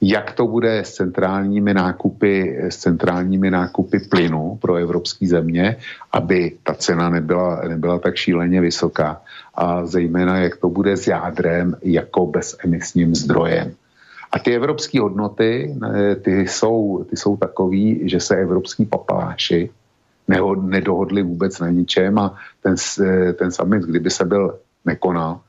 jak 0.00 0.32
to 0.32 0.46
bude 0.46 0.78
s 0.78 0.94
centrálními 0.94 1.74
nákupy, 1.74 2.58
s 2.68 2.76
centrálními 2.76 3.50
nákupy 3.50 3.98
plynu 3.98 4.58
pro 4.60 4.74
evropské 4.74 5.26
země, 5.26 5.76
aby 6.12 6.52
ta 6.62 6.74
cena 6.74 7.10
nebyla, 7.10 7.60
nebyla 7.68 7.98
tak 7.98 8.16
šíleně 8.16 8.60
vysoká 8.60 9.20
a 9.54 9.86
zejména 9.86 10.38
jak 10.38 10.56
to 10.56 10.68
bude 10.68 10.96
s 10.96 11.06
jádrem 11.06 11.76
jako 11.82 12.26
bezemisním 12.26 13.14
zdrojem. 13.14 13.72
A 14.32 14.38
ty 14.38 14.54
evropské 14.54 15.00
hodnoty, 15.00 15.76
eh, 15.94 16.16
ty 16.16 16.40
jsou, 16.40 17.04
ty 17.10 17.16
jsou 17.16 17.36
takový, 17.36 18.08
že 18.08 18.20
se 18.20 18.36
evropský 18.36 18.84
papaláši 18.84 19.70
nedohodli 20.62 21.22
vůbec 21.22 21.60
na 21.60 21.70
ničem 21.70 22.18
a 22.18 22.34
ten, 22.62 22.74
ten 23.38 23.50
summit, 23.52 23.82
kdyby 23.82 24.10
se 24.10 24.24
byl 24.24 24.58
nekonal, 24.84 25.40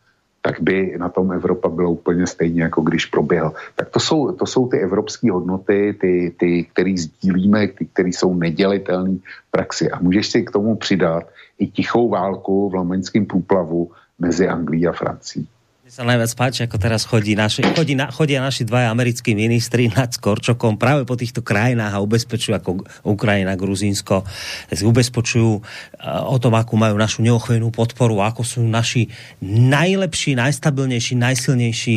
tak 0.42 0.62
by 0.62 0.96
na 1.00 1.10
tom 1.10 1.32
Evropa 1.32 1.70
byla 1.70 1.90
úplně 1.90 2.28
stejně, 2.28 2.64
jako 2.64 2.82
když 2.82 3.06
proběhl. 3.06 3.54
Tak 3.76 3.90
to 3.90 4.00
jsou, 4.00 4.32
to 4.32 4.46
jsou 4.46 4.68
ty 4.68 4.80
evropské 4.80 5.32
hodnoty, 5.32 5.98
ty, 6.02 6.36
ty 6.40 6.64
které 6.64 6.96
sdílíme, 6.98 7.68
ty, 7.68 7.86
které 7.86 8.10
jsou 8.10 8.34
nedělitelné 8.34 9.18
v 9.48 9.52
praxi. 9.52 9.92
A 9.92 10.00
můžeš 10.00 10.32
si 10.32 10.44
k 10.44 10.52
tomu 10.52 10.76
přidat 10.76 11.24
i 11.60 11.68
tichou 11.68 12.10
válku 12.10 12.70
v 12.70 12.76
lomeňském 12.76 13.26
průplavu 13.26 13.92
mezi 14.20 14.48
Anglií 14.48 14.88
a 14.88 14.92
Francií 14.92 15.48
sa 15.88 16.04
najviac 16.04 16.36
páči, 16.36 16.68
ako 16.68 16.84
teraz 16.84 17.08
chodí 17.08 17.32
naši, 17.32 17.64
chodí 17.64 17.96
na, 17.96 18.12
chodia 18.12 18.44
naši 18.44 18.68
dvaja 18.68 18.92
americkí 18.92 19.32
ministri 19.32 19.88
nad 19.88 20.12
Skorčokom 20.12 20.76
práve 20.76 21.08
po 21.08 21.16
týchto 21.16 21.40
krajinách 21.40 21.96
a 21.96 22.04
ubezpečujú 22.04 22.54
ako 22.60 22.70
Ukrajina, 23.08 23.56
Gruzínsko, 23.56 24.28
ubezpečujú 24.84 25.52
e, 25.56 25.62
o 26.28 26.36
tom, 26.44 26.60
akú 26.60 26.76
majú 26.76 27.00
našu 27.00 27.24
neochvejnú 27.24 27.72
podporu, 27.72 28.20
ako 28.20 28.44
sú 28.44 28.60
naši 28.68 29.08
najlepší, 29.40 30.36
najstabilnejší, 30.36 31.16
najsilnejší 31.16 31.96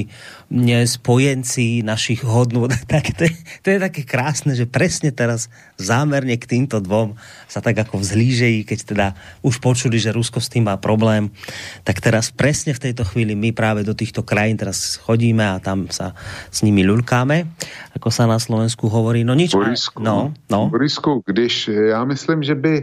spojenci 0.85 1.86
našich 1.86 2.27
hodnôt. 2.27 2.70
Tak 2.90 3.14
to, 3.14 3.22
je, 3.22 3.35
to 3.62 3.68
je 3.70 3.78
také 3.78 4.02
krásne, 4.02 4.51
že 4.59 4.66
presne 4.66 5.14
teraz 5.14 5.47
zámerne 5.78 6.35
k 6.35 6.43
týmto 6.59 6.82
dvom 6.82 7.14
sa 7.47 7.62
tak 7.62 7.78
ako 7.78 8.02
vzhlížejí, 8.02 8.66
keď 8.66 8.78
teda 8.82 9.06
už 9.47 9.62
počuli, 9.62 9.94
že 9.94 10.10
Rusko 10.10 10.43
s 10.43 10.51
tým 10.51 10.66
má 10.66 10.74
problém, 10.74 11.31
tak 11.86 12.02
teraz 12.02 12.35
presne 12.35 12.74
v 12.74 12.90
tejto 12.90 13.06
chvíli 13.06 13.39
my 13.39 13.55
práve 13.55 13.86
do 13.86 13.94
týchto 13.94 14.27
krajín 14.27 14.59
teraz 14.59 14.98
chodíme 14.98 15.47
a 15.47 15.62
tam 15.62 15.86
sa 15.86 16.18
s 16.51 16.66
nimi 16.66 16.82
ľulkáme, 16.82 17.47
ako 17.94 18.10
sa 18.10 18.27
na 18.27 18.43
Slovensku 18.43 18.90
hovorí. 18.90 19.22
No 19.22 19.39
nič. 19.39 19.55
Borisku, 19.55 20.02
no, 20.02 20.35
no. 20.51 20.66
Borisku, 20.66 21.22
když 21.27 21.70
já 21.94 22.05
myslím, 22.05 22.43
že 22.43 22.55
by, 22.55 22.74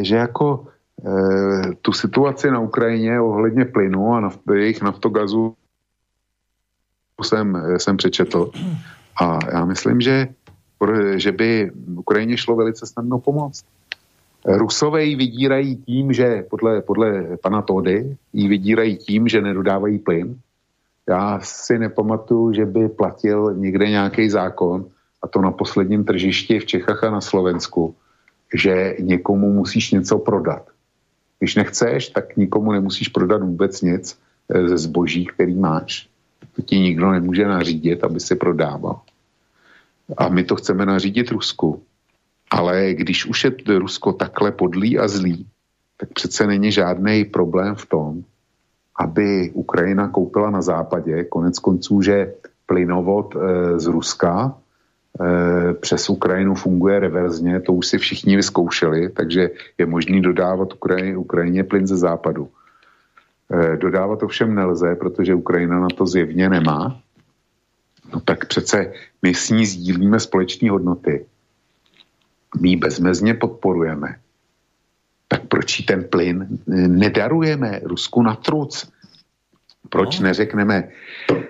že 0.00 0.16
jako 0.16 0.64
e, 0.64 1.76
tu 1.82 1.92
situaci 1.92 2.50
na 2.50 2.60
Ukrajině 2.60 3.20
ohledně 3.20 3.64
plynu 3.64 4.14
a 4.14 4.20
naft, 4.20 4.40
jejich 4.48 4.82
naftogazu 4.82 5.54
jsem, 7.22 7.62
jsem 7.76 7.96
přečetl. 7.96 8.50
A 9.22 9.38
já 9.52 9.64
myslím, 9.64 10.00
že, 10.00 10.28
že 11.16 11.32
by 11.32 11.70
Ukrajině 11.96 12.36
šlo 12.36 12.56
velice 12.56 12.86
snadno 12.86 13.18
pomoct. 13.18 13.64
Rusové 14.44 15.04
ji 15.04 15.16
vydírají 15.16 15.76
tím, 15.76 16.12
že 16.12 16.44
podle, 16.50 16.82
podle 16.82 17.36
pana 17.42 17.62
Tody 17.62 18.16
ji 18.32 18.48
vydírají 18.48 18.96
tím, 18.96 19.28
že 19.28 19.40
nedodávají 19.40 19.98
plyn. 19.98 20.36
Já 21.08 21.40
si 21.42 21.78
nepamatuju, 21.78 22.52
že 22.52 22.66
by 22.66 22.88
platil 22.88 23.54
někde 23.54 23.90
nějaký 23.90 24.30
zákon, 24.30 24.86
a 25.22 25.28
to 25.28 25.40
na 25.40 25.50
posledním 25.50 26.04
tržišti 26.04 26.58
v 26.58 26.66
Čechách 26.66 27.04
a 27.04 27.10
na 27.10 27.20
Slovensku, 27.20 27.94
že 28.54 28.96
někomu 29.00 29.52
musíš 29.52 29.90
něco 29.90 30.18
prodat. 30.18 30.66
Když 31.38 31.54
nechceš, 31.54 32.08
tak 32.08 32.36
nikomu 32.36 32.72
nemusíš 32.72 33.08
prodat 33.08 33.42
vůbec 33.42 33.82
nic 33.82 34.18
eh, 34.48 34.68
ze 34.68 34.78
zboží, 34.78 35.26
který 35.26 35.54
máš. 35.54 36.08
To 36.56 36.62
ti 36.62 36.78
nikdo 36.78 37.10
nemůže 37.10 37.46
nařídit, 37.46 38.04
aby 38.04 38.20
si 38.20 38.36
prodával. 38.36 39.00
A 40.16 40.28
my 40.28 40.44
to 40.44 40.56
chceme 40.56 40.86
nařídit 40.86 41.30
Rusku. 41.30 41.82
Ale 42.50 42.94
když 42.94 43.26
už 43.26 43.44
je 43.44 43.78
Rusko 43.78 44.12
takhle 44.12 44.52
podlý 44.52 44.98
a 44.98 45.08
zlý, 45.08 45.46
tak 45.96 46.12
přece 46.12 46.46
není 46.46 46.72
žádný 46.72 47.24
problém 47.24 47.74
v 47.74 47.86
tom, 47.86 48.22
aby 48.98 49.50
Ukrajina 49.54 50.08
koupila 50.08 50.50
na 50.50 50.62
západě, 50.62 51.24
konec 51.24 51.58
konců, 51.58 52.02
že 52.02 52.34
plynovod 52.66 53.36
e, 53.36 53.38
z 53.80 53.86
Ruska 53.86 54.54
e, 55.20 55.74
přes 55.74 56.10
Ukrajinu 56.10 56.54
funguje 56.54 57.00
reverzně, 57.00 57.60
to 57.60 57.72
už 57.72 57.86
si 57.86 57.98
všichni 57.98 58.36
vyzkoušeli, 58.36 59.10
takže 59.10 59.50
je 59.78 59.86
možný 59.86 60.22
dodávat 60.22 60.74
Ukrajině, 60.74 61.16
Ukrajině 61.16 61.64
plyn 61.64 61.86
ze 61.86 61.96
západu. 61.96 62.48
Eh, 63.50 63.76
dodávat 63.76 64.20
to 64.20 64.28
všem 64.28 64.54
nelze, 64.54 64.94
protože 64.94 65.34
Ukrajina 65.34 65.80
na 65.80 65.88
to 65.88 66.06
zjevně 66.06 66.48
nemá. 66.48 67.00
No 68.14 68.20
tak 68.20 68.46
přece 68.46 68.92
my 69.22 69.34
s 69.34 69.50
ní 69.50 69.66
sdílíme 69.66 70.20
společné 70.20 70.70
hodnoty. 70.70 71.26
My 72.60 72.68
ji 72.68 72.76
bezmezně 72.76 73.34
podporujeme. 73.34 74.16
Tak 75.28 75.46
proč 75.48 75.80
ten 75.80 76.04
plyn 76.04 76.48
eh, 76.48 76.88
nedarujeme 76.88 77.80
Rusku 77.84 78.22
na 78.22 78.34
truc? 78.34 78.88
Proč 79.90 80.20
no. 80.20 80.24
neřekneme, 80.24 80.88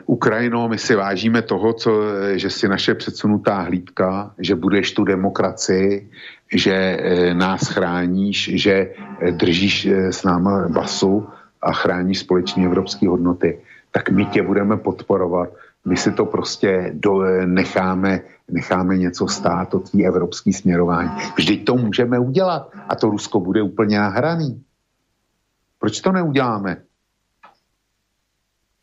Ukrajino, 0.07 0.69
my 0.69 0.79
si 0.79 0.95
vážíme 0.95 1.43
toho, 1.43 1.73
co, 1.73 1.91
že 2.35 2.51
si 2.51 2.69
naše 2.69 2.95
předsunutá 2.95 3.61
hlídka, 3.61 4.35
že 4.39 4.55
budeš 4.55 4.93
tu 4.93 5.05
demokracii, 5.05 6.11
že 6.55 6.75
e, 6.75 7.35
nás 7.35 7.69
chráníš, 7.69 8.51
že 8.55 8.95
držíš 9.31 9.87
s 10.11 10.25
náma 10.25 10.69
basu 10.69 11.29
a 11.63 11.73
chráníš 11.73 12.19
společné 12.19 12.65
evropské 12.65 13.09
hodnoty, 13.09 13.61
tak 13.91 14.11
my 14.11 14.25
tě 14.27 14.43
budeme 14.43 14.77
podporovat. 14.77 15.49
My 15.85 15.97
si 15.97 16.13
to 16.13 16.27
prostě 16.27 16.91
do, 16.95 17.23
necháme, 17.47 18.21
necháme 18.51 18.99
něco 18.99 19.29
stát 19.29 19.75
od 19.75 19.91
té 19.91 20.03
evropské 20.03 20.53
směrování. 20.53 21.11
Vždyť 21.37 21.65
to 21.65 21.75
můžeme 21.77 22.19
udělat 22.19 22.71
a 22.89 22.95
to 22.95 23.11
Rusko 23.11 23.41
bude 23.41 23.63
úplně 23.63 23.99
nahraný. 23.99 24.63
Proč 25.79 26.01
to 26.01 26.13
neuděláme? 26.13 26.77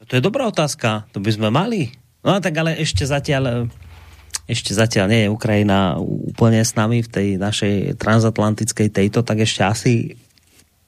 To 0.07 0.15
je 0.15 0.21
dobrá 0.23 0.47
otázka, 0.47 1.05
to 1.11 1.19
by 1.19 1.31
sme 1.31 1.51
mali. 1.51 1.91
No 2.23 2.39
tak 2.39 2.55
ale 2.55 2.75
ešte 2.79 3.03
zatiaľ 3.03 3.67
ešte 4.49 4.73
zatiaľ 4.73 5.05
nie 5.05 5.21
je 5.27 5.29
Ukrajina 5.29 6.01
úplne 6.01 6.65
s 6.65 6.73
nami 6.73 7.05
v 7.05 7.09
tej 7.13 7.27
našej 7.37 8.01
transatlantickej 8.01 8.89
tejto, 8.89 9.21
tak 9.21 9.45
ešte 9.45 9.61
asi 9.61 9.93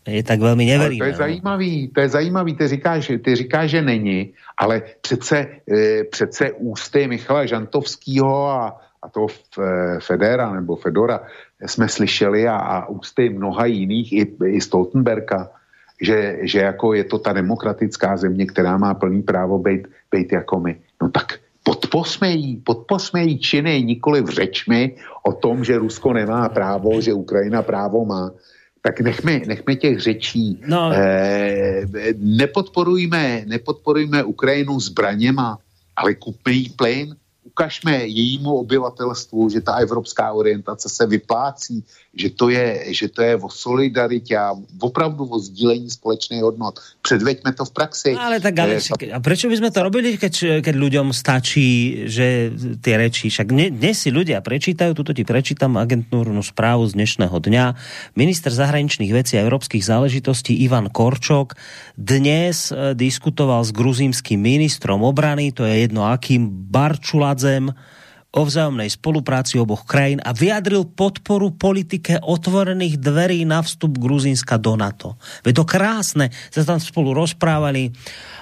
je 0.07 0.23
tak 0.23 0.39
velmi 0.39 0.65
neveríme. 0.65 1.05
Ale 1.05 1.13
to 1.13 1.21
je 1.21 1.27
zajímavý, 1.27 1.87
to 1.87 2.01
je 2.01 2.09
zajímavý, 2.09 2.55
ty 2.55 2.67
říkáš, 2.67 3.11
ty 3.23 3.35
říkáš, 3.35 3.69
že 3.69 3.81
není, 3.81 4.33
ale 4.57 4.81
přece, 5.01 5.47
e, 5.71 6.03
přece 6.03 6.51
ústy 6.51 7.07
Michala 7.07 7.45
Žantovského 7.45 8.47
a, 8.47 8.81
a 9.01 9.09
toho 9.09 9.27
Federa 9.99 10.53
nebo 10.53 10.75
Fedora 10.75 11.19
jsme 11.65 11.89
slyšeli 11.89 12.47
a, 12.47 12.55
a 12.55 12.85
ústy 12.85 13.29
mnoha 13.29 13.65
jiných, 13.65 14.13
i, 14.13 14.35
i 14.45 14.61
Stoltenberga, 14.61 15.49
že, 16.01 16.37
že 16.41 16.59
jako 16.59 16.93
je 16.93 17.03
to 17.03 17.19
ta 17.19 17.33
demokratická 17.33 18.17
země, 18.17 18.45
která 18.45 18.77
má 18.77 18.93
plný 18.93 19.21
právo 19.21 19.59
být, 19.59 19.87
být 20.11 20.31
jako 20.31 20.59
my. 20.59 20.75
No 21.01 21.09
tak 21.09 21.37
podposmejí, 21.63 22.57
podposmejí 22.65 23.39
činy, 23.39 23.83
nikoli 23.83 24.21
v 24.21 24.29
řečmi 24.29 24.95
o 25.23 25.33
tom, 25.33 25.63
že 25.63 25.77
Rusko 25.77 26.13
nemá 26.13 26.49
právo, 26.49 27.01
že 27.01 27.13
Ukrajina 27.13 27.61
právo 27.61 28.05
má. 28.05 28.31
Tak 28.81 29.01
nechme, 29.01 29.41
nechme 29.47 29.75
těch 29.75 29.99
řečí. 29.99 30.59
No. 30.67 30.91
Eh, 30.93 31.85
nepodporujme, 32.17 33.43
nepodporujme 33.45 34.23
Ukrajinu 34.23 34.79
zbraněma, 34.79 35.57
ale 35.95 36.15
kupme 36.15 36.51
jí 36.51 36.69
plyn, 36.69 37.15
ukažme 37.51 38.07
jejímu 38.07 38.63
obyvatelstvu, 38.63 39.49
že 39.49 39.61
ta 39.61 39.83
evropská 39.83 40.31
orientace 40.31 40.89
se 40.89 41.03
vyplácí, 41.05 41.83
že 42.15 42.29
to 42.31 42.49
je, 42.49 42.95
že 42.95 43.07
to 43.07 43.21
je 43.21 43.35
o 43.35 43.49
solidaritě 43.49 44.37
a 44.37 44.55
opravdu 44.79 45.23
o 45.27 45.39
sdílení 45.39 45.89
společných 45.91 46.43
hodnot. 46.43 46.79
Předveďme 47.01 47.51
to 47.53 47.63
v 47.65 47.71
praxi. 47.71 48.11
No, 48.15 48.23
ale 48.23 48.39
tak, 48.39 48.55
ale 48.59 48.79
eh, 48.79 49.11
a 49.11 49.19
prečo 49.19 49.47
by 49.51 49.55
sme 49.59 49.69
to 49.71 49.79
robili, 49.83 50.15
keď, 50.15 50.63
keď 50.63 50.75
ľuďom 50.75 51.11
stačí, 51.11 52.03
že 52.07 52.51
tie 52.83 52.95
reči, 52.99 53.31
však 53.31 53.47
dnes 53.51 53.95
si 53.95 54.11
ľudia 54.11 54.39
prečítajú, 54.43 54.91
tuto 54.95 55.11
ti 55.11 55.23
prečítam 55.23 55.75
agentúrnu 55.79 56.39
správu 56.43 56.87
z 56.87 56.99
dnešného 56.99 57.35
dňa. 57.35 57.65
Minister 58.15 58.51
zahraničných 58.51 59.11
vecí 59.11 59.39
a 59.39 59.43
európskych 59.43 59.83
záležitostí 59.83 60.55
Ivan 60.63 60.91
Korčok 60.91 61.55
dnes 61.95 62.71
eh, 62.71 62.95
diskutoval 62.95 63.63
s 63.63 63.75
gruzínským 63.75 64.39
ministrom 64.39 65.03
obrany, 65.03 65.51
to 65.51 65.63
je 65.63 65.87
jedno 65.87 66.07
akým, 66.07 66.47
Barčula 66.71 67.35
Mladzem 67.41 67.73
o 68.31 68.47
vzájomnej 68.47 68.87
spolupráci 68.87 69.59
oboch 69.59 69.83
krajín 69.83 70.23
a 70.23 70.31
vyjadril 70.31 70.87
podporu 70.87 71.51
politike 71.51 72.15
otvorených 72.23 72.95
dverí 72.95 73.43
na 73.43 73.59
vstup 73.59 73.99
Gruzínska 73.99 74.55
do 74.55 74.79
NATO. 74.79 75.19
Veď 75.43 75.59
to 75.59 75.65
krásne, 75.67 76.31
sa 76.47 76.63
tam 76.63 76.79
spolu 76.79 77.11
rozprávali, 77.11 77.91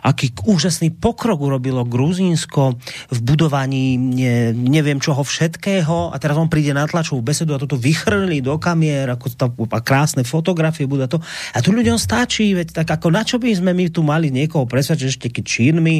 aký 0.05 0.29
úžasný 0.45 0.93
pokrok 0.93 1.41
urobilo 1.41 1.81
Gruzínsko 1.89 2.77
v 3.09 3.19
budovaní 3.25 3.97
ne, 3.97 4.53
neviem 4.53 5.01
čoho 5.01 5.25
všetkého 5.25 6.13
a 6.13 6.15
teraz 6.21 6.37
on 6.37 6.53
príde 6.53 6.69
na 6.69 6.85
tlačovú 6.85 7.25
besedu 7.25 7.57
a 7.57 7.61
toto 7.61 7.73
vychrli 7.73 8.45
do 8.45 8.61
kamier, 8.61 9.09
ako 9.09 9.25
to, 9.33 9.45
a 9.73 9.81
krásne 9.81 10.21
fotografie 10.21 10.85
bude 10.85 11.09
to. 11.09 11.17
A 11.57 11.65
tu 11.65 11.73
ľuďom 11.73 11.97
stačí, 11.97 12.53
veď 12.53 12.85
tak 12.85 12.93
ako 12.93 13.09
na 13.09 13.25
čo 13.25 13.41
by 13.41 13.57
sme 13.57 13.73
my 13.73 13.89
tu 13.89 14.05
mali 14.05 14.29
niekoho 14.29 14.69
presvedčiť 14.69 15.07
ešte 15.09 15.27
keď 15.33 15.43
čínmi, 15.49 15.97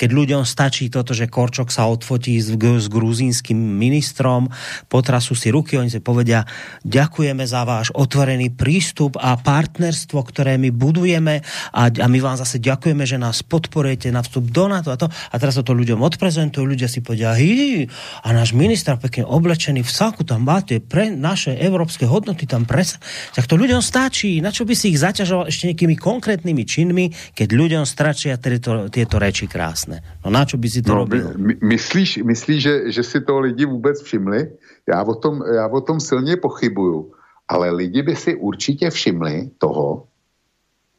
keď 0.00 0.08
ľuďom 0.08 0.42
stačí 0.48 0.88
toto, 0.88 1.12
že 1.12 1.28
Korčok 1.28 1.68
sa 1.68 1.84
odfotí 1.84 2.40
s, 2.40 2.48
s 2.56 2.86
Gruzínskom 2.88 3.25
gruzínským 3.26 3.58
ministrom, 3.58 4.46
potrasú 4.86 5.34
si 5.34 5.50
ruky, 5.50 5.74
oni 5.74 5.90
si 5.90 5.98
povedia, 5.98 6.46
ďakujeme 6.86 7.42
za 7.42 7.66
váš 7.66 7.90
otvorený 7.90 8.54
prístup 8.54 9.18
a 9.18 9.34
partnerstvo, 9.34 10.22
ktoré 10.22 10.54
my 10.62 10.70
budujeme 10.70 11.42
a, 11.74 11.90
a 11.90 12.06
my 12.06 12.18
vám 12.22 12.38
zase 12.38 12.62
ďakujeme, 12.62 13.02
že 13.02 13.18
nás 13.18 13.42
podporujete 13.42 14.14
na 14.14 14.22
vstup 14.22 14.46
do 14.54 14.70
NATO 14.70 14.94
a 14.94 14.96
to. 14.96 15.10
A 15.10 15.34
teraz 15.42 15.58
to 15.58 15.74
ľuďom 15.74 15.98
odprezentujú, 16.06 16.62
ľudia 16.62 16.86
si 16.86 17.02
povedia, 17.02 17.34
hi, 17.34 17.90
a 18.22 18.28
náš 18.30 18.54
minister 18.54 18.94
pekne 18.94 19.26
oblečený 19.26 19.82
v 19.82 19.90
saku, 19.90 20.22
tam 20.22 20.46
máte 20.46 20.78
pre 20.78 21.10
naše 21.10 21.58
európske 21.58 22.06
hodnoty, 22.06 22.46
tam 22.46 22.62
presa. 22.62 23.02
Tak 23.34 23.50
to 23.50 23.58
ľuďom 23.58 23.82
stačí, 23.82 24.38
na 24.38 24.54
čo 24.54 24.62
by 24.62 24.78
si 24.78 24.94
ich 24.94 25.02
zaťažoval 25.02 25.50
ešte 25.50 25.74
nejakými 25.74 25.98
konkrétnymi 25.98 26.62
činmi, 26.62 27.10
keď 27.34 27.48
ľuďom 27.50 27.82
stračia 27.82 28.38
tieto, 28.38 28.86
tieto 28.86 29.18
reči 29.18 29.50
krásne. 29.50 30.06
No 30.22 30.30
na 30.30 30.46
čo 30.46 30.54
by 30.60 30.68
si 30.70 30.78
to 30.86 30.94
no, 30.94 31.02
robil? 31.02 31.34
My, 31.34 31.58
myslíš, 31.58 32.22
myslíš 32.22 32.60
že, 32.60 32.74
že 32.92 33.02
si 33.02 33.15
to 33.20 33.40
lidi 33.40 33.64
vůbec 33.64 34.02
všimli. 34.02 34.50
Já 34.88 35.02
o 35.02 35.14
tom, 35.14 35.42
já 35.54 35.68
o 35.68 35.80
tom 35.80 36.00
silně 36.00 36.36
pochybuju. 36.36 37.12
Ale 37.48 37.70
lidi 37.70 38.02
by 38.02 38.16
si 38.16 38.34
určitě 38.34 38.90
všimli 38.90 39.50
toho, 39.58 40.02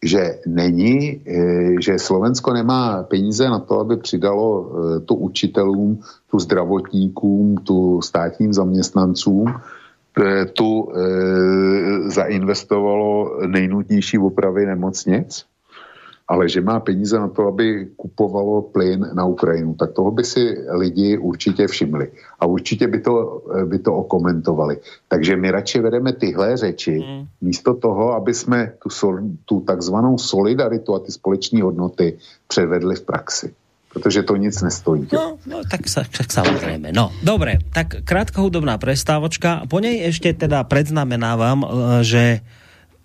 že 0.03 0.39
není, 0.47 1.21
eh, 1.27 1.81
že 1.81 1.99
Slovensko 1.99 2.53
nemá 2.53 3.03
peníze 3.03 3.49
na 3.49 3.59
to, 3.59 3.79
aby 3.79 3.97
přidalo 3.97 4.47
eh, 4.47 4.99
tu 4.99 5.15
učitelům, 5.15 5.99
tu 6.31 6.39
zdravotníkům, 6.39 7.57
tu 7.57 8.01
státním 8.01 8.53
zaměstnancům, 8.53 9.53
eh, 10.17 10.45
tu 10.45 10.89
zainvestovalo 12.07 13.41
nejnutnější 13.47 14.17
opravy 14.17 14.65
nemocnic 14.65 15.45
ale 16.27 16.51
že 16.51 16.59
má 16.61 16.79
peníze 16.83 17.15
na 17.15 17.31
to, 17.31 17.47
aby 17.47 17.95
kupovalo 17.95 18.61
plyn 18.61 18.99
na 19.15 19.23
Ukrajinu, 19.25 19.79
tak 19.79 19.95
toho 19.95 20.11
by 20.11 20.23
si 20.23 20.59
lidi 20.75 21.17
určitě 21.17 21.67
všimli. 21.67 22.11
A 22.39 22.45
určitě 22.45 22.87
by 22.87 22.99
to, 22.99 23.43
by 23.65 23.79
to 23.79 23.95
okomentovali. 23.95 24.77
Takže 25.07 25.35
my 25.35 25.51
radši 25.51 25.79
vedeme 25.79 26.13
tyhle 26.13 26.57
řeči, 26.57 26.99
mm. 26.99 27.27
místo 27.41 27.73
toho, 27.73 28.13
aby 28.13 28.33
jsme 28.33 28.73
tu, 28.83 28.89
tu 29.45 29.59
takzvanou 29.59 30.17
solidaritu 30.17 30.95
a 30.95 30.99
ty 30.99 31.11
společné 31.11 31.63
hodnoty 31.63 32.17
převedli 32.47 32.95
v 32.95 33.01
praxi 33.01 33.53
protože 33.87 34.23
to 34.23 34.35
nic 34.35 34.61
nestojí. 34.61 35.07
No, 35.09 35.41
no 35.49 35.57
tak, 35.65 35.89
sa, 35.89 36.05
tak 36.05 36.29
samozrejme. 36.29 36.93
No, 36.93 37.09
dobre, 37.25 37.57
tak 37.73 38.05
krátka 38.05 38.45
hudobná 38.45 38.77
prestávočka. 38.77 39.65
Po 39.65 39.81
nej 39.81 40.05
ešte 40.05 40.37
teda 40.37 40.61
predznamenávam, 40.69 41.65
e, 41.65 41.67
že 42.05 42.23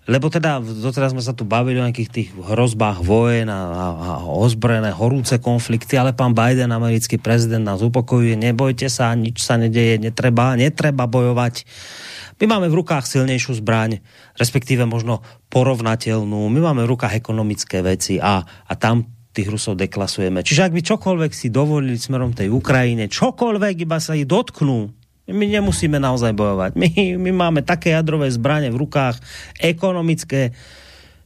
lebo 0.03 0.27
teda 0.27 0.59
doteraz 0.59 1.15
sme 1.15 1.23
sa 1.23 1.31
tu 1.31 1.47
bavili 1.47 1.79
o 1.79 1.85
nejakých 1.87 2.11
tých 2.11 2.29
hrozbách 2.35 2.99
vojen 2.99 3.47
a, 3.47 3.61
a, 3.71 3.85
a 3.95 4.11
ozbrojené 4.27 4.91
horúce 4.91 5.39
konflikty, 5.39 5.95
ale 5.95 6.11
pán 6.11 6.35
Biden, 6.35 6.75
americký 6.75 7.15
prezident, 7.15 7.63
nás 7.63 7.79
upokojuje, 7.79 8.35
nebojte 8.35 8.91
sa, 8.91 9.15
nič 9.15 9.39
sa 9.39 9.55
nedeje, 9.55 10.03
netreba, 10.03 10.59
netreba 10.59 11.07
bojovať. 11.07 11.63
My 12.43 12.59
máme 12.59 12.67
v 12.67 12.83
rukách 12.83 13.07
silnejšiu 13.07 13.63
zbraň, 13.63 14.03
respektíve 14.35 14.83
možno 14.83 15.23
porovnateľnú. 15.47 16.51
My 16.51 16.59
máme 16.59 16.83
v 16.83 16.91
rukách 16.97 17.15
ekonomické 17.15 17.79
veci 17.79 18.19
a, 18.19 18.43
a 18.43 18.73
tam 18.75 19.07
tých 19.33 19.49
Rusov 19.49 19.79
deklasujeme. 19.79 20.45
Čiže 20.45 20.69
ak 20.69 20.75
by 20.77 20.81
čokoľvek 20.83 21.31
si 21.33 21.47
dovolili 21.49 21.97
smerom 21.97 22.35
tej 22.35 22.53
Ukrajine, 22.53 23.09
čokoľvek 23.09 23.75
iba 23.87 23.97
sa 23.97 24.13
ich 24.13 24.29
dotknú, 24.29 25.02
my 25.29 25.45
nemusíme 25.47 25.97
naozaj 26.03 26.35
bojovať. 26.35 26.75
My, 26.75 26.89
my 27.15 27.31
máme 27.31 27.61
také 27.63 27.95
jadrové 27.95 28.27
zbranie 28.27 28.73
v 28.73 28.83
rukách, 28.83 29.23
ekonomické, 29.55 30.51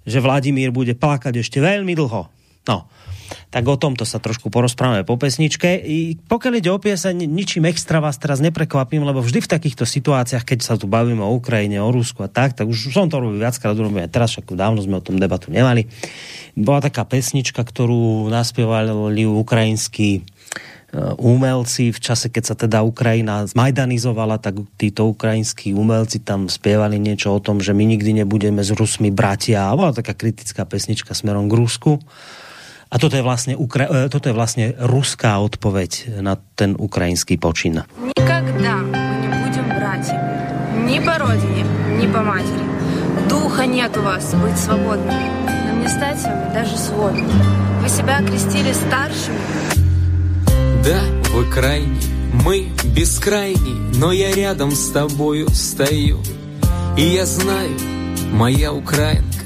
že 0.06 0.22
Vladimír 0.22 0.70
bude 0.70 0.94
plakať 0.94 1.42
ešte 1.42 1.58
veľmi 1.58 1.98
dlho. 1.98 2.30
No, 2.68 2.78
tak 3.50 3.64
o 3.68 3.80
tomto 3.80 4.06
sa 4.06 4.22
trošku 4.22 4.48
porozprávame 4.54 5.04
po 5.04 5.18
pesničke. 5.18 5.82
I 5.82 6.20
pokiaľ 6.30 6.54
ide 6.60 6.70
o 6.72 6.80
pieseň, 6.80 7.28
ničím 7.28 7.68
extra 7.68 7.98
vás 7.98 8.16
teraz 8.20 8.40
neprekvapím, 8.40 9.04
lebo 9.04 9.24
vždy 9.24 9.44
v 9.44 9.52
takýchto 9.52 9.84
situáciách, 9.84 10.44
keď 10.46 10.60
sa 10.64 10.74
tu 10.80 10.86
bavíme 10.88 11.24
o 11.24 11.36
Ukrajine, 11.36 11.82
o 11.82 11.90
Rusku 11.90 12.24
a 12.24 12.30
tak, 12.30 12.56
tak 12.56 12.70
už 12.70 12.94
som 12.94 13.10
to 13.10 13.20
robil 13.20 13.40
viackrát, 13.40 13.76
robím 13.76 14.04
aj 14.04 14.12
teraz, 14.14 14.30
však 14.36 14.54
dávno 14.54 14.80
sme 14.84 15.00
o 15.00 15.04
tom 15.04 15.20
debatu 15.20 15.52
nemali. 15.52 15.88
Bola 16.56 16.86
taká 16.86 17.04
pesnička, 17.04 17.64
ktorú 17.64 18.30
naspievali 18.30 19.26
ukrajinskí 19.26 20.37
umelci 21.17 21.89
v 21.89 21.99
čase, 21.99 22.29
keď 22.29 22.45
sa 22.45 22.55
teda 22.55 22.85
Ukrajina 22.85 23.49
zmajdanizovala, 23.49 24.37
tak 24.37 24.61
títo 24.77 25.09
ukrajinskí 25.09 25.73
umelci 25.73 26.21
tam 26.21 26.53
spievali 26.53 27.01
niečo 27.01 27.33
o 27.33 27.41
tom, 27.41 27.65
že 27.65 27.73
my 27.73 27.85
nikdy 27.89 28.21
nebudeme 28.21 28.61
s 28.61 28.77
Rusmi 28.77 29.09
bratia. 29.09 29.73
A 29.73 29.77
bola 29.77 29.97
taká 29.97 30.13
kritická 30.13 30.69
pesnička 30.69 31.17
smerom 31.17 31.49
k 31.49 31.57
Rusku. 31.57 31.93
A 32.93 33.01
toto 33.01 33.17
je 33.17 33.25
vlastne, 33.25 33.57
Ukra- 33.57 33.89
e, 33.89 34.13
toto 34.13 34.29
je 34.29 34.37
vlastne 34.37 34.77
ruská 34.77 35.41
odpoveď 35.41 36.21
na 36.21 36.37
ten 36.37 36.77
ukrajinský 36.77 37.41
počin. 37.41 37.89
Никогда 38.13 38.85
мы 38.85 39.01
не 39.25 39.29
будем 39.33 39.67
братьями. 39.73 40.29
Ни 40.85 41.01
по 41.01 41.17
родине, 41.17 41.65
ни 41.97 42.05
по 42.05 42.21
матери. 42.21 42.69
Духа 43.33 43.65
нет 43.65 43.97
у 43.97 44.05
вас 44.05 44.37
быть 44.37 44.61
свободными 44.61 45.43
не 45.83 45.89
стать 45.89 46.21
с 46.21 46.25
вами 46.25 46.55
даже 46.55 46.77
сводом. 46.79 47.27
Вы 47.81 47.89
себя 47.89 48.19
окрестили 48.19 48.73
старшими. 48.73 49.86
Да, 50.88 51.02
вы 51.34 51.44
крайний, 51.44 52.00
мы 52.46 52.70
бескрайний, 52.96 53.98
но 53.98 54.14
я 54.14 54.34
рядом 54.34 54.72
с 54.72 54.90
тобою 54.92 55.50
стою. 55.50 56.22
И 56.96 57.02
я 57.02 57.26
знаю, 57.26 57.78
моя 58.32 58.72
украинка, 58.72 59.44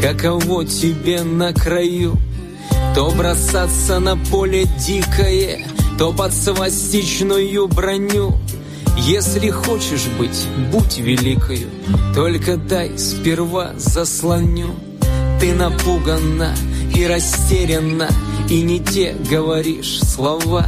каково 0.00 0.64
тебе 0.64 1.22
на 1.22 1.52
краю. 1.52 2.16
То 2.94 3.10
бросаться 3.10 3.98
на 3.98 4.16
поле 4.16 4.64
дикое, 4.78 5.66
то 5.98 6.14
под 6.14 6.32
свастичную 6.32 7.68
броню. 7.68 8.38
Если 8.96 9.50
хочешь 9.50 10.06
быть, 10.18 10.46
будь 10.72 10.96
великою, 10.96 11.68
только 12.14 12.56
дай 12.56 12.96
сперва 12.96 13.74
заслоню. 13.76 14.74
Ты 15.40 15.54
напугана 15.54 16.54
и 16.94 17.06
растеряна, 17.06 18.08
и 18.50 18.60
не 18.60 18.78
те 18.78 19.16
говоришь 19.30 20.00
слова. 20.00 20.66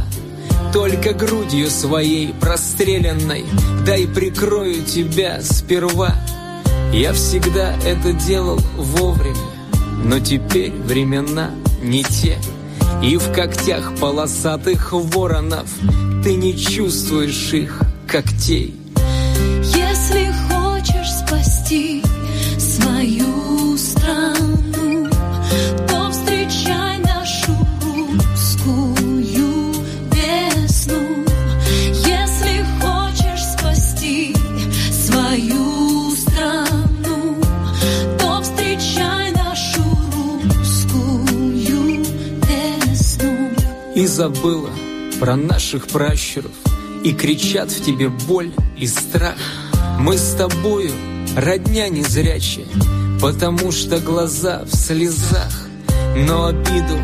Только 0.73 1.13
грудью 1.13 1.69
своей 1.69 2.33
простреленной 2.33 3.45
Дай 3.85 4.07
прикрою 4.07 4.83
тебя 4.83 5.39
сперва. 5.41 6.15
Я 6.91 7.13
всегда 7.13 7.75
это 7.85 8.13
делал 8.13 8.59
вовремя 8.75 9.37
Но 10.03 10.19
теперь 10.19 10.71
времена 10.71 11.51
не 11.83 12.03
те. 12.03 12.39
И 13.03 13.17
в 13.17 13.31
когтях 13.31 13.93
полосатых 13.99 14.91
воронов 14.93 15.69
Ты 16.23 16.33
не 16.33 16.57
чувствуешь 16.57 17.53
их 17.53 17.79
когтей 18.07 18.82
И 43.95 44.07
забыла 44.07 44.71
про 45.19 45.35
наших 45.35 45.87
пращуров 45.87 46.51
И 47.03 47.13
кричат 47.13 47.69
в 47.69 47.85
тебе 47.85 48.09
боль 48.09 48.51
и 48.75 48.87
страх. 48.87 49.37
Мы 49.99 50.17
с 50.17 50.33
тобою 50.33 50.91
родня 51.37 51.89
незрячая 51.89 52.65
Потому 53.21 53.71
что 53.71 53.99
глаза 53.99 54.63
в 54.65 54.75
слезах. 54.75 55.67
Но 56.15 56.47
обиду, 56.47 56.97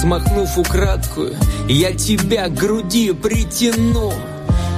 смахнув 0.00 0.56
украдкую 0.58 1.34
Я 1.68 1.92
тебя 1.92 2.46
к 2.46 2.54
груди 2.54 3.12
притяну. 3.12 4.12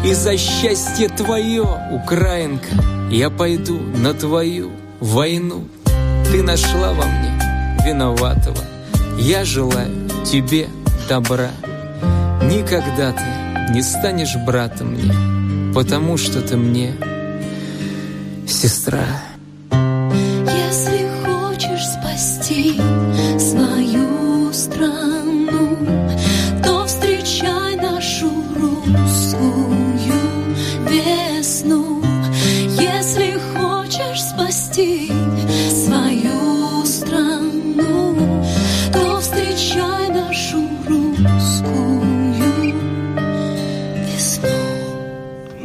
И 0.03 0.15
за 0.15 0.39
счастье 0.39 1.11
твое, 1.11 1.67
украинка 1.93 2.69
Я 3.11 3.29
пойду 3.29 3.79
на 3.79 4.15
твою 4.15 4.71
войну. 4.99 5.69
Ты 6.33 6.43
нашла 6.43 6.95
во 6.95 7.05
мне 7.05 7.39
виноватого. 7.85 8.65
Я 9.19 9.45
желаю 9.45 10.09
тебе 10.25 10.69
добра 11.11 11.51
Никогда 12.45 13.11
ты 13.11 13.73
не 13.73 13.83
станешь 13.83 14.37
братом 14.47 14.93
мне, 14.93 15.73
потому 15.75 16.17
что 16.17 16.41
ты 16.41 16.57
мне 16.57 16.95
сестра. 18.47 19.05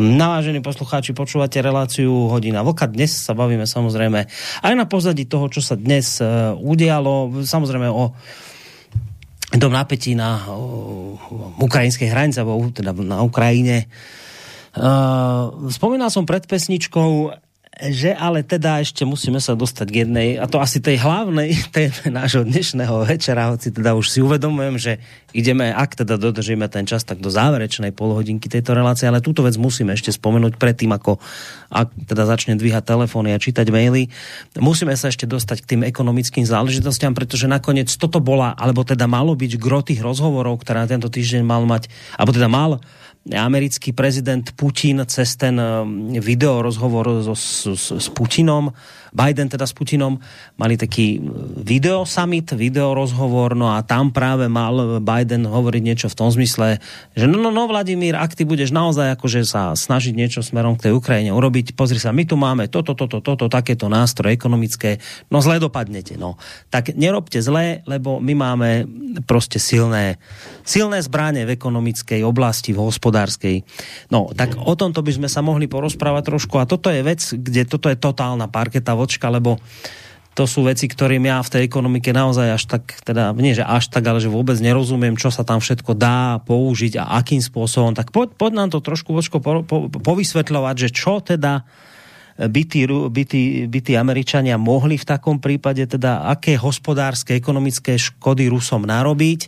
No, 0.06 0.38
vážení 0.38 0.62
poslucháči, 0.62 1.18
počúvate 1.18 1.58
reláciu 1.66 2.30
Hodina 2.30 2.62
Vlka. 2.62 2.86
Dnes 2.86 3.26
sa 3.26 3.34
bavíme 3.34 3.66
samozrejme 3.66 4.30
aj 4.62 4.74
na 4.78 4.86
pozadí 4.86 5.26
toho, 5.26 5.50
čo 5.50 5.66
sa 5.66 5.74
dnes 5.74 6.22
uh, 6.22 6.54
udialo. 6.54 7.42
Samozrejme 7.42 7.90
o 7.90 8.14
tom 9.58 9.74
napätí 9.74 10.14
na 10.14 10.46
uh, 10.46 11.58
ukrajinskej 11.58 12.14
hranici, 12.14 12.38
alebo 12.38 12.70
teda 12.70 12.94
na 12.94 13.26
Ukrajine. 13.26 13.90
Uh, 14.78 15.74
spomínal 15.74 16.14
som 16.14 16.30
pred 16.30 16.46
pesničkou 16.46 17.34
že 17.76 18.16
ale 18.16 18.40
teda 18.40 18.80
ešte 18.80 19.04
musíme 19.04 19.44
sa 19.44 19.52
dostať 19.52 19.88
k 19.92 19.96
jednej, 20.08 20.28
a 20.40 20.48
to 20.48 20.64
asi 20.64 20.80
tej 20.80 21.04
hlavnej 21.04 21.52
téme 21.76 22.08
nášho 22.08 22.48
dnešného 22.48 23.04
večera, 23.04 23.52
hoci 23.52 23.76
teda 23.76 24.00
už 24.00 24.08
si 24.08 24.20
uvedomujem, 24.24 24.76
že 24.80 24.94
ideme, 25.36 25.76
ak 25.76 26.00
teda 26.00 26.16
dodržíme 26.16 26.72
ten 26.72 26.88
čas, 26.88 27.04
tak 27.04 27.20
do 27.20 27.28
záverečnej 27.28 27.92
polhodinky 27.92 28.48
tejto 28.48 28.72
relácie, 28.72 29.12
ale 29.12 29.20
túto 29.20 29.44
vec 29.44 29.60
musíme 29.60 29.92
ešte 29.92 30.16
spomenúť 30.16 30.56
predtým, 30.56 30.96
ako 30.96 31.20
ak 31.68 31.92
teda 32.08 32.24
začne 32.24 32.56
dvíhať 32.56 32.88
telefóny 32.88 33.36
a 33.36 33.42
čítať 33.42 33.68
maily. 33.68 34.08
Musíme 34.56 34.96
sa 34.96 35.12
ešte 35.12 35.28
dostať 35.28 35.68
k 35.68 35.70
tým 35.76 35.82
ekonomickým 35.84 36.48
záležitostiam, 36.48 37.12
pretože 37.12 37.52
nakoniec 37.52 37.92
toto 37.92 38.24
bola, 38.24 38.56
alebo 38.56 38.88
teda 38.88 39.04
malo 39.12 39.36
byť 39.36 39.52
gro 39.60 39.84
tých 39.84 40.00
rozhovorov, 40.00 40.64
ktorá 40.64 40.88
tento 40.88 41.12
týždeň 41.12 41.44
mal 41.44 41.68
mať, 41.68 41.92
alebo 42.16 42.32
teda 42.32 42.48
mal 42.48 42.80
americký 43.34 43.94
prezident 43.94 44.52
Putin 44.54 45.02
cez 45.06 45.36
ten 45.36 45.62
video 46.20 46.62
rozhovor 46.62 47.26
so, 47.26 47.34
s, 47.36 47.66
s, 47.74 47.92
s 47.92 48.10
Putinom, 48.10 48.70
Biden 49.16 49.48
teda 49.48 49.64
s 49.64 49.72
Putinom, 49.72 50.20
mali 50.60 50.76
taký 50.76 51.24
video 51.56 52.04
summit, 52.04 52.52
video 52.52 52.92
rozhovor, 52.92 53.56
no 53.56 53.72
a 53.72 53.80
tam 53.80 54.12
práve 54.12 54.52
mal 54.52 55.00
Biden 55.00 55.48
hovoriť 55.48 55.82
niečo 55.82 56.08
v 56.12 56.18
tom 56.20 56.28
zmysle, 56.28 56.84
že 57.16 57.26
no, 57.26 57.40
no, 57.40 57.48
no 57.48 57.72
Vladimír, 57.72 58.20
ak 58.20 58.36
ty 58.36 58.44
budeš 58.44 58.76
naozaj 58.76 59.16
akože 59.16 59.48
sa 59.48 59.72
snažiť 59.72 60.12
niečo 60.12 60.44
smerom 60.44 60.76
k 60.76 60.92
tej 60.92 60.94
Ukrajine 61.00 61.32
urobiť, 61.32 61.80
pozri 61.80 61.96
sa, 61.96 62.12
my 62.12 62.28
tu 62.28 62.36
máme 62.36 62.68
toto, 62.68 62.92
toto, 62.92 63.24
toto, 63.24 63.48
takéto 63.48 63.88
nástroje 63.88 64.36
ekonomické, 64.36 65.00
no 65.32 65.40
zle 65.40 65.64
dopadnete, 65.64 66.20
no. 66.20 66.36
Tak 66.68 66.92
nerobte 67.00 67.40
zle, 67.40 67.88
lebo 67.88 68.20
my 68.20 68.34
máme 68.36 68.70
proste 69.24 69.64
silné, 69.64 70.20
silné 70.68 71.00
zbranie 71.00 71.48
v 71.48 71.56
ekonomickej 71.56 72.20
oblasti, 72.28 72.76
v 72.76 72.84
hospodárskej. 72.84 73.56
No, 74.12 74.36
tak 74.36 74.60
o 74.60 74.76
tomto 74.76 75.00
by 75.00 75.12
sme 75.16 75.30
sa 75.32 75.40
mohli 75.40 75.72
porozprávať 75.72 76.36
trošku 76.36 76.60
a 76.60 76.68
toto 76.68 76.92
je 76.92 77.00
vec, 77.00 77.22
kde 77.24 77.64
toto 77.64 77.88
je 77.88 77.96
totálna 77.96 78.52
parketa 78.52 78.92
vočka, 79.06 79.30
lebo 79.30 79.62
to 80.36 80.44
sú 80.44 80.68
veci, 80.68 80.92
ktorým 80.92 81.24
ja 81.24 81.40
v 81.40 81.48
tej 81.48 81.62
ekonomike 81.64 82.12
naozaj 82.12 82.60
až 82.60 82.64
tak, 82.68 83.00
teda 83.08 83.32
nie, 83.40 83.56
že 83.56 83.64
až 83.64 83.88
tak, 83.88 84.04
ale 84.04 84.20
že 84.20 84.28
vôbec 84.28 84.60
nerozumiem, 84.60 85.16
čo 85.16 85.32
sa 85.32 85.48
tam 85.48 85.64
všetko 85.64 85.96
dá 85.96 86.44
použiť 86.44 87.00
a 87.00 87.24
akým 87.24 87.40
spôsobom. 87.40 87.96
Tak 87.96 88.12
poď, 88.12 88.36
poď 88.36 88.52
nám 88.52 88.70
to 88.76 88.84
trošku 88.84 89.16
vočko 89.16 89.40
po, 89.40 89.64
po, 89.64 89.88
povysvetľovať, 89.88 90.76
že 90.76 90.90
čo 90.92 91.24
teda 91.24 91.64
by 92.36 92.62
tí, 92.68 92.84
by, 92.84 93.24
tí, 93.24 93.64
by 93.64 93.80
tí 93.80 93.96
Američania 93.96 94.60
mohli 94.60 95.00
v 95.00 95.08
takom 95.08 95.40
prípade, 95.40 95.88
teda 95.88 96.28
aké 96.28 96.60
hospodárske, 96.60 97.32
ekonomické 97.32 97.96
škody 97.96 98.52
Rusom 98.52 98.84
narobiť, 98.84 99.48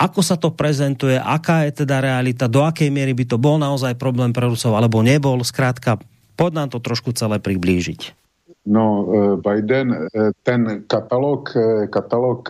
ako 0.00 0.24
sa 0.24 0.40
to 0.40 0.48
prezentuje, 0.56 1.20
aká 1.20 1.68
je 1.68 1.84
teda 1.84 2.00
realita, 2.00 2.48
do 2.48 2.64
akej 2.64 2.88
miery 2.88 3.12
by 3.12 3.28
to 3.28 3.36
bol 3.36 3.60
naozaj 3.60 3.92
problém 4.00 4.32
pre 4.32 4.48
Rusov, 4.48 4.72
alebo 4.72 5.04
nebol, 5.04 5.44
zkrátka, 5.44 6.00
poď 6.40 6.64
nám 6.64 6.68
to 6.72 6.80
trošku 6.80 7.12
celé 7.12 7.36
priblížiť. 7.36 8.23
No, 8.66 9.08
Biden, 9.48 10.08
ten 10.42 10.84
katalog, 10.86 11.52
katalog 11.90 12.48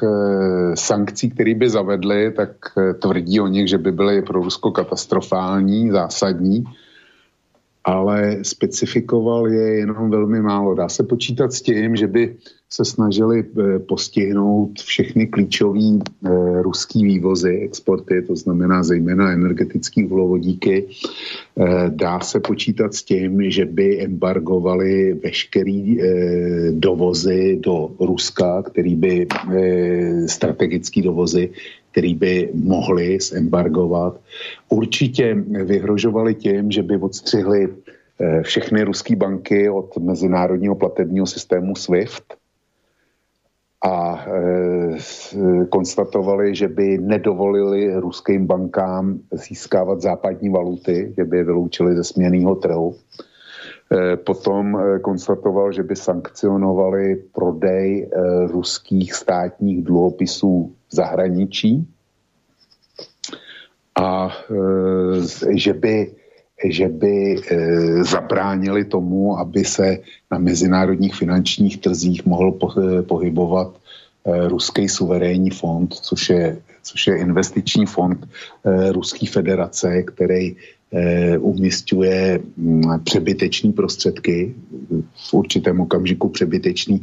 sankcí, 0.74 1.30
který 1.30 1.54
by 1.54 1.70
zavedli, 1.70 2.32
tak 2.32 2.50
tvrdí 2.98 3.40
o 3.40 3.46
nich, 3.46 3.68
že 3.68 3.78
by 3.78 3.92
byly 3.92 4.22
pro 4.22 4.42
Rusko 4.42 4.70
katastrofální, 4.70 5.90
zásadní 5.90 6.64
ale 7.84 8.36
specifikoval 8.42 9.48
je 9.48 9.78
jenom 9.78 10.10
velmi 10.10 10.40
málo. 10.40 10.74
Dá 10.74 10.88
se 10.88 11.02
počítat 11.04 11.52
s 11.52 11.62
tím, 11.62 11.96
že 11.96 12.06
by 12.06 12.36
se 12.74 12.84
snažili 12.84 13.44
postihnout 13.88 14.78
všechny 14.78 15.26
klíčové 15.26 15.80
e, 15.80 16.00
ruský 16.62 17.04
vývozy, 17.04 17.60
exporty, 17.62 18.22
to 18.22 18.36
znamená 18.36 18.82
zejména 18.82 19.32
energetické 19.32 20.04
uhlovodíky. 20.04 20.84
E, 20.84 20.86
dá 21.88 22.20
se 22.20 22.40
počítat 22.40 22.94
s 22.94 23.02
tím, 23.02 23.50
že 23.50 23.64
by 23.64 24.00
embargovali 24.04 25.14
veškerý 25.14 25.98
dovozy 26.70 27.58
do 27.62 27.90
Ruska, 28.00 28.62
který 28.62 28.94
by 28.94 29.26
strategický 30.26 31.02
dovozy, 31.02 31.50
který 31.90 32.14
by 32.14 32.50
mohli 32.54 33.18
zembargovat. 33.20 34.20
Určitě 34.68 35.34
vyhrožovali 35.64 36.34
tím, 36.34 36.70
že 36.70 36.82
by 36.82 36.96
odstřihli 36.96 37.68
všechny 38.42 38.82
ruské 38.82 39.16
banky 39.16 39.70
od 39.70 39.96
mezinárodního 39.98 40.74
platebního 40.74 41.26
systému 41.26 41.76
SWIFT 41.76 42.43
a 43.84 44.24
konstatovali, 45.68 46.54
že 46.54 46.68
by 46.68 46.98
nedovolili 46.98 48.00
ruským 48.00 48.46
bankám 48.46 49.20
získávat 49.32 50.00
západní 50.00 50.48
valuty, 50.48 51.14
že 51.16 51.24
by 51.24 51.36
je 51.36 51.44
vyloučili 51.44 51.96
ze 51.96 52.04
směného 52.04 52.54
trhu. 52.54 52.96
Potom 54.24 54.78
konstatoval, 55.02 55.72
že 55.72 55.82
by 55.82 55.96
sankcionovali 55.96 57.16
prodej 57.32 58.10
ruských 58.46 59.14
státních 59.14 59.84
dluhopisů 59.84 60.72
v 60.88 60.94
zahraničí 60.94 61.88
a 64.00 64.32
že 65.54 65.72
by 65.72 66.23
že 66.70 66.88
by 66.88 67.36
e, 67.36 67.56
zabránili 68.04 68.84
tomu, 68.84 69.38
aby 69.38 69.64
se 69.64 69.98
na 70.30 70.38
mezinárodních 70.38 71.14
finančních 71.14 71.78
trzích 71.78 72.26
mohl 72.26 72.52
po, 72.52 72.68
e, 72.80 73.02
pohybovat 73.02 73.76
e, 74.24 74.48
ruský 74.48 74.88
suverénní 74.88 75.50
fond, 75.50 75.94
což 75.94 76.30
je, 76.30 76.58
což 76.82 77.06
je 77.06 77.18
investiční 77.18 77.86
fond 77.86 78.28
Ruské 78.92 79.26
federace, 79.26 80.02
který 80.02 80.56
umistuje 81.40 82.40
m, 82.58 82.82
přebyteční 83.04 83.72
prostředky, 83.72 84.54
v 85.30 85.34
určitém 85.34 85.80
okamžiku 85.80 86.28
přebyteční 86.28 87.02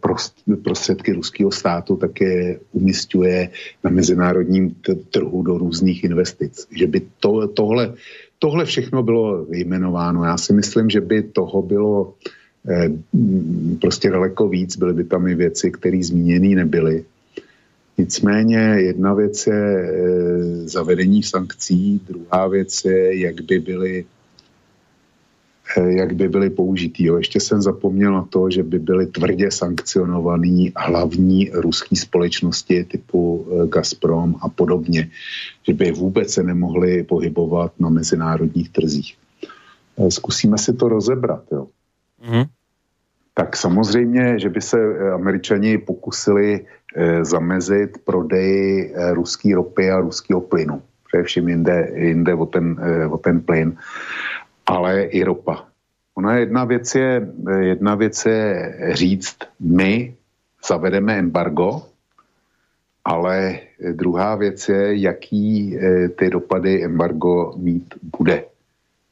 prost, 0.00 0.34
prostředky 0.64 1.12
ruského 1.12 1.50
státu 1.50 1.96
také 1.96 2.58
umistuje 2.72 3.48
na 3.84 3.90
mezinárodním 3.90 4.76
trhu 5.10 5.42
do 5.42 5.58
různých 5.58 6.04
investic. 6.04 6.66
Že 6.70 6.86
by 6.86 7.02
to, 7.20 7.48
tohle 7.48 7.94
tohle 8.38 8.64
všechno 8.64 9.02
bylo 9.02 9.44
vyjmenováno. 9.44 10.24
Já 10.24 10.36
si 10.36 10.52
myslím, 10.52 10.90
že 10.90 11.00
by 11.00 11.22
toho 11.22 11.62
bylo 11.62 12.14
eh, 12.70 12.90
prostě 13.80 14.10
daleko 14.10 14.48
víc, 14.48 14.76
byly 14.76 14.94
by 14.94 15.04
tam 15.04 15.26
i 15.26 15.34
věci, 15.34 15.70
které 15.70 16.00
zmíněné 16.02 16.56
nebyly. 16.56 17.04
Nicméně 17.98 18.58
jedna 18.58 19.14
věc 19.14 19.46
je 19.46 19.78
eh, 19.78 20.68
zavedení 20.68 21.22
sankcí, 21.22 22.00
druhá 22.08 22.46
věc 22.46 22.84
je, 22.84 23.20
jak 23.20 23.40
by 23.40 23.58
byly 23.58 24.04
jak 25.76 26.12
by 26.12 26.28
byly 26.28 26.50
použitý. 26.50 27.04
Jo. 27.04 27.16
Ještě 27.16 27.40
jsem 27.40 27.62
zapomněl 27.62 28.12
na 28.12 28.24
to, 28.30 28.50
že 28.50 28.62
by 28.62 28.78
byly 28.78 29.06
tvrdě 29.06 29.50
sankcionovaný 29.50 30.72
hlavní 30.76 31.50
ruské 31.52 31.96
společnosti 31.96 32.84
typu 32.84 33.46
eh, 33.46 33.66
Gazprom 33.66 34.34
a 34.40 34.48
podobně, 34.48 35.10
že 35.66 35.74
by 35.74 35.92
vůbec 35.92 36.32
se 36.32 36.42
nemohly 36.42 37.02
pohybovat 37.02 37.72
na 37.78 37.88
mezinárodních 37.88 38.68
trzích. 38.68 39.16
Eh, 39.98 40.10
zkusíme 40.10 40.58
si 40.58 40.72
to 40.72 40.88
rozebrat. 40.88 41.44
Jo. 41.52 41.66
Mm. 42.30 42.44
Tak 43.34 43.56
samozřejmě, 43.56 44.38
že 44.38 44.48
by 44.48 44.60
se 44.60 44.78
američani 45.14 45.78
pokusili 45.78 46.66
zamezit 47.22 47.98
prodeji 48.04 48.94
ruské 49.12 49.54
ropy 49.54 49.90
a 49.90 50.00
ruského 50.00 50.40
plynu. 50.40 50.82
Především 51.06 51.48
jinde, 51.48 51.92
jinde 51.94 52.34
o, 52.34 52.46
ten, 52.46 52.80
o 53.10 53.18
ten 53.18 53.40
plyn 53.40 53.76
ale 54.68 55.08
i 55.16 55.24
ropa. 55.24 55.64
Ona 56.14 56.36
jedna 56.36 56.64
věc 56.64 56.94
je, 56.94 57.28
jedna 57.60 57.94
věc 57.94 58.26
je 58.26 58.72
říct, 58.92 59.36
my 59.60 60.14
zavedeme 60.68 61.18
embargo, 61.18 61.82
ale 63.04 63.58
druhá 63.92 64.34
věc 64.36 64.68
je, 64.68 65.00
jaký 65.00 65.76
eh, 65.76 66.08
ty 66.08 66.30
dopady 66.30 66.84
embargo 66.84 67.54
mít 67.56 67.94
bude. 68.02 68.44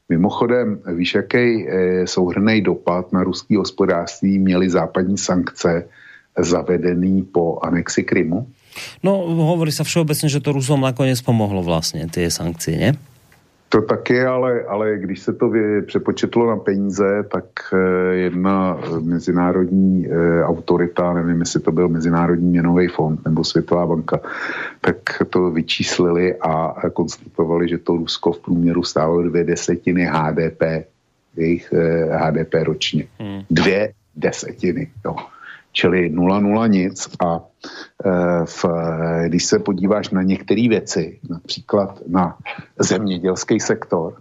Mimochodem, 0.09 0.79
víš, 0.95 1.15
jaký 1.15 1.67
eh, 1.67 2.07
souhrný 2.07 2.61
dopad 2.61 3.13
na 3.13 3.23
ruský 3.23 3.55
hospodářství 3.55 4.39
měly 4.39 4.69
západní 4.69 5.17
sankce 5.17 5.87
zavedený 6.37 7.23
po 7.23 7.59
anexi 7.63 8.03
Krymu? 8.03 8.47
No, 9.01 9.25
hovorí 9.25 9.73
sa 9.73 9.81
všeobecne, 9.81 10.29
že 10.29 10.37
to 10.37 10.53
Rusom 10.53 10.85
nakoniec 10.85 11.17
pomohlo 11.25 11.65
vlastne, 11.65 12.05
tie 12.13 12.29
sankcie, 12.29 12.77
ne? 12.77 12.91
To 13.69 13.81
taky, 13.81 14.21
ale, 14.23 14.63
ale 14.63 14.97
když 14.97 15.19
se 15.19 15.33
to 15.33 15.51
přepočetlo 15.85 16.47
na 16.49 16.57
peníze, 16.57 17.23
tak 17.31 17.45
eh, 17.73 18.15
jedna 18.15 18.79
mezinárodní 18.99 20.07
eh, 20.07 20.43
autorita, 20.43 21.13
nevím, 21.13 21.39
jestli 21.39 21.59
to 21.59 21.71
byl 21.71 21.89
Mezinárodní 21.89 22.49
měnový 22.49 22.87
fond 22.87 23.25
nebo 23.25 23.43
Světová 23.43 23.85
banka, 23.85 24.19
tak 24.81 24.97
to 25.29 25.51
vyčíslili 25.51 26.35
a 26.35 26.89
konstatovali, 26.93 27.67
že 27.67 27.77
to 27.77 27.97
Rusko 27.97 28.31
v 28.31 28.39
průměru 28.39 28.83
stálo 28.83 29.21
dvě 29.21 29.43
desetiny 29.43 30.05
HDP, 30.05 30.61
jejich 31.35 31.73
HDP 32.11 32.53
eh, 32.53 32.63
ročně. 32.63 33.07
Hmm. 33.19 33.41
Dvě 33.49 33.93
desetiny, 34.15 34.91
jo 35.05 35.15
čili 35.77 36.09
0,0 36.09 36.69
nic 36.69 36.97
a 37.21 37.37
e, 37.37 37.41
v, 38.45 38.65
když 39.27 39.45
se 39.45 39.59
podíváš 39.59 40.09
na 40.09 40.21
některé 40.21 40.65
věci, 40.69 41.19
například 41.29 42.01
na 42.07 42.37
zemědělský 42.79 43.59
sektor, 43.59 44.17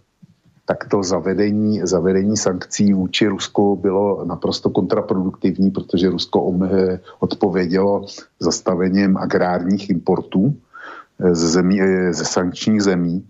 tak 0.67 0.85
to 0.89 1.03
zavedení, 1.03 1.81
zavedení 1.85 2.37
sankcí 2.37 2.93
vůči 2.93 3.27
Rusku 3.27 3.77
bylo 3.77 4.25
naprosto 4.25 4.71
kontraproduktivní, 4.71 5.71
protože 5.71 6.11
Rusko 6.11 6.53
odpovědělo 7.19 8.05
zastavením 8.41 9.17
agrárních 9.17 9.91
importů 9.91 10.53
e, 10.53 11.35
ze, 11.35 11.49
zemí, 11.49 11.81
e, 11.81 12.13
ze 12.13 12.25
sankčních 12.25 12.83
zemí 12.83 13.25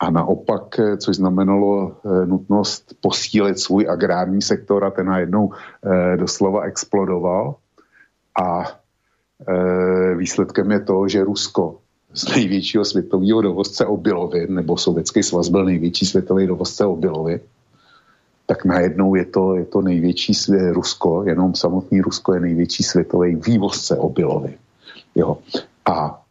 a 0.00 0.10
naopak, 0.10 0.80
což 0.98 1.16
znamenalo 1.16 1.94
nutnost 2.26 2.94
posílit 3.00 3.58
svůj 3.58 3.86
agrární 3.86 4.42
sektor 4.42 4.84
a 4.84 4.90
ten 4.90 5.06
najednou 5.06 5.52
doslova 6.18 6.66
explodoval. 6.66 7.61
A 8.40 8.64
e, 9.48 10.14
výsledkem 10.14 10.70
je 10.70 10.80
to, 10.80 11.08
že 11.08 11.24
Rusko 11.24 11.78
z 12.14 12.36
největšího 12.36 12.84
světového 12.84 13.40
dovozce 13.42 13.86
obilovin, 13.86 14.54
nebo 14.54 14.76
Sovětský 14.76 15.22
svaz 15.22 15.48
byl 15.48 15.64
největší 15.64 16.06
světový 16.06 16.46
dovozce 16.46 16.84
obilovin, 16.84 17.40
tak 18.46 18.64
najednou 18.64 19.14
je 19.14 19.24
to, 19.24 19.56
je 19.56 19.64
to 19.64 19.80
největší 19.80 20.34
svět, 20.34 20.72
Rusko, 20.72 21.24
jenom 21.26 21.54
samotný 21.54 22.00
Rusko 22.00 22.34
je 22.34 22.40
největší 22.40 22.82
světový 22.82 23.34
vývozce 23.36 23.96
obilovin. 23.96 24.54
Jo. 25.14 25.38
A 25.86 26.22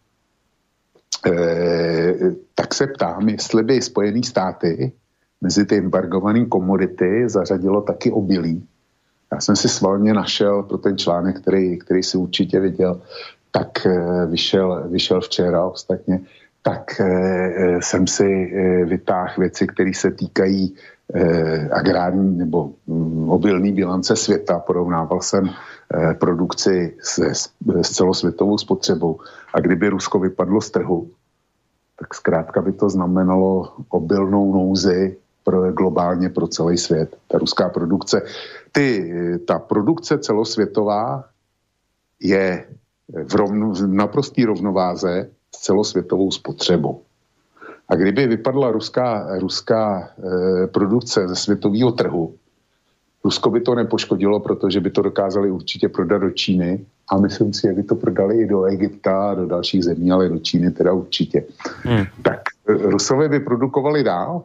e, 1.28 2.14
tak 2.56 2.74
se 2.74 2.88
ptám, 2.88 3.30
jestli 3.30 3.64
by 3.64 3.82
Spojené 3.82 4.24
státy 4.24 4.92
mezi 5.42 5.66
ty 5.66 5.78
embargované 5.78 6.46
komodity 6.46 7.30
zařadilo 7.30 7.82
taky 7.82 8.12
obilí, 8.12 8.68
já 9.34 9.42
jsem 9.42 9.56
si 9.56 9.70
svalně 9.70 10.14
našel 10.14 10.64
pro 10.64 10.78
ten 10.78 10.98
článek, 10.98 11.42
který, 11.42 11.80
který 11.80 12.04
si 12.04 12.18
určitě 12.18 12.60
viděl, 12.60 13.02
tak 13.52 13.86
eh, 13.86 14.26
vyšel, 14.26 14.84
vyšel 14.88 15.22
včera 15.22 15.66
ostatně, 15.66 16.20
tak 16.62 17.02
eh, 17.02 17.82
jsem 17.82 18.08
si 18.08 18.26
eh, 18.26 18.86
vytáhl 18.86 19.34
věci, 19.38 19.68
které 19.68 19.92
se 19.94 20.12
týkají 20.12 20.76
agrární 21.72 22.38
nebo 22.38 22.72
mm, 22.88 23.30
obilní 23.30 23.72
bilance 23.72 24.16
světa. 24.16 24.60
Porovnával 24.60 25.22
jsem 25.22 25.50
produkci 26.20 26.96
se, 27.04 27.34
s 27.82 27.90
celosvětovou 27.92 28.58
spotřebou. 28.58 29.20
A 29.54 29.60
kdyby 29.60 29.90
Rusko 29.90 30.20
vypadlo 30.20 30.62
z 30.62 30.72
trhu, 30.72 31.10
tak 32.00 32.14
zkrátka 32.16 32.62
by 32.62 32.72
to 32.72 32.90
znamenalo 32.90 33.74
obilnou 33.90 34.54
nouzi 34.54 35.18
pro, 35.44 35.72
globálně 35.72 36.30
pro 36.30 36.48
celý 36.48 36.78
svět. 36.78 37.16
Ta 37.28 37.38
ruská 37.38 37.70
produkce, 37.70 38.22
ty, 38.72 39.14
ta 39.48 39.60
produkce 39.60 40.18
celosvětová 40.18 41.24
je 42.20 42.66
v, 43.26 43.36
rovno, 43.36 43.72
v 43.72 43.88
naprostý 43.88 44.46
rovnováze 44.46 45.30
s 45.56 45.60
celosvětovou 45.60 46.32
spotřebou. 46.32 47.02
A 47.90 47.96
kdyby 47.96 48.28
vypadla 48.28 48.72
ruská, 48.72 49.28
ruská 49.40 50.10
e, 50.64 50.68
produkce 50.68 51.28
ze 51.28 51.36
světového 51.36 51.92
trhu, 51.92 52.36
Rusko 53.24 53.50
by 53.50 53.62
to 53.62 53.76
nepoškodilo, 53.76 54.40
protože 54.40 54.80
by 54.80 54.90
to 54.90 55.02
dokázali 55.02 55.52
určitě 55.52 55.90
prodat 55.90 56.18
do 56.18 56.32
Číny 56.32 56.86
a 57.10 57.18
myslím 57.18 57.54
si, 57.54 57.68
že 57.68 57.74
by 57.74 57.84
to 57.84 57.96
prodali 57.96 58.42
i 58.42 58.46
do 58.46 58.64
Egypta 58.64 59.30
a 59.30 59.34
do 59.34 59.46
dalších 59.46 59.84
zemí, 59.84 60.12
ale 60.12 60.30
do 60.30 60.40
Číny 60.40 60.72
teda 60.72 60.94
určitě. 60.94 61.44
Hmm. 61.84 62.06
Tak 62.22 62.42
eh, 62.68 62.74
Rusové 62.74 63.30
by 63.30 63.40
produkovali 63.40 64.04
dál 64.04 64.44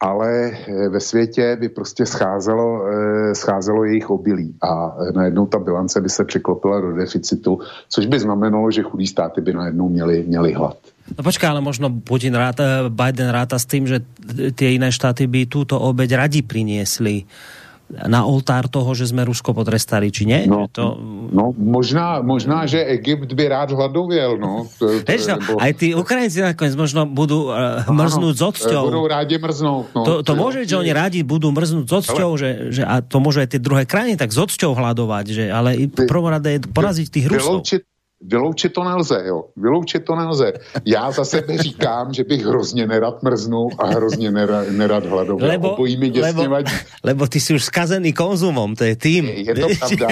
ale 0.00 0.52
eh, 0.52 0.88
ve 0.88 1.00
světě 1.00 1.56
by 1.60 1.68
prostě 1.68 2.06
scházelo, 2.06 2.84
eh, 2.88 3.34
scházelo 3.34 3.84
jejich 3.84 4.10
obilí 4.10 4.54
a 4.60 4.92
eh, 4.92 5.12
najednou 5.12 5.46
ta 5.46 5.58
bilance 5.58 6.00
by 6.00 6.08
se 6.08 6.24
překlopila 6.24 6.80
do 6.80 6.92
deficitu, 6.92 7.60
což 7.88 8.06
by 8.06 8.20
znamenalo, 8.20 8.70
že 8.70 8.82
chudí 8.82 9.06
státy 9.06 9.40
by 9.40 9.52
najednou 9.52 9.88
měli, 9.88 10.24
měli 10.26 10.52
hlad. 10.52 10.76
No 11.18 11.22
počká, 11.22 11.50
ale 11.50 11.62
možno 11.62 11.86
Putin 12.02 12.34
ráta, 12.34 12.90
Biden 12.90 13.30
ráta 13.30 13.58
s 13.58 13.66
tým, 13.66 13.86
že 13.86 14.02
tie 14.58 14.74
iné 14.74 14.90
štáty 14.90 15.30
by 15.30 15.46
túto 15.46 15.78
obeď 15.78 16.18
radi 16.18 16.42
priniesli 16.42 17.22
na 17.86 18.26
oltár 18.26 18.66
toho, 18.66 18.90
že 18.98 19.06
jsme 19.06 19.22
Rusko 19.22 19.54
potrestali, 19.54 20.10
či 20.10 20.26
ne? 20.26 20.42
No, 20.50 20.66
to... 20.66 20.98
no 21.30 21.54
možná, 21.54 22.18
možná, 22.18 22.66
že 22.66 22.82
Egypt 22.82 23.30
by 23.30 23.46
rád 23.46 23.70
hladověl, 23.70 24.42
no. 24.42 24.66
To, 24.82 25.06
to, 25.06 25.06
Víš, 25.06 25.30
no, 25.30 25.38
nebo... 25.38 25.54
aj 25.62 25.72
ty 25.78 25.86
Ukrajinci 25.94 26.42
nakonec 26.42 26.74
možno 26.74 27.06
budou 27.06 27.54
uh, 27.54 27.86
mrznúť 27.86 28.34
s 28.34 28.42
odsťou. 28.42 28.82
Budou 28.90 29.06
rádi 29.06 29.38
mrznout, 29.38 29.86
no. 29.94 30.02
To, 30.02 30.12
to 30.26 30.32
môže, 30.34 30.66
že 30.66 30.74
oni 30.74 30.90
rádi 30.90 31.22
budú 31.22 31.54
mrznúť 31.54 31.86
s 31.86 31.92
odsťou, 32.02 32.30
ale... 32.34 32.40
že, 32.42 32.48
že, 32.74 32.82
a 32.82 32.98
to 32.98 33.22
môže 33.22 33.46
aj 33.46 33.48
tie 33.54 33.60
druhé 33.62 33.86
krajiny 33.86 34.18
tak 34.18 34.34
s 34.34 34.38
odsťou 34.42 34.74
hladovať, 34.74 35.24
že, 35.30 35.44
ale 35.46 35.86
prvom 36.10 36.26
rade 36.26 36.58
je 36.58 36.60
poraziť 36.66 37.06
tých 37.06 37.26
Rusov. 37.30 37.62
Vyloučit, 37.62 37.82
Vyloučit 38.20 38.72
to 38.72 38.84
nelze, 38.84 39.22
jo. 39.26 39.44
Vyloučit 39.56 40.04
to 40.04 40.16
nelze. 40.16 40.52
Já 40.84 41.10
za 41.10 41.24
sebe 41.24 41.58
říkám, 41.58 42.14
že 42.14 42.24
bych 42.24 42.44
hrozně 42.46 42.86
nerad 42.86 43.22
mrznul 43.22 43.70
a 43.78 43.86
hrozně 43.86 44.30
nerad, 44.30 44.68
nerad 44.70 45.06
hladoval. 45.06 45.48
Lebo, 45.48 45.70
Obojí 45.72 45.96
mi 45.96 46.10
lebo, 46.20 46.48
vadí. 46.48 46.72
lebo 47.04 47.26
ty 47.28 47.40
jsi 47.40 47.54
už 47.54 47.64
skazený 47.64 48.12
konzumom, 48.12 48.76
to 48.76 48.84
je 48.84 48.96
tým. 48.96 49.24
Je, 49.24 49.52
je 49.52 49.54
to 49.54 49.68
pravda. 49.78 50.08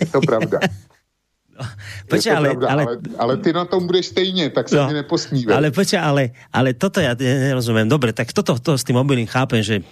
Je 0.00 0.06
to 0.06 0.20
pravda. 0.20 0.58
No, 1.52 1.68
počkej, 2.08 2.32
ale, 2.32 2.48
pravda, 2.48 2.66
ale, 2.68 2.82
ale, 2.82 2.96
ale 3.18 3.34
ty 3.36 3.52
na 3.52 3.64
tom 3.64 3.86
budeš 3.86 4.06
stejně, 4.06 4.50
tak 4.50 4.68
se 4.68 4.76
no, 4.76 4.86
mi 4.88 4.92
neposmívej. 4.92 5.56
Ale 5.56 5.70
počkej, 5.70 6.00
ale, 6.00 6.22
ale 6.50 6.74
toto 6.74 6.98
ja 6.98 7.14
nerozumím. 7.14 7.86
Dobre, 7.86 8.10
tak 8.16 8.32
toto 8.32 8.58
to 8.58 8.74
s 8.74 8.82
tým 8.82 8.98
mobilným 8.98 9.30
chápem, 9.30 9.62
že 9.62 9.84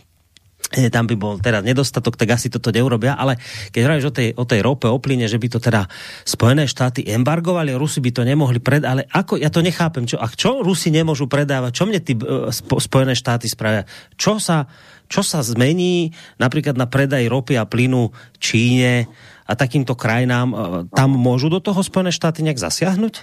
tam 0.71 1.11
by 1.11 1.17
bol 1.19 1.35
teda 1.43 1.67
nedostatok, 1.67 2.15
tak 2.15 2.31
asi 2.39 2.47
toto 2.47 2.71
neurobia, 2.71 3.19
ale 3.19 3.35
keď 3.75 3.81
hovoríš 3.91 4.07
o 4.07 4.15
tej, 4.15 4.29
o 4.39 4.45
tej 4.47 4.61
rope, 4.63 4.87
o 4.87 5.03
plyne, 5.03 5.27
že 5.27 5.43
by 5.43 5.49
to 5.51 5.59
teda 5.59 5.91
Spojené 6.23 6.71
štáty 6.71 7.03
embargovali, 7.11 7.75
Rusi 7.75 7.99
by 7.99 8.11
to 8.15 8.23
nemohli 8.23 8.63
predať, 8.63 8.87
ale 8.87 9.03
ako, 9.11 9.35
ja 9.43 9.51
to 9.51 9.67
nechápem, 9.67 10.07
čo, 10.07 10.23
a 10.23 10.31
čo 10.31 10.63
Rusi 10.63 10.95
nemôžu 10.95 11.27
predávať, 11.27 11.73
čo 11.75 11.85
mne 11.91 11.99
tí 11.99 12.15
uh, 12.15 12.55
Spojené 12.55 13.19
štáty 13.19 13.51
spravia, 13.51 13.83
čo 14.15 14.39
sa, 14.39 14.71
čo 15.11 15.27
sa 15.27 15.43
zmení 15.43 16.15
napríklad 16.39 16.79
na 16.79 16.87
predaj 16.87 17.27
ropy 17.27 17.59
a 17.59 17.67
plynu 17.67 18.15
Číne 18.39 19.11
a 19.51 19.53
takýmto 19.59 19.99
krajinám, 19.99 20.49
uh, 20.55 20.59
tam 20.95 21.19
môžu 21.19 21.51
do 21.51 21.59
toho 21.59 21.83
Spojené 21.83 22.15
štáty 22.15 22.47
nějak 22.47 22.63
zasiahnuť? 22.63 23.15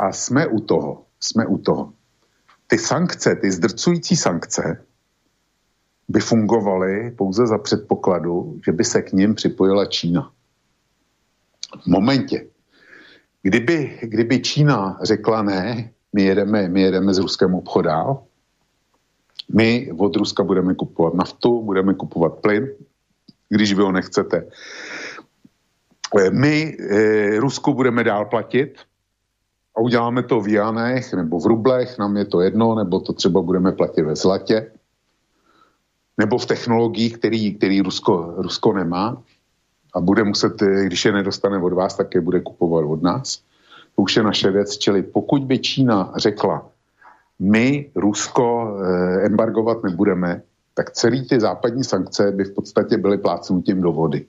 A 0.00 0.12
jsme 0.12 0.48
u 0.48 0.60
toho, 0.60 1.04
jsme 1.20 1.46
u 1.46 1.58
toho. 1.58 1.92
Ty 2.66 2.78
sankce, 2.78 3.36
ty 3.36 3.52
zdrcující 3.52 4.16
sankce, 4.16 4.89
by 6.10 6.20
fungovaly 6.20 7.10
pouze 7.10 7.46
za 7.46 7.58
předpokladu, 7.58 8.58
že 8.66 8.72
by 8.72 8.84
se 8.84 9.02
k 9.02 9.12
ním 9.12 9.34
připojila 9.34 9.86
Čína. 9.86 10.30
V 11.82 11.86
momentě, 11.86 12.46
kdyby, 13.42 13.98
kdyby 14.02 14.40
Čína 14.40 14.98
řekla 15.02 15.42
ne, 15.42 15.90
my 16.12 16.22
jedeme, 16.22 16.68
my 16.68 16.82
jedeme 16.82 17.14
s 17.14 17.18
Ruskem 17.18 17.54
obchod 17.54 17.84
dál, 17.84 18.22
my 19.54 19.92
od 19.98 20.16
Ruska 20.16 20.42
budeme 20.42 20.74
kupovat 20.74 21.14
naftu, 21.14 21.62
budeme 21.62 21.94
kupovat 21.94 22.34
plyn, 22.34 22.68
když 23.48 23.72
vy 23.72 23.82
ho 23.82 23.92
nechcete. 23.92 24.46
My 26.30 26.76
e, 26.90 27.40
Rusku 27.40 27.74
budeme 27.74 28.04
dál 28.04 28.24
platit 28.24 28.78
a 29.76 29.80
uděláme 29.80 30.22
to 30.22 30.40
v 30.40 30.48
janech 30.48 31.12
nebo 31.12 31.38
v 31.38 31.46
rublech, 31.46 31.98
nám 31.98 32.16
je 32.16 32.24
to 32.24 32.40
jedno, 32.40 32.74
nebo 32.74 33.00
to 33.00 33.12
třeba 33.12 33.42
budeme 33.42 33.72
platit 33.72 34.02
ve 34.02 34.16
zlatě 34.16 34.70
nebo 36.20 36.38
v 36.38 36.46
technologiích, 36.46 37.16
který, 37.16 37.54
který 37.54 37.80
Rusko, 37.80 38.34
Rusko 38.36 38.72
nemá 38.72 39.22
a 39.94 40.00
bude 40.00 40.24
muset, 40.24 40.62
eh, 40.62 40.84
když 40.84 41.04
je 41.04 41.12
nedostane 41.12 41.56
od 41.58 41.72
vás, 41.72 41.96
tak 41.96 42.14
je 42.14 42.20
bude 42.20 42.40
kupovat 42.40 42.84
od 42.84 43.02
nás. 43.02 43.40
To 43.96 44.02
už 44.04 44.16
je 44.16 44.22
naše 44.22 44.50
věc, 44.50 44.78
čili 44.78 45.02
pokud 45.02 45.42
by 45.48 45.58
Čína 45.58 46.12
řekla, 46.16 46.68
my 47.40 47.90
Rusko 47.96 48.44
eh, 48.44 49.26
embargovat 49.26 49.82
nebudeme, 49.82 50.42
tak 50.76 50.92
celý 50.92 51.24
ty 51.28 51.40
západní 51.40 51.84
sankce 51.84 52.32
by 52.32 52.44
v 52.44 52.54
podstatě 52.54 53.00
byly 53.00 53.18
plácnutím 53.18 53.80
do 53.80 53.92
vody. 53.92 54.26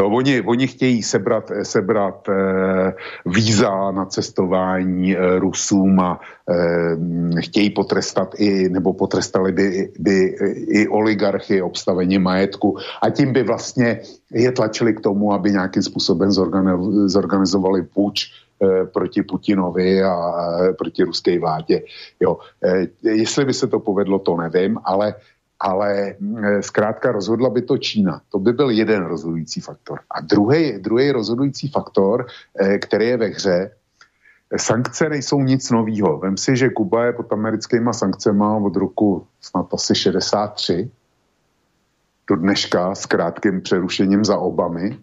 Jo, 0.00 0.10
oni, 0.10 0.40
oni 0.40 0.66
chtějí 0.66 1.02
sebrat, 1.02 1.50
sebrat 1.62 2.28
eh, 2.28 2.92
víza 3.26 3.90
na 3.90 4.04
cestování 4.04 5.16
eh, 5.16 5.38
Rusům 5.38 6.00
a 6.00 6.20
eh, 6.50 7.40
chtějí 7.40 7.70
potrestat 7.70 8.34
i, 8.38 8.68
nebo 8.68 8.92
potrestali 8.92 9.52
by, 9.52 9.92
by 9.98 10.36
i 10.68 10.88
oligarchy 10.88 11.62
obstavení 11.62 12.18
majetku 12.18 12.78
a 13.02 13.10
tím 13.10 13.32
by 13.32 13.42
vlastně 13.42 14.00
je 14.32 14.52
tlačili 14.52 14.94
k 14.94 15.00
tomu, 15.00 15.32
aby 15.32 15.50
nějakým 15.50 15.82
způsobem 15.82 16.32
zorganizovali 17.06 17.82
půjč 17.82 18.26
eh, 18.62 18.86
proti 18.86 19.22
Putinovi 19.22 20.02
a 20.02 20.16
eh, 20.62 20.72
proti 20.72 21.02
ruské 21.02 21.40
vládě. 21.40 21.82
Jo. 22.20 22.38
Eh, 22.64 22.86
jestli 23.02 23.44
by 23.44 23.54
se 23.54 23.66
to 23.66 23.80
povedlo, 23.80 24.18
to 24.18 24.36
nevím, 24.36 24.78
ale 24.84 25.14
ale 25.64 26.14
mm, 26.20 26.62
zkrátka 26.62 27.12
rozhodla 27.12 27.50
by 27.50 27.62
to 27.62 27.78
Čína. 27.78 28.20
To 28.28 28.38
by 28.38 28.52
byl 28.52 28.70
jeden 28.70 29.04
rozhodující 29.04 29.60
faktor. 29.60 30.00
A 30.10 30.20
druhý, 30.20 30.78
druhý 30.78 31.10
rozhodující 31.10 31.68
faktor, 31.68 32.26
eh, 32.60 32.78
který 32.78 33.06
je 33.06 33.16
ve 33.16 33.26
hře, 33.26 33.70
sankce 34.56 35.08
nejsou 35.08 35.40
nic 35.40 35.70
novýho. 35.70 36.18
Vem 36.18 36.36
si, 36.36 36.56
že 36.56 36.68
Kuba 36.68 37.04
je 37.04 37.12
pod 37.12 37.32
americkýma 37.32 37.92
sankcemi 37.92 38.44
od 38.62 38.76
roku 38.76 39.26
snad 39.40 39.74
asi 39.74 39.94
63 39.94 40.90
do 42.28 42.36
dneška 42.36 42.94
s 42.94 43.06
krátkým 43.06 43.62
přerušením 43.62 44.24
za 44.24 44.38
Obamy. 44.38 44.98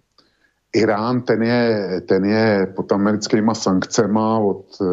Irán, 0.74 1.22
ten 1.22 1.44
je, 1.44 2.02
ten 2.06 2.26
je 2.26 2.74
pod 2.76 2.92
americkýma 2.92 3.54
sankcemi 3.54 4.20
od 4.42 4.66
e, 4.82 4.86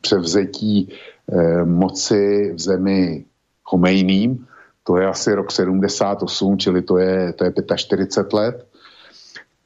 převzetí 0.00 0.88
e, 1.32 1.64
moci 1.64 2.52
v 2.54 2.60
zemi 2.60 3.24
Chomejným, 3.64 4.46
to 4.84 4.96
je 4.96 5.06
asi 5.06 5.34
rok 5.34 5.50
78, 5.52 6.58
čili 6.58 6.82
to 6.82 6.98
je, 6.98 7.32
to 7.32 7.44
je 7.44 7.52
45 7.76 8.32
let. 8.32 8.66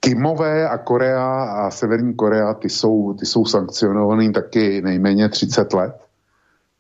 Kimové 0.00 0.68
a 0.68 0.78
Korea 0.78 1.42
a 1.44 1.70
Severní 1.70 2.14
Korea, 2.14 2.54
ty 2.54 2.68
jsou, 2.68 3.14
ty 3.14 3.26
jsou 3.26 3.44
sankcionovaný 3.44 4.32
taky 4.32 4.82
nejméně 4.82 5.28
30 5.28 5.72
let 5.72 5.96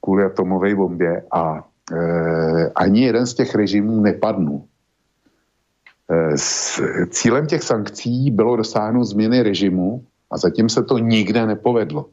kvůli 0.00 0.24
atomové 0.24 0.74
bombě 0.74 1.22
a 1.30 1.64
e, 1.92 2.70
ani 2.74 3.04
jeden 3.04 3.26
z 3.26 3.34
těch 3.34 3.54
režimů 3.54 4.00
nepadnul. 4.00 4.62
E, 6.10 6.38
s, 6.38 6.80
cílem 7.10 7.46
těch 7.46 7.62
sankcí 7.62 8.30
bylo 8.30 8.56
dosáhnout 8.56 9.04
změny 9.04 9.42
režimu 9.42 10.04
a 10.30 10.38
zatím 10.38 10.68
se 10.68 10.82
to 10.82 10.98
nikde 10.98 11.46
nepovedlo. 11.46 12.06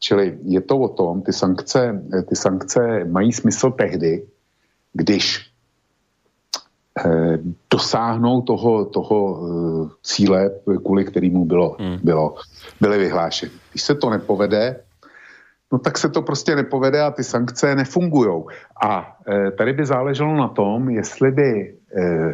Čili 0.00 0.38
je 0.42 0.60
to 0.60 0.78
o 0.78 0.88
tom, 0.88 1.22
ty 1.22 1.32
sankce, 1.32 2.02
ty 2.28 2.36
sankce 2.36 3.04
mají 3.04 3.32
smysl 3.32 3.70
tehdy, 3.70 4.26
když 4.98 5.46
eh, 6.98 7.38
dosáhnou 7.70 8.42
toho, 8.42 8.84
toho 8.84 9.18
eh, 9.38 9.88
cíle, 10.02 10.50
kvůli 10.84 11.04
kterému 11.04 11.44
bylo, 11.44 11.76
hmm. 11.78 11.98
bylo, 12.02 12.34
byly 12.80 12.98
vyhlášeny. 12.98 13.52
Když 13.70 13.82
se 13.82 13.94
to 13.94 14.10
nepovede, 14.10 14.80
no 15.72 15.78
tak 15.78 15.98
se 15.98 16.08
to 16.08 16.22
prostě 16.22 16.56
nepovede 16.56 17.00
a 17.02 17.10
ty 17.10 17.24
sankce 17.24 17.74
nefungují. 17.74 18.42
A 18.82 19.16
e, 19.28 19.50
tady 19.50 19.72
by 19.72 19.86
záleželo 19.86 20.36
na 20.36 20.48
tom, 20.48 20.88
jestli 20.88 21.30
by 21.30 21.74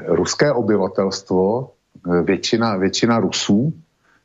ruské 0.06 0.52
obyvatelstvo, 0.52 1.70
většina, 2.22 2.76
většina 2.76 3.18
Rusů, 3.18 3.72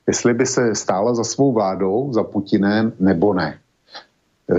jestli 0.08 0.34
by 0.34 0.46
se 0.46 0.76
stála 0.76 1.14
za 1.14 1.24
svou 1.24 1.54
vládou, 1.54 2.14
za 2.14 2.24
Putinem, 2.24 2.94
nebo 3.00 3.34
ne. 3.34 3.60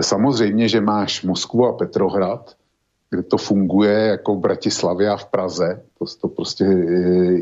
Samozřejmě, 0.01 0.69
že 0.69 0.81
máš 0.81 1.23
Moskvu 1.23 1.67
a 1.67 1.73
Petrohrad, 1.73 2.55
kde 3.11 3.23
to 3.23 3.37
funguje 3.37 3.93
jako 3.93 4.35
v 4.35 4.39
Bratislavě 4.39 5.09
a 5.09 5.17
v 5.17 5.25
Praze. 5.25 5.83
To, 5.99 6.05
to 6.21 6.29
prostě 6.29 6.65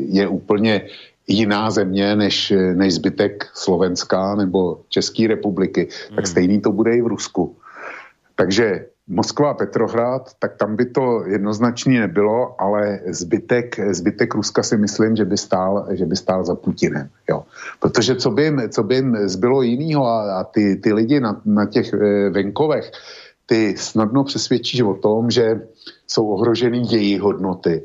je 0.09 0.27
úplně 0.27 0.81
jiná 1.27 1.69
země 1.69 2.15
než, 2.15 2.53
než 2.73 2.93
zbytek 2.93 3.47
Slovenska 3.53 4.35
nebo 4.35 4.81
České 4.89 5.27
republiky, 5.27 5.87
hmm. 6.07 6.15
tak 6.15 6.27
stejný 6.27 6.61
to 6.61 6.71
bude 6.71 6.95
i 6.95 7.01
v 7.01 7.07
Rusku. 7.07 7.55
Takže 8.35 8.85
Moskva 9.09 9.49
a 9.49 9.53
Petrohrad, 9.53 10.33
tak 10.39 10.57
tam 10.57 10.75
by 10.75 10.85
to 10.85 11.23
jednoznačně 11.25 11.99
nebylo, 11.99 12.61
ale 12.61 12.99
zbytek, 13.07 13.79
zbytek 13.91 14.35
Ruska 14.35 14.63
si 14.63 14.77
myslím, 14.77 15.15
že 15.15 15.25
by 15.25 15.37
stál, 15.37 15.87
že 15.91 16.05
by 16.05 16.15
stál 16.15 16.45
za 16.45 16.55
Putinem. 16.55 17.09
Jo. 17.29 17.43
Protože 17.79 18.15
co 18.15 18.31
by 18.31 18.43
jim, 18.43 18.61
co 18.69 18.83
by 18.83 18.95
jim 18.95 19.17
zbylo 19.25 19.61
jiného 19.61 20.05
a, 20.05 20.39
a 20.39 20.43
ty, 20.43 20.75
ty 20.75 20.93
lidi 20.93 21.19
na, 21.19 21.41
na 21.45 21.65
těch 21.65 21.93
e, 21.93 22.29
venkovech, 22.29 22.91
ty 23.49 23.77
snadno 23.77 24.23
přesvědčíš 24.23 24.81
o 24.81 24.93
tom, 24.93 25.31
že 25.31 25.61
jsou 26.07 26.27
ohroženy 26.27 26.81
její 26.89 27.19
hodnoty. 27.19 27.83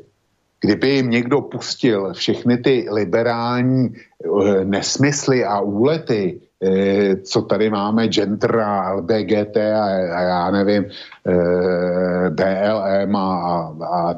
Kdyby 0.61 0.89
jim 0.89 1.09
někdo 1.09 1.41
pustil 1.41 2.13
všechny 2.13 2.57
ty 2.57 2.87
liberální 2.91 3.89
e, 3.89 4.65
nesmysly 4.65 5.45
a 5.45 5.59
úlety, 5.59 6.41
e, 6.61 7.15
co 7.15 7.41
tady 7.41 7.69
máme, 7.69 8.07
gender 8.07 8.59
a 8.59 8.93
LBGT 8.93 9.57
a, 9.57 9.85
a 10.17 10.21
já 10.21 10.51
nevím, 10.51 10.85
eh, 10.85 12.29
BLM 12.29 13.15
a, 13.15 13.21
a, 13.25 14.11
a 14.11 14.15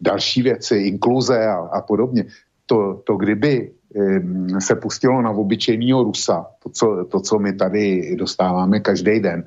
další 0.00 0.42
věci, 0.42 0.76
inkluze 0.76 1.46
a, 1.46 1.54
a 1.54 1.80
podobně, 1.82 2.24
to, 2.66 3.02
to 3.06 3.16
kdyby 3.16 3.70
se 4.58 4.74
pustilo 4.76 5.22
na 5.22 5.30
obyčejného 5.30 6.02
Rusa, 6.02 6.46
to 6.62 6.68
co, 6.68 7.04
to, 7.10 7.20
co 7.20 7.38
my 7.38 7.52
tady 7.52 8.16
dostáváme 8.18 8.80
každý 8.80 9.20
den, 9.20 9.44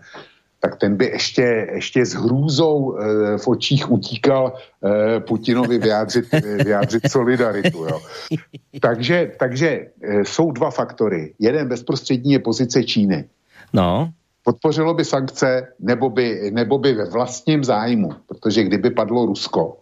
tak 0.59 0.75
ten 0.75 0.95
by 0.95 1.05
ještě, 1.05 1.67
ještě 1.73 2.05
s 2.05 2.13
hrůzou 2.13 2.97
e, 2.97 3.37
v 3.37 3.47
očích 3.47 3.91
utíkal 3.91 4.53
e, 4.53 5.19
Putinovi 5.19 5.77
vyjádřit, 5.77 6.25
vyjádřit 6.63 7.11
solidaritu. 7.11 7.85
Jo. 7.85 8.01
Takže, 8.81 9.31
takže 9.39 9.87
jsou 10.23 10.51
dva 10.51 10.71
faktory. 10.71 11.33
Jeden 11.39 11.67
bezprostřední 11.67 12.31
je 12.33 12.39
pozice 12.39 12.83
Číny. 12.83 13.25
No. 13.73 14.11
Podpořilo 14.43 14.93
by 14.93 15.05
sankce 15.05 15.67
nebo 15.79 16.09
by, 16.09 16.51
nebo 16.53 16.77
by 16.77 16.93
ve 16.93 17.05
vlastním 17.05 17.63
zájmu, 17.63 18.13
protože 18.27 18.63
kdyby 18.63 18.89
padlo 18.89 19.25
Rusko, 19.25 19.77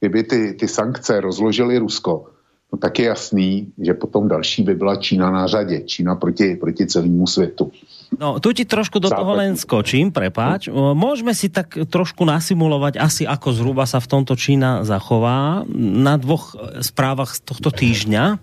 kdyby 0.00 0.22
ty, 0.22 0.54
ty 0.54 0.68
sankce 0.68 1.20
rozložili 1.20 1.78
Rusko, 1.78 2.26
no 2.72 2.78
tak 2.78 2.98
je 2.98 3.06
jasný, 3.06 3.72
že 3.78 3.94
potom 3.94 4.28
další 4.28 4.62
by 4.62 4.74
byla 4.74 4.96
Čína 4.96 5.30
na 5.30 5.46
řadě. 5.46 5.80
Čína 5.80 6.14
proti, 6.14 6.56
proti 6.56 6.86
celému 6.86 7.26
světu. 7.26 7.72
No, 8.10 8.42
tu 8.42 8.50
ti 8.50 8.66
trošku 8.66 8.98
do 8.98 9.06
toho 9.06 9.32
len 9.38 9.54
skočím, 9.54 10.10
prepáč. 10.10 10.66
Môžeme 10.72 11.30
si 11.30 11.46
tak 11.46 11.78
trošku 11.78 12.26
nasimulovať 12.26 12.98
asi, 12.98 13.22
ako 13.22 13.54
zhruba 13.54 13.86
sa 13.86 14.02
v 14.02 14.10
tomto 14.10 14.34
Čína 14.34 14.82
zachová 14.82 15.62
na 15.78 16.18
dvoch 16.18 16.58
správach 16.82 17.38
z 17.38 17.46
tohto 17.46 17.70
týždňa. 17.70 18.42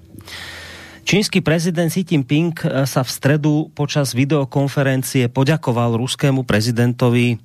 Čínsky 1.07 1.39
prezident 1.39 1.87
Xi 1.87 2.03
Jinping 2.03 2.55
sa 2.87 3.03
v 3.03 3.11
stredu 3.11 3.71
počas 3.71 4.11
videokonferencie 4.11 5.31
poďakoval 5.31 5.95
ruskému 5.99 6.43
prezidentovi 6.43 7.39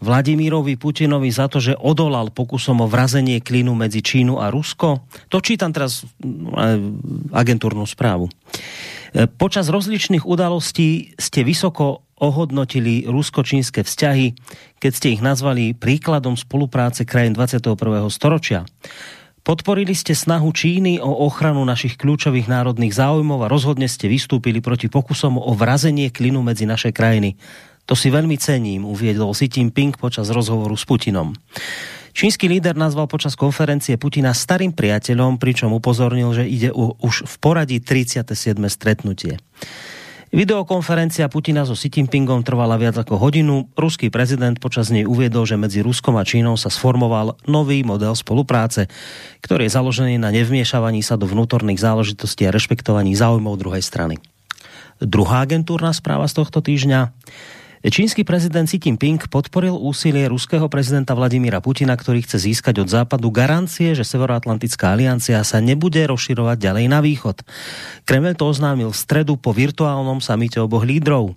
Vladimírovi 0.00 0.80
Putinovi 0.80 1.28
za 1.28 1.44
to, 1.46 1.60
že 1.60 1.76
odolal 1.76 2.32
pokusom 2.32 2.80
o 2.80 2.88
vrazenie 2.88 3.44
klínu 3.44 3.76
medzi 3.76 4.00
Čínu 4.00 4.40
a 4.40 4.48
Rusko? 4.48 5.04
To 5.28 5.44
čítam 5.44 5.76
teraz 5.76 6.08
agentúrnu 7.30 7.84
správu. 7.84 8.32
E, 9.10 9.26
počas 9.26 9.66
rozličných 9.66 10.22
udalostí 10.22 11.14
ste 11.18 11.42
vysoko 11.42 12.06
ohodnotili 12.20 13.08
rusko-čínske 13.08 13.82
vzťahy, 13.82 14.36
keď 14.76 14.92
ste 14.92 15.08
ich 15.16 15.24
nazvali 15.24 15.72
príkladom 15.72 16.36
spolupráce 16.36 17.08
krajín 17.08 17.32
21. 17.32 17.74
storočia. 18.12 18.68
Podporili 19.40 19.96
ste 19.96 20.12
snahu 20.12 20.52
Číny 20.52 21.00
o 21.00 21.24
ochranu 21.24 21.64
našich 21.64 21.96
kľúčových 21.96 22.44
národných 22.44 22.92
záujmov 22.92 23.40
a 23.40 23.50
rozhodne 23.50 23.88
ste 23.88 24.12
vystúpili 24.12 24.60
proti 24.60 24.92
pokusom 24.92 25.40
o 25.40 25.56
vrazenie 25.56 26.12
klinu 26.12 26.44
medzi 26.44 26.68
naše 26.68 26.92
krajiny. 26.92 27.40
To 27.88 27.96
si 27.96 28.12
veľmi 28.12 28.36
cením, 28.36 28.84
uviedol 28.84 29.32
Xi 29.32 29.48
Jinping 29.48 29.96
počas 29.96 30.28
rozhovoru 30.28 30.76
s 30.76 30.84
Putinom. 30.84 31.32
Čínsky 32.10 32.50
líder 32.50 32.74
nazval 32.74 33.06
počas 33.06 33.38
konferencie 33.38 33.94
Putina 33.94 34.34
starým 34.34 34.74
priateľom, 34.74 35.38
pričom 35.38 35.70
upozornil, 35.70 36.34
že 36.34 36.44
ide 36.46 36.70
už 36.74 37.26
v 37.26 37.34
poradí 37.38 37.78
37. 37.78 38.58
stretnutie. 38.66 39.38
Videokonferencia 40.30 41.26
Putina 41.26 41.66
so 41.66 41.74
Xi 41.74 41.90
Jinpingom 41.90 42.46
trvala 42.46 42.78
viac 42.78 42.94
ako 43.02 43.18
hodinu. 43.18 43.66
Ruský 43.74 44.14
prezident 44.14 44.54
počas 44.62 44.86
nej 44.94 45.02
uviedol, 45.02 45.42
že 45.42 45.58
medzi 45.58 45.82
Ruskom 45.82 46.14
a 46.14 46.22
Čínou 46.22 46.54
sa 46.54 46.70
sformoval 46.70 47.34
nový 47.50 47.82
model 47.82 48.14
spolupráce, 48.14 48.86
ktorý 49.42 49.66
je 49.66 49.74
založený 49.74 50.22
na 50.22 50.30
nevmiešavaní 50.30 51.02
sa 51.02 51.18
do 51.18 51.26
vnútorných 51.26 51.82
záležitostí 51.82 52.46
a 52.46 52.54
rešpektovaní 52.54 53.10
záujmov 53.18 53.58
druhej 53.58 53.82
strany. 53.82 54.22
Druhá 55.02 55.42
agentúrna 55.42 55.90
správa 55.90 56.30
z 56.30 56.38
tohto 56.38 56.62
týždňa. 56.62 57.10
Čínsky 57.80 58.28
prezident 58.28 58.68
Xi 58.68 58.76
Jinping 58.76 59.24
podporil 59.32 59.72
úsilie 59.72 60.28
ruského 60.28 60.68
prezidenta 60.68 61.16
Vladimíra 61.16 61.64
Putina, 61.64 61.96
ktorý 61.96 62.20
chce 62.20 62.36
získať 62.36 62.84
od 62.84 62.92
západu 62.92 63.32
garancie, 63.32 63.96
že 63.96 64.04
Severoatlantická 64.04 64.92
aliancia 64.92 65.40
sa 65.48 65.64
nebude 65.64 66.04
rozširovať 66.04 66.60
ďalej 66.60 66.84
na 66.92 67.00
východ. 67.00 67.40
Kreml 68.04 68.36
to 68.36 68.52
oznámil 68.52 68.92
v 68.92 69.00
stredu 69.00 69.40
po 69.40 69.56
virtuálnom 69.56 70.20
samite 70.20 70.60
oboch 70.60 70.84
lídrov. 70.84 71.32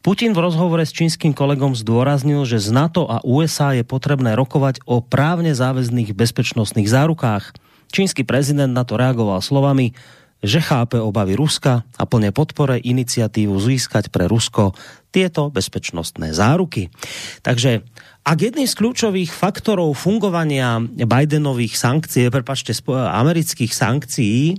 Putin 0.00 0.32
v 0.32 0.40
rozhovore 0.40 0.88
s 0.88 0.96
čínskym 0.96 1.36
kolegom 1.36 1.76
zdôraznil, 1.76 2.48
že 2.48 2.64
z 2.64 2.72
NATO 2.72 3.04
a 3.04 3.20
USA 3.28 3.76
je 3.76 3.84
potrebné 3.84 4.40
rokovať 4.40 4.80
o 4.88 5.04
právne 5.04 5.52
záväzných 5.52 6.16
bezpečnostných 6.16 6.88
zárukách. 6.88 7.52
Čínsky 7.92 8.24
prezident 8.24 8.72
na 8.72 8.88
to 8.88 8.96
reagoval 8.96 9.44
slovami 9.44 9.92
že 10.38 10.62
chápe 10.62 11.02
obavy 11.02 11.34
Ruska 11.34 11.82
a 11.82 12.02
plne 12.06 12.30
podpore 12.30 12.78
iniciatívu 12.78 13.58
získať 13.58 14.14
pre 14.14 14.30
Rusko 14.30 14.70
tieto 15.10 15.50
bezpečnostné 15.50 16.30
záruky. 16.30 16.94
Takže 17.42 17.82
ak 18.22 18.38
jedným 18.38 18.68
z 18.68 18.78
kľúčových 18.78 19.32
faktorov 19.32 19.96
fungovania 19.98 20.78
Bidenových 20.84 21.74
sankcií, 21.74 22.30
prepačte, 22.30 22.76
amerických 22.92 23.72
sankcií, 23.72 24.54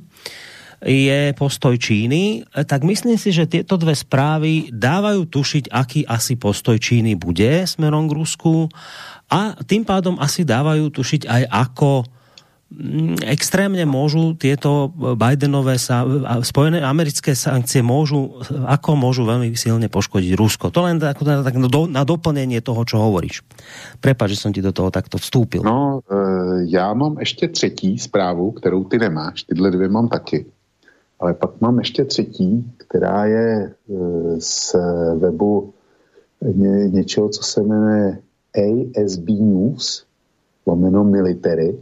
je 0.79 1.35
postoj 1.35 1.75
Číny, 1.75 2.47
tak 2.63 2.87
myslím 2.87 3.19
si, 3.19 3.35
že 3.35 3.51
tieto 3.51 3.75
dve 3.75 3.91
správy 3.91 4.71
dávajú 4.71 5.27
tušiť, 5.27 5.75
aký 5.75 6.07
asi 6.07 6.39
postoj 6.39 6.79
Číny 6.79 7.19
bude 7.19 7.67
smerom 7.67 8.07
k 8.07 8.15
Rusku 8.15 8.71
a 9.27 9.59
tým 9.67 9.83
pádom 9.83 10.15
asi 10.23 10.47
dávajú 10.47 10.87
tušiť 10.87 11.27
aj 11.27 11.43
ako 11.51 12.07
Extrémne 13.25 13.81
môžu 13.89 14.37
tieto 14.37 14.93
Bidenové 14.93 15.81
sa, 15.81 16.05
spojené 16.45 16.85
americké 16.85 17.33
sankcie 17.33 17.81
môžu, 17.81 18.37
ako 18.45 18.93
môžu 18.93 19.25
veľmi 19.25 19.49
silne 19.57 19.89
poškodiť 19.89 20.37
Rusko. 20.37 20.69
To 20.69 20.85
len 20.85 21.01
tak, 21.01 21.17
tak 21.17 21.55
na 21.89 22.03
doplnenie 22.05 22.61
toho, 22.61 22.85
čo 22.85 23.01
hovoríš. 23.01 23.41
Prepač, 23.97 24.37
že 24.37 24.41
som 24.45 24.53
ti 24.53 24.61
do 24.61 24.69
toho 24.69 24.93
takto 24.93 25.17
vstúpil. 25.17 25.65
No, 25.65 26.05
e, 26.05 26.15
já 26.69 26.93
mám 26.93 27.17
ještě 27.19 27.47
třetí 27.47 27.99
zprávu, 27.99 28.51
kterou 28.51 28.83
ty 28.83 28.97
nemáš. 28.97 29.43
Tyhle 29.43 29.71
dvě 29.71 29.89
mám 29.89 30.07
taky. 30.07 30.45
Ale 31.19 31.33
pak 31.33 31.61
mám 31.61 31.79
ještě 31.79 32.05
třetí, 32.05 32.73
která 32.77 33.25
je 33.25 33.49
e, 33.65 33.71
z 34.37 34.75
webu 35.17 35.73
ně, 36.41 36.87
něčeho, 36.87 37.29
co 37.29 37.43
se 37.43 37.63
jmenuje 37.63 38.19
ASB 38.55 39.27
News, 39.29 40.05
lomeno 40.65 41.03
Military, 41.03 41.77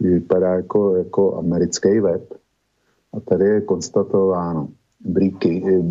vypadá 0.00 0.54
jako, 0.54 0.96
jako 0.96 1.36
americký 1.36 2.00
web. 2.00 2.34
A 3.12 3.20
tady 3.20 3.44
je 3.44 3.60
konstatováno 3.60 4.68
breaking, 5.00 5.64
eh, 5.66 5.82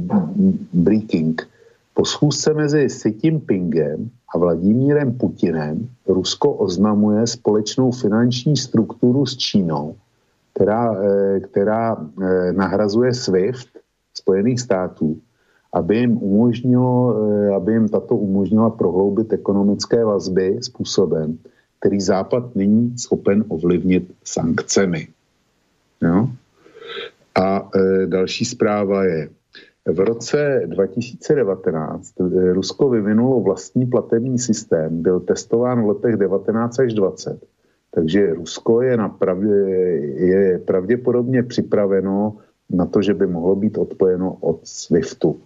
breaking. 0.73 1.41
Po 1.93 2.05
schůzce 2.05 2.53
mezi 2.53 2.87
Xi 2.87 3.17
Jinpingem 3.23 4.09
a 4.35 4.37
Vladimírem 4.37 5.13
Putinem 5.13 5.89
Rusko 6.07 6.53
oznamuje 6.53 7.27
společnou 7.27 7.91
finanční 7.91 8.57
strukturu 8.57 9.25
s 9.25 9.37
Čínou, 9.37 9.95
která, 10.53 10.95
eh, 11.03 11.39
která 11.39 11.97
eh, 11.97 12.53
nahrazuje 12.53 13.13
SWIFT 13.13 13.69
Spojených 14.13 14.59
států, 14.59 15.17
aby 15.73 15.97
jim, 15.97 16.17
umožnilo, 16.17 17.15
aby 17.55 17.71
jim 17.71 17.89
tato 17.89 18.15
umožnila 18.15 18.69
prohloubit 18.69 19.33
ekonomické 19.33 20.05
vazby 20.05 20.57
způsobem, 20.61 21.37
který 21.79 22.01
Západ 22.01 22.55
není 22.55 22.97
schopen 22.97 23.43
ovlivnit 23.47 24.11
sankcemi. 24.23 25.07
Jo? 26.01 26.27
A 27.35 27.69
e, 27.75 28.07
další 28.07 28.45
zpráva 28.45 29.03
je, 29.03 29.29
v 29.85 29.99
roce 29.99 30.61
2019 30.65 32.13
e, 32.21 32.53
Rusko 32.53 32.89
vyvinulo 32.89 33.39
vlastní 33.39 33.85
platební 33.85 34.39
systém, 34.39 35.01
byl 35.01 35.19
testován 35.19 35.83
v 35.83 35.87
letech 35.87 36.15
19 36.15 36.79
až 36.79 36.93
20. 36.93 37.39
Takže 37.91 38.33
Rusko 38.33 38.81
je, 38.81 38.97
napravdě, 38.97 39.55
je 40.15 40.59
pravděpodobně 40.59 41.43
připraveno 41.43 42.37
na 42.69 42.85
to, 42.85 43.01
že 43.01 43.13
by 43.13 43.27
mohlo 43.27 43.55
být 43.55 43.77
odpojeno 43.77 44.37
od 44.39 44.59
SWIFTu. 44.63 45.39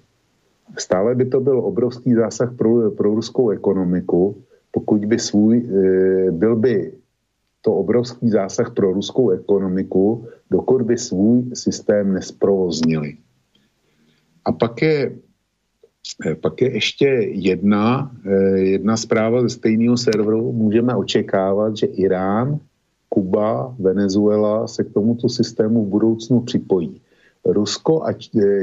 Stále 0.78 1.16
by 1.16 1.26
to 1.26 1.40
byl 1.40 1.60
obrovský 1.60 2.14
zásah 2.14 2.54
pro, 2.58 2.92
pro 2.92 3.16
ruskou 3.16 3.50
ekonomiku, 3.50 4.36
pokud 4.74 5.06
by 5.06 5.20
svůj, 5.20 5.56
eh, 5.62 6.32
byl 6.32 6.56
by 6.56 6.92
to 7.62 7.74
obrovský 7.74 8.30
zásah 8.30 8.74
pro 8.74 8.94
ruskou 8.94 9.30
ekonomiku, 9.30 10.28
dokud 10.52 10.82
by 10.82 10.98
svůj 10.98 11.54
systém 11.54 12.14
nesprovoznili. 12.14 13.18
A 14.46 14.52
pak 14.52 14.82
je, 14.82 15.16
eh, 16.26 16.36
pak 16.36 16.62
je 16.62 16.74
ještě 16.74 17.08
jedna, 17.38 18.12
eh, 18.26 18.60
jedna 18.76 18.98
zpráva 18.98 19.42
ze 19.42 19.50
stejného 19.50 19.98
serveru. 19.98 20.52
Můžeme 20.52 20.96
očekávat, 20.96 21.78
že 21.78 21.88
Irán, 21.88 22.60
Kuba, 23.10 23.76
Venezuela 23.80 24.68
se 24.68 24.84
k 24.84 24.94
tomuto 24.94 25.30
systému 25.30 25.86
v 25.86 25.90
budoucnu 25.90 26.50
připojí. 26.50 27.02
Rusko 27.46 28.04
a 28.04 28.14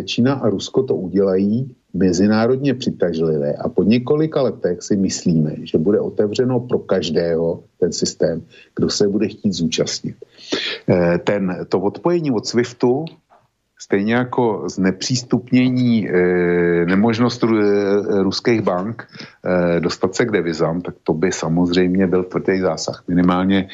Čína 0.05 0.43
a 0.43 0.51
Rusko 0.51 0.83
to 0.83 0.97
udělají, 0.97 1.77
mezinárodně 1.95 2.75
přitažlivé 2.75 3.55
a 3.55 3.69
po 3.69 3.83
několika 3.83 4.43
letech 4.43 4.83
si 4.83 4.97
myslíme, 4.97 5.55
že 5.63 5.79
bude 5.79 6.01
otevřeno 6.01 6.61
pro 6.61 6.79
každého 6.79 7.63
ten 7.81 7.93
systém, 7.93 8.43
kdo 8.77 8.91
se 8.91 9.09
bude 9.09 9.29
chtít 9.29 9.53
zúčastnit. 9.53 10.17
Eh, 10.89 11.19
ten, 11.19 11.67
to 11.69 11.81
odpojení 11.81 12.31
od 12.31 12.47
SWIFTu, 12.47 13.05
stejně 13.79 14.15
jako 14.15 14.65
znepřístupnění 14.69 16.09
e, 16.09 16.13
nemožnost 16.85 17.43
ru, 17.43 17.61
e, 17.61 18.23
ruských 18.23 18.61
bank 18.61 19.09
dostat 19.79 20.15
se 20.15 20.25
k 20.25 20.31
devizám, 20.31 20.81
tak 20.81 20.95
to 21.03 21.13
by 21.15 21.33
samozřejmě 21.33 22.07
byl 22.07 22.25
tvrdý 22.25 22.61
zásah, 22.61 23.05
minimálně 23.09 23.69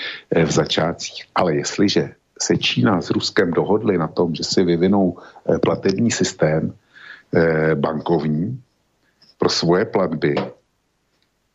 v 0.45 0.51
začátcích. 0.51 1.25
Ale 1.35 1.55
jestliže 1.55 2.11
se 2.43 2.57
Čína 2.57 3.01
s 3.01 3.11
Ruskem 3.11 3.51
dohodli 3.51 3.99
na 3.99 4.09
tom, 4.09 4.35
že 4.35 4.45
si 4.45 4.65
vyvinou 4.65 5.19
platební 5.63 6.11
systém, 6.11 6.73
Eh, 6.73 6.86
bankovní, 7.75 8.63
pro 9.39 9.49
svoje 9.49 9.85
platby, 9.85 10.35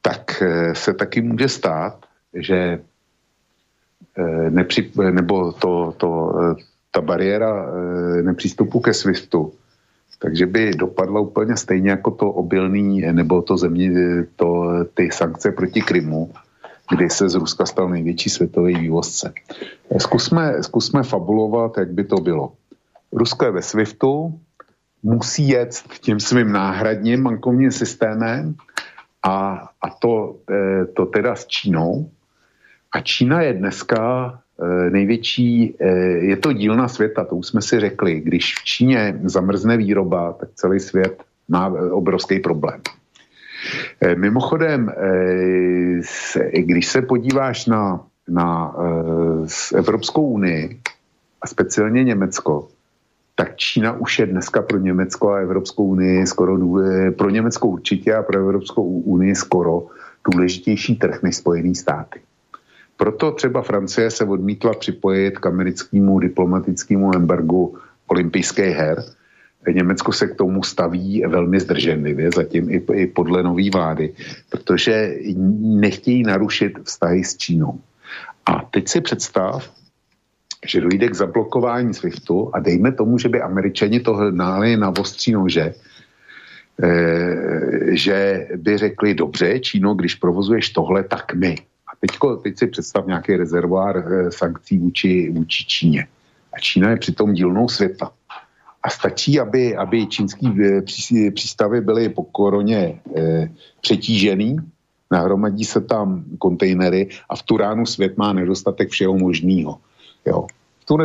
tak 0.01 0.41
eh, 0.41 0.75
se 0.75 0.93
taky 0.93 1.21
může 1.21 1.47
stát, 1.47 2.05
že 2.33 2.79
eh, 4.17 4.49
nepři, 4.49 4.91
nebo 5.11 5.51
to, 5.51 5.93
to, 5.97 6.39
eh, 6.39 6.55
ta 6.91 7.01
bariéra 7.01 7.65
nepřístupu 8.21 8.79
ke 8.79 8.93
SWIFTu, 8.93 9.53
takže 10.19 10.45
by 10.45 10.71
dopadla 10.71 11.19
úplně 11.19 11.57
stejně 11.57 11.89
jako 11.89 12.11
to 12.11 12.31
obilný, 12.31 13.01
nebo 13.01 13.41
to 13.41 13.57
země, 13.57 13.91
to, 14.35 14.67
ty 14.93 15.11
sankce 15.11 15.51
proti 15.51 15.81
Krymu, 15.81 16.31
kdy 16.91 17.09
se 17.09 17.29
z 17.29 17.35
Ruska 17.35 17.65
stal 17.65 17.89
největší 17.89 18.29
světový 18.29 18.75
vývozce. 18.75 19.33
Zkusme, 19.97 20.63
zkusme 20.63 21.03
fabulovat, 21.03 21.77
jak 21.77 21.91
by 21.91 22.03
to 22.03 22.15
bylo. 22.15 22.51
Rusko 23.11 23.45
je 23.45 23.51
ve 23.51 23.61
SWIFTu, 23.61 24.39
musí 25.03 25.49
jet 25.49 25.84
tím 25.99 26.19
svým 26.19 26.52
náhradním 26.52 27.23
bankovním 27.23 27.72
systémem 27.72 28.56
a, 29.23 29.68
a 29.82 29.90
to, 29.90 30.36
e, 30.52 30.86
to 30.86 31.06
teda 31.06 31.36
s 31.36 31.48
Čínou. 31.48 32.10
A 32.91 32.99
Čína 32.99 33.41
je 33.41 33.53
dneska 33.53 34.34
e, 34.60 34.90
největší, 34.90 35.76
e, 35.80 35.88
je 36.26 36.38
to 36.38 36.53
dílna 36.53 36.88
světa, 36.88 37.23
to 37.23 37.36
už 37.36 37.48
jsme 37.48 37.61
si 37.61 37.80
řekli. 37.80 38.22
Když 38.22 38.56
v 38.60 38.64
Číně 38.64 39.19
zamrzne 39.23 39.78
výroba, 39.78 40.34
tak 40.34 40.49
celý 40.56 40.80
svět 40.80 41.23
má 41.49 41.68
obrovský 41.91 42.40
problém. 42.40 42.82
Mimochodem, 44.15 44.91
když 46.53 46.88
se 46.88 47.02
podíváš 47.02 47.65
na, 47.65 48.03
na 48.28 48.76
Evropskou 49.76 50.28
unii 50.28 50.80
a 51.41 51.48
speciálně 51.48 52.03
Německo, 52.03 52.68
tak 53.35 53.55
Čína 53.55 53.93
už 53.93 54.19
je 54.19 54.25
dneska 54.25 54.61
pro 54.61 54.77
Německo 54.77 55.29
a 55.29 55.39
Evropskou 55.39 55.85
unii 55.85 56.27
skoro, 56.27 56.57
pro 57.17 57.29
Německo 57.29 57.67
určitě 57.67 58.15
a 58.15 58.23
pro 58.23 58.39
Evropskou 58.39 58.83
unii 58.83 59.35
skoro 59.35 59.87
důležitější 60.31 60.95
trh 60.95 61.23
než 61.23 61.35
Spojený 61.35 61.75
státy. 61.75 62.19
Proto 62.97 63.31
třeba 63.31 63.61
Francie 63.61 64.11
se 64.11 64.25
odmítla 64.25 64.73
připojit 64.73 65.37
k 65.37 65.45
americkému 65.45 66.19
diplomatickému 66.19 67.15
embargu 67.15 67.77
olympijských 68.07 68.75
her. 68.75 69.03
Německo 69.73 70.11
se 70.13 70.27
k 70.27 70.35
tomu 70.35 70.63
staví 70.63 71.23
velmi 71.27 71.59
zdrženlivě, 71.59 72.29
zatím 72.35 72.69
i, 72.69 72.83
i 72.93 73.07
podle 73.07 73.43
nové 73.43 73.69
vlády, 73.69 74.13
protože 74.49 75.15
nechtějí 75.59 76.23
narušit 76.23 76.79
vztahy 76.83 77.23
s 77.23 77.37
Čínou. 77.37 77.79
A 78.45 78.61
teď 78.71 78.87
si 78.87 79.01
představ, 79.01 79.71
že 80.67 80.81
dojde 80.81 81.07
k 81.07 81.15
zablokování 81.15 81.93
SWIFTu 81.93 82.55
a 82.55 82.59
dejme 82.59 82.91
tomu, 82.91 83.17
že 83.17 83.29
by 83.29 83.41
američani 83.41 83.99
to 83.99 84.13
hnáli 84.13 84.77
na 84.77 84.89
ostří 84.89 85.31
nože, 85.31 85.73
eh, 86.83 87.95
že 87.97 88.47
by 88.55 88.77
řekli, 88.77 89.13
dobře, 89.13 89.59
Číno, 89.59 89.93
když 89.93 90.15
provozuješ 90.15 90.69
tohle, 90.69 91.03
tak 91.03 91.33
my. 91.33 91.55
A 91.88 91.91
teďko, 91.99 92.35
teď 92.35 92.57
si 92.57 92.67
představ 92.67 93.07
nějaký 93.07 93.35
rezervoár 93.35 93.97
eh, 93.97 94.31
sankcí 94.31 94.77
vůči, 94.77 95.31
vůči 95.31 95.65
Číně. 95.65 96.07
A 96.53 96.59
Čína 96.59 96.89
je 96.89 96.97
přitom 96.97 97.33
dílnou 97.33 97.69
světa. 97.69 98.11
A 98.83 98.89
stačí, 98.89 99.39
aby, 99.39 99.75
aby 99.75 100.07
čínský 100.07 100.53
eh, 100.61 100.81
přístavy 101.31 101.81
byly 101.81 102.09
po 102.09 102.23
koroně 102.23 103.01
přetížený, 103.81 104.57
nahromadí 105.11 105.65
se 105.65 105.81
tam 105.81 106.23
kontejnery 106.38 107.09
a 107.29 107.35
v 107.35 107.43
Turánu 107.43 107.85
svět 107.85 108.17
má 108.17 108.33
nedostatek 108.33 108.89
všeho 108.89 109.17
možného. 109.17 109.77
Jo. 110.26 110.48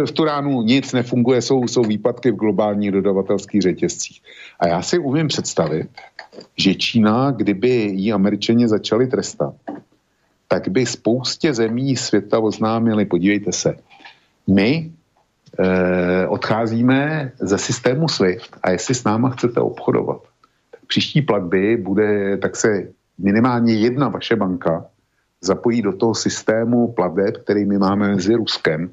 V, 0.07 0.13
Turánu 0.13 0.63
nic 0.63 0.93
nefunguje, 0.93 1.43
jsou, 1.43 1.69
jsou 1.69 1.83
výpadky 1.83 2.31
v 2.31 2.37
globálních 2.37 2.91
dodavatelských 2.91 3.63
řetězcích. 3.63 4.23
A 4.61 4.67
já 4.67 4.83
si 4.83 4.99
umím 4.99 5.29
představit, 5.29 5.89
že 6.57 6.75
Čína, 6.75 7.31
kdyby 7.31 7.69
ji 7.69 8.13
američani 8.13 8.69
začali 8.69 9.07
trestat, 9.07 9.55
tak 10.49 10.69
by 10.69 10.87
spoustě 10.87 11.55
zemí 11.55 11.97
světa 11.97 12.39
oznámili, 12.39 13.05
podívejte 13.05 13.53
se, 13.53 13.75
my 14.47 14.93
eh, 15.59 16.27
odcházíme 16.27 17.33
ze 17.41 17.59
systému 17.59 18.09
SWIFT 18.09 18.57
a 18.63 18.71
jestli 18.71 18.95
s 18.95 19.05
náma 19.05 19.31
chcete 19.31 19.61
obchodovat, 19.61 20.23
tak 20.71 20.81
příští 20.87 21.23
platby 21.23 21.77
bude, 21.77 22.37
tak 22.37 22.57
se 22.57 22.89
minimálně 23.19 23.75
jedna 23.75 24.09
vaše 24.09 24.37
banka 24.37 24.87
zapojí 25.41 25.83
do 25.83 25.93
toho 25.93 26.15
systému 26.15 26.93
plateb, 26.93 27.37
který 27.37 27.65
my 27.65 27.79
máme 27.79 28.09
mezi 28.09 28.35
Ruskem 28.35 28.91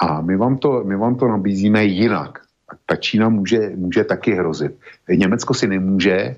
a 0.00 0.20
my 0.20 0.36
vám 0.36 0.58
to, 0.58 0.84
my 0.84 0.96
vám 0.96 1.16
to 1.16 1.28
nabízíme 1.28 1.84
jinak. 1.84 2.38
Ta 2.86 2.96
Čína 2.96 3.28
může, 3.28 3.72
může 3.76 4.04
taky 4.04 4.32
hrozit. 4.32 4.72
Německo 5.08 5.54
si 5.54 5.68
nemůže 5.68 6.36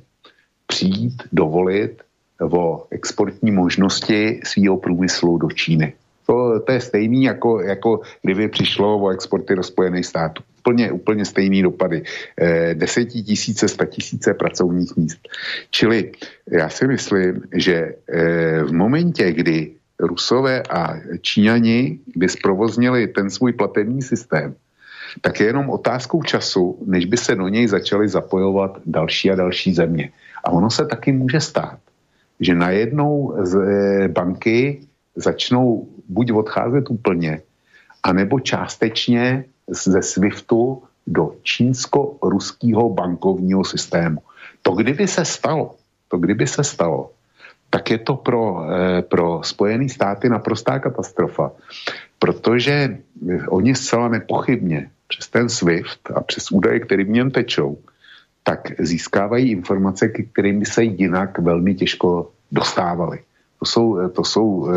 přijít, 0.66 1.22
dovolit 1.32 2.02
o 2.40 2.86
exportní 2.90 3.50
možnosti 3.50 4.40
svého 4.44 4.76
průmyslu 4.76 5.38
do 5.38 5.50
Číny. 5.50 5.92
To, 6.26 6.60
to 6.60 6.72
je 6.72 6.80
stejný, 6.80 7.24
jako, 7.24 7.60
jako 7.60 8.00
kdyby 8.22 8.48
přišlo 8.48 8.98
o 8.98 9.10
exporty 9.10 9.54
do 9.56 9.62
Spojených 9.62 10.06
států. 10.06 10.42
Úplně, 10.58 10.92
úplně 10.92 11.24
stejný 11.24 11.62
dopady. 11.62 12.02
E, 12.40 12.74
desetitisíce, 12.74 13.68
statisíce 13.68 14.34
pracovních 14.34 14.96
míst. 14.96 15.18
Čili 15.70 16.12
já 16.50 16.68
si 16.68 16.86
myslím, 16.86 17.42
že 17.54 17.74
e, 17.74 17.94
v 18.64 18.72
momentě, 18.72 19.32
kdy 19.32 19.70
Rusové 20.02 20.62
a 20.62 20.94
Číňani 21.20 21.98
by 22.16 22.28
zprovoznili 22.28 23.08
ten 23.08 23.30
svůj 23.30 23.52
platební 23.52 24.02
systém, 24.02 24.54
tak 25.20 25.40
je 25.40 25.46
jenom 25.46 25.70
otázkou 25.70 26.22
času, 26.22 26.78
než 26.86 27.04
by 27.04 27.16
se 27.16 27.34
do 27.34 27.48
něj 27.48 27.68
začaly 27.68 28.08
zapojovat 28.08 28.78
další 28.86 29.30
a 29.30 29.34
další 29.34 29.74
země. 29.74 30.10
A 30.44 30.50
ono 30.50 30.70
se 30.70 30.86
taky 30.86 31.12
může 31.12 31.40
stát, 31.40 31.78
že 32.40 32.54
najednou 32.54 33.36
z 33.42 33.54
eh, 33.56 34.08
banky 34.08 34.80
začnou 35.16 35.88
buď 36.08 36.32
odcházet 36.32 36.90
úplně, 36.90 37.40
anebo 38.02 38.40
částečně 38.40 39.44
ze 39.68 40.02
SWIFTu 40.02 40.82
do 41.06 41.34
čínsko-ruského 41.42 42.90
bankovního 42.90 43.64
systému. 43.64 44.22
To 44.62 44.72
kdyby 44.72 45.08
se 45.08 45.24
stalo, 45.24 45.74
to 46.08 46.16
kdyby 46.18 46.46
se 46.46 46.64
stalo, 46.64 47.10
tak 47.72 47.90
je 47.90 47.98
to 48.04 48.20
pro, 48.20 48.68
eh, 48.68 49.02
pro 49.02 49.40
Spojené 49.40 49.88
státy 49.88 50.28
naprostá 50.28 50.76
katastrofa, 50.78 51.56
protože 52.20 52.72
eh, 52.72 53.48
oni 53.48 53.72
zcela 53.72 54.12
nepochybně 54.12 54.92
přes 55.08 55.28
ten 55.28 55.48
SWIFT 55.48 56.12
a 56.14 56.20
přes 56.20 56.52
údaje, 56.52 56.84
které 56.84 57.04
v 57.04 57.16
něm 57.16 57.30
tečou, 57.30 57.80
tak 58.44 58.76
získávají 58.78 59.50
informace, 59.50 60.08
k 60.08 60.28
kterým 60.32 60.60
by 60.60 60.66
se 60.66 60.84
jinak 60.84 61.38
velmi 61.38 61.74
těžko 61.74 62.30
dostávali. 62.52 63.24
To 63.58 63.64
jsou, 63.64 63.86
eh, 63.98 64.08
to 64.08 64.24
jsou 64.24 64.68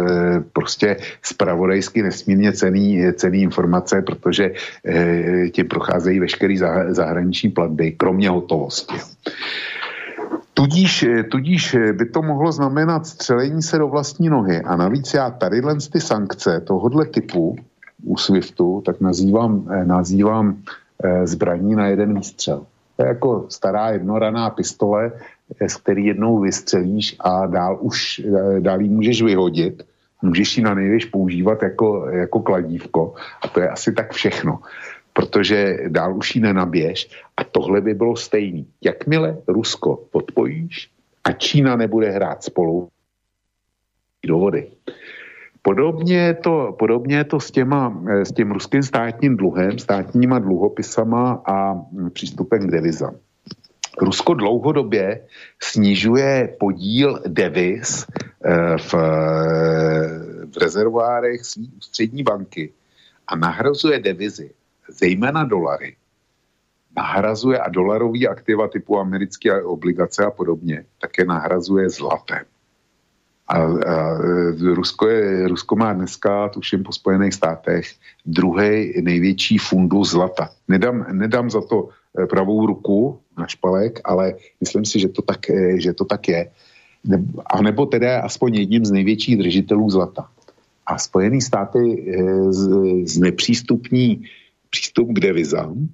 prostě 0.54 0.98
spravodajsky 1.20 2.00
nesmírně 2.00 2.54
cený, 2.54 3.12
cený 3.20 3.42
informace, 3.42 4.02
protože 4.02 4.54
tím 5.52 5.68
procházejí 5.68 6.20
veškeré 6.20 6.56
zahraniční 6.96 7.50
platby, 7.52 7.92
kromě 7.92 8.30
hotovosti. 8.30 8.96
Tudíž, 10.56 11.04
eh, 11.04 11.24
tudíž 11.24 11.74
eh, 11.74 11.94
by 11.94 12.06
to 12.06 12.22
mohlo 12.22 12.52
znamenat 12.52 13.08
střelení 13.08 13.62
se 13.62 13.78
do 13.78 13.88
vlastní 13.88 14.30
nohy. 14.30 14.62
A 14.62 14.76
navíc 14.76 15.14
já 15.14 15.30
tady 15.30 15.62
ty 15.92 16.02
sankce 16.02 16.62
tohohle 16.62 17.06
typu 17.06 17.56
u 18.04 18.18
SWIFTu, 18.18 18.82
tak 18.86 19.02
nazývám, 19.02 19.68
eh, 19.72 19.86
nazývám 19.86 20.58
zbraní 21.24 21.76
na 21.76 21.88
jeden 21.88 22.16
výstřel. 22.16 22.66
To 22.96 23.04
je 23.04 23.08
jako 23.08 23.46
stará 23.50 23.90
jednoraná 23.90 24.50
pistole, 24.50 25.12
z 25.68 25.76
který 25.76 26.06
jednou 26.06 26.40
vystřelíš 26.40 27.16
a 27.20 27.46
dál 27.46 27.78
už 27.82 28.22
dál 28.60 28.82
ji 28.82 28.90
můžeš 28.90 29.22
vyhodit. 29.22 29.84
Můžeš 30.22 30.58
ji 30.58 30.64
na 30.64 30.74
největš 30.74 31.06
používat 31.06 31.64
jako, 31.64 32.08
jako 32.10 32.40
kladívko. 32.40 33.14
A 33.44 33.48
to 33.48 33.60
je 33.60 33.70
asi 33.70 33.92
tak 33.92 34.14
všechno 34.14 34.60
protože 35.16 35.78
dál 35.88 36.18
už 36.18 36.36
ji 36.36 36.42
nenaběž 36.42 37.10
a 37.38 37.44
tohle 37.44 37.82
by 37.82 37.94
bylo 37.94 38.16
stejný. 38.16 38.68
Jakmile 38.84 39.38
Rusko 39.48 40.04
podpojíš 40.12 40.92
a 41.24 41.32
Čína 41.32 41.76
nebude 41.76 42.12
hrát 42.12 42.44
spolu 42.44 42.90
do 44.26 44.38
vody. 44.38 44.68
Podobně 45.62 46.18
je 46.18 46.34
to, 46.34 46.76
podobně 46.80 47.16
je 47.16 47.24
to 47.24 47.40
s, 47.40 47.52
těma, 47.52 48.02
s 48.24 48.32
tím 48.32 48.52
ruským 48.52 48.84
státním 48.84 49.38
dluhem, 49.38 49.80
státníma 49.80 50.40
dluhopisama 50.40 51.44
a 51.48 51.80
přístupem 52.14 52.68
k 52.68 52.72
devizám. 52.72 53.16
Rusko 54.02 54.34
dlouhodobě 54.34 55.22
snižuje 55.64 56.56
podíl 56.60 57.22
deviz 57.28 58.06
eh, 58.12 58.78
v, 58.78 58.94
v 60.52 60.58
rezervoárech 60.58 61.46
své 61.46 61.64
ústřední 61.78 62.24
banky 62.24 62.74
a 63.28 63.36
nahrazuje 63.36 64.00
devizy 64.00 64.52
zejména 64.90 65.44
dolary, 65.44 65.96
nahrazuje 66.96 67.60
a 67.60 67.70
dolarový 67.70 68.28
aktiva 68.28 68.68
typu 68.68 69.00
americké 69.00 69.64
obligace 69.64 70.26
a 70.26 70.32
podobně, 70.32 70.86
také 71.02 71.26
nahrazuje 71.26 71.90
zlatem. 71.90 72.46
A, 73.48 73.58
a 73.58 74.18
Rusko, 74.74 75.08
je, 75.08 75.48
Rusko 75.48 75.76
má 75.76 75.94
dneska, 75.94 76.50
tuším 76.50 76.84
po 76.84 76.92
Spojených 76.92 77.34
státech, 77.34 77.86
druhý 78.26 78.94
největší 79.02 79.58
fundu 79.58 80.04
zlata. 80.04 80.50
Nedám, 80.68 81.06
nedám 81.12 81.50
za 81.50 81.62
to 81.62 81.90
pravou 82.30 82.66
ruku 82.66 83.20
na 83.38 83.48
špalek, 83.48 84.00
ale 84.04 84.34
myslím 84.60 84.86
si, 84.86 85.00
že 85.00 85.10
to 85.10 85.22
tak, 85.22 85.40
že 85.78 85.94
to 85.94 86.06
tak 86.06 86.28
je. 86.28 86.52
A 87.46 87.62
nebo 87.62 87.86
teda 87.86 88.22
aspoň 88.22 88.56
jedním 88.56 88.86
z 88.86 88.92
největších 88.92 89.38
držitelů 89.38 89.90
zlata. 89.90 90.30
A 90.86 90.98
Spojené 90.98 91.42
státy 91.42 92.14
z, 92.50 92.70
z 93.04 93.18
nepřístupní 93.20 94.26
přístup 94.76 95.08
k 95.16 95.20
devizám 95.20 95.88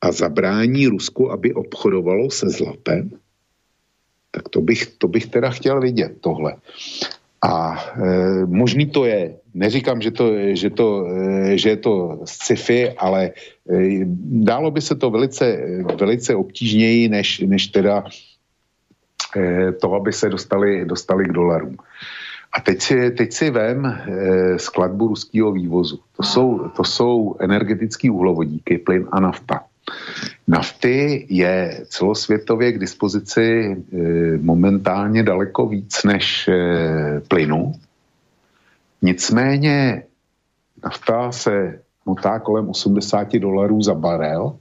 a 0.00 0.12
zabrání 0.12 0.86
Rusku, 0.86 1.32
aby 1.32 1.54
obchodovalo 1.54 2.30
se 2.30 2.48
zlatem, 2.48 3.10
tak 4.30 4.48
to 4.48 4.60
bych, 4.60 4.86
to 4.96 5.08
bych 5.08 5.26
teda 5.26 5.50
chtěl 5.50 5.80
vidět, 5.80 6.12
tohle. 6.20 6.56
A 7.44 7.76
e, 7.76 8.46
možný 8.46 8.86
to 8.86 9.04
je, 9.04 9.36
neříkám, 9.54 10.00
že, 10.00 10.10
to, 10.10 10.24
že, 10.56 10.70
to, 10.70 11.04
e, 11.04 11.58
že 11.58 11.68
je 11.68 11.76
to 11.76 12.20
sci-fi, 12.24 12.96
ale 12.96 13.24
e, 13.28 14.08
dálo 14.48 14.70
by 14.70 14.80
se 14.80 14.96
to 14.96 15.10
velice, 15.10 15.44
velice 16.00 16.34
obtížněji, 16.34 17.08
než, 17.08 17.44
než 17.44 17.66
teda 17.66 18.04
e, 19.36 19.72
to, 19.72 19.94
aby 19.94 20.12
se 20.12 20.28
dostali, 20.28 20.84
dostali 20.84 21.24
k 21.28 21.32
dolarům. 21.32 21.76
A 22.52 22.60
teď 22.60 22.82
si, 22.82 23.10
teď 23.10 23.32
si 23.32 23.50
vem 23.50 23.86
e, 23.86 24.58
skladbu 24.58 25.08
ruského 25.08 25.52
vývozu. 25.52 26.00
To 26.16 26.22
jsou, 26.22 26.68
to 26.68 26.84
jsou 26.84 27.36
energetické 27.38 28.10
uhlovodíky, 28.10 28.78
plyn 28.78 29.08
a 29.12 29.20
nafta. 29.20 29.64
Nafty 30.48 31.26
je 31.30 31.84
celosvětově 31.88 32.72
k 32.72 32.78
dispozici 32.78 33.42
e, 33.42 33.76
momentálně 34.38 35.22
daleko 35.22 35.66
víc 35.66 36.04
než 36.04 36.48
e, 36.48 37.20
plynu. 37.28 37.72
Nicméně 39.02 40.02
nafta 40.84 41.32
se 41.32 41.80
motá 42.06 42.38
kolem 42.38 42.68
80 42.68 43.32
dolarů 43.32 43.82
za 43.82 43.94
barel 43.94 44.56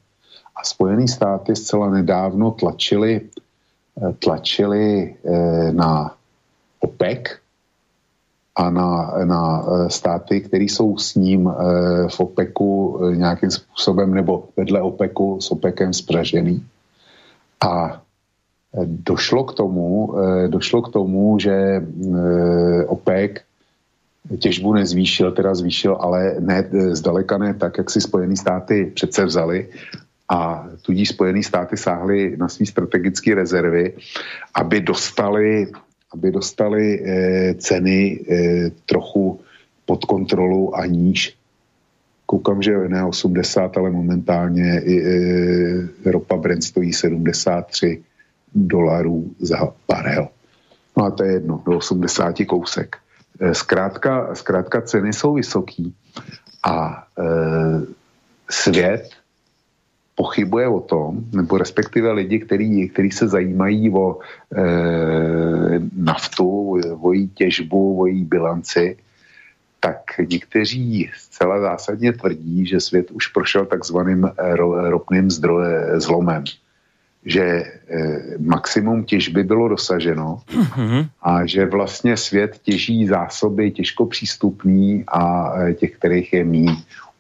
a 0.56 0.64
Spojené 0.64 1.07
státy 1.07 1.56
zcela 1.56 1.90
nedávno 1.90 2.52
tlačili, 2.52 3.16
e, 3.16 4.14
tlačili 4.14 5.16
na 5.72 6.16
OPEC, 6.80 7.20
a 8.60 8.69
na, 8.69 9.14
na 9.23 9.41
e, 9.64 9.90
státy, 9.90 10.41
které 10.41 10.64
jsou 10.64 10.98
s 10.98 11.15
ním 11.15 11.48
e, 11.48 11.53
v 12.10 12.19
OPECu 12.19 12.99
e, 12.99 13.15
nějakým 13.15 13.52
způsobem 13.52 14.14
nebo 14.14 14.44
vedle 14.57 14.81
OPECu 14.81 15.41
s 15.41 15.52
OPECem 15.52 15.94
spražený. 15.94 16.65
A 17.64 18.02
došlo 18.86 19.44
k 19.44 19.53
tomu, 19.53 20.14
došlo 20.48 20.81
k 20.81 20.94
tomu, 20.94 21.40
že 21.40 21.81
OPEC 22.88 23.31
těžbu 24.40 24.73
nezvýšil, 24.73 25.31
teda 25.31 25.56
zvýšil, 25.56 25.98
ale 25.99 26.36
ne, 26.40 26.69
zdaleka 26.91 27.38
ne 27.38 27.53
tak, 27.53 27.77
jak 27.77 27.90
si 27.90 28.02
Spojené 28.02 28.38
státy 28.38 28.91
přece 28.95 29.26
vzali 29.26 29.68
a 30.30 30.68
tudíž 30.81 31.10
Spojené 31.10 31.44
státy 31.44 31.77
sáhly 31.77 32.38
na 32.38 32.48
své 32.48 32.65
strategické 32.65 33.36
rezervy, 33.36 33.94
aby 34.53 34.81
dostali 34.81 35.68
aby 36.14 36.31
dostali 36.31 36.86
eh, 36.99 37.53
ceny 37.53 37.99
eh, 38.19 38.72
trochu 38.86 39.40
pod 39.86 40.06
kontrolu 40.06 40.76
a 40.76 40.86
níž. 40.86 41.36
Koukám, 42.26 42.61
že 42.61 42.77
ne 42.88 43.06
80, 43.06 43.77
ale 43.77 43.90
momentálně 43.90 44.81
eh, 44.81 46.11
ropa 46.11 46.38
Brent 46.38 46.64
stojí 46.64 46.94
73 46.94 48.03
dolarů 48.56 49.31
za 49.40 49.73
barel. 49.88 50.27
No 50.98 51.06
a 51.06 51.11
to 51.11 51.23
je 51.23 51.34
jedno, 51.34 51.64
do 51.65 51.77
80 51.77 52.36
kousek. 52.48 52.98
Zkrátka, 53.52 54.36
zkrátka 54.36 54.81
ceny 54.81 55.14
jsou 55.14 55.34
vysoký 55.34 55.95
a 56.64 57.07
eh, 57.19 57.81
svět 58.49 59.10
pochybuje 60.20 60.68
o 60.68 60.80
tom, 60.80 61.32
nebo 61.32 61.58
respektive 61.58 62.12
lidi, 62.12 62.40
který, 62.40 62.90
který 62.90 63.12
se 63.12 63.28
zajímají 63.28 63.90
o 63.90 64.20
e, 64.20 64.64
naftu, 65.96 66.76
o 67.02 67.14
její 67.14 67.28
těžbu, 67.28 68.00
o 68.00 68.06
její 68.06 68.26
bilanci, 68.28 68.98
tak 69.80 70.20
někteří 70.20 71.10
zcela 71.16 71.60
zásadně 71.60 72.14
tvrdí, 72.14 72.68
že 72.68 72.80
svět 72.80 73.12
už 73.12 73.28
prošel 73.28 73.66
takzvaným 73.66 74.28
ro, 74.38 74.90
ropným 74.91 75.32
zdroje, 75.32 76.04
zlomem. 76.04 76.44
Že 77.24 77.44
e, 77.44 77.64
maximum 78.40 79.04
těžby 79.04 79.44
bylo 79.44 79.68
dosaženo 79.68 80.44
mm-hmm. 80.52 81.08
a 81.24 81.46
že 81.46 81.66
vlastně 81.66 82.18
svět 82.18 82.60
těží 82.64 83.08
zásoby 83.08 83.72
těžko 83.72 84.06
přístupný 84.06 85.04
a 85.08 85.54
e, 85.64 85.74
těch, 85.74 85.96
kterých 85.96 86.34
je 86.34 86.44
mý 86.44 86.68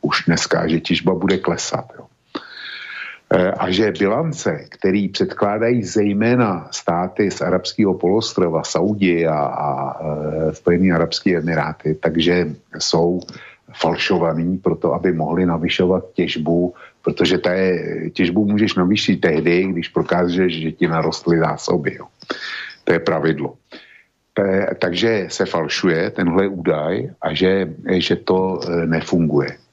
už 0.01 0.23
dneska, 0.27 0.67
že 0.67 0.79
těžba 0.79 1.15
bude 1.15 1.37
klesat. 1.37 1.85
Jo. 1.95 2.08
Eh, 3.33 3.51
a 3.51 3.71
že 3.71 3.91
bilance, 3.91 4.65
který 4.69 5.07
předkládají 5.07 5.83
zejména 5.83 6.67
státy 6.71 7.31
z 7.31 7.41
arabského 7.41 7.93
polostrova, 7.93 8.63
Saudi 8.63 9.27
a, 9.27 9.37
a 9.37 9.69
eh, 10.01 10.53
Spojené 10.53 10.95
arabské 10.95 11.37
emiráty, 11.37 11.95
takže 11.95 12.49
jsou 12.77 13.21
falšovaný 13.73 14.57
proto, 14.57 14.93
aby 14.93 15.13
mohli 15.13 15.45
navyšovat 15.45 16.03
těžbu, 16.13 16.73
protože 17.01 17.37
ta 17.37 17.53
je, 17.53 18.09
těžbu 18.09 18.45
můžeš 18.45 18.75
navýšit 18.75 19.21
tehdy, 19.21 19.63
když 19.63 19.87
prokážeš, 19.87 20.61
že 20.61 20.71
ti 20.71 20.87
narostly 20.87 21.39
zásoby. 21.39 21.95
Jo. 21.95 22.05
To 22.83 22.93
je 22.93 22.99
pravidlo. 22.99 23.53
Te, 24.33 24.75
takže 24.79 25.25
se 25.29 25.45
falšuje 25.45 26.09
tenhle 26.09 26.47
údaj 26.47 27.09
a 27.21 27.33
že, 27.33 27.69
že 27.91 28.15
to 28.15 28.59
eh, 28.61 28.85
nefunguje. 28.85 29.68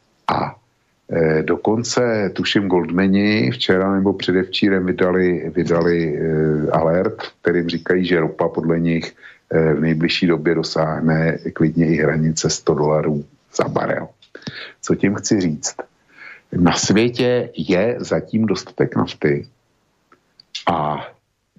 Eh, 1.12 1.42
dokonce, 1.42 2.30
tuším, 2.34 2.68
Goldmani 2.68 3.50
včera 3.50 3.94
nebo 3.94 4.12
předevčírem 4.12 4.86
vydali, 4.86 5.50
vydali 5.54 6.18
eh, 6.18 6.70
alert, 6.70 7.22
kterým 7.42 7.68
říkají, 7.68 8.06
že 8.06 8.20
ropa 8.20 8.48
podle 8.48 8.80
nich 8.80 9.14
eh, 9.50 9.74
v 9.74 9.80
nejbližší 9.80 10.26
době 10.26 10.54
dosáhne 10.54 11.38
klidně 11.52 11.86
i 11.86 11.96
hranice 11.96 12.50
100 12.50 12.74
dolarů 12.74 13.24
za 13.56 13.68
barel. 13.68 14.08
Co 14.82 14.94
tím 14.94 15.14
chci 15.14 15.40
říct? 15.40 15.76
Na 16.52 16.72
světě 16.72 17.50
je 17.56 17.96
zatím 17.98 18.46
dostatek 18.46 18.96
nafty 18.96 19.46
a 20.72 21.06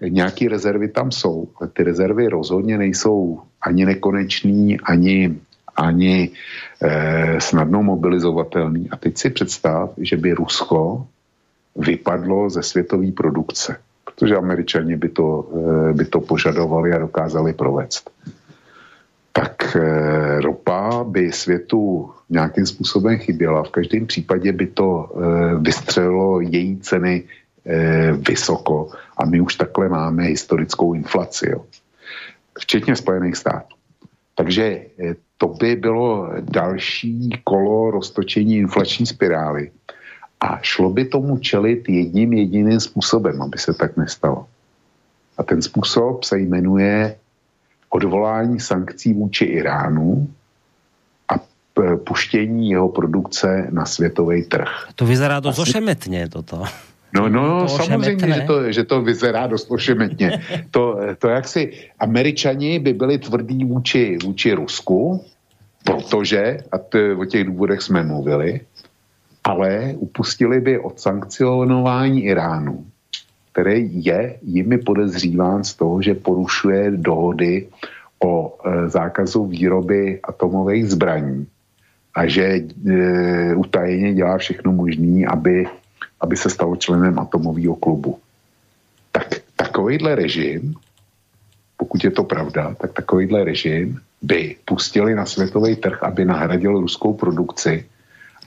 nějaké 0.01 0.49
rezervy 0.49 0.87
tam 0.87 1.11
jsou, 1.11 1.47
ale 1.59 1.69
ty 1.69 1.83
rezervy 1.83 2.27
rozhodně 2.27 2.77
nejsou 2.77 3.41
ani 3.61 3.85
nekonečný, 3.85 4.79
ani 4.79 5.39
ani 5.77 6.29
eh, 6.81 7.37
snadno 7.39 7.83
mobilizovatelný. 7.83 8.89
A 8.89 8.97
teď 8.97 9.17
si 9.17 9.29
představ, 9.29 9.93
že 9.97 10.17
by 10.17 10.33
Rusko 10.33 11.07
vypadlo 11.75 12.49
ze 12.49 12.63
světové 12.63 13.11
produkce, 13.11 13.77
protože 14.05 14.35
američani 14.35 14.97
by 14.97 15.09
to, 15.09 15.49
eh, 15.89 15.93
by 15.93 16.05
to 16.05 16.19
požadovali 16.19 16.93
a 16.93 16.97
dokázali 16.97 17.53
provést. 17.53 18.09
Tak 19.37 19.75
eh, 19.75 20.41
ropa 20.41 21.03
by 21.03 21.31
světu 21.31 22.11
nějakým 22.29 22.65
způsobem 22.65 23.17
chyběla. 23.17 23.63
V 23.63 23.69
každém 23.69 24.05
případě 24.05 24.51
by 24.51 24.67
to 24.67 25.09
eh, 25.09 25.55
vystřelilo 25.55 26.41
její 26.41 26.79
ceny 26.79 27.23
eh, 27.65 28.11
vysoko 28.11 28.89
a 29.17 29.25
my 29.25 29.41
už 29.41 29.55
takhle 29.55 29.89
máme 29.89 30.23
historickou 30.23 30.93
inflaci, 30.93 31.49
jo. 31.49 31.65
včetně 32.59 32.95
Spojených 32.95 33.35
států. 33.35 33.76
Takže 34.37 34.63
eh, 34.63 35.15
to 35.37 35.47
by 35.47 35.75
bylo 35.75 36.29
další 36.41 37.29
kolo 37.43 37.91
roztočení 37.91 38.57
inflační 38.57 39.05
spirály. 39.05 39.71
A 40.39 40.59
šlo 40.61 40.89
by 40.89 41.05
tomu 41.05 41.37
čelit 41.37 41.89
jedním 41.89 42.33
jediným 42.33 42.79
způsobem, 42.79 43.41
aby 43.41 43.57
se 43.57 43.73
tak 43.73 43.97
nestalo. 43.97 44.45
A 45.37 45.43
ten 45.43 45.61
způsob 45.61 46.23
se 46.23 46.39
jmenuje 46.39 47.15
odvolání 47.89 48.59
sankcí 48.59 49.13
vůči 49.13 49.45
Iránu 49.45 50.29
a 51.29 51.33
puštění 52.05 52.69
jeho 52.69 52.89
produkce 52.89 53.67
na 53.71 53.85
světový 53.85 54.43
trh. 54.43 54.69
To 54.95 55.05
vyzerá 55.05 55.39
dost 55.39 55.59
ošemetně 55.59 56.29
toto. 56.29 56.63
No, 57.13 57.29
no, 57.29 57.67
samozřejmě, 57.67 58.33
že 58.33 58.41
to, 58.41 58.71
že 58.71 58.83
to 58.83 59.01
vyzerá 59.01 59.47
dost 59.47 59.71
ošemetně. 59.71 60.43
To, 60.71 60.99
to 61.17 61.27
jak 61.29 61.47
si 61.47 61.71
američani 61.99 62.79
by 62.79 62.93
byli 62.93 63.17
tvrdí 63.17 63.65
vůči, 63.65 64.17
vůči 64.23 64.53
Rusku, 64.53 65.25
protože, 65.83 66.57
a 66.71 66.77
to, 66.77 66.99
o 67.17 67.25
těch 67.25 67.43
důvodech 67.43 67.81
jsme 67.81 68.03
mluvili, 68.03 68.61
ale 69.43 69.95
upustili 69.97 70.59
by 70.59 70.79
od 70.79 70.99
sankcionování 70.99 72.23
Iránu, 72.23 72.85
který 73.51 74.05
je 74.05 74.37
jimi 74.41 74.77
podezříván 74.77 75.63
z 75.63 75.73
toho, 75.75 76.01
že 76.01 76.13
porušuje 76.13 76.91
dohody 76.91 77.67
o 78.23 78.53
e, 78.53 78.89
zákazu 78.89 79.45
výroby 79.45 80.19
atomových 80.23 80.85
zbraní 80.85 81.47
a 82.15 82.27
že 82.27 82.43
e, 82.43 83.55
utajeně 83.55 84.13
dělá 84.13 84.37
všechno 84.37 84.71
možné, 84.71 85.25
aby 85.27 85.65
aby 86.21 86.37
se 86.37 86.49
stal 86.49 86.75
členem 86.75 87.19
atomového 87.19 87.75
klubu. 87.75 88.19
Tak 89.11 89.27
takovýhle 89.55 90.15
režim 90.15 90.75
pokud 91.77 92.03
je 92.03 92.11
to 92.11 92.23
pravda, 92.23 92.75
tak 92.81 92.93
takovýhle 92.93 93.43
režim 93.43 93.99
by 94.21 94.55
pustili 94.65 95.15
na 95.15 95.25
světový 95.25 95.75
trh, 95.75 96.03
aby 96.03 96.25
nahradil 96.25 96.81
ruskou 96.81 97.13
produkci 97.13 97.85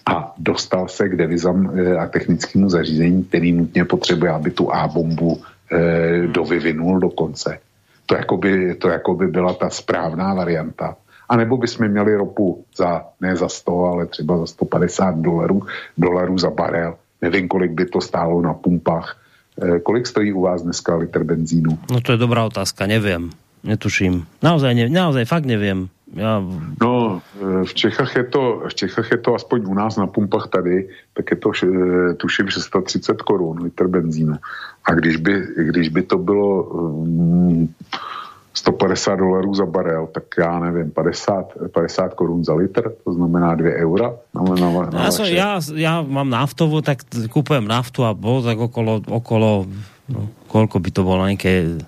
a 0.07 0.35
dostal 0.39 0.89
se 0.89 1.09
k 1.09 1.17
devizám 1.17 1.73
eh, 1.79 1.97
a 1.97 2.07
technickému 2.07 2.71
zařízení, 2.71 3.25
který 3.25 3.53
nutně 3.53 3.85
potřebuje, 3.85 4.31
aby 4.31 4.51
tu 4.51 4.75
A-bombu 4.75 5.43
eh, 5.73 6.27
dovyvinul 6.27 6.99
do 6.99 7.11
konce. 7.11 7.59
To 8.07 8.15
jako, 8.15 8.37
by, 8.37 8.75
to 8.75 8.89
jako 8.89 9.15
by 9.15 9.27
byla 9.27 9.55
ta 9.55 9.71
správná 9.71 10.35
varianta. 10.35 10.97
A 11.29 11.37
nebo 11.37 11.57
bychom 11.57 11.89
měli 11.89 12.17
ropu 12.17 12.65
za, 12.77 13.07
ne 13.21 13.37
za 13.37 13.49
100, 13.49 13.85
ale 13.85 14.07
třeba 14.07 14.39
za 14.39 14.47
150 14.47 15.19
dolarů, 15.19 15.63
dolarů 15.99 16.39
za 16.39 16.51
barel. 16.51 16.97
Nevím, 17.23 17.49
kolik 17.49 17.71
by 17.71 17.87
to 17.87 18.01
stálo 18.01 18.43
na 18.43 18.55
pumpách. 18.55 19.17
Eh, 19.63 19.81
kolik 19.81 20.07
stojí 20.07 20.33
u 20.33 20.41
vás 20.41 20.63
dneska 20.63 20.97
litr 20.97 21.25
benzínu? 21.25 21.79
No 21.91 22.01
to 22.01 22.13
je 22.13 22.19
dobrá 22.19 22.45
otázka, 22.45 22.87
nevím. 22.87 23.31
Netuším. 23.65 24.25
Naozaj, 24.43 24.75
ne, 24.75 24.89
naozaj 24.89 25.25
fakt 25.25 25.45
nevím. 25.45 25.89
Já... 26.17 26.43
No, 26.83 27.23
eh, 27.43 27.65
v 27.65 27.75
Čechách, 27.75 28.17
je 28.17 28.25
to, 28.25 28.63
v 28.69 28.75
Čechách 28.75 29.11
je 29.11 29.19
to 29.19 29.35
aspoň 29.35 29.67
u 29.67 29.75
nás 29.75 29.97
na 29.97 30.07
pumpách 30.07 30.49
tady, 30.49 30.89
tak 31.15 31.31
je 31.31 31.37
to 31.37 31.51
eh, 31.65 32.15
tuším 32.15 32.49
630 32.49 33.23
korun 33.23 33.63
litr 33.63 33.89
benzínu. 33.89 34.35
A 34.85 34.95
když 34.95 35.17
by, 35.17 35.47
když 35.57 35.89
by 35.89 36.03
to 36.03 36.19
bylo 36.19 36.63
um, 36.63 37.75
150 38.55 39.17
dolarů 39.17 39.55
za 39.55 39.67
barel, 39.67 40.09
tak 40.13 40.25
já 40.39 40.59
nevím, 40.59 40.91
50, 40.91 41.47
50 41.73 42.15
korun 42.15 42.45
za 42.45 42.55
litr, 42.55 42.93
to 43.05 43.13
znamená 43.13 43.55
2 43.55 43.71
eura. 43.71 44.13
Na, 44.35 44.43
na, 44.43 44.91
na 44.91 45.05
já, 45.05 45.11
som, 45.11 45.25
já, 45.27 45.61
já 45.75 46.03
mám 46.03 46.31
naftovu, 46.31 46.83
tak 46.83 46.99
kupujem 47.31 47.69
naftu 47.69 48.05
a 48.05 48.15
bol 48.15 48.43
tak 48.43 48.59
okolo, 48.59 49.03
okolo 49.07 49.67
no, 50.09 50.29
koľko 50.51 50.77
by 50.83 50.91
to 50.91 51.03
bolo, 51.07 51.23
nejaké 51.31 51.79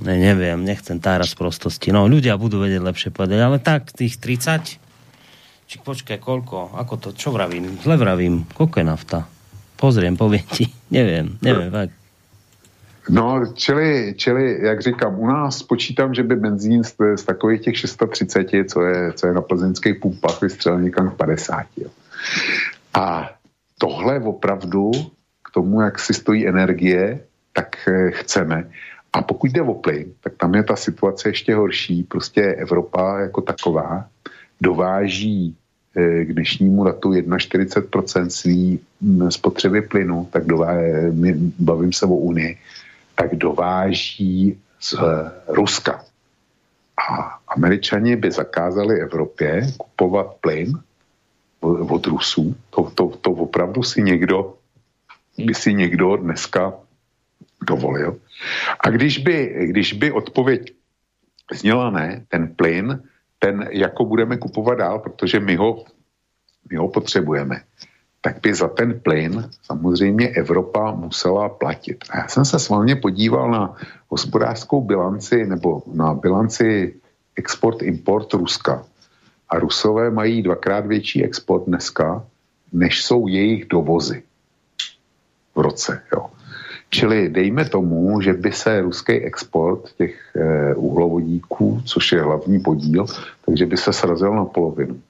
ne, 0.00 0.14
neviem, 0.16 0.62
nechcem 0.62 1.02
táraz 1.02 1.34
prostosti. 1.34 1.90
No, 1.90 2.06
ľudia 2.06 2.38
budú 2.38 2.62
vedieť 2.62 2.82
lepšie 2.82 3.10
povedať, 3.10 3.38
ale 3.42 3.58
tak, 3.58 3.90
tých 3.90 4.16
30, 4.22 4.78
či 5.66 5.76
počkaj, 5.82 6.22
koľko, 6.22 6.78
ako 6.78 6.94
to, 6.96 7.08
čo 7.12 7.34
vravím, 7.34 7.74
zle 7.82 7.98
vravím, 7.98 8.46
koľko 8.54 8.78
je 8.78 8.86
nafta? 8.86 9.18
Pozriem, 9.76 10.14
poviem 10.14 10.46
ti, 10.46 10.70
neviem, 10.96 11.36
neviem, 11.42 11.74
fakt. 11.74 12.01
No, 13.08 13.46
čili, 13.54 14.14
čili, 14.16 14.58
jak 14.62 14.80
říkám, 14.80 15.18
u 15.18 15.26
nás 15.26 15.62
počítám, 15.62 16.14
že 16.14 16.22
by 16.22 16.36
benzín 16.36 16.84
z, 16.84 16.94
z 17.16 17.24
takových 17.24 17.60
těch 17.60 17.76
630, 17.76 18.46
co 18.68 18.82
je, 18.82 19.12
co 19.12 19.26
je 19.26 19.32
na 19.32 19.40
plzeňských 19.40 19.96
pumpách, 19.98 20.42
vystřelil 20.42 20.80
někam 20.80 21.10
k 21.10 21.14
50. 21.14 21.66
Jo. 21.76 21.88
A 22.94 23.30
tohle 23.78 24.20
opravdu 24.20 24.90
k 25.48 25.50
tomu, 25.54 25.80
jak 25.80 25.98
si 25.98 26.14
stojí 26.14 26.48
energie, 26.48 27.20
tak 27.52 27.76
eh, 27.88 28.10
chceme. 28.10 28.70
A 29.12 29.22
pokud 29.22 29.50
jde 29.50 29.62
o 29.62 29.74
plyn, 29.74 30.12
tak 30.20 30.32
tam 30.36 30.54
je 30.54 30.62
ta 30.62 30.76
situace 30.76 31.28
ještě 31.28 31.54
horší. 31.54 32.02
Prostě 32.02 32.42
Evropa 32.42 33.20
jako 33.20 33.40
taková 33.40 34.04
dováží 34.60 35.56
eh, 35.96 36.24
k 36.24 36.32
dnešnímu 36.32 36.84
datu 36.84 37.10
41% 37.10 38.26
svý 38.26 38.80
mm, 39.00 39.30
spotřeby 39.30 39.82
plynu, 39.82 40.28
tak 40.32 40.46
dováží, 40.46 41.52
bavím 41.58 41.92
se 41.92 42.06
o 42.06 42.14
Unii, 42.14 42.58
tak 43.14 43.34
dováží 43.34 44.60
z 44.80 44.94
eh, 44.94 45.30
Ruska. 45.48 46.04
A 46.96 47.38
američani 47.48 48.16
by 48.16 48.30
zakázali 48.30 49.00
Evropě 49.00 49.72
kupovat 49.76 50.26
plyn 50.40 50.78
od 51.62 52.06
Rusů. 52.06 52.56
To, 52.70 52.90
to, 52.90 53.08
to 53.08 53.30
opravdu 53.30 53.82
si 53.82 54.02
někdo, 54.02 54.54
by 55.38 55.54
si 55.54 55.74
někdo 55.74 56.16
dneska 56.16 56.72
dovolil. 57.66 58.18
A 58.80 58.90
když 58.90 59.18
by, 59.18 59.66
když 59.66 59.92
by 59.92 60.12
odpověď 60.12 60.74
zněla 61.52 61.90
ne, 61.90 62.24
ten 62.28 62.54
plyn, 62.54 63.02
ten 63.38 63.68
jako 63.70 64.04
budeme 64.04 64.36
kupovat 64.36 64.78
dál, 64.78 64.98
protože 64.98 65.40
my 65.40 65.56
ho, 65.56 65.84
my 66.70 66.76
ho 66.76 66.88
potřebujeme, 66.88 67.62
tak 68.22 68.40
by 68.40 68.54
za 68.54 68.68
ten 68.68 69.00
plyn 69.00 69.50
samozřejmě 69.62 70.28
Evropa 70.28 70.90
musela 70.94 71.48
platit. 71.48 72.04
A 72.10 72.18
já 72.18 72.28
jsem 72.28 72.44
se 72.44 72.58
svalně 72.58 72.96
podíval 72.96 73.50
na 73.50 73.76
hospodářskou 74.08 74.80
bilanci 74.80 75.46
nebo 75.46 75.82
na 75.92 76.14
bilanci 76.14 76.94
export-import 77.36 78.34
Ruska. 78.34 78.84
A 79.48 79.58
Rusové 79.58 80.10
mají 80.10 80.42
dvakrát 80.42 80.86
větší 80.86 81.24
export 81.24 81.64
dneska, 81.66 82.24
než 82.72 83.04
jsou 83.04 83.28
jejich 83.28 83.68
dovozy 83.68 84.22
v 85.54 85.60
roce. 85.60 86.02
Jo. 86.12 86.26
Čili 86.90 87.28
dejme 87.28 87.64
tomu, 87.64 88.20
že 88.20 88.32
by 88.32 88.52
se 88.52 88.80
ruský 88.80 89.12
export 89.12 89.92
těch 89.96 90.36
e, 90.36 90.74
uhlovodíků, 90.74 91.82
což 91.84 92.12
je 92.12 92.22
hlavní 92.22 92.60
podíl, 92.60 93.06
takže 93.46 93.66
by 93.66 93.76
se 93.76 93.92
srazil 93.92 94.34
na 94.34 94.44
polovinu. 94.44 95.00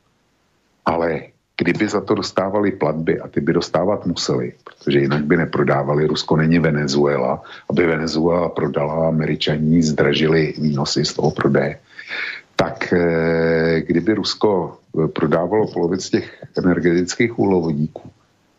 Ale 0.86 1.20
kdyby 1.56 1.88
za 1.88 2.00
to 2.00 2.14
dostávali 2.14 2.72
platby 2.72 3.20
a 3.20 3.28
ty 3.28 3.40
by 3.40 3.52
dostávat 3.52 4.06
museli, 4.06 4.52
protože 4.64 4.98
jinak 4.98 5.24
by 5.24 5.36
neprodávali. 5.36 6.06
Rusko 6.06 6.36
není 6.36 6.58
Venezuela, 6.58 7.42
aby 7.70 7.86
Venezuela 7.86 8.48
prodala, 8.48 9.08
američaní 9.08 9.82
zdražili 9.82 10.54
výnosy 10.58 11.04
z 11.04 11.14
toho 11.14 11.30
prodeje. 11.30 11.78
Tak 12.56 12.92
e, 12.92 13.80
kdyby 13.86 14.14
Rusko 14.14 14.78
prodávalo 15.12 15.66
polovic 15.72 16.10
těch 16.10 16.44
energetických 16.58 17.38
úlovodíků, 17.38 18.10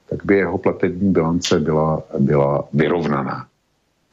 tak 0.10 0.26
by 0.26 0.38
jeho 0.38 0.58
platební 0.58 1.12
bilance 1.12 1.60
byla, 1.60 2.04
byla 2.20 2.68
vyrovnaná 2.74 3.48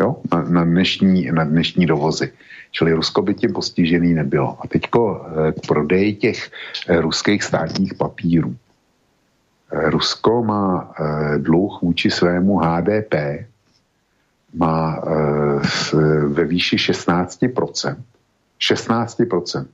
jo? 0.00 0.16
Na, 0.32 0.42
na, 0.42 0.64
dnešní, 0.64 1.30
na 1.32 1.44
dnešní 1.44 1.86
dovozy. 1.86 2.32
Čili 2.70 2.92
Rusko 2.92 3.22
by 3.22 3.34
tím 3.34 3.52
postižený 3.52 4.14
nebylo. 4.14 4.56
A 4.60 4.68
teďko 4.68 5.26
eh, 5.26 5.52
k 5.52 5.66
prodeji 5.66 6.14
těch 6.14 6.50
eh, 6.88 7.00
ruských 7.00 7.42
státních 7.42 7.94
papírů. 7.94 8.56
Eh, 9.72 9.90
Rusko 9.90 10.44
má 10.44 10.94
dluh 11.36 11.82
vůči 11.82 12.10
svému 12.10 12.58
HDP 12.58 13.14
má 14.54 15.02
ve 16.26 16.44
výši 16.44 16.76
16%. 16.76 17.96
16%. 18.58 19.66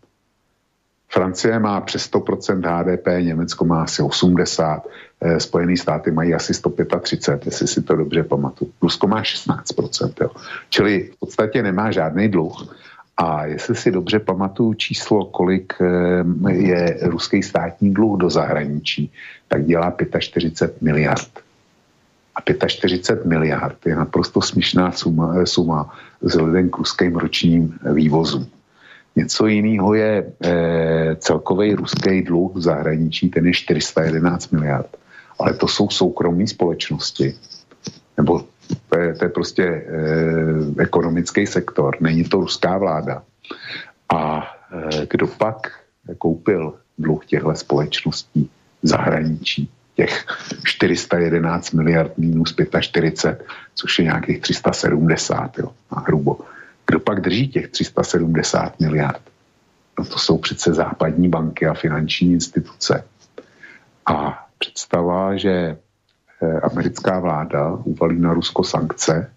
Francie 1.08 1.58
má 1.58 1.80
přes 1.80 2.10
100% 2.10 2.66
HDP, 2.66 3.06
Německo 3.22 3.64
má 3.64 3.82
asi 3.82 4.02
80%, 4.02 4.82
eh, 5.20 5.40
Spojené 5.40 5.76
státy 5.76 6.10
mají 6.10 6.34
asi 6.34 6.54
135, 6.54 7.46
jestli 7.46 7.66
si 7.66 7.82
to 7.82 7.96
dobře 7.96 8.22
pamatuju. 8.22 8.72
Rusko 8.82 9.06
má 9.06 9.22
16%, 9.22 10.20
jo. 10.20 10.30
čili 10.68 11.10
v 11.16 11.18
podstatě 11.18 11.62
nemá 11.62 11.90
žádný 11.90 12.28
dluh. 12.28 12.76
A 13.16 13.44
jestli 13.44 13.74
si 13.74 13.90
dobře 13.90 14.18
pamatuju 14.18 14.74
číslo, 14.74 15.24
kolik 15.24 15.72
eh, 15.80 16.52
je 16.52 16.98
ruský 17.02 17.42
státní 17.42 17.94
dluh 17.94 18.20
do 18.20 18.30
zahraničí, 18.30 19.12
tak 19.48 19.64
dělá 19.64 19.96
45 20.18 20.82
miliard. 20.82 21.28
A 22.34 22.66
45 22.66 23.26
miliard 23.26 23.86
je 23.86 23.96
naprosto 23.96 24.42
směšná 24.42 24.92
suma, 24.92 25.34
eh, 25.40 25.46
suma 25.46 25.94
vzhledem 26.20 26.70
k 26.70 26.76
ruským 26.76 27.16
ročním 27.16 27.78
vývozům. 27.92 28.46
Něco 29.16 29.46
jiného 29.46 29.94
je 29.94 30.32
e, 30.44 31.16
celkový 31.16 31.74
ruský 31.74 32.22
dluh 32.22 32.52
v 32.54 32.60
zahraničí, 32.60 33.28
ten 33.28 33.46
je 33.46 33.52
411 33.52 34.50
miliard. 34.52 34.96
Ale 35.40 35.54
to 35.54 35.68
jsou 35.68 35.88
soukromé 35.88 36.46
společnosti. 36.46 37.34
Nebo 38.16 38.44
to 38.88 38.98
je, 38.98 39.14
to 39.14 39.24
je 39.24 39.28
prostě 39.28 39.62
e, 39.64 39.84
ekonomický 40.82 41.46
sektor, 41.46 41.96
není 42.00 42.24
to 42.24 42.36
ruská 42.36 42.78
vláda. 42.78 43.22
A 44.14 44.42
e, 44.92 45.06
kdo 45.10 45.26
pak 45.26 45.80
koupil 46.18 46.74
dluh 46.98 47.26
těchto 47.26 47.54
společností 47.54 48.50
zahraničí? 48.82 49.70
Těch 49.94 50.24
411 50.64 51.72
miliard 51.72 52.18
minus 52.18 52.54
45, 52.80 53.46
což 53.74 53.98
je 53.98 54.04
nějakých 54.04 54.40
370, 54.40 55.58
jo, 55.58 55.72
na 55.92 56.02
hrubo. 56.02 56.40
Kdo 56.86 57.00
pak 57.00 57.20
drží 57.20 57.48
těch 57.48 57.68
370 57.68 58.80
miliard? 58.80 59.20
No 59.98 60.04
to 60.04 60.18
jsou 60.18 60.38
přece 60.38 60.74
západní 60.74 61.28
banky 61.28 61.66
a 61.66 61.74
finanční 61.74 62.32
instituce. 62.32 63.04
A 64.06 64.46
představa, 64.58 65.36
že 65.36 65.50
eh, 65.50 65.76
americká 66.62 67.20
vláda 67.20 67.70
uvalí 67.84 68.20
na 68.20 68.32
Rusko 68.32 68.64
sankce 68.64 69.30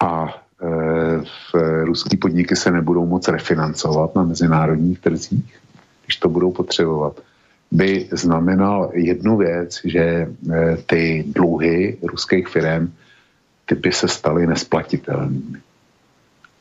a 0.00 0.28
eh, 0.62 1.22
v 1.52 1.84
ruský 1.84 2.16
podniky 2.16 2.56
se 2.56 2.70
nebudou 2.70 3.06
moc 3.06 3.28
refinancovat 3.28 4.14
na 4.14 4.22
mezinárodních 4.22 4.98
trzích, 4.98 5.58
když 6.04 6.16
to 6.16 6.28
budou 6.28 6.52
potřebovat, 6.52 7.20
by 7.70 8.08
znamenal 8.12 8.90
jednu 8.94 9.36
věc, 9.36 9.80
že 9.84 10.00
eh, 10.52 10.76
ty 10.86 11.24
dluhy 11.26 11.98
ruských 12.02 12.48
firm 12.48 12.92
ty 13.66 13.74
by 13.74 13.92
se 13.92 14.08
staly 14.08 14.46
nesplatitelnými. 14.46 15.58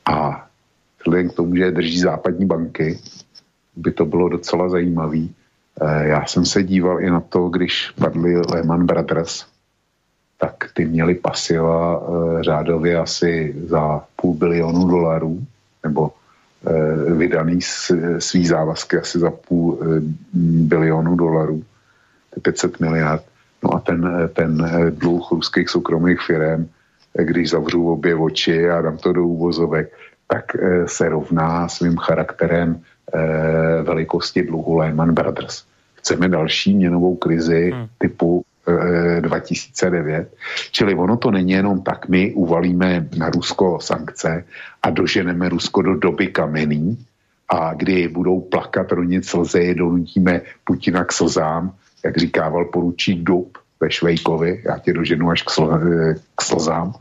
A 0.05 0.47
vzhledem 0.99 1.29
k 1.29 1.33
tomu, 1.33 1.55
že 1.55 1.71
drží 1.71 1.99
západní 1.99 2.45
banky, 2.45 2.99
by 3.75 3.91
to 3.91 4.05
bylo 4.05 4.29
docela 4.29 4.69
zajímavý. 4.69 5.35
Eh, 5.81 6.07
já 6.07 6.25
jsem 6.25 6.45
se 6.45 6.63
díval 6.63 7.01
i 7.01 7.09
na 7.09 7.19
to, 7.19 7.49
když 7.49 7.91
padly 7.91 8.37
Lehman 8.37 8.85
Brothers, 8.85 9.45
tak 10.39 10.69
ty 10.73 10.85
měly 10.85 11.15
pasiva 11.15 12.01
řádově 12.41 12.97
asi 12.97 13.55
za 13.67 14.01
půl 14.15 14.33
bilionu 14.33 14.87
dolarů, 14.87 15.39
nebo 15.83 16.11
vydaný 17.17 17.61
svý 18.19 18.47
závazky 18.47 18.97
asi 18.97 19.19
za 19.19 19.31
půl 19.31 19.79
bilionu 20.67 21.15
dolarů, 21.15 21.63
500 22.41 22.79
miliard. 22.79 23.23
No 23.63 23.73
a 23.73 23.79
ten, 23.79 24.29
ten 24.33 24.69
dluh 24.89 25.31
ruských 25.31 25.69
soukromých 25.69 26.21
firm, 26.21 26.69
když 27.13 27.49
zavřu 27.49 27.91
obě 27.91 28.15
oči 28.15 28.69
a 28.69 28.81
dám 28.81 28.97
to 28.97 29.13
do 29.13 29.23
úvozovek, 29.23 29.93
tak 30.27 30.45
se 30.85 31.09
rovná 31.09 31.67
svým 31.67 31.97
charakterem 31.97 32.81
velikosti 33.83 34.43
dluhu 34.43 34.77
Lehman 34.77 35.13
Brothers 35.13 35.63
chceme 36.07 36.29
další 36.29 36.73
měnovou 36.73 37.15
krizi 37.15 37.71
hmm. 37.73 37.87
typu 37.97 38.45
e, 39.17 39.21
2009. 39.21 40.35
Čili 40.71 40.95
ono 40.95 41.17
to 41.17 41.31
není 41.31 41.51
jenom 41.51 41.81
tak, 41.81 42.07
my 42.07 42.33
uvalíme 42.33 43.07
na 43.17 43.29
Rusko 43.29 43.79
sankce 43.81 44.43
a 44.83 44.89
doženeme 44.89 45.49
Rusko 45.49 45.81
do 45.81 45.95
doby 45.95 46.27
kamenný 46.27 46.97
a 47.49 47.73
kdy 47.73 48.07
budou 48.07 48.41
plakat, 48.41 48.91
ronit 48.91 49.25
slzy, 49.25 49.75
donutíme 49.75 50.41
Putina 50.63 51.03
k 51.03 51.11
slzám, 51.11 51.71
jak 52.05 52.17
říkával 52.17 52.65
poručík 52.65 53.23
Dub 53.23 53.57
ve 53.79 53.91
Švejkovi, 53.91 54.61
já 54.65 54.79
tě 54.79 54.93
doženu 54.93 55.29
až 55.29 55.43
k, 55.43 55.49
sl, 55.49 55.79
k 56.35 56.41
slzám, 56.41 56.93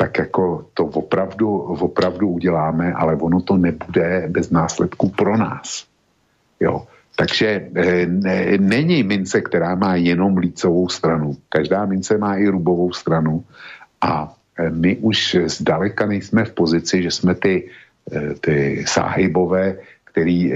tak 0.00 0.18
jako 0.18 0.66
to 0.74 0.84
opravdu, 0.84 1.58
opravdu 1.60 2.28
uděláme, 2.28 2.92
ale 2.92 3.16
ono 3.16 3.40
to 3.40 3.56
nebude 3.56 4.24
bez 4.28 4.50
následků 4.50 5.08
pro 5.08 5.36
nás. 5.36 5.84
Jo. 6.60 6.86
Takže 7.16 7.68
eh, 7.74 8.06
ne, 8.06 8.58
není 8.58 9.02
mince, 9.02 9.40
která 9.40 9.74
má 9.74 9.96
jenom 9.96 10.36
lícovou 10.36 10.88
stranu. 10.88 11.36
Každá 11.48 11.84
mince 11.84 12.18
má 12.18 12.36
i 12.36 12.48
rubovou 12.48 12.92
stranu 12.92 13.44
a 14.00 14.32
eh, 14.56 14.70
my 14.70 14.96
už 14.96 15.36
zdaleka 15.46 16.06
nejsme 16.06 16.44
v 16.44 16.52
pozici, 16.52 17.02
že 17.02 17.10
jsme 17.10 17.34
ty, 17.34 17.68
eh, 18.12 18.34
ty 18.40 18.84
sáhybové, 18.88 19.76
který, 20.04 20.52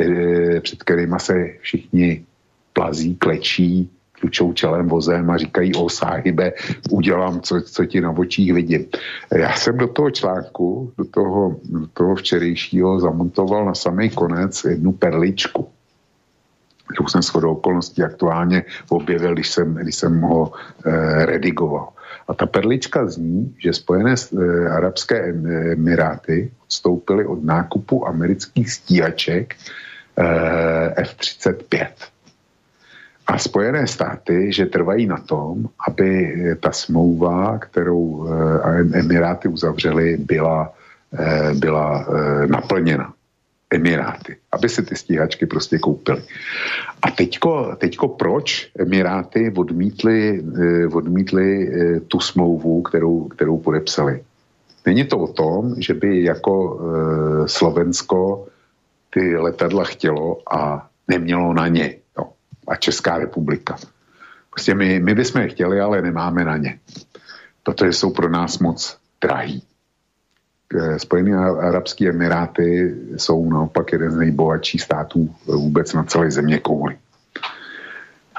před 0.60 0.82
kterými 0.82 1.16
se 1.20 1.34
všichni 1.60 2.24
plazí, 2.72 3.16
klečí, 3.16 3.90
tlučou 4.24 4.52
čelem 4.52 4.88
vozem 4.88 5.30
a 5.30 5.36
říkají 5.36 5.74
o 5.74 5.88
sáhybe, 5.88 6.52
udělám, 6.90 7.40
co, 7.40 7.60
co 7.60 7.84
ti 7.84 8.00
na 8.00 8.10
očích 8.10 8.52
vidím. 8.52 8.88
Já 9.36 9.52
jsem 9.52 9.76
do 9.76 9.88
toho 9.88 10.10
článku, 10.10 10.92
do 10.98 11.04
toho, 11.04 11.56
do 11.64 11.86
toho 11.92 12.14
včerejšího 12.14 13.00
zamontoval 13.00 13.64
na 13.64 13.74
samý 13.74 14.10
konec 14.10 14.64
jednu 14.64 14.92
perličku 14.92 15.68
kterou 16.84 17.08
jsem 17.08 17.22
shodou 17.22 17.52
okolností 17.52 18.02
aktuálně 18.02 18.64
objevil, 18.88 19.34
když 19.34 19.50
jsem, 19.50 19.74
když 19.74 19.94
jsem 19.96 20.20
ho 20.20 20.52
eh, 20.52 21.26
redigoval. 21.26 21.88
A 22.28 22.34
ta 22.34 22.46
perlička 22.46 23.08
zní, 23.08 23.56
že 23.58 23.72
Spojené 23.72 24.14
eh, 24.14 24.68
arabské 24.68 25.32
emiráty 25.72 26.52
odstoupily 26.68 27.24
od 27.24 27.44
nákupu 27.44 28.06
amerických 28.06 28.70
stíhaček 28.70 29.56
eh, 29.56 31.02
F-35. 31.02 32.13
A 33.26 33.38
Spojené 33.38 33.86
státy, 33.86 34.52
že 34.52 34.66
trvají 34.66 35.06
na 35.06 35.16
tom, 35.16 35.64
aby 35.88 36.36
ta 36.60 36.72
smlouva, 36.72 37.58
kterou 37.58 38.28
eh, 38.28 38.98
Emiráty 38.98 39.48
uzavřely, 39.48 40.16
byla, 40.16 40.72
eh, 41.18 41.54
byla 41.54 42.06
eh, 42.08 42.46
naplněna. 42.46 43.12
Emiráty, 43.70 44.36
aby 44.52 44.68
si 44.68 44.82
ty 44.82 44.96
stíhačky 44.96 45.46
prostě 45.46 45.78
koupili. 45.78 46.22
A 47.02 47.10
teďko, 47.10 47.76
teďko 47.78 48.08
proč 48.08 48.70
Emiráty 48.78 49.52
odmítli, 49.56 50.44
odmítli 50.92 51.72
tu 52.08 52.20
smlouvu, 52.20 52.82
kterou, 52.82 53.28
kterou 53.28 53.58
podepsali? 53.58 54.22
Není 54.86 55.04
to 55.04 55.18
o 55.18 55.32
tom, 55.32 55.74
že 55.78 55.94
by 55.94 56.22
jako 56.22 56.80
Slovensko 57.46 58.46
ty 59.10 59.36
letadla 59.36 59.84
chtělo 59.84 60.38
a 60.54 60.86
nemělo 61.08 61.54
na 61.54 61.68
ně. 61.68 62.03
A 62.66 62.76
Česká 62.76 63.18
republika. 63.18 63.76
Prostě 64.50 64.74
my, 64.74 65.00
my 65.00 65.14
bychom 65.14 65.40
je 65.40 65.48
chtěli, 65.48 65.80
ale 65.80 66.02
nemáme 66.02 66.44
na 66.44 66.56
ně. 66.56 66.78
Protože 67.62 67.92
jsou 67.92 68.10
pro 68.10 68.28
nás 68.28 68.58
moc 68.58 68.98
drahý. 69.20 69.62
Eh, 70.74 70.98
Spojené 70.98 71.36
arabské 71.36 72.08
emiráty 72.08 72.94
jsou 73.16 73.50
naopak 73.50 73.92
jeden 73.92 74.10
z 74.10 74.16
nejbohatších 74.16 74.82
států 74.82 75.34
vůbec 75.46 75.92
na 75.92 76.04
celé 76.04 76.30
země 76.30 76.58
kouli. 76.58 76.98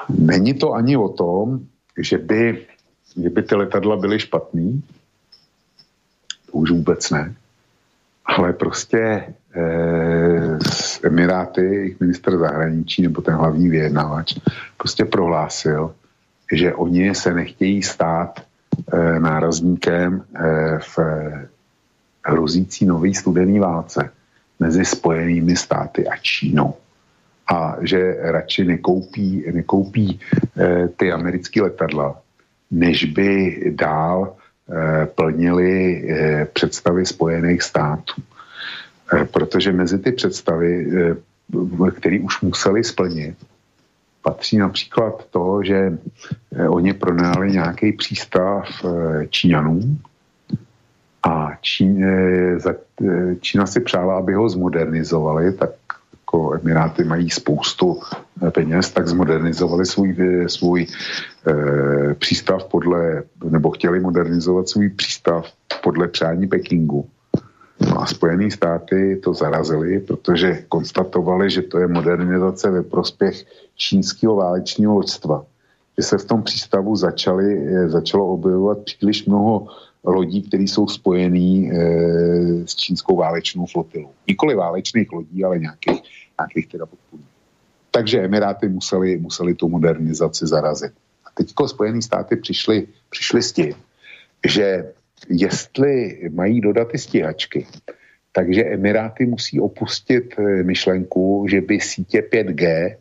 Není 0.10 0.54
to 0.54 0.74
ani 0.74 0.98
o 0.98 1.10
tom, 1.10 1.60
že 1.98 2.18
by, 2.18 2.66
že 3.24 3.30
by 3.30 3.44
ty 3.44 3.56
letadla 3.56 3.98
byly 3.98 4.20
špatný, 4.20 4.84
to 6.46 6.52
už 6.52 6.72
vůbec 6.72 7.10
ne, 7.10 7.36
ale 8.26 8.54
prostě 8.54 9.34
eh, 9.56 10.58
Emiráty, 11.04 11.62
jejich 11.62 12.00
minister 12.00 12.38
zahraničí 12.38 13.02
nebo 13.02 13.22
ten 13.22 13.34
hlavní 13.34 13.70
vyjednavač 13.70 14.36
prostě 14.78 15.06
prohlásil, 15.06 15.96
že 16.52 16.74
oni 16.74 17.16
se 17.16 17.34
nechtějí 17.34 17.84
stát 17.84 18.40
eh, 18.94 19.20
nárazníkem 19.20 20.24
eh, 20.36 20.80
v 20.80 21.00
hrozící 22.26 22.86
nový 22.86 23.14
studený 23.16 23.60
válce 23.60 24.12
mezi 24.60 24.86
spojenými 24.86 25.56
státy 25.56 26.08
a 26.08 26.18
Čínou. 26.18 26.74
A 27.54 27.78
že 27.82 28.18
radši 28.22 28.64
nekoupí, 28.66 29.46
nekoupí 29.54 30.20
e, 30.58 30.88
ty 30.88 31.12
americké 31.12 31.62
letadla, 31.62 32.22
než 32.72 33.06
by 33.06 33.62
dál 33.76 34.34
e, 34.34 35.06
plnili 35.06 36.04
e, 36.10 36.46
představy 36.46 37.06
Spojených 37.06 37.62
států. 37.62 38.22
E, 39.14 39.26
protože 39.26 39.72
mezi 39.72 40.00
ty 40.00 40.12
představy, 40.12 40.92
e, 41.88 41.92
které 41.92 42.20
už 42.20 42.42
museli 42.42 42.84
splnit, 42.84 43.36
patří 44.22 44.58
například 44.58 45.26
to, 45.30 45.64
že 45.64 45.98
e, 46.56 46.70
oni 46.70 46.94
pronajali 46.94 47.52
nějaký 47.52 47.92
přístav 47.92 48.66
Číňanům, 49.30 50.02
a 51.26 51.52
Čína 53.42 53.66
si 53.66 53.80
přála, 53.80 54.18
aby 54.18 54.34
ho 54.34 54.50
zmodernizovali, 54.50 55.54
tak 55.54 55.72
jako 56.14 56.54
Emiráty 56.54 57.04
mají 57.04 57.30
spoustu 57.30 58.00
eh, 58.48 58.52
peněz, 58.52 58.92
tak 58.92 59.08
zmodernizovali 59.08 59.86
svůj, 59.86 60.16
eh, 60.20 60.50
svůj 60.50 60.88
přístav 62.20 62.64
podle, 62.64 63.24
nebo 63.50 63.72
chtěli 63.72 64.00
modernizovat 64.00 64.70
svůj 64.70 64.90
přístav 64.90 65.46
podle 65.84 66.08
přání 66.08 66.48
Pekingu. 66.48 67.10
No 67.96 68.02
a 68.02 68.06
Spojené 68.06 68.52
státy 68.52 69.16
to 69.24 69.34
zarazili, 69.34 70.00
protože 70.00 70.68
konstatovali, 70.68 71.50
že 71.50 71.62
to 71.62 71.80
je 71.80 71.88
modernizace 71.88 72.72
ve 72.72 72.84
prospěch 72.84 73.46
čínského 73.76 74.36
válečního 74.36 74.94
loďstva. 74.94 75.46
Že 75.98 76.04
se 76.04 76.18
v 76.18 76.26
tom 76.26 76.44
přístavu 76.44 76.96
začali, 76.96 77.68
začalo 77.88 78.28
objevovat 78.28 78.84
příliš 78.84 79.26
mnoho 79.26 79.68
lodí, 80.04 80.42
které 80.42 80.64
jsou 80.64 80.88
spojený 80.88 81.72
e, 81.72 81.76
s 82.68 82.76
čínskou 82.76 83.16
válečnou 83.16 83.66
flotilou. 83.66 84.12
Nikoli 84.28 84.56
válečných 84.56 85.12
lodí, 85.12 85.44
ale 85.44 85.60
nějakých, 85.60 86.02
nějakých 86.40 86.68
teda 86.68 86.86
podpůrných. 86.86 87.36
Takže 87.92 88.20
Emiráty 88.20 88.68
museli, 88.68 89.18
museli 89.18 89.56
tu 89.56 89.70
modernizaci 89.70 90.48
zarazit. 90.48 90.92
A 91.26 91.30
teďko 91.34 91.68
Spojené 91.68 92.02
státy 92.02 92.36
přišly, 92.36 92.88
přišly 93.10 93.42
s 93.42 93.52
tím, 93.52 93.74
že 94.48 94.92
jestli 95.30 96.20
mají 96.34 96.62
dodat 96.62 96.92
ty 96.92 96.98
stíhačky, 96.98 97.68
takže 98.32 98.64
Emiráty 98.64 99.26
musí 99.26 99.60
opustit 99.60 100.34
eh, 100.40 100.64
myšlenku, 100.64 101.46
že 101.50 101.62
by 101.62 101.80
sítě 101.80 102.22
5G 102.22 102.96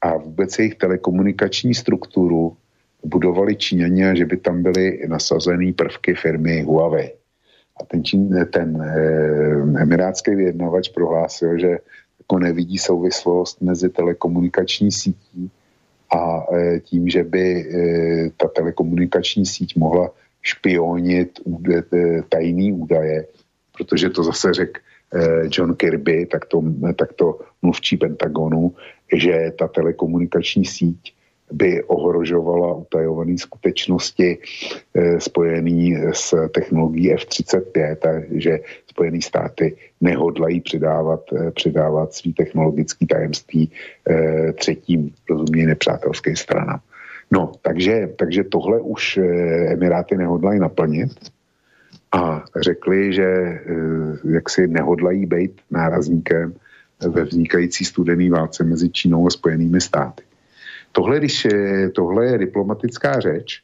a 0.00 0.16
vůbec 0.16 0.58
jejich 0.58 0.74
telekomunikační 0.74 1.74
strukturu 1.74 2.56
budovali 3.04 3.56
Číňani 3.56 4.04
a 4.06 4.14
že 4.14 4.24
by 4.24 4.36
tam 4.36 4.62
byly 4.62 5.08
nasazený 5.08 5.72
prvky 5.72 6.14
firmy 6.14 6.62
Huawei. 6.62 7.12
A 7.80 7.84
ten, 7.84 8.04
Čín, 8.04 8.46
ten 8.52 8.82
eh, 8.82 9.82
emirátský 9.82 10.34
vyjednavač 10.34 10.88
prohlásil, 10.88 11.58
že 11.58 11.78
jako 12.18 12.38
nevidí 12.38 12.78
souvislost 12.78 13.60
mezi 13.60 13.88
telekomunikační 13.88 14.92
sítí 14.92 15.50
a 16.14 16.46
eh, 16.52 16.80
tím, 16.80 17.08
že 17.08 17.24
by 17.24 17.44
eh, 17.44 18.30
ta 18.36 18.48
telekomunikační 18.48 19.46
síť 19.46 19.76
mohla 19.76 20.10
špionit 20.42 21.40
eh, 21.40 22.22
tajný 22.28 22.72
údaje, 22.72 23.26
protože 23.76 24.10
to 24.10 24.24
zase 24.24 24.52
řekl 24.54 24.80
eh, 25.14 25.48
John 25.50 25.74
Kirby, 25.74 26.26
tak 26.26 26.46
to, 26.46 26.62
tak 26.96 27.12
to 27.12 27.38
mluvčí 27.62 27.96
Pentagonu, 27.96 28.74
že 29.12 29.52
ta 29.58 29.68
telekomunikační 29.68 30.64
síť 30.64 31.14
by 31.52 31.82
ohrožovala 31.82 32.74
utajované 32.74 33.38
skutečnosti 33.38 34.38
eh, 34.38 35.20
spojený 35.20 35.96
s 36.12 36.34
technologií 36.54 37.12
F-35, 37.12 37.96
takže 37.96 38.60
Spojené 38.86 39.20
státy 39.22 39.76
nehodlají 40.00 40.60
předávat, 40.60 41.20
předávat 41.54 42.14
svý 42.14 42.32
technologický 42.32 43.06
tajemství 43.06 43.70
třetím, 44.54 45.14
rozumějí 45.30 45.66
nepřátelské 45.66 46.36
stranám. 46.36 46.80
No, 47.30 47.52
takže, 47.62 48.08
takže 48.18 48.44
tohle 48.44 48.80
už 48.80 49.16
eh, 49.16 49.72
Emiráty 49.72 50.16
nehodlají 50.16 50.60
naplnit 50.60 51.30
a 52.12 52.44
řekli, 52.60 53.12
že 53.12 53.24
eh, 53.24 53.62
jak 54.24 54.50
si 54.50 54.66
nehodlají 54.66 55.26
být 55.26 55.60
nárazníkem 55.70 56.54
ve 57.08 57.24
vznikající 57.24 57.84
studený 57.84 58.30
válce 58.30 58.64
mezi 58.64 58.90
Čínou 58.90 59.26
a 59.26 59.30
Spojenými 59.30 59.80
státy. 59.80 60.22
Tohle, 60.92 61.18
když 61.18 61.44
je, 61.44 61.90
tohle 61.90 62.26
je 62.26 62.38
diplomatická 62.38 63.20
řeč, 63.20 63.62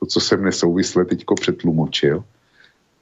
to, 0.00 0.06
co 0.06 0.20
jsem 0.20 0.44
nesouvisle 0.44 1.04
teďko 1.04 1.34
přetlumočil, 1.34 2.24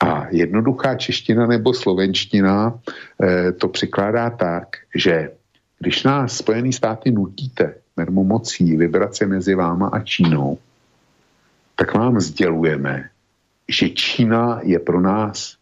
a 0.01 0.27
jednoduchá 0.31 0.95
čeština 0.95 1.47
nebo 1.47 1.75
slovenština 1.75 2.79
eh, 3.23 3.53
to 3.53 3.69
přikládá 3.69 4.31
tak, 4.31 4.69
že 4.95 5.31
když 5.79 6.03
nás 6.03 6.37
Spojené 6.37 6.73
státy 6.73 7.11
nutíte 7.11 7.75
mermomocí 7.97 8.77
vybrat 8.77 9.15
se 9.15 9.27
mezi 9.27 9.55
váma 9.55 9.89
a 9.89 10.01
Čínou, 10.01 10.59
tak 11.77 11.95
vám 11.95 12.21
sdělujeme, 12.21 13.09
že 13.69 13.89
Čína 13.89 14.61
je 14.63 14.79
pro 14.79 15.01
nás 15.01 15.57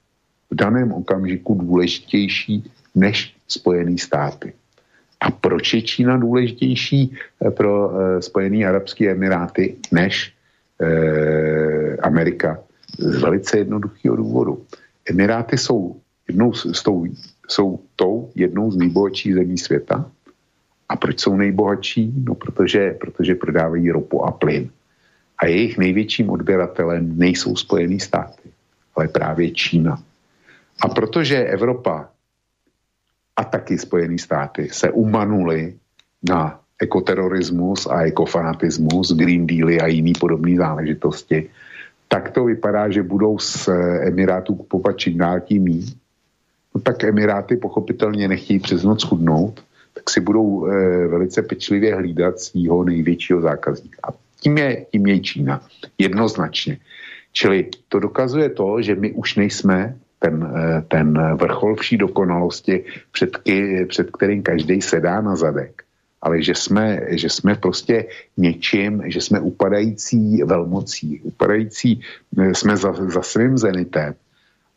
v 0.51 0.55
daném 0.55 0.93
okamžiku 0.93 1.55
důležitější 1.55 2.71
než 2.95 3.37
Spojené 3.49 3.99
státy. 3.99 4.53
A 5.21 5.31
proč 5.31 5.75
je 5.75 5.83
Čína 5.83 6.17
důležitější 6.17 7.17
eh, 7.47 7.51
pro 7.51 7.91
eh, 7.91 8.23
Spojené 8.23 8.67
arabské 8.67 9.11
emiráty 9.11 9.77
než 9.93 10.35
eh, 10.81 11.97
Amerika? 11.97 12.59
Z 12.99 13.21
velice 13.23 13.59
jednoduchého 13.59 14.17
důvodu. 14.17 14.65
Emiráty 15.11 15.59
jsou, 15.59 15.97
jednou, 16.29 16.53
s 16.53 16.83
tou, 16.83 17.07
jsou 17.49 17.81
tou 17.97 18.31
jednou 18.35 18.71
z 18.71 18.77
nejbohatších 18.77 19.35
zemí 19.35 19.59
světa. 19.59 20.11
A 20.89 20.97
proč 20.97 21.21
jsou 21.21 21.37
nejbohatší? 21.37 22.13
No, 22.25 22.35
protože, 22.35 22.91
protože 23.01 23.35
prodávají 23.35 23.91
ropu 23.91 24.25
a 24.25 24.31
plyn. 24.31 24.71
A 25.39 25.47
jejich 25.47 25.79
největším 25.79 26.31
odběratelem 26.31 27.19
nejsou 27.19 27.57
Spojené 27.57 28.01
státy, 28.01 28.49
ale 28.97 29.09
právě 29.09 29.51
Čína. 29.51 30.03
A 30.83 30.89
protože 30.89 31.45
Evropa 31.45 32.09
a 33.37 33.45
taky 33.45 33.79
Spojené 33.79 34.19
státy 34.19 34.69
se 34.73 34.91
umanuli 34.91 35.75
na 36.29 36.61
ekoterorismus 36.81 37.87
a 37.87 38.03
ekofanatismus, 38.03 39.13
Green 39.13 39.47
Dealy 39.47 39.81
a 39.81 39.87
jiný 39.87 40.13
podobné 40.13 40.57
záležitosti, 40.57 41.51
tak 42.09 42.31
to 42.31 42.45
vypadá, 42.45 42.91
že 42.91 43.03
budou 43.03 43.39
z 43.39 43.69
Emirátů 44.01 44.55
kupovat 44.55 44.99
čím 44.99 45.19
dál 45.19 45.41
tím. 45.41 45.65
No 46.75 46.81
tak 46.81 47.05
Emiráty 47.05 47.57
pochopitelně 47.57 48.29
nechtějí 48.29 48.59
přes 48.59 48.83
noc 48.83 49.05
chudnout, 49.05 49.65
tak 50.03 50.11
si 50.11 50.21
budou 50.21 50.67
e, 50.67 51.07
velice 51.07 51.43
pečlivě 51.43 51.95
hlídat 51.95 52.41
svého 52.41 52.85
největšího 52.85 53.41
zákazníka. 53.41 53.99
A 54.09 54.13
tím 54.41 54.59
je, 54.59 54.87
tím 54.91 55.07
je 55.07 55.21
Čína. 55.21 55.63
Jednoznačně. 55.99 56.79
Čili 57.33 57.71
to 57.89 58.01
dokazuje 58.01 58.51
to, 58.51 58.83
že 58.83 58.95
my 58.95 59.13
už 59.13 59.37
nejsme 59.37 59.95
ten, 60.19 60.43
eh, 60.43 60.83
ten 60.89 61.15
vrchol 61.35 61.75
vší 61.77 61.97
dokonalosti, 61.97 62.85
před, 63.13 63.37
ky, 63.37 63.87
před 63.89 64.11
kterým 64.11 64.43
každý 64.43 64.83
sedá 64.83 65.21
na 65.21 65.37
zadek. 65.37 65.83
Ale 66.23 66.43
že 66.43 66.55
jsme, 66.55 67.01
že 67.19 67.31
jsme 67.31 67.55
prostě 67.55 68.07
něčím, 68.37 69.03
že 69.07 69.21
jsme 69.21 69.41
upadající 69.41 70.43
velmocí, 70.43 71.21
upadající, 71.23 72.01
eh, 72.39 72.55
jsme 72.55 72.77
za, 72.77 72.93
za 72.93 73.23
svým 73.23 73.59
zenitem. 73.59 74.15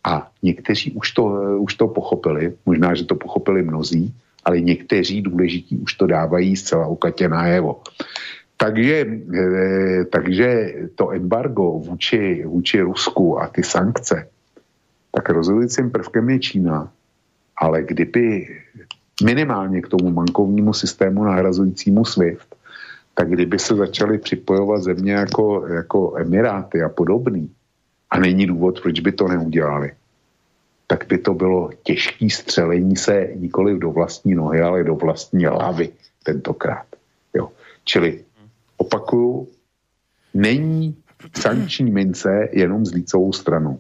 A 0.06 0.30
někteří 0.42 0.94
už 0.94 1.12
to, 1.12 1.24
eh, 1.42 1.58
už 1.58 1.74
to 1.74 1.86
pochopili, 1.88 2.54
možná, 2.66 2.94
že 2.94 3.06
to 3.06 3.18
pochopili 3.18 3.66
mnozí, 3.66 4.14
ale 4.46 4.62
někteří 4.62 5.22
důležití 5.22 5.78
už 5.78 5.94
to 5.94 6.08
dávají 6.08 6.56
zcela 6.56 6.88
ukatě 6.88 7.30
najevo. 7.30 7.82
Takže, 8.58 9.06
takže 10.12 10.74
to 10.96 11.12
embargo 11.12 11.80
vůči, 11.80 12.44
vůči 12.48 12.82
Rusku 12.82 13.40
a 13.42 13.48
ty 13.48 13.64
sankce, 13.64 14.28
tak 15.12 15.30
rozhodujícím 15.30 15.92
prvkem 15.92 16.30
je 16.30 16.40
Čína. 16.40 16.92
Ale 17.58 17.84
kdyby 17.84 18.48
minimálně 19.24 19.82
k 19.82 19.88
tomu 19.88 20.12
bankovnímu 20.12 20.74
systému 20.74 21.24
nahrazujícímu 21.24 22.06
SWIFT, 22.06 22.56
tak 23.16 23.30
kdyby 23.30 23.60
se 23.60 23.76
začaly 23.76 24.18
připojovat 24.18 24.84
země 24.84 25.14
jako, 25.14 25.68
jako 25.68 26.18
Emiráty 26.18 26.84
a 26.84 26.90
podobný, 26.90 27.52
a 28.10 28.20
není 28.20 28.46
důvod, 28.46 28.82
proč 28.82 29.00
by 29.00 29.12
to 29.12 29.28
neudělali, 29.28 29.92
tak 30.88 31.08
by 31.08 31.18
to 31.18 31.34
bylo 31.34 31.70
těžké 31.84 32.30
střelení 32.30 32.96
se 32.96 33.30
nikoli 33.36 33.80
do 33.80 33.92
vlastní 33.92 34.36
nohy, 34.36 34.62
ale 34.62 34.84
do 34.84 34.96
vlastní 34.96 35.46
hlavy 35.46 35.90
tentokrát. 36.24 36.86
Jo. 37.34 37.52
Čili 37.84 38.24
opakuju, 38.78 39.48
není 40.34 40.96
sankční 41.38 41.92
mince 41.92 42.50
jenom 42.52 42.86
s 42.86 42.94
lícovou 42.94 43.34
stranou 43.34 43.80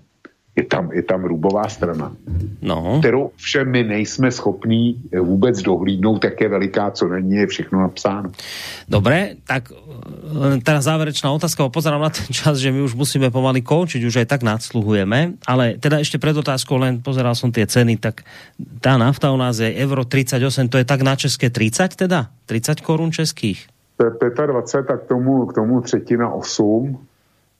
je 0.55 0.63
tam, 0.63 0.87
je 0.95 1.03
tam 1.03 1.19
rubová 1.27 1.67
strana, 1.67 2.15
no. 2.61 2.99
kterou 2.99 3.31
všem 3.35 3.71
my 3.71 3.83
nejsme 3.83 4.31
schopní 4.31 4.95
vůbec 5.11 5.61
dohlídnout, 5.61 6.23
jak 6.23 6.41
je 6.41 6.49
veliká, 6.49 6.91
co 6.91 7.07
není, 7.07 7.35
je 7.35 7.47
všechno 7.47 7.79
napsáno. 7.79 8.31
Dobre, 8.87 9.35
tak 9.43 9.67
eh, 9.75 10.63
teraz 10.63 10.87
záverečná 10.87 11.31
otázka, 11.31 11.67
pozerám 11.67 12.01
na 12.01 12.09
ten 12.09 12.31
čas, 12.31 12.57
že 12.57 12.71
my 12.71 12.87
už 12.87 12.95
musíme 12.95 13.27
pomaly 13.35 13.59
končiť, 13.59 13.99
už 14.07 14.23
aj 14.23 14.27
tak 14.31 14.41
nadsluhujeme, 14.47 15.35
ale 15.43 15.75
teda 15.75 15.99
ešte 15.99 16.23
pred 16.23 16.37
otázkou 16.39 16.79
len 16.79 17.03
pozeral 17.03 17.35
som 17.35 17.51
tie 17.51 17.67
ceny, 17.67 17.99
tak 17.99 18.23
tá 18.79 18.95
nafta 18.95 19.35
u 19.35 19.37
nás 19.37 19.59
je 19.59 19.75
euro 19.75 20.07
38, 20.07 20.71
to 20.71 20.79
je 20.79 20.87
tak 20.87 21.03
na 21.03 21.19
české 21.19 21.51
30 21.51 21.99
teda? 21.99 22.31
30 22.47 22.79
korun 22.79 23.11
českých? 23.11 23.67
25 23.99 24.87
tak 24.87 25.03
k 25.03 25.07
tomu, 25.07 25.45
k 25.45 25.53
tomu 25.53 25.81
třetina 25.81 26.31
8, 26.31 26.99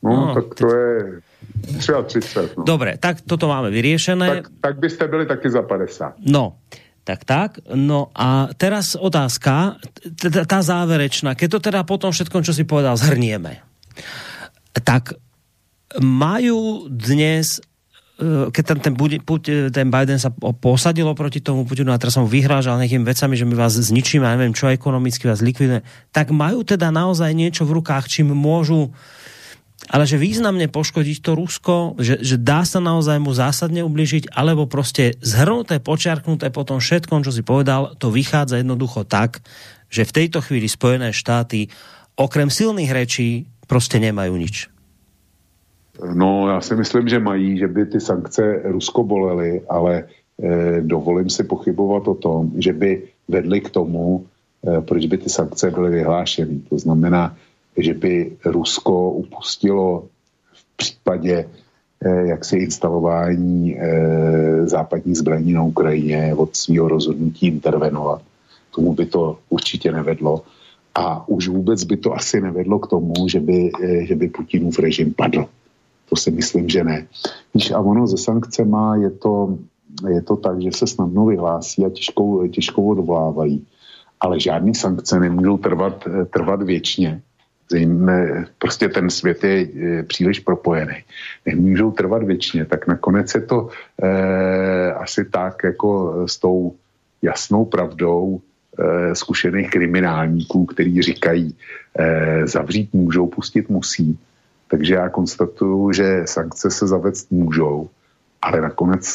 no, 0.03 0.11
no 0.11 0.33
tak 0.35 0.55
to 0.55 0.67
je 0.67 1.21
33. 1.65 2.57
No. 2.57 2.63
Dobre, 2.63 2.95
tak 3.01 3.25
toto 3.25 3.49
máme 3.49 3.73
vyriešené. 3.73 4.45
Tak, 4.45 4.45
tak 4.61 4.73
byste 4.77 5.05
byli 5.09 5.25
taky 5.25 5.47
za 5.49 5.65
50. 5.65 6.21
No, 6.29 6.61
tak 7.05 7.25
tak. 7.25 7.61
No 7.73 8.13
a 8.13 8.49
teraz 8.53 8.93
otázka, 8.97 9.81
tá 10.45 10.59
záverečná, 10.61 11.33
keď 11.33 11.47
to 11.57 11.59
teda 11.69 11.81
potom 11.85 12.13
všetkom, 12.13 12.45
čo 12.45 12.53
si 12.53 12.65
povedal, 12.65 12.97
zhrnieme. 12.97 13.61
Tak 14.73 15.17
majú 16.01 16.91
dnes 16.91 17.63
e, 18.19 18.51
keď 18.51 18.63
ten, 18.75 18.79
ten, 18.91 18.93
ten 19.71 19.87
Biden 19.87 20.19
sa 20.19 20.33
posadil 20.59 21.07
proti 21.15 21.39
tomu 21.39 21.63
Putinu 21.63 21.95
a 21.95 22.01
teraz 22.01 22.19
som 22.19 22.27
vyhrážal 22.27 22.81
nejakými 22.81 23.07
vecami, 23.07 23.39
že 23.39 23.47
my 23.47 23.55
vás 23.55 23.79
zničíme, 23.79 24.25
neviem 24.25 24.51
čo, 24.51 24.67
ekonomicky 24.67 25.29
vás 25.29 25.39
likvidujeme, 25.39 25.87
tak 26.11 26.35
majú 26.35 26.67
teda 26.67 26.91
naozaj 26.91 27.31
niečo 27.31 27.63
v 27.63 27.79
rukách, 27.79 28.11
čím 28.11 28.35
môžu 28.35 28.91
uh, 28.91 28.93
ale 29.89 30.09
že 30.09 30.21
významne 30.21 30.65
poškodiť 30.69 31.17
to 31.21 31.31
Rusko, 31.37 31.75
že, 32.01 32.17
že 32.21 32.41
dá 32.41 32.65
sa 32.65 32.81
naozaj 32.81 33.17
mu 33.21 33.33
zásadne 33.33 33.85
ubližiť, 33.85 34.33
alebo 34.33 34.65
prostě 34.65 35.13
zhrnuté, 35.21 35.79
počiarknuté 35.79 36.49
po 36.49 36.63
tom 36.65 36.81
všetkom, 36.81 37.21
čo 37.21 37.31
si 37.31 37.45
povedal, 37.45 37.93
to 37.97 38.09
vychádza 38.09 38.61
jednoducho 38.61 39.05
tak, 39.05 39.41
že 39.89 40.05
v 40.05 40.15
tejto 40.15 40.41
chvíli 40.41 40.65
Spojené 40.65 41.13
štáty 41.13 41.69
okrem 42.15 42.49
silných 42.49 42.91
rečí 42.91 43.45
prostě 43.67 43.99
nemajú 43.99 44.37
nič. 44.37 44.55
No, 46.13 46.49
já 46.49 46.61
si 46.61 46.75
myslím, 46.75 47.07
že 47.07 47.19
mají, 47.19 47.57
že 47.57 47.67
by 47.67 47.85
ty 47.85 47.99
sankce 47.99 48.61
Rusko 48.65 49.03
bolely, 49.03 49.61
ale 49.69 50.03
eh, 50.03 50.81
dovolím 50.81 51.29
si 51.29 51.43
pochybovat 51.43 52.07
o 52.07 52.15
tom, 52.15 52.51
že 52.59 52.73
by 52.73 53.01
vedly 53.27 53.61
k 53.61 53.69
tomu, 53.69 54.27
eh, 54.67 54.81
proč 54.81 55.05
by 55.05 55.17
ty 55.17 55.29
sankce 55.29 55.71
byly 55.71 55.89
vyhlášeny. 55.89 56.67
To 56.69 56.77
znamená, 56.79 57.35
že 57.77 57.93
by 57.93 58.37
Rusko 58.45 59.11
upustilo 59.11 60.03
v 60.53 60.65
případě 60.75 61.45
eh, 62.01 62.27
jaksi 62.27 62.57
instalování 62.57 63.77
eh, 63.77 64.67
západních 64.67 65.17
zbraní 65.17 65.53
na 65.53 65.63
Ukrajině 65.63 66.35
od 66.35 66.55
svého 66.55 66.87
rozhodnutí 66.87 67.47
intervenovat. 67.47 68.21
Tomu 68.75 68.93
by 68.93 69.05
to 69.05 69.37
určitě 69.49 69.91
nevedlo. 69.91 70.43
A 70.95 71.27
už 71.27 71.47
vůbec 71.47 71.83
by 71.83 71.97
to 71.97 72.13
asi 72.13 72.41
nevedlo 72.41 72.79
k 72.79 72.87
tomu, 72.87 73.13
že 73.27 73.39
by, 73.39 73.71
eh, 73.83 74.05
že 74.05 74.15
by 74.15 74.27
Putinův 74.27 74.79
režim 74.79 75.13
padl. 75.13 75.45
To 76.09 76.15
si 76.15 76.31
myslím, 76.31 76.69
že 76.69 76.83
ne. 76.83 77.07
Když 77.51 77.71
a 77.71 77.79
ono 77.79 78.07
ze 78.07 78.17
sankcema 78.17 78.95
je 78.95 79.09
to, 79.09 79.57
je 80.07 80.21
to 80.21 80.35
tak, 80.35 80.61
že 80.61 80.71
se 80.71 80.87
snadno 80.87 81.25
vyhlásí 81.25 81.85
a 81.85 81.89
těžko, 81.89 82.47
těžko 82.47 82.83
odvolávají. 82.83 83.65
Ale 84.19 84.39
žádné 84.39 84.73
sankce 84.73 85.19
nemůžou 85.19 85.57
trvat, 85.57 86.07
trvat 86.29 86.61
věčně 86.61 87.21
prostě 88.57 88.89
ten 88.89 89.09
svět 89.09 89.43
je 89.43 90.03
příliš 90.03 90.39
propojený. 90.39 90.95
Nemůžou 91.45 91.91
trvat 91.91 92.23
věčně, 92.23 92.65
tak 92.65 92.87
nakonec 92.87 93.35
je 93.35 93.41
to 93.41 93.69
eh, 94.03 94.93
asi 94.93 95.25
tak 95.25 95.63
jako 95.63 96.23
s 96.27 96.37
tou 96.37 96.75
jasnou 97.21 97.65
pravdou 97.65 98.41
eh, 98.79 99.15
zkušených 99.15 99.69
kriminálníků, 99.69 100.65
kteří 100.65 101.01
říkají, 101.01 101.55
eh, 101.99 102.47
zavřít 102.47 102.93
můžou, 102.93 103.27
pustit 103.27 103.69
musí. 103.69 104.19
Takže 104.67 104.93
já 104.93 105.09
konstatuju, 105.09 105.91
že 105.91 106.21
sankce 106.25 106.71
se 106.71 106.87
zavést 106.87 107.31
můžou, 107.31 107.89
ale 108.41 108.61
nakonec 108.61 109.05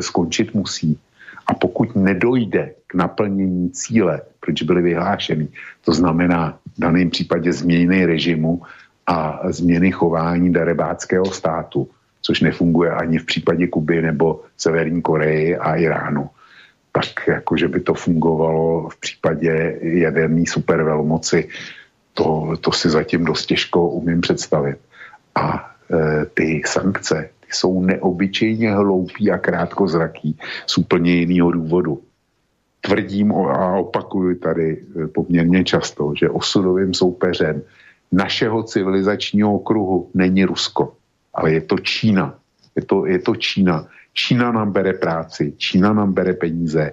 skončit 0.00 0.54
musí. 0.54 0.98
A 1.46 1.54
pokud 1.54 1.96
nedojde 1.96 2.74
k 2.86 2.94
naplnění 2.94 3.70
cíle, 3.70 4.20
proč 4.40 4.62
byly 4.62 4.82
vyhlášeny, 4.82 5.48
to 5.84 5.92
znamená 5.92 6.58
v 6.76 6.80
daném 6.80 7.10
případě 7.10 7.52
změny 7.52 8.06
režimu 8.06 8.62
a 9.06 9.40
změny 9.50 9.92
chování 9.92 10.52
darebáckého 10.52 11.26
státu, 11.26 11.88
což 12.22 12.40
nefunguje 12.40 12.90
ani 12.90 13.18
v 13.18 13.26
případě 13.26 13.66
Kuby 13.66 14.02
nebo 14.02 14.42
Severní 14.56 15.02
Koreji 15.02 15.56
a 15.56 15.76
Iránu, 15.76 16.30
tak 16.92 17.28
jako, 17.28 17.56
že 17.56 17.68
by 17.68 17.80
to 17.80 17.94
fungovalo 17.94 18.88
v 18.88 18.96
případě 18.96 19.78
jaderní 19.82 20.46
supervelmoci, 20.46 21.48
to, 22.14 22.54
to 22.60 22.72
si 22.72 22.90
zatím 22.90 23.24
dost 23.24 23.46
těžko 23.46 23.88
umím 23.88 24.20
představit. 24.20 24.78
A 25.34 25.70
e, 25.90 26.24
ty 26.24 26.62
sankce 26.66 27.30
ty 27.40 27.46
jsou 27.52 27.82
neobyčejně 27.82 28.74
hloupý 28.74 29.30
a 29.30 29.38
krátkozraký 29.38 30.38
z 30.66 30.78
úplně 30.78 31.14
jiného 31.14 31.50
důvodu. 31.50 32.02
Tvrdím 32.82 33.32
a 33.32 33.78
opakuju 33.78 34.38
tady 34.38 34.68
e, 34.72 35.06
poměrně 35.06 35.64
často, 35.64 36.12
že 36.18 36.30
osudovým 36.30 36.94
soupeřem 36.94 37.62
našeho 38.12 38.62
civilizačního 38.62 39.58
kruhu 39.58 40.10
není 40.14 40.44
Rusko, 40.44 40.92
ale 41.34 41.52
je 41.52 41.60
to 41.60 41.78
Čína. 41.78 42.34
Je 42.76 42.84
to, 42.84 43.06
je 43.06 43.18
to 43.18 43.36
Čína. 43.36 43.86
Čína 44.12 44.52
nám 44.52 44.72
bere 44.72 44.92
práci, 44.92 45.52
Čína 45.56 45.92
nám 45.92 46.12
bere 46.12 46.34
peníze, 46.34 46.92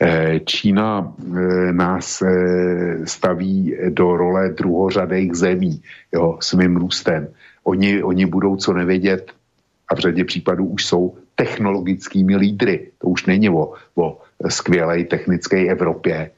eh, 0.00 0.40
Čína 0.40 1.14
eh, 1.22 1.72
nás 1.72 2.22
eh, 2.22 3.06
staví 3.06 3.76
do 3.88 4.16
role 4.16 4.48
druhořadých 4.48 5.34
zemí 5.34 5.82
jo, 6.12 6.38
svým 6.40 6.76
růstem. 6.76 7.28
Oni, 7.64 8.02
oni 8.02 8.26
budou 8.26 8.56
co 8.56 8.72
nevědět 8.72 9.32
a 9.88 9.94
v 9.94 9.98
řadě 9.98 10.24
případů 10.24 10.66
už 10.66 10.86
jsou 10.86 11.16
technologickými 11.34 12.36
lídry. 12.36 12.90
To 12.98 13.08
už 13.08 13.26
není 13.26 13.50
o, 13.50 13.72
o 13.94 14.18
skvělé 14.48 15.04
technické 15.04 15.66
Evropě 15.66 16.30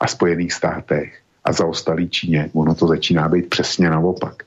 a 0.00 0.06
Spojených 0.06 0.52
státech 0.52 1.18
a 1.44 1.52
zaostalý 1.52 2.08
Číně. 2.08 2.50
Ono 2.52 2.74
to 2.74 2.86
začíná 2.86 3.28
být 3.28 3.48
přesně 3.48 3.90
naopak. 3.90 4.42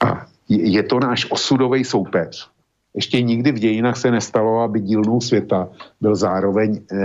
A 0.00 0.26
je 0.48 0.82
to 0.82 1.00
náš 1.00 1.26
osudový 1.30 1.84
soupeř. 1.84 2.48
Ještě 2.94 3.22
nikdy 3.22 3.52
v 3.52 3.58
dějinách 3.58 3.96
se 3.96 4.10
nestalo, 4.10 4.60
aby 4.60 4.80
dílnou 4.80 5.20
světa 5.20 5.68
byl 6.00 6.16
zároveň 6.16 6.80
e, 6.92 6.96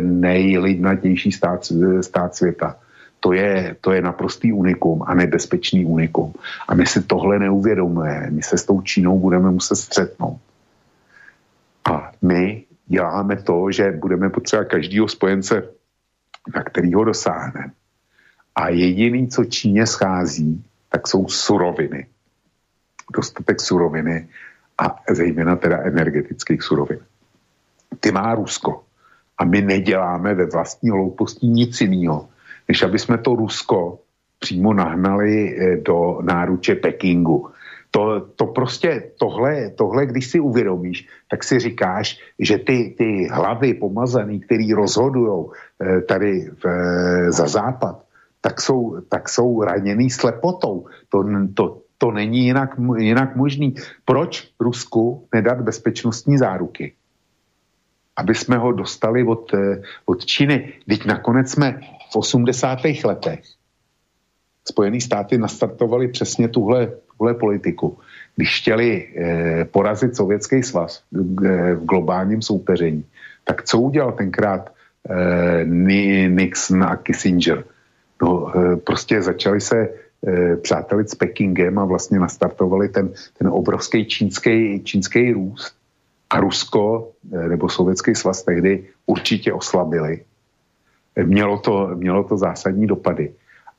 nejlidnatější 0.00 1.32
stát, 1.32 1.72
stát 2.00 2.34
světa. 2.34 2.76
To 3.20 3.32
je, 3.32 3.76
to 3.80 3.92
je 3.92 4.02
naprostý 4.02 4.52
unikum 4.52 5.02
a 5.06 5.14
nebezpečný 5.14 5.84
unikum. 5.84 6.32
A 6.68 6.74
my 6.74 6.86
si 6.86 7.02
tohle 7.02 7.38
neuvědomujeme. 7.38 8.30
My 8.30 8.42
se 8.42 8.58
s 8.58 8.64
tou 8.64 8.82
Čínou 8.82 9.18
budeme 9.18 9.50
muset 9.50 9.76
střetnout. 9.76 10.38
A 11.90 12.12
my 12.22 12.65
děláme 12.86 13.36
to, 13.36 13.70
že 13.70 13.92
budeme 13.92 14.30
potřebovat 14.30 14.68
každého 14.68 15.08
spojence, 15.08 15.62
na 16.56 16.62
kterýho 16.62 17.04
dosáhneme. 17.04 17.72
A 18.54 18.68
jediný, 18.68 19.28
co 19.28 19.44
Číně 19.44 19.86
schází, 19.86 20.64
tak 20.88 21.08
jsou 21.08 21.28
suroviny. 21.28 22.06
Dostatek 23.16 23.60
suroviny 23.60 24.28
a 24.78 24.96
zejména 25.10 25.56
teda 25.56 25.78
energetických 25.78 26.62
surovin. 26.62 26.98
Ty 28.00 28.12
má 28.12 28.34
Rusko. 28.34 28.84
A 29.38 29.44
my 29.44 29.62
neděláme 29.62 30.34
ve 30.34 30.46
vlastní 30.46 30.90
hlouposti 30.90 31.46
nic 31.46 31.80
jiného, 31.80 32.28
než 32.68 32.82
aby 32.82 32.98
jsme 32.98 33.18
to 33.18 33.34
Rusko 33.34 33.98
přímo 34.38 34.74
nahnali 34.74 35.56
eh, 35.58 35.76
do 35.76 36.18
náruče 36.22 36.74
Pekingu. 36.74 37.50
To, 37.90 38.20
to 38.36 38.46
prostě, 38.46 39.12
tohle, 39.18 39.70
tohle, 39.70 40.06
když 40.06 40.30
si 40.30 40.40
uvědomíš, 40.40 41.08
tak 41.30 41.44
si 41.44 41.58
říkáš, 41.58 42.20
že 42.38 42.58
ty, 42.58 42.94
ty 42.98 43.28
hlavy 43.32 43.74
pomazaný, 43.74 44.40
který 44.40 44.72
rozhodují 44.72 45.44
eh, 45.82 46.00
tady 46.00 46.50
v, 46.50 46.66
eh, 46.66 47.32
za 47.32 47.46
západ, 47.46 48.04
tak 48.40 48.60
jsou, 48.60 49.00
tak 49.08 49.28
jsou 49.28 49.62
raněný 49.62 50.10
slepotou. 50.10 50.86
To, 51.08 51.24
to, 51.54 51.82
to 51.98 52.10
není 52.10 52.46
jinak, 52.46 52.70
jinak 52.98 53.36
možný. 53.36 53.74
Proč 54.04 54.48
Rusku 54.60 55.28
nedat 55.34 55.60
bezpečnostní 55.60 56.38
záruky? 56.38 56.94
Aby 58.16 58.34
jsme 58.34 58.56
ho 58.58 58.72
dostali 58.72 59.24
od, 59.24 59.54
eh, 59.54 59.82
od 60.06 60.24
Číny. 60.26 60.72
Teď 60.88 61.04
nakonec 61.04 61.50
jsme 61.50 61.80
v 62.12 62.16
80. 62.16 63.04
letech 63.04 63.42
Spojené 64.68 65.00
státy 65.00 65.38
nastartovali 65.38 66.08
přesně 66.08 66.48
tuhle, 66.48 66.92
tuhle 67.18 67.34
politiku. 67.34 67.98
Když 68.36 68.60
chtěli 68.60 69.08
eh, 69.16 69.64
porazit 69.64 70.16
Sovětský 70.16 70.62
svaz 70.62 71.02
eh, 71.02 71.74
v 71.74 71.84
globálním 71.84 72.42
soupeření, 72.42 73.04
tak 73.44 73.64
co 73.64 73.80
udělal 73.80 74.12
tenkrát 74.12 74.72
eh, 75.10 75.64
Nixon 76.28 76.84
a 76.84 76.96
Kissinger? 76.96 77.64
No, 78.22 78.52
prostě 78.84 79.22
začali 79.22 79.60
se 79.60 79.88
přátelit 80.62 81.10
s 81.10 81.14
Pekingem 81.14 81.78
a 81.78 81.84
vlastně 81.84 82.18
nastartovali 82.18 82.88
ten, 82.88 83.12
ten 83.38 83.48
obrovský 83.48 84.06
čínský, 84.06 84.80
čínský 84.84 85.32
růst. 85.32 85.76
A 86.30 86.40
Rusko 86.40 87.12
nebo 87.48 87.68
Sovětský 87.68 88.14
svaz 88.14 88.42
tehdy 88.42 88.88
určitě 89.06 89.52
oslabili. 89.52 90.24
Mělo 91.22 91.58
to, 91.58 91.90
mělo 91.94 92.24
to 92.24 92.36
zásadní 92.36 92.86
dopady. 92.86 93.32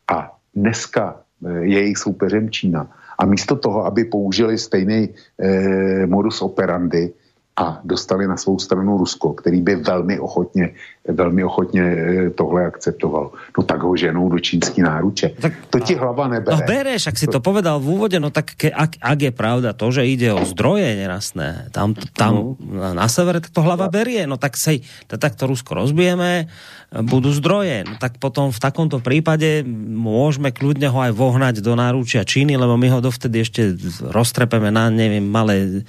A 0.07 0.37
dneska 0.55 1.17
je 1.61 1.81
jejich 1.81 1.97
soupeřem 1.97 2.49
Čína. 2.49 2.93
A 3.17 3.25
místo 3.25 3.55
toho, 3.55 3.85
aby 3.85 4.05
použili 4.05 4.57
stejný 4.57 5.09
eh, 5.09 6.05
modus 6.05 6.41
operandi, 6.41 7.13
a 7.57 7.81
dostali 7.83 8.27
na 8.27 8.37
svou 8.37 8.59
stranu 8.59 8.97
Rusko, 8.97 9.33
který 9.33 9.61
by 9.61 9.75
velmi 9.75 10.19
ochotně, 10.19 10.69
velmi 11.07 11.43
ochotně 11.43 11.81
eh, 11.81 12.29
tohle 12.29 12.65
akceptoval. 12.65 13.31
No 13.57 13.63
tak 13.63 13.81
ho 13.81 13.97
ženou 13.97 14.29
do 14.29 14.39
čínský 14.39 14.81
náruče. 14.81 15.29
Tak, 15.41 15.53
to 15.69 15.79
ti 15.79 15.95
hlava 15.95 16.27
nebere. 16.27 16.53
No 16.53 16.61
bereš, 16.61 17.09
ak 17.09 17.17
si 17.17 17.25
to 17.25 17.41
povedal 17.41 17.81
v 17.81 17.97
úvode, 17.97 18.17
no 18.21 18.29
tak 18.29 18.53
ke, 18.53 18.69
ak, 18.69 19.01
ak 19.01 19.19
je 19.21 19.31
pravda 19.33 19.73
to, 19.73 19.89
že 19.89 20.05
ide 20.05 20.29
o 20.29 20.45
zdroje 20.45 20.85
nerastné, 20.85 21.73
tam, 21.73 21.97
tam 22.13 22.57
no. 22.61 22.93
na 22.93 23.09
severe 23.09 23.41
to 23.41 23.65
hlava 23.65 23.89
berie, 23.89 24.29
no 24.29 24.37
tak 24.37 24.53
sej, 24.53 24.85
tak 25.09 25.33
to 25.33 25.49
Rusko 25.49 25.73
rozbijeme, 25.73 26.45
budú 26.87 27.33
zdroje. 27.35 27.83
No 27.83 27.95
tak 27.99 28.21
potom 28.21 28.51
v 28.51 28.59
takomto 28.61 29.03
prípade 29.03 29.65
môžeme 29.91 30.55
kľudne 30.55 30.87
ho 30.87 30.99
aj 31.03 31.11
vohnať 31.11 31.55
do 31.59 31.75
náručia 31.75 32.23
Číny, 32.23 32.55
lebo 32.55 32.79
my 32.79 32.87
ho 32.93 32.99
dovtedy 33.03 33.43
ešte 33.43 33.75
roztrepeme 34.07 34.71
na, 34.71 34.87
neviem, 34.87 35.23
malé 35.23 35.83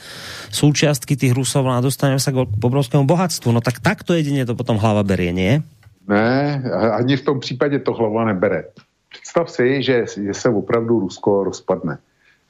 súčiastky 0.51 1.15
tých 1.15 1.35
Rusov 1.35 1.58
a 1.67 1.83
dostaneme 1.83 2.23
sa 2.23 2.31
k 2.31 2.47
obrovskému 2.47 3.03
bohatstvu. 3.03 3.51
No 3.51 3.59
tak 3.59 3.83
takto 3.83 4.15
jedine 4.15 4.47
to 4.47 4.55
potom 4.55 4.79
hlava 4.79 5.03
berie, 5.03 5.35
nie? 5.35 5.65
Ne, 6.09 6.63
ani 6.73 7.17
v 7.17 7.25
tom 7.25 7.41
případě 7.41 7.79
to 7.79 7.93
hlava 7.93 8.25
nebere. 8.25 8.65
Představ 9.11 9.51
si, 9.51 9.83
že, 9.83 10.05
že 10.17 10.35
se 10.35 10.49
opravdu 10.49 11.01
Rusko 11.01 11.45
rozpadne 11.45 11.99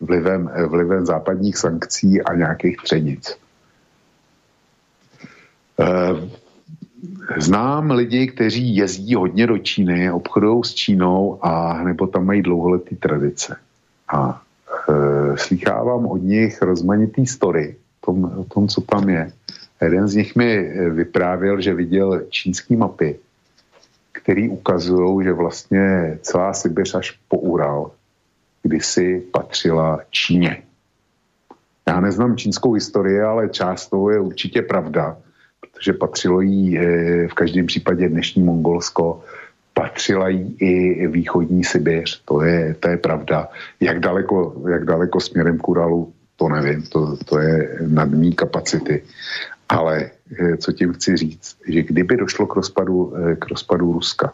vlivem, 0.01 0.51
vlivem 0.67 1.07
západních 1.07 1.57
sankcí 1.57 2.23
a 2.23 2.35
nějakých 2.35 2.77
třenic. 2.77 3.39
E, 5.81 5.87
Znám 7.37 7.91
lidi, 7.91 8.27
kteří 8.27 8.77
jezdí 8.77 9.15
hodně 9.15 9.47
do 9.47 9.59
Číny, 9.59 10.13
obchodují 10.13 10.65
s 10.65 10.75
Čínou 10.75 11.39
a 11.43 11.83
nebo 11.83 12.07
tam 12.07 12.27
mají 12.27 12.43
dlouholetý 12.43 12.97
tradice. 12.97 13.57
A 14.09 14.43
e, 14.89 15.37
slychávám 15.37 16.07
od 16.07 16.17
nich 16.17 16.63
rozmanitý 16.63 17.27
story 17.27 17.77
tom, 18.09 18.45
tom, 18.55 18.69
co 18.69 18.81
tam 18.81 19.09
je. 19.09 19.33
Jeden 19.83 20.09
z 20.09 20.15
nich 20.15 20.37
mi 20.37 20.73
vyprávěl, 20.91 21.61
že 21.61 21.75
viděl 21.75 22.25
čínský 22.29 22.77
mapy, 22.77 23.19
který 24.13 24.49
ukazují, 24.49 25.25
že 25.25 25.33
vlastně 25.33 26.19
celá 26.23 26.53
Sibiř 26.55 26.95
až 26.95 27.21
po 27.29 27.39
Ural 27.39 27.91
kdysi 28.63 29.23
patřila 29.33 30.01
Číně. 30.11 30.63
Já 31.89 32.01
neznám 32.01 32.37
čínskou 32.37 32.73
historii, 32.73 33.21
ale 33.21 33.49
část 33.49 33.87
toho 33.87 34.11
je 34.11 34.21
určitě 34.21 34.63
pravda 34.63 35.17
protože 35.79 35.93
patřilo 35.93 36.41
jí 36.41 36.79
eh, 36.79 37.29
v 37.29 37.35
každém 37.35 37.67
případě 37.67 38.09
dnešní 38.09 38.43
Mongolsko, 38.43 39.23
patřila 39.75 40.29
jí 40.29 40.57
i 40.59 41.07
východní 41.07 41.65
Sibiř, 41.65 42.23
to 42.25 42.43
je, 42.43 42.75
to 42.81 42.89
je 42.89 42.97
pravda. 42.97 43.49
Jak 43.81 44.01
daleko, 44.01 44.63
jak 44.71 44.85
daleko 44.85 45.21
směrem 45.21 45.59
k 45.59 45.69
Uralu, 45.69 46.13
to 46.39 46.49
nevím, 46.49 46.83
to, 46.83 47.17
to 47.17 47.39
je 47.39 47.79
nad 47.87 48.11
mý 48.11 48.33
kapacity. 48.33 49.03
Ale 49.69 50.11
eh, 50.41 50.57
co 50.57 50.73
tím 50.73 50.93
chci 50.93 51.17
říct, 51.17 51.57
že 51.69 51.83
kdyby 51.83 52.17
došlo 52.17 52.47
k 52.47 52.57
rozpadu, 52.57 53.13
eh, 53.17 53.37
k 53.37 53.49
rozpadu 53.51 53.93
Ruska, 53.93 54.33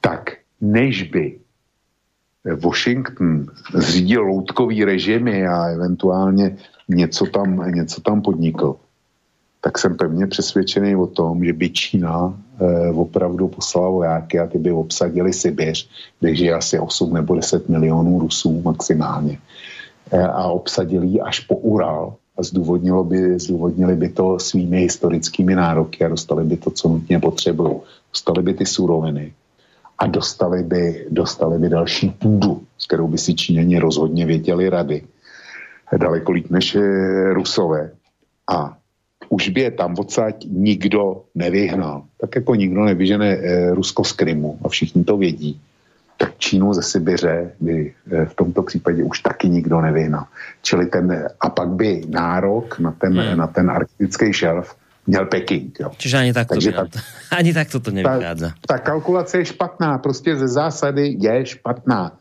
tak 0.00 0.30
než 0.60 1.02
by 1.02 1.38
Washington 2.56 3.46
zřídil 3.74 4.22
loutkový 4.22 4.84
režimy 4.84 5.46
a 5.46 5.64
eventuálně 5.64 6.56
něco 6.88 7.26
tam, 7.26 7.70
něco 7.74 8.00
tam 8.00 8.22
podnikl, 8.22 8.76
tak 9.60 9.78
jsem 9.78 9.96
pevně 9.96 10.26
přesvědčený 10.26 10.96
o 10.96 11.06
tom, 11.06 11.44
že 11.44 11.52
by 11.52 11.70
Čína 11.70 12.34
eh, 12.60 12.90
opravdu 12.90 13.48
poslala 13.48 13.88
vojáky 13.88 14.38
a 14.38 14.46
ty 14.46 14.58
by 14.58 14.72
obsadili 14.72 15.32
Sibiř, 15.32 15.88
kde 16.20 16.34
žije 16.34 16.54
asi 16.54 16.78
8 16.78 17.14
nebo 17.14 17.34
10 17.34 17.68
milionů 17.68 18.18
Rusů 18.18 18.62
maximálně. 18.62 19.38
Eh, 20.10 20.22
a 20.22 20.48
obsadili 20.48 21.06
ji 21.06 21.20
až 21.20 21.40
po 21.40 21.56
Ural 21.56 22.14
a 22.36 22.42
zdůvodnilo 22.42 23.04
by, 23.04 23.38
zdůvodnili 23.38 23.96
by 23.96 24.08
to 24.08 24.38
svými 24.38 24.80
historickými 24.80 25.54
nároky 25.54 26.04
a 26.04 26.08
dostali 26.08 26.44
by 26.44 26.56
to, 26.56 26.70
co 26.70 26.88
nutně 26.88 27.20
potřebují. 27.20 27.74
Dostali 28.12 28.42
by 28.42 28.54
ty 28.54 28.66
suroviny 28.66 29.32
a 29.98 30.06
dostali 30.06 30.62
by, 30.62 31.06
dostali 31.10 31.58
by 31.58 31.68
další 31.68 32.10
půdu, 32.10 32.62
s 32.78 32.86
kterou 32.86 33.08
by 33.08 33.18
si 33.18 33.34
Číňani 33.34 33.78
rozhodně 33.78 34.26
věděli 34.26 34.68
rady. 34.68 35.02
Daleko 35.96 36.32
líp 36.32 36.50
než 36.50 36.74
eh, 36.74 37.32
Rusové. 37.32 37.90
A 38.48 38.76
už 39.28 39.48
by 39.48 39.60
je 39.60 39.70
tam 39.70 39.94
odsaď 39.98 40.44
nikdo 40.48 41.22
nevyhnal. 41.34 42.02
Tak 42.20 42.34
jako 42.34 42.54
nikdo 42.54 42.84
nevyžene 42.84 43.28
eh, 43.28 43.74
Rusko 43.74 44.04
z 44.04 44.12
Krymu 44.12 44.58
a 44.64 44.68
všichni 44.68 45.04
to 45.04 45.16
vědí 45.16 45.60
tak 46.18 46.38
Čínu 46.38 46.74
ze 46.74 46.82
Sibiře 46.82 47.50
by 47.60 47.94
eh, 48.12 48.26
v 48.26 48.34
tomto 48.34 48.62
případě 48.62 49.04
už 49.04 49.20
taky 49.20 49.48
nikdo 49.48 49.80
nevyhnal. 49.80 50.24
Čili 50.62 50.86
ten, 50.86 51.28
a 51.40 51.50
pak 51.50 51.68
by 51.68 52.02
nárok 52.08 52.78
na 52.78 52.92
ten, 52.92 53.20
hmm. 53.20 53.38
na 53.38 53.46
ten 53.46 53.70
arktický 53.70 54.32
šelf 54.32 54.76
měl 55.06 55.26
Peking. 55.26 55.80
Jo. 55.80 55.90
Čiže 55.96 56.16
ani 56.18 56.32
tak, 56.32 56.48
Takže 56.48 56.72
to, 56.72 56.86
tak, 56.86 57.04
ani 57.38 57.54
tak 57.54 57.70
to 57.70 57.90
nevychádza. 57.90 58.48
Ta, 58.48 58.54
ta 58.66 58.78
kalkulace 58.78 59.38
je 59.38 59.44
špatná, 59.44 59.98
prostě 59.98 60.36
ze 60.36 60.48
zásady 60.48 61.16
je 61.20 61.46
špatná. 61.46 62.12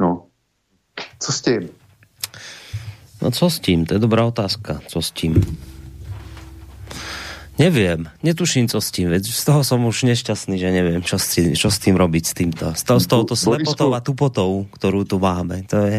No, 0.00 0.22
co 1.20 1.32
s 1.32 1.40
tím? 1.40 1.68
No 3.22 3.30
co 3.30 3.50
s 3.50 3.60
tím? 3.60 3.86
To 3.86 3.94
je 3.94 4.00
dobrá 4.00 4.24
otázka. 4.24 4.80
Co 4.86 5.02
s 5.02 5.10
tím? 5.10 5.58
Neviem, 7.56 8.04
netuším, 8.20 8.68
co 8.68 8.80
s 8.80 8.92
tým, 8.92 9.08
veď 9.08 9.32
z 9.32 9.42
toho 9.48 9.64
som 9.64 9.80
už 9.88 10.04
nešťastný, 10.04 10.60
že 10.60 10.68
neviem, 10.68 11.00
čo 11.00 11.16
s 11.16 11.40
tým, 11.40 11.56
čo 11.56 11.72
s 11.72 11.80
tým 11.80 11.96
robiť, 11.96 12.24
s 12.28 12.32
týmto. 12.36 12.64
Z, 12.76 12.84
toho, 12.84 13.00
z 13.00 13.06
touto 13.08 13.32
slepotou 13.32 13.96
a 13.96 14.04
tupotou, 14.04 14.68
ktorú 14.76 15.08
tu 15.08 15.16
máme, 15.16 15.64
to 15.64 15.80
je... 15.88 15.98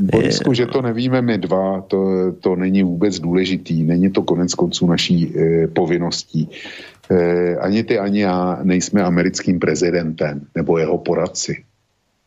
Borisku, 0.00 0.56
že 0.56 0.66
to 0.66 0.80
nevíme 0.80 1.20
my 1.20 1.36
dva, 1.38 1.84
to, 1.84 2.32
to 2.40 2.56
není 2.56 2.82
vůbec 2.82 3.20
důležitý, 3.20 3.84
není 3.84 4.10
to 4.10 4.22
konec 4.22 4.54
konců 4.54 4.86
naší 4.86 5.18
e, 5.28 5.68
povinností. 5.68 6.48
E, 7.10 7.56
ani 7.56 7.84
ty, 7.84 7.98
ani 7.98 8.20
já 8.20 8.58
nejsme 8.62 9.02
americkým 9.02 9.60
prezidentem 9.60 10.40
nebo 10.54 10.78
jeho 10.78 10.98
poradci. 10.98 11.64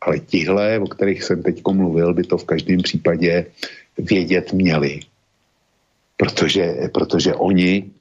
Ale 0.01 0.19
tihle, 0.19 0.79
o 0.79 0.87
kterých 0.87 1.23
jsem 1.23 1.43
teď 1.43 1.61
mluvil, 1.71 2.13
by 2.13 2.23
to 2.23 2.37
v 2.37 2.45
každém 2.45 2.79
případě 2.81 3.45
vědět 3.97 4.53
měli. 4.53 4.99
Protože, 6.17 6.93
protože 6.93 7.33
oni 7.33 7.91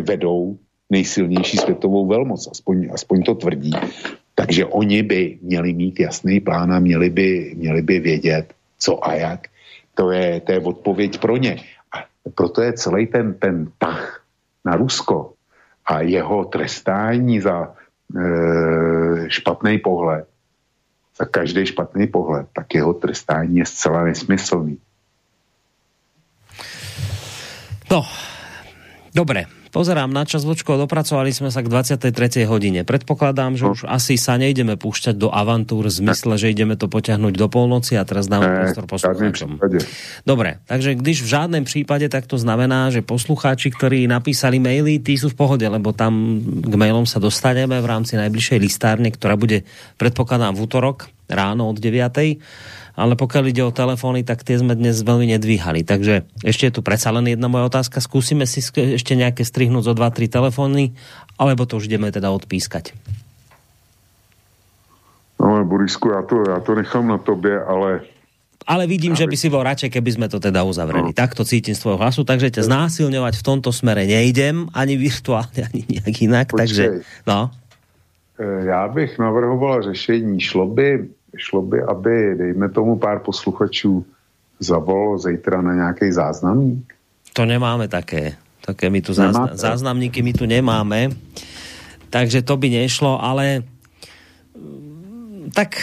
vedou 0.00 0.58
nejsilnější 0.90 1.56
světovou 1.56 2.06
velmoc, 2.06 2.48
aspoň, 2.50 2.88
aspoň 2.92 3.22
to 3.22 3.34
tvrdí. 3.34 3.72
Takže 4.34 4.66
oni 4.66 5.02
by 5.02 5.38
měli 5.42 5.72
mít 5.72 6.00
jasný 6.00 6.40
plán 6.40 6.72
a 6.72 6.78
měli 6.78 7.10
by, 7.10 7.54
měli 7.56 7.82
by 7.82 7.98
vědět, 7.98 8.54
co 8.78 9.06
a 9.06 9.14
jak. 9.14 9.46
To 9.94 10.10
je, 10.10 10.40
to 10.40 10.52
je 10.52 10.60
odpověď 10.60 11.18
pro 11.20 11.36
ně. 11.36 11.56
A 11.92 11.96
proto 12.34 12.62
je 12.62 12.72
celý 12.72 13.06
ten, 13.06 13.34
ten 13.34 13.72
tah 13.78 14.24
na 14.64 14.76
Rusko 14.76 15.32
a 15.86 16.00
jeho 16.00 16.44
trestání 16.44 17.40
za 17.40 17.74
e, 18.16 19.30
špatný 19.30 19.78
pohled, 19.78 20.28
za 21.18 21.24
každý 21.24 21.66
špatný 21.66 22.06
pohled, 22.06 22.46
tak 22.52 22.74
jeho 22.74 22.94
trestání 22.94 23.56
je 23.56 23.66
zcela 23.66 24.04
nesmyslný. 24.04 24.78
No, 27.90 28.04
dobre. 29.14 29.46
Pozerám 29.70 30.10
na 30.10 30.26
čas, 30.26 30.42
Vočko, 30.42 30.74
dopracovali 30.74 31.30
sme 31.30 31.46
sa 31.54 31.62
k 31.62 31.70
23. 31.70 32.42
hodine. 32.50 32.82
Predpokladám, 32.82 33.54
že 33.54 33.70
no. 33.70 33.78
už 33.78 33.86
asi 33.86 34.18
sa 34.18 34.34
nejdeme 34.34 34.74
púšťať 34.74 35.14
do 35.14 35.30
avantúr 35.30 35.86
v 35.86 35.94
zmysle, 35.94 36.34
že 36.42 36.50
ideme 36.50 36.74
to 36.74 36.90
potiahnuť 36.90 37.38
do 37.38 37.46
polnoci 37.46 37.94
a 37.94 38.02
teraz 38.02 38.26
dáme 38.26 38.50
prostor 38.50 38.90
poslucháčom. 38.90 39.62
Dobre, 40.26 40.58
takže 40.66 40.98
když 40.98 41.22
v 41.22 41.28
žádném 41.38 41.62
případě, 41.62 42.10
tak 42.10 42.26
to 42.26 42.34
znamená, 42.34 42.90
že 42.90 43.06
poslucháči, 43.06 43.70
ktorí 43.70 44.10
napísali 44.10 44.58
maily, 44.58 44.98
tí 44.98 45.14
sú 45.14 45.30
v 45.30 45.38
pohode, 45.38 45.62
lebo 45.62 45.94
tam 45.94 46.42
k 46.42 46.74
mailom 46.74 47.06
sa 47.06 47.22
dostaneme 47.22 47.78
v 47.78 47.86
rámci 47.86 48.18
najbližšej 48.18 48.58
listárne, 48.58 49.14
ktorá 49.14 49.38
bude, 49.38 49.62
predpokladám, 50.02 50.58
v 50.58 50.66
útorok 50.66 51.14
ráno 51.30 51.70
od 51.70 51.78
9 51.78 52.42
ale 53.00 53.16
pokiaľ 53.16 53.44
ide 53.48 53.64
o 53.64 53.72
telefóny, 53.72 54.20
tak 54.28 54.44
tie 54.44 54.60
sme 54.60 54.76
dnes 54.76 55.00
veľmi 55.00 55.32
nedvíhali. 55.32 55.88
Takže 55.88 56.28
ešte 56.44 56.68
je 56.68 56.72
tu 56.76 56.80
predsa 56.84 57.08
len 57.08 57.24
jedna 57.32 57.48
moja 57.48 57.72
otázka. 57.72 58.04
Skúsime 58.04 58.44
si 58.44 58.60
ešte 58.60 59.16
nejaké 59.16 59.40
strihnúť 59.40 59.88
zo 59.88 59.94
2-3 59.96 60.28
telefóny, 60.28 60.92
alebo 61.40 61.64
to 61.64 61.80
už 61.80 61.88
ideme 61.88 62.12
teda 62.12 62.28
odpískať. 62.28 62.92
No, 65.40 65.64
Borisku, 65.64 66.12
já 66.12 66.22
to, 66.22 66.36
já 66.50 66.60
to 66.60 66.74
nechám 66.74 67.08
na 67.08 67.18
tobě, 67.18 67.64
ale 67.64 68.00
ale 68.66 68.86
vidím, 68.86 69.16
že 69.16 69.26
by 69.26 69.34
si 69.34 69.48
bol 69.50 69.66
radšej, 69.66 69.90
keby 69.90 70.10
sme 70.14 70.26
to 70.30 70.38
teda 70.38 70.62
uzavreli. 70.62 71.10
No. 71.10 71.16
Tak 71.16 71.34
to 71.34 71.42
cítim 71.42 71.74
z 71.74 71.80
tvojho 71.82 71.98
hlasu, 71.98 72.22
takže 72.22 72.54
ťa 72.54 72.70
znásilňovať 72.70 73.34
v 73.40 73.42
tomto 73.42 73.74
smere 73.74 74.06
nejdem, 74.06 74.68
ani 74.70 74.94
virtuálně, 74.94 75.60
ani 75.66 75.82
nějak 75.88 76.16
jinak, 76.20 76.46
Počkej. 76.52 76.58
takže 76.60 76.84
no. 77.26 77.50
E, 78.38 78.64
já 78.64 78.88
bych 78.88 79.18
navrhoval 79.18 79.82
řešení. 79.82 80.40
Šlo 80.40 80.66
by 80.66 81.08
šlo 81.36 81.62
by, 81.62 81.78
aby, 81.82 82.34
dejme 82.34 82.68
tomu 82.68 82.98
pár 82.98 83.18
posluchačů, 83.18 84.04
zavolalo 84.60 85.18
zítra 85.18 85.62
na 85.62 85.74
nějaký 85.74 86.12
záznamník? 86.12 86.94
To 87.32 87.46
nemáme 87.46 87.88
také. 87.88 88.34
Také 88.60 88.90
my 88.90 89.00
tu 89.00 89.14
záznam, 89.14 89.48
záznamníky 89.56 90.22
my 90.22 90.32
tu 90.32 90.44
nemáme. 90.44 91.14
Takže 92.10 92.42
to 92.42 92.58
by 92.58 92.68
nešlo, 92.68 93.22
ale 93.22 93.62
mm, 94.58 95.54
tak 95.54 95.78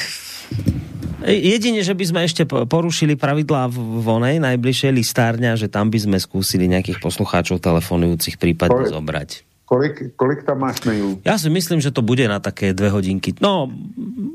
jedine, 1.25 1.81
že 1.81 1.95
by 1.95 2.03
sme 2.05 2.21
ešte 2.27 2.43
porušili 2.45 3.15
pravidlá 3.17 3.71
v 3.71 4.05
onej 4.05 4.43
najbližšej 4.43 4.91
listárne, 4.93 5.55
že 5.57 5.71
tam 5.71 5.89
by 5.89 5.97
sme 5.97 6.17
skúsili 6.19 6.69
nejakých 6.69 7.01
poslucháčov 7.01 7.63
telefonujúcich 7.63 8.37
prípadne 8.37 8.91
zobrať. 8.91 9.46
Kolik, 9.67 10.15
kolik 10.15 10.47
tam 10.47 10.63
máš 10.63 10.87
mailů? 10.87 11.19
Já 11.25 11.37
si 11.37 11.49
myslím, 11.49 11.83
že 11.83 11.91
to 11.91 12.01
bude 12.01 12.27
na 12.27 12.39
také 12.39 12.73
dvě 12.73 12.89
hodinky. 12.89 13.35
No, 13.43 13.67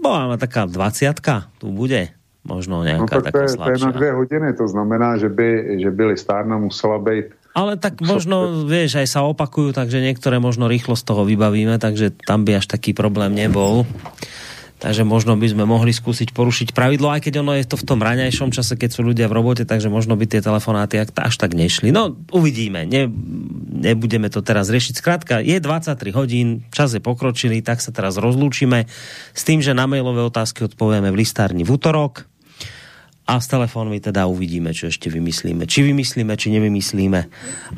bola 0.02 0.36
taká 0.36 0.69
dvaciatka, 0.69 1.49
tu 1.59 1.73
bude. 1.73 2.09
Možno 2.44 2.85
nějaká 2.85 3.17
no, 3.17 3.23
tak 3.23 3.33
taká 3.33 3.39
to, 3.39 3.51
je, 3.51 3.57
to 3.57 3.70
je 3.70 3.78
na 3.86 3.91
dvě 3.91 4.12
hodiny, 4.12 4.52
to 4.52 4.69
znamená, 4.69 5.17
že 5.17 5.28
by, 5.28 5.78
že 5.83 5.91
by 5.91 6.05
listárna 6.05 6.59
musela 6.59 6.99
být 6.99 7.25
ale 7.52 7.77
tak 7.77 8.01
možno, 8.01 8.65
vieš, 8.65 9.05
aj 9.05 9.09
sa 9.12 9.20
opakujú, 9.28 9.77
takže 9.77 10.01
niektoré 10.01 10.41
možno 10.41 10.73
rýchlo 10.73 10.97
z 10.97 11.05
toho 11.05 11.28
vybavíme, 11.28 11.77
takže 11.77 12.17
tam 12.25 12.49
by 12.49 12.57
až 12.57 12.67
taký 12.67 12.97
problém 12.97 13.36
nebol. 13.36 13.85
Takže 14.83 15.07
možno 15.07 15.39
by 15.39 15.47
sme 15.47 15.62
mohli 15.62 15.94
skúsiť 15.94 16.35
porušiť 16.35 16.75
pravidlo, 16.75 17.07
aj 17.15 17.23
keď 17.23 17.47
ono 17.47 17.55
je 17.55 17.62
to 17.62 17.78
v 17.78 17.86
tom 17.86 18.02
raňajšom 18.02 18.51
čase, 18.51 18.75
keď 18.75 18.91
sú 18.91 19.07
ľudia 19.07 19.31
v 19.31 19.39
robote, 19.39 19.62
takže 19.62 19.86
možno 19.86 20.19
by 20.19 20.27
tie 20.27 20.43
telefonáty 20.43 20.99
až 20.99 21.35
tak 21.39 21.55
nešli. 21.55 21.94
No, 21.94 22.19
uvidíme. 22.35 22.83
Ne, 22.91 23.07
nebudeme 23.70 24.27
to 24.27 24.43
teraz 24.43 24.67
riešiť. 24.75 24.99
Skrátka, 24.99 25.39
je 25.39 25.62
23 25.62 26.19
hodín, 26.19 26.67
čas 26.75 26.99
je 26.99 27.01
pokročilý, 27.01 27.62
tak 27.62 27.78
sa 27.78 27.94
teraz 27.94 28.19
rozlúčime 28.19 28.91
s 29.31 29.43
tým, 29.47 29.62
že 29.62 29.70
na 29.70 29.86
mailové 29.86 30.27
otázky 30.27 30.67
odpovieme 30.67 31.15
v 31.15 31.23
listárni 31.23 31.62
v 31.62 31.78
útorok 31.78 32.27
a 33.23 33.39
s 33.39 33.47
telefónmi 33.47 34.02
teda 34.02 34.27
uvidíme, 34.27 34.75
čo 34.75 34.91
ešte 34.91 35.07
vymyslíme. 35.07 35.62
Či 35.62 35.94
vymyslíme, 35.94 36.35
či 36.35 36.51
nevymyslíme. 36.59 37.20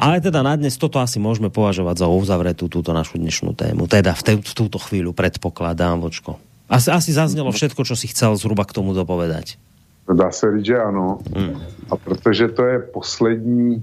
Ale 0.01 0.25
teda 0.25 0.41
na 0.41 0.57
dnes 0.57 0.81
toto 0.81 1.05
asi 1.05 1.21
môžeme 1.21 1.53
považovať 1.53 2.01
za 2.01 2.09
uzavretú 2.09 2.73
túto 2.73 2.97
našu 2.97 3.21
dnešnú 3.21 3.53
tému. 3.53 3.85
Teda 3.85 4.17
v, 4.17 4.23
te, 4.25 4.33
v 4.41 4.53
túto 4.57 4.81
chvíľu 4.81 5.13
predpokladám, 5.13 6.01
vočko. 6.01 6.54
Asi, 6.75 6.91
asi 6.91 7.11
zaznělo 7.15 7.55
všetko, 7.55 7.87
čo 7.87 7.95
si 7.95 8.11
chcel 8.11 8.35
zhruba 8.35 8.67
k 8.67 8.75
tomu 8.75 8.91
dopovedať. 8.93 9.57
Dá 10.05 10.29
se 10.31 10.53
říct, 10.53 10.67
že 10.67 10.77
ano. 10.77 11.19
Hmm. 11.33 11.63
A 11.91 11.97
protože 11.97 12.49
to 12.49 12.63
je 12.65 12.79
poslední 12.79 13.83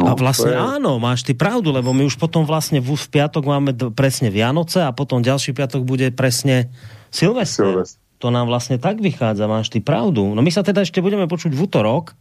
No, 0.00 0.08
a 0.08 0.12
vlastne 0.16 0.50
je... 0.50 0.58
áno, 0.58 0.96
máš 0.96 1.20
ty 1.22 1.36
pravdu, 1.36 1.68
lebo 1.68 1.92
my 1.92 2.08
už 2.08 2.16
potom 2.16 2.48
vlastne 2.48 2.80
v, 2.80 2.96
v 2.96 3.06
piatok 3.12 3.44
máme 3.44 3.70
presne 3.92 4.32
Vianoce 4.32 4.80
a 4.80 4.90
potom 4.90 5.20
ďalší 5.20 5.52
piatok 5.52 5.84
bude 5.84 6.08
presne 6.10 6.72
Silvestre. 7.12 7.84
To 8.18 8.32
nám 8.32 8.48
vlastne 8.48 8.80
tak 8.80 9.04
vychádza, 9.04 9.44
máš 9.44 9.68
ty 9.68 9.84
pravdu. 9.84 10.32
No 10.32 10.40
my 10.40 10.48
sa 10.48 10.64
teda 10.64 10.82
ešte 10.82 11.04
budeme 11.04 11.28
počuť 11.28 11.52
v 11.52 11.60
útorok, 11.60 12.16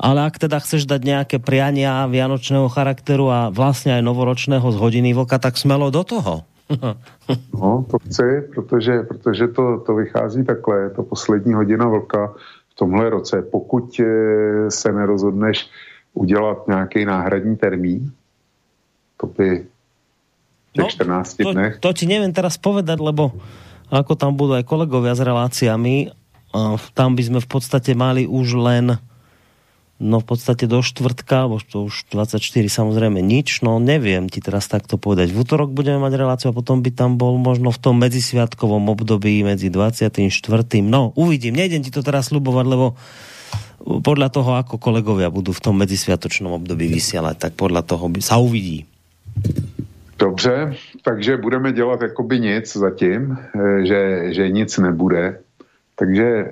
ale 0.00 0.24
ak 0.24 0.40
teda 0.40 0.56
chceš 0.64 0.88
dať 0.88 1.00
nejaké 1.04 1.36
priania 1.44 2.08
vianočného 2.08 2.72
charakteru 2.72 3.28
a 3.28 3.40
vlastne 3.52 3.98
aj 3.98 4.02
novoročného 4.02 4.64
z 4.64 4.76
hodiny 4.80 5.12
vlka, 5.12 5.36
tak 5.36 5.60
smelo 5.60 5.92
do 5.92 6.02
toho. 6.08 6.47
No, 7.54 7.86
to 7.90 7.98
chci, 7.98 8.42
protože, 8.54 9.02
protože 9.02 9.48
to, 9.48 9.80
to 9.86 9.94
vychází 9.94 10.44
takhle. 10.44 10.78
Je 10.78 10.90
to 10.90 11.02
poslední 11.02 11.54
hodina 11.54 11.88
vlka 11.88 12.34
v 12.68 12.74
tomhle 12.74 13.10
roce. 13.10 13.42
Pokud 13.42 14.00
eh, 14.00 14.70
se 14.70 14.92
nerozhodneš 14.92 15.70
udělat 16.14 16.68
nějaký 16.68 17.04
náhradní 17.04 17.56
termín, 17.56 18.12
to 19.16 19.26
by 19.26 19.66
v 20.74 20.78
no, 20.78 20.84
14 20.88 21.36
to, 21.36 21.52
dnech. 21.52 21.78
To 21.80 21.92
ti 21.92 22.06
nevím 22.06 22.32
teraz 22.32 22.60
povedať, 22.60 23.00
lebo 23.00 23.32
ako 23.88 24.14
tam 24.14 24.36
budú 24.36 24.54
aj 24.60 24.68
kolegovia 24.68 25.16
s 25.16 25.24
reláciami, 25.24 26.12
tam 26.92 27.16
by 27.16 27.22
sme 27.24 27.40
v 27.40 27.48
podstate 27.48 27.96
mali 27.96 28.28
už 28.28 28.56
len 28.60 29.00
No 29.98 30.22
v 30.22 30.26
podstate 30.30 30.70
do 30.70 30.78
štvrtka, 30.78 31.50
bo 31.50 31.58
to 31.58 31.90
už 31.90 32.06
24 32.14 32.38
samozrejme 32.70 33.18
nič, 33.18 33.66
no 33.66 33.82
neviem 33.82 34.30
ti 34.30 34.38
teraz 34.38 34.70
takto 34.70 34.94
povedať. 34.94 35.34
V 35.34 35.42
útorok 35.42 35.74
budeme 35.74 35.98
mať 35.98 36.12
reláciu 36.14 36.46
a 36.50 36.56
potom 36.56 36.86
by 36.86 36.94
tam 36.94 37.18
bol 37.18 37.34
možno 37.34 37.74
v 37.74 37.82
tom 37.82 37.98
medzisviatkovom 37.98 38.94
období 38.94 39.42
medzi 39.42 39.74
24. 39.74 40.22
No 40.86 41.10
uvidím, 41.18 41.58
nejdem 41.58 41.82
ti 41.82 41.90
to 41.90 42.06
teraz 42.06 42.30
slubovať, 42.30 42.66
lebo 42.70 42.94
podľa 43.82 44.28
toho, 44.30 44.54
ako 44.54 44.78
kolegovia 44.78 45.34
budú 45.34 45.50
v 45.50 45.62
tom 45.66 45.74
medzisviatočnom 45.82 46.54
období 46.62 46.86
vysielať, 46.86 47.50
tak 47.50 47.52
podľa 47.58 47.82
toho 47.82 48.06
by 48.06 48.22
sa 48.22 48.38
uvidí. 48.38 48.86
Dobře, 50.18 50.74
takže 51.02 51.36
budeme 51.36 51.72
dělat 51.72 52.00
jakoby 52.00 52.40
nic 52.40 52.76
zatím, 52.76 53.38
eh, 53.38 53.86
že, 53.86 54.00
že 54.34 54.50
nic 54.50 54.78
nebude. 54.78 55.38
Takže 55.98 56.24
e, 56.24 56.50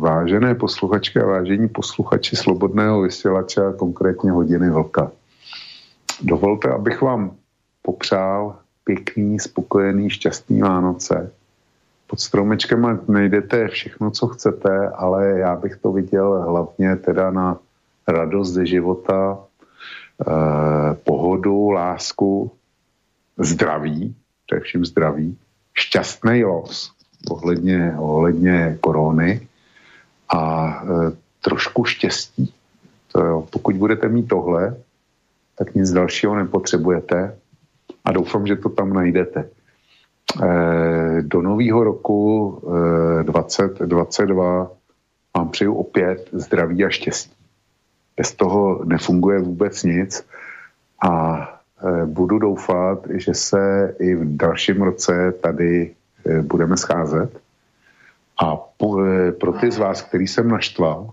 vážené 0.00 0.54
posluchačky 0.54 1.20
a 1.20 1.26
vážení 1.26 1.68
posluchači 1.68 2.36
Slobodného 2.36 3.02
vysílače 3.02 3.60
a 3.60 3.72
konkrétně 3.72 4.32
hodiny 4.32 4.70
vlka. 4.70 5.12
Dovolte, 6.22 6.68
abych 6.68 7.02
vám 7.02 7.36
popřál 7.82 8.56
pěkný, 8.84 9.38
spokojený, 9.38 10.10
šťastný 10.10 10.60
Vánoce. 10.60 11.32
Pod 12.06 12.20
stromečkem 12.20 13.00
najdete 13.08 13.68
všechno, 13.68 14.10
co 14.10 14.28
chcete, 14.28 14.88
ale 14.88 15.38
já 15.38 15.56
bych 15.56 15.76
to 15.76 15.92
viděl 15.92 16.42
hlavně 16.42 16.96
teda 16.96 17.30
na 17.30 17.58
radost 18.08 18.52
ze 18.52 18.66
života, 18.66 19.38
eh, 20.20 20.94
pohodu, 21.04 21.70
lásku, 21.70 22.52
zdraví, 23.36 24.16
především 24.46 24.84
zdraví, 24.84 25.38
šťastný 25.74 26.44
los 26.44 27.01
ohledně, 27.30 27.94
ohledně 27.98 28.78
korony 28.80 29.48
a 30.28 30.68
e, 30.82 31.12
trošku 31.40 31.84
štěstí. 31.84 32.54
To 33.12 33.24
jo, 33.24 33.46
pokud 33.50 33.76
budete 33.76 34.08
mít 34.08 34.28
tohle, 34.28 34.76
tak 35.58 35.74
nic 35.74 35.92
dalšího 35.92 36.36
nepotřebujete 36.36 37.36
a 38.04 38.12
doufám, 38.12 38.46
že 38.46 38.56
to 38.56 38.68
tam 38.68 38.92
najdete. 38.92 39.48
E, 40.42 41.22
do 41.22 41.42
nového 41.42 41.84
roku 41.84 42.62
e, 43.20 43.24
2022 43.24 44.70
vám 45.36 45.48
přeju 45.48 45.74
opět 45.74 46.28
zdraví 46.32 46.84
a 46.84 46.88
štěstí. 46.88 47.32
Bez 48.16 48.34
toho 48.34 48.84
nefunguje 48.84 49.38
vůbec 49.38 49.82
nic 49.82 50.26
a 51.08 51.42
e, 52.02 52.06
budu 52.06 52.38
doufat, 52.38 53.06
že 53.14 53.34
se 53.34 53.94
i 53.98 54.14
v 54.14 54.36
dalším 54.36 54.82
roce 54.82 55.32
tady 55.32 55.94
budeme 56.42 56.76
scházet. 56.76 57.40
A 58.42 58.56
po, 58.56 59.04
e, 59.04 59.32
pro 59.32 59.52
ty 59.52 59.70
z 59.70 59.78
vás, 59.78 60.02
který 60.02 60.26
jsem 60.26 60.48
naštval, 60.48 61.10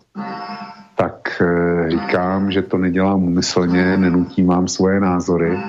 tak 0.96 1.42
e, 1.42 1.90
říkám, 1.90 2.52
že 2.52 2.62
to 2.62 2.78
nedělám 2.78 3.24
umyslně, 3.24 3.98
nenutím 3.98 4.48
vám 4.48 4.68
svoje 4.68 5.00
názory, 5.00 5.60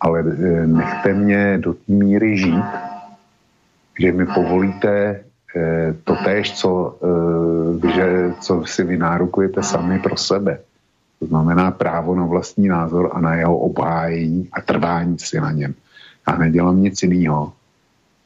ale 0.00 0.22
nechte 0.66 1.14
mě 1.14 1.58
do 1.58 1.72
té 1.72 1.92
míry 1.92 2.38
žít, 2.38 2.64
že 3.98 4.12
mi 4.12 4.26
povolíte 4.26 5.20
to 6.04 6.16
též, 6.24 6.52
co, 6.58 6.98
že, 7.94 8.34
co 8.40 8.64
si 8.64 8.84
vy 8.84 8.96
nárukujete 8.96 9.62
sami 9.62 9.98
pro 9.98 10.16
sebe. 10.16 10.58
To 11.18 11.26
znamená 11.26 11.70
právo 11.70 12.14
na 12.14 12.26
vlastní 12.26 12.68
názor 12.68 13.10
a 13.12 13.20
na 13.20 13.34
jeho 13.34 13.58
obhájení 13.58 14.48
a 14.52 14.60
trvání 14.60 15.18
si 15.18 15.40
na 15.40 15.52
něm. 15.52 15.74
Já 16.28 16.36
nedělám 16.36 16.82
nic 16.82 17.02
jiného. 17.02 17.52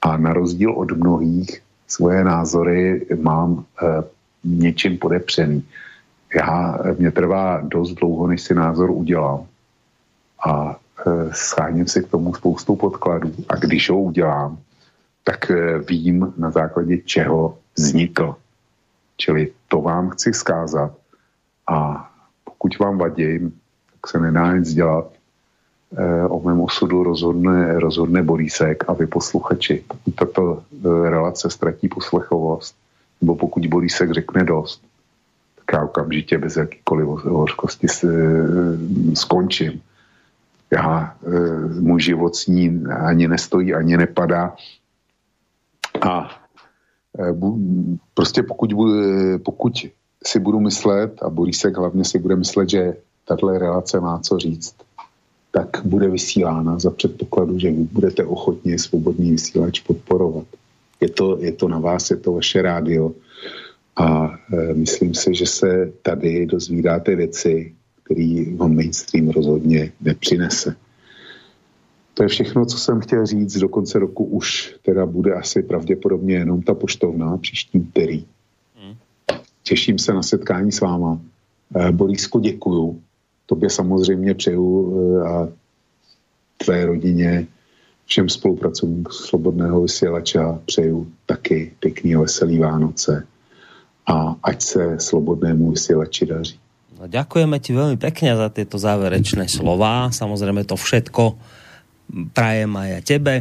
A 0.06 0.16
na 0.16 0.32
rozdíl 0.32 0.70
od 0.70 0.92
mnohých 0.92 1.62
svoje 1.86 2.24
názory 2.24 3.06
mám 3.18 3.64
e, 3.82 4.02
něčím 4.44 4.98
podepřený. 4.98 5.66
Já, 6.34 6.78
mě 6.98 7.10
trvá 7.10 7.60
dost 7.60 7.90
dlouho, 7.90 8.26
než 8.26 8.42
si 8.42 8.54
názor 8.54 8.90
udělám. 8.90 9.46
A 10.46 10.76
e, 11.06 11.34
scháním 11.34 11.86
si 11.86 12.02
k 12.02 12.08
tomu 12.08 12.34
spoustu 12.34 12.76
podkladů. 12.76 13.34
A 13.48 13.56
když 13.56 13.90
ho 13.90 14.00
udělám, 14.00 14.58
tak 15.24 15.50
e, 15.50 15.78
vím 15.78 16.34
na 16.38 16.50
základě 16.50 16.98
čeho 16.98 17.58
vznikl. 17.76 18.36
Čili 19.16 19.50
to 19.68 19.80
vám 19.82 20.10
chci 20.10 20.32
zkázat. 20.32 20.94
A 21.66 22.10
pokud 22.44 22.78
vám 22.78 22.98
vadím, 22.98 23.50
tak 23.92 24.10
se 24.10 24.20
nedá 24.20 24.56
nic 24.56 24.74
dělat. 24.74 25.15
E, 25.92 26.26
o 26.28 26.40
mém 26.40 26.60
osudu 26.60 27.02
rozhodne, 27.02 27.78
rozhodne 27.78 28.23
Borísek 28.23 28.84
a 28.89 28.92
vy 28.92 29.06
posluchači. 29.06 29.84
Pokud 29.86 30.15
tato 30.15 30.62
e, 30.84 31.10
relace 31.10 31.50
ztratí 31.50 31.89
poslechovost, 31.89 32.74
nebo 33.20 33.36
pokud 33.36 33.66
Borísek 33.66 34.10
řekne 34.10 34.44
dost, 34.44 34.82
tak 35.56 35.78
já 35.78 35.84
okamžitě 35.84 36.39
bez 36.39 36.56
jakýkoliv 36.56 37.06
hořkosti 37.24 37.86
e, 37.86 38.08
skončím. 39.15 39.81
Já, 40.70 41.15
můj 41.81 42.00
život 42.00 42.36
s 42.36 42.47
ní 42.47 42.84
ani 42.86 43.28
nestojí, 43.28 43.74
ani 43.74 43.97
nepadá. 43.97 44.56
A 46.02 46.31
prostě 48.15 48.42
pokud, 48.42 48.74
pokud 49.44 49.86
si 50.26 50.40
budu 50.40 50.60
myslet, 50.60 51.23
a 51.23 51.31
Borísek 51.31 51.76
hlavně 51.76 52.05
si 52.05 52.18
bude 52.18 52.36
myslet, 52.36 52.70
že 52.70 52.97
tato 53.24 53.58
relace 53.58 54.00
má 54.00 54.18
co 54.18 54.39
říct, 54.39 54.74
tak 55.50 55.81
bude 55.84 56.08
vysílána 56.08 56.78
za 56.78 56.91
předpokladu, 56.91 57.58
že 57.58 57.70
vy 57.70 57.83
budete 57.92 58.25
ochotně 58.25 58.78
svobodný 58.78 59.31
vysílač 59.31 59.81
podporovat. 59.81 60.47
Je 61.00 61.08
to, 61.08 61.39
je 61.41 61.52
to 61.52 61.68
na 61.68 61.78
vás, 61.78 62.10
je 62.10 62.16
to 62.16 62.33
vaše 62.33 62.62
rádio 62.62 63.12
a 63.97 64.39
e, 64.52 64.75
myslím 64.75 65.15
si, 65.15 65.34
že 65.34 65.47
se 65.47 65.92
tady 66.02 66.47
dozvídáte 66.47 67.16
věci, 67.16 67.75
které 68.02 68.44
vám 68.57 68.75
mainstream 68.75 69.28
rozhodně 69.28 69.92
nepřinese. 70.00 70.76
To 72.15 72.23
je 72.23 72.28
všechno, 72.28 72.66
co 72.66 72.78
jsem 72.78 73.00
chtěl 73.00 73.26
říct. 73.26 73.58
Do 73.58 73.68
konce 73.68 73.99
roku 73.99 74.25
už 74.25 74.75
teda 74.83 75.07
bude 75.07 75.34
asi 75.34 75.62
pravděpodobně 75.62 76.34
jenom 76.34 76.62
ta 76.62 76.75
poštovná 76.75 77.36
příští 77.36 77.81
úterý. 77.81 78.25
Těším 79.62 79.99
se 79.99 80.15
na 80.15 80.23
setkání 80.23 80.73
s 80.73 80.81
váma. 80.81 81.20
Eh, 81.76 81.92
Borísku 81.92 82.39
děkuju. 82.39 83.02
Tobě 83.47 83.70
samozřejmě 83.70 84.34
přeju 84.34 84.68
eh, 84.68 85.28
a 85.28 85.49
tvé 86.57 86.86
rodině, 86.86 87.47
všem 88.07 88.28
spolupracovníkům 88.28 89.12
Slobodného 89.12 89.83
vysílača 89.83 90.58
přeju 90.66 91.07
taky 91.26 91.73
pěkný 91.81 92.15
a 92.15 92.20
veselý 92.20 92.58
Vánoce 92.58 93.26
a 94.07 94.36
ať 94.42 94.62
se 94.62 95.00
Slobodnému 95.00 95.70
vysílači 95.70 96.26
daří. 96.26 96.58
No, 96.97 97.05
ďakujeme 97.12 97.60
ti 97.60 97.76
veľmi 97.76 98.00
pekne 98.00 98.33
za 98.41 98.49
tieto 98.49 98.81
záverečné 98.81 99.52
slova. 99.52 100.08
Samozrejme 100.08 100.65
to 100.65 100.81
všetko 100.81 101.36
prajem 102.33 102.73
aj 102.73 102.89
ja 102.89 103.00
tebe 103.05 103.34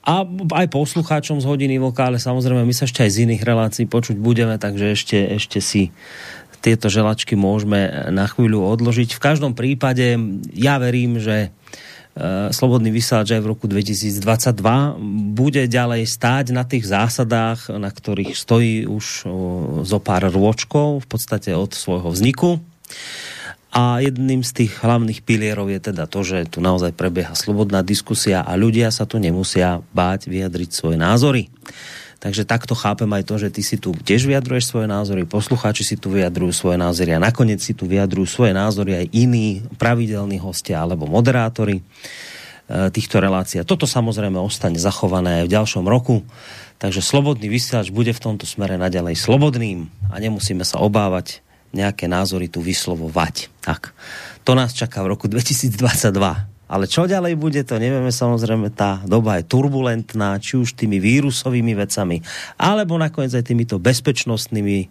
a 0.00 0.24
aj 0.56 0.66
poslucháčom 0.72 1.44
z 1.44 1.46
hodiny 1.46 1.76
vokále, 1.76 2.16
samozrejme 2.16 2.64
my 2.64 2.72
sa 2.72 2.88
ešte 2.88 3.04
aj 3.04 3.10
z 3.12 3.18
iných 3.28 3.44
relácií 3.44 3.84
počuť 3.84 4.16
budeme, 4.16 4.56
takže 4.56 4.96
ešte, 4.96 5.18
ešte 5.36 5.60
si 5.60 5.92
tieto 6.60 6.92
želačky 6.92 7.34
môžeme 7.34 8.12
na 8.12 8.28
chvíľu 8.28 8.64
odložiť. 8.68 9.16
V 9.16 9.20
každom 9.20 9.52
prípade 9.56 10.20
ja 10.52 10.76
verím, 10.76 11.16
že 11.16 11.48
e, 11.48 12.52
Slobodný 12.52 12.92
vysielač 12.92 13.32
aj 13.32 13.42
v 13.42 13.50
roku 13.50 13.64
2022 13.64 14.20
bude 15.32 15.62
ďalej 15.64 16.04
stáť 16.04 16.52
na 16.52 16.68
tých 16.68 16.84
zásadách, 16.84 17.72
na 17.72 17.88
ktorých 17.88 18.36
stojí 18.36 18.84
už 18.84 19.26
zo 19.88 19.98
pár 20.04 20.28
rôčkov, 20.28 21.02
v 21.02 21.06
podstate 21.08 21.56
od 21.56 21.72
svojho 21.72 22.12
vzniku. 22.12 22.60
A 23.70 24.02
jedným 24.02 24.42
z 24.42 24.66
tých 24.66 24.82
hlavných 24.82 25.22
pilierov 25.22 25.70
je 25.70 25.78
teda 25.78 26.10
to, 26.10 26.26
že 26.26 26.50
tu 26.50 26.58
naozaj 26.58 26.90
prebieha 26.90 27.38
slobodná 27.38 27.86
diskusia 27.86 28.42
a 28.42 28.58
ľudia 28.58 28.90
sa 28.90 29.06
tu 29.06 29.22
nemusia 29.22 29.78
báť 29.94 30.26
vyjadriť 30.26 30.70
svoje 30.74 30.98
názory. 30.98 31.46
Takže 32.20 32.44
takto 32.44 32.76
chápem 32.76 33.08
aj 33.08 33.24
to, 33.24 33.40
že 33.40 33.48
ty 33.48 33.64
si 33.64 33.80
tu 33.80 33.96
tiež 33.96 34.28
vyjadruješ 34.28 34.68
svoje 34.68 34.84
názory, 34.84 35.24
poslucháči 35.24 35.88
si 35.88 35.96
tu 35.96 36.12
vyjadrujú 36.12 36.52
svoje 36.52 36.76
názory 36.76 37.16
a 37.16 37.24
nakoniec 37.24 37.64
si 37.64 37.72
tu 37.72 37.88
vyjadrujú 37.88 38.28
svoje 38.28 38.52
názory 38.52 38.92
aj 38.92 39.06
iní 39.16 39.64
pravidelní 39.80 40.36
hostia 40.36 40.84
alebo 40.84 41.08
moderátori 41.08 41.80
e, 41.80 41.82
týchto 42.92 43.24
relácií. 43.24 43.64
A 43.64 43.64
toto 43.64 43.88
samozrejme 43.88 44.36
ostane 44.36 44.76
zachované 44.76 45.40
aj 45.40 45.44
v 45.48 45.54
ďalšom 45.56 45.84
roku. 45.88 46.20
Takže 46.76 47.00
slobodný 47.00 47.48
vysielač 47.48 47.88
bude 47.88 48.12
v 48.12 48.20
tomto 48.20 48.44
smere 48.44 48.76
naďalej 48.76 49.16
slobodným 49.16 49.88
a 50.12 50.20
nemusíme 50.20 50.64
sa 50.64 50.76
obávať 50.76 51.40
nejaké 51.72 52.04
názory 52.04 52.52
tu 52.52 52.60
vyslovovať. 52.60 53.48
Tak, 53.64 53.96
to 54.44 54.52
nás 54.52 54.76
čaká 54.76 55.00
v 55.00 55.16
roku 55.16 55.24
2022. 55.32 56.59
Ale 56.70 56.86
čo 56.86 57.10
ďalej 57.10 57.34
bude, 57.34 57.58
to 57.66 57.82
nevieme 57.82 58.14
samozrejme, 58.14 58.70
tá 58.70 59.02
doba 59.02 59.42
je 59.42 59.50
turbulentná, 59.50 60.38
či 60.38 60.54
už 60.54 60.78
tými 60.78 61.02
vírusovými 61.02 61.74
vecami, 61.74 62.22
alebo 62.54 62.94
nakoniec 62.94 63.34
aj 63.34 63.50
týmito 63.50 63.82
bezpečnostnými, 63.82 64.86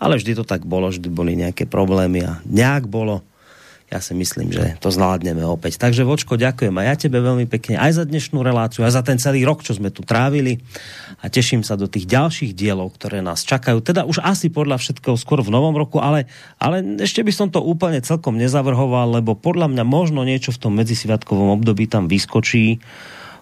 ale 0.00 0.16
vždy 0.16 0.32
to 0.40 0.48
tak 0.48 0.64
bolo, 0.64 0.88
vždy 0.88 1.12
boli 1.12 1.36
nejaké 1.36 1.68
problémy 1.68 2.24
a 2.24 2.40
nejak 2.48 2.88
bolo 2.88 3.20
ja 3.90 3.98
si 3.98 4.14
myslím, 4.14 4.54
že 4.54 4.78
to 4.78 4.94
zvládneme 4.94 5.42
opäť. 5.42 5.82
Takže 5.82 6.06
Vočko, 6.06 6.38
ďakujem 6.38 6.70
aj 6.78 6.86
ja 6.86 6.94
tebe 6.94 7.18
veľmi 7.18 7.50
pekne 7.50 7.74
aj 7.74 7.98
za 7.98 8.04
dnešnú 8.06 8.38
reláciu, 8.38 8.86
aj 8.86 8.94
za 8.94 9.02
ten 9.02 9.18
celý 9.18 9.42
rok, 9.42 9.66
čo 9.66 9.74
sme 9.74 9.90
tu 9.90 10.06
trávili 10.06 10.62
a 11.18 11.26
teším 11.26 11.66
sa 11.66 11.74
do 11.74 11.90
tých 11.90 12.06
ďalších 12.06 12.54
dielov, 12.54 12.94
ktoré 12.94 13.18
nás 13.18 13.42
čakajú. 13.42 13.82
Teda 13.82 14.06
už 14.06 14.22
asi 14.22 14.46
podľa 14.46 14.78
všetkého 14.78 15.18
skôr 15.18 15.42
v 15.42 15.50
novom 15.50 15.74
roku, 15.74 15.98
ale, 15.98 16.30
ale 16.62 17.02
ešte 17.02 17.26
by 17.26 17.32
som 17.34 17.48
to 17.50 17.58
úplne 17.58 17.98
celkom 17.98 18.38
nezavrhoval, 18.38 19.18
lebo 19.18 19.34
podľa 19.34 19.66
mňa 19.66 19.82
možno 19.82 20.22
niečo 20.22 20.54
v 20.54 20.70
tom 20.70 20.78
medzisviatkovom 20.78 21.58
období 21.58 21.90
tam 21.90 22.06
vyskočí. 22.06 22.78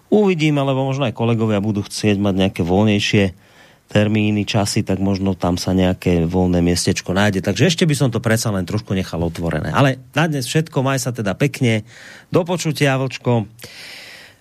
Uvidíme, 0.08 0.64
lebo 0.64 0.88
možno 0.88 1.04
aj 1.04 1.12
kolegovia 1.12 1.60
budú 1.60 1.84
chcieť 1.84 2.16
mať 2.16 2.34
nejaké 2.40 2.62
voľnejšie 2.64 3.47
termíny, 3.89 4.44
časy, 4.44 4.84
tak 4.84 5.00
možno 5.00 5.33
tam 5.33 5.57
sa 5.57 5.73
nejaké 5.73 6.28
voľné 6.28 6.60
miestečko 6.60 7.17
nájde. 7.17 7.41
Takže 7.41 7.73
ešte 7.73 7.89
by 7.89 7.94
som 7.97 8.08
to 8.12 8.20
predsa 8.20 8.52
len 8.52 8.68
trošku 8.68 8.92
nechal 8.92 9.25
otvorené. 9.25 9.73
Ale 9.73 9.97
na 10.12 10.28
dnes 10.28 10.44
všetko, 10.44 10.84
maj 10.84 11.00
sa 11.00 11.10
teda 11.10 11.33
pekne. 11.33 11.89
Do 12.28 12.44
počutia, 12.44 13.00
Vlčko. 13.00 13.49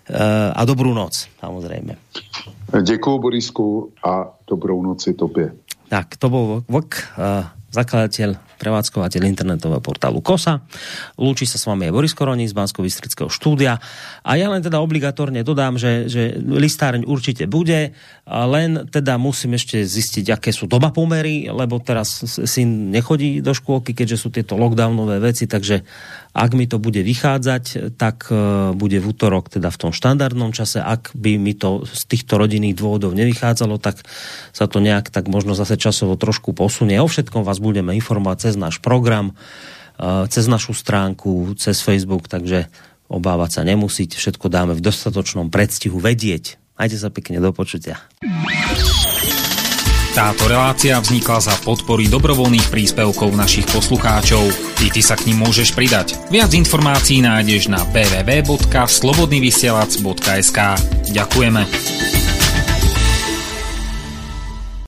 Eh, 0.07 0.51
a 0.55 0.61
dobrú 0.63 0.95
noc, 0.95 1.27
samozrejme. 1.43 1.99
Děkuji, 2.83 3.19
Borisku, 3.19 3.91
a 4.03 4.31
dobrou 4.47 4.81
noci 4.83 5.13
tobě. 5.13 5.51
Tak, 5.87 6.19
to 6.19 6.27
bol 6.27 6.63
Vlk, 6.67 7.15
uh, 7.15 7.47
zakladateľ, 7.71 8.35
prevádzkovateľ 8.57 9.21
internetového 9.23 9.79
portálu 9.79 10.19
KOSA. 10.19 10.59
Lúči 11.15 11.45
sa 11.45 11.61
s 11.61 11.65
vami 11.69 11.87
aj 11.87 11.93
Boris 11.93 12.13
Koroni 12.17 12.49
z 12.49 12.57
bansko 12.57 12.83
štúdia. 13.29 13.79
A 14.25 14.31
ja 14.35 14.51
len 14.51 14.65
teda 14.65 14.81
obligatorne 14.83 15.45
dodám, 15.45 15.79
že, 15.79 16.09
že 16.09 16.35
listáreň 16.37 17.05
určite 17.05 17.45
bude, 17.45 17.95
len 18.27 18.69
teda 18.91 19.15
musím 19.15 19.55
ešte 19.55 19.85
zistiť, 19.85 20.35
aké 20.35 20.49
sú 20.51 20.67
doba 20.67 20.91
pomery, 20.91 21.47
lebo 21.47 21.79
teraz 21.79 22.25
syn 22.27 22.91
nechodí 22.91 23.39
do 23.39 23.55
škôlky, 23.55 23.95
keďže 23.95 24.17
sú 24.17 24.29
tieto 24.33 24.59
lockdownové 24.59 25.23
veci, 25.23 25.47
takže 25.47 25.85
ak 26.37 26.53
mi 26.53 26.69
to 26.69 26.77
bude 26.77 27.01
vychádzať, 27.01 27.97
tak 27.97 28.29
e, 28.29 28.69
bude 28.77 29.01
v 29.01 29.09
útorok 29.09 29.49
teda 29.49 29.73
v 29.73 29.77
tom 29.81 29.91
štandardnom 29.91 30.53
čase. 30.53 30.77
Ak 30.77 31.09
by 31.17 31.41
mi 31.41 31.57
to 31.57 31.81
z 31.89 32.05
týchto 32.05 32.37
rodinných 32.37 32.77
dôvodov 32.77 33.17
nevychádzalo, 33.17 33.81
tak 33.81 34.05
sa 34.53 34.69
to 34.69 34.77
nejak 34.77 35.09
tak 35.09 35.25
možno 35.25 35.57
zase 35.57 35.81
časovo 35.81 36.13
trošku 36.13 36.53
posunie. 36.53 37.01
O 37.01 37.09
všetkom 37.09 37.41
vás 37.41 37.57
budeme 37.57 37.97
informovať 37.97 38.46
cez 38.47 38.55
náš 38.55 38.79
program, 38.79 39.35
e, 39.99 40.31
cez 40.31 40.47
našu 40.47 40.71
stránku, 40.71 41.51
cez 41.59 41.83
Facebook, 41.83 42.31
takže 42.31 42.71
obávať 43.11 43.59
sa 43.59 43.67
nemusíte. 43.67 44.15
Všetko 44.15 44.47
dáme 44.47 44.71
v 44.71 44.79
dostatočnom 44.79 45.51
predstihu 45.51 45.99
vedieť. 45.99 46.55
Majte 46.79 46.95
sa 46.95 47.11
pekne, 47.11 47.43
do 47.43 47.51
počutia. 47.51 47.99
Táto 50.17 50.49
relácia 50.49 50.97
vznikla 50.97 51.45
za 51.45 51.53
podpory 51.61 52.09
dobrovoľných 52.09 52.73
príspevkov 52.73 53.37
našich 53.37 53.69
poslucháčov. 53.69 54.49
I 54.81 54.89
ty 54.89 55.05
sa 55.05 55.13
k 55.13 55.29
ním 55.29 55.45
môžeš 55.45 55.77
pridať. 55.77 56.17
Viac 56.33 56.57
informácií 56.57 57.21
nájdeš 57.21 57.69
na 57.69 57.85
www.slobodnyvysielac.sk 57.93 60.59
Ďakujeme. 61.13 62.36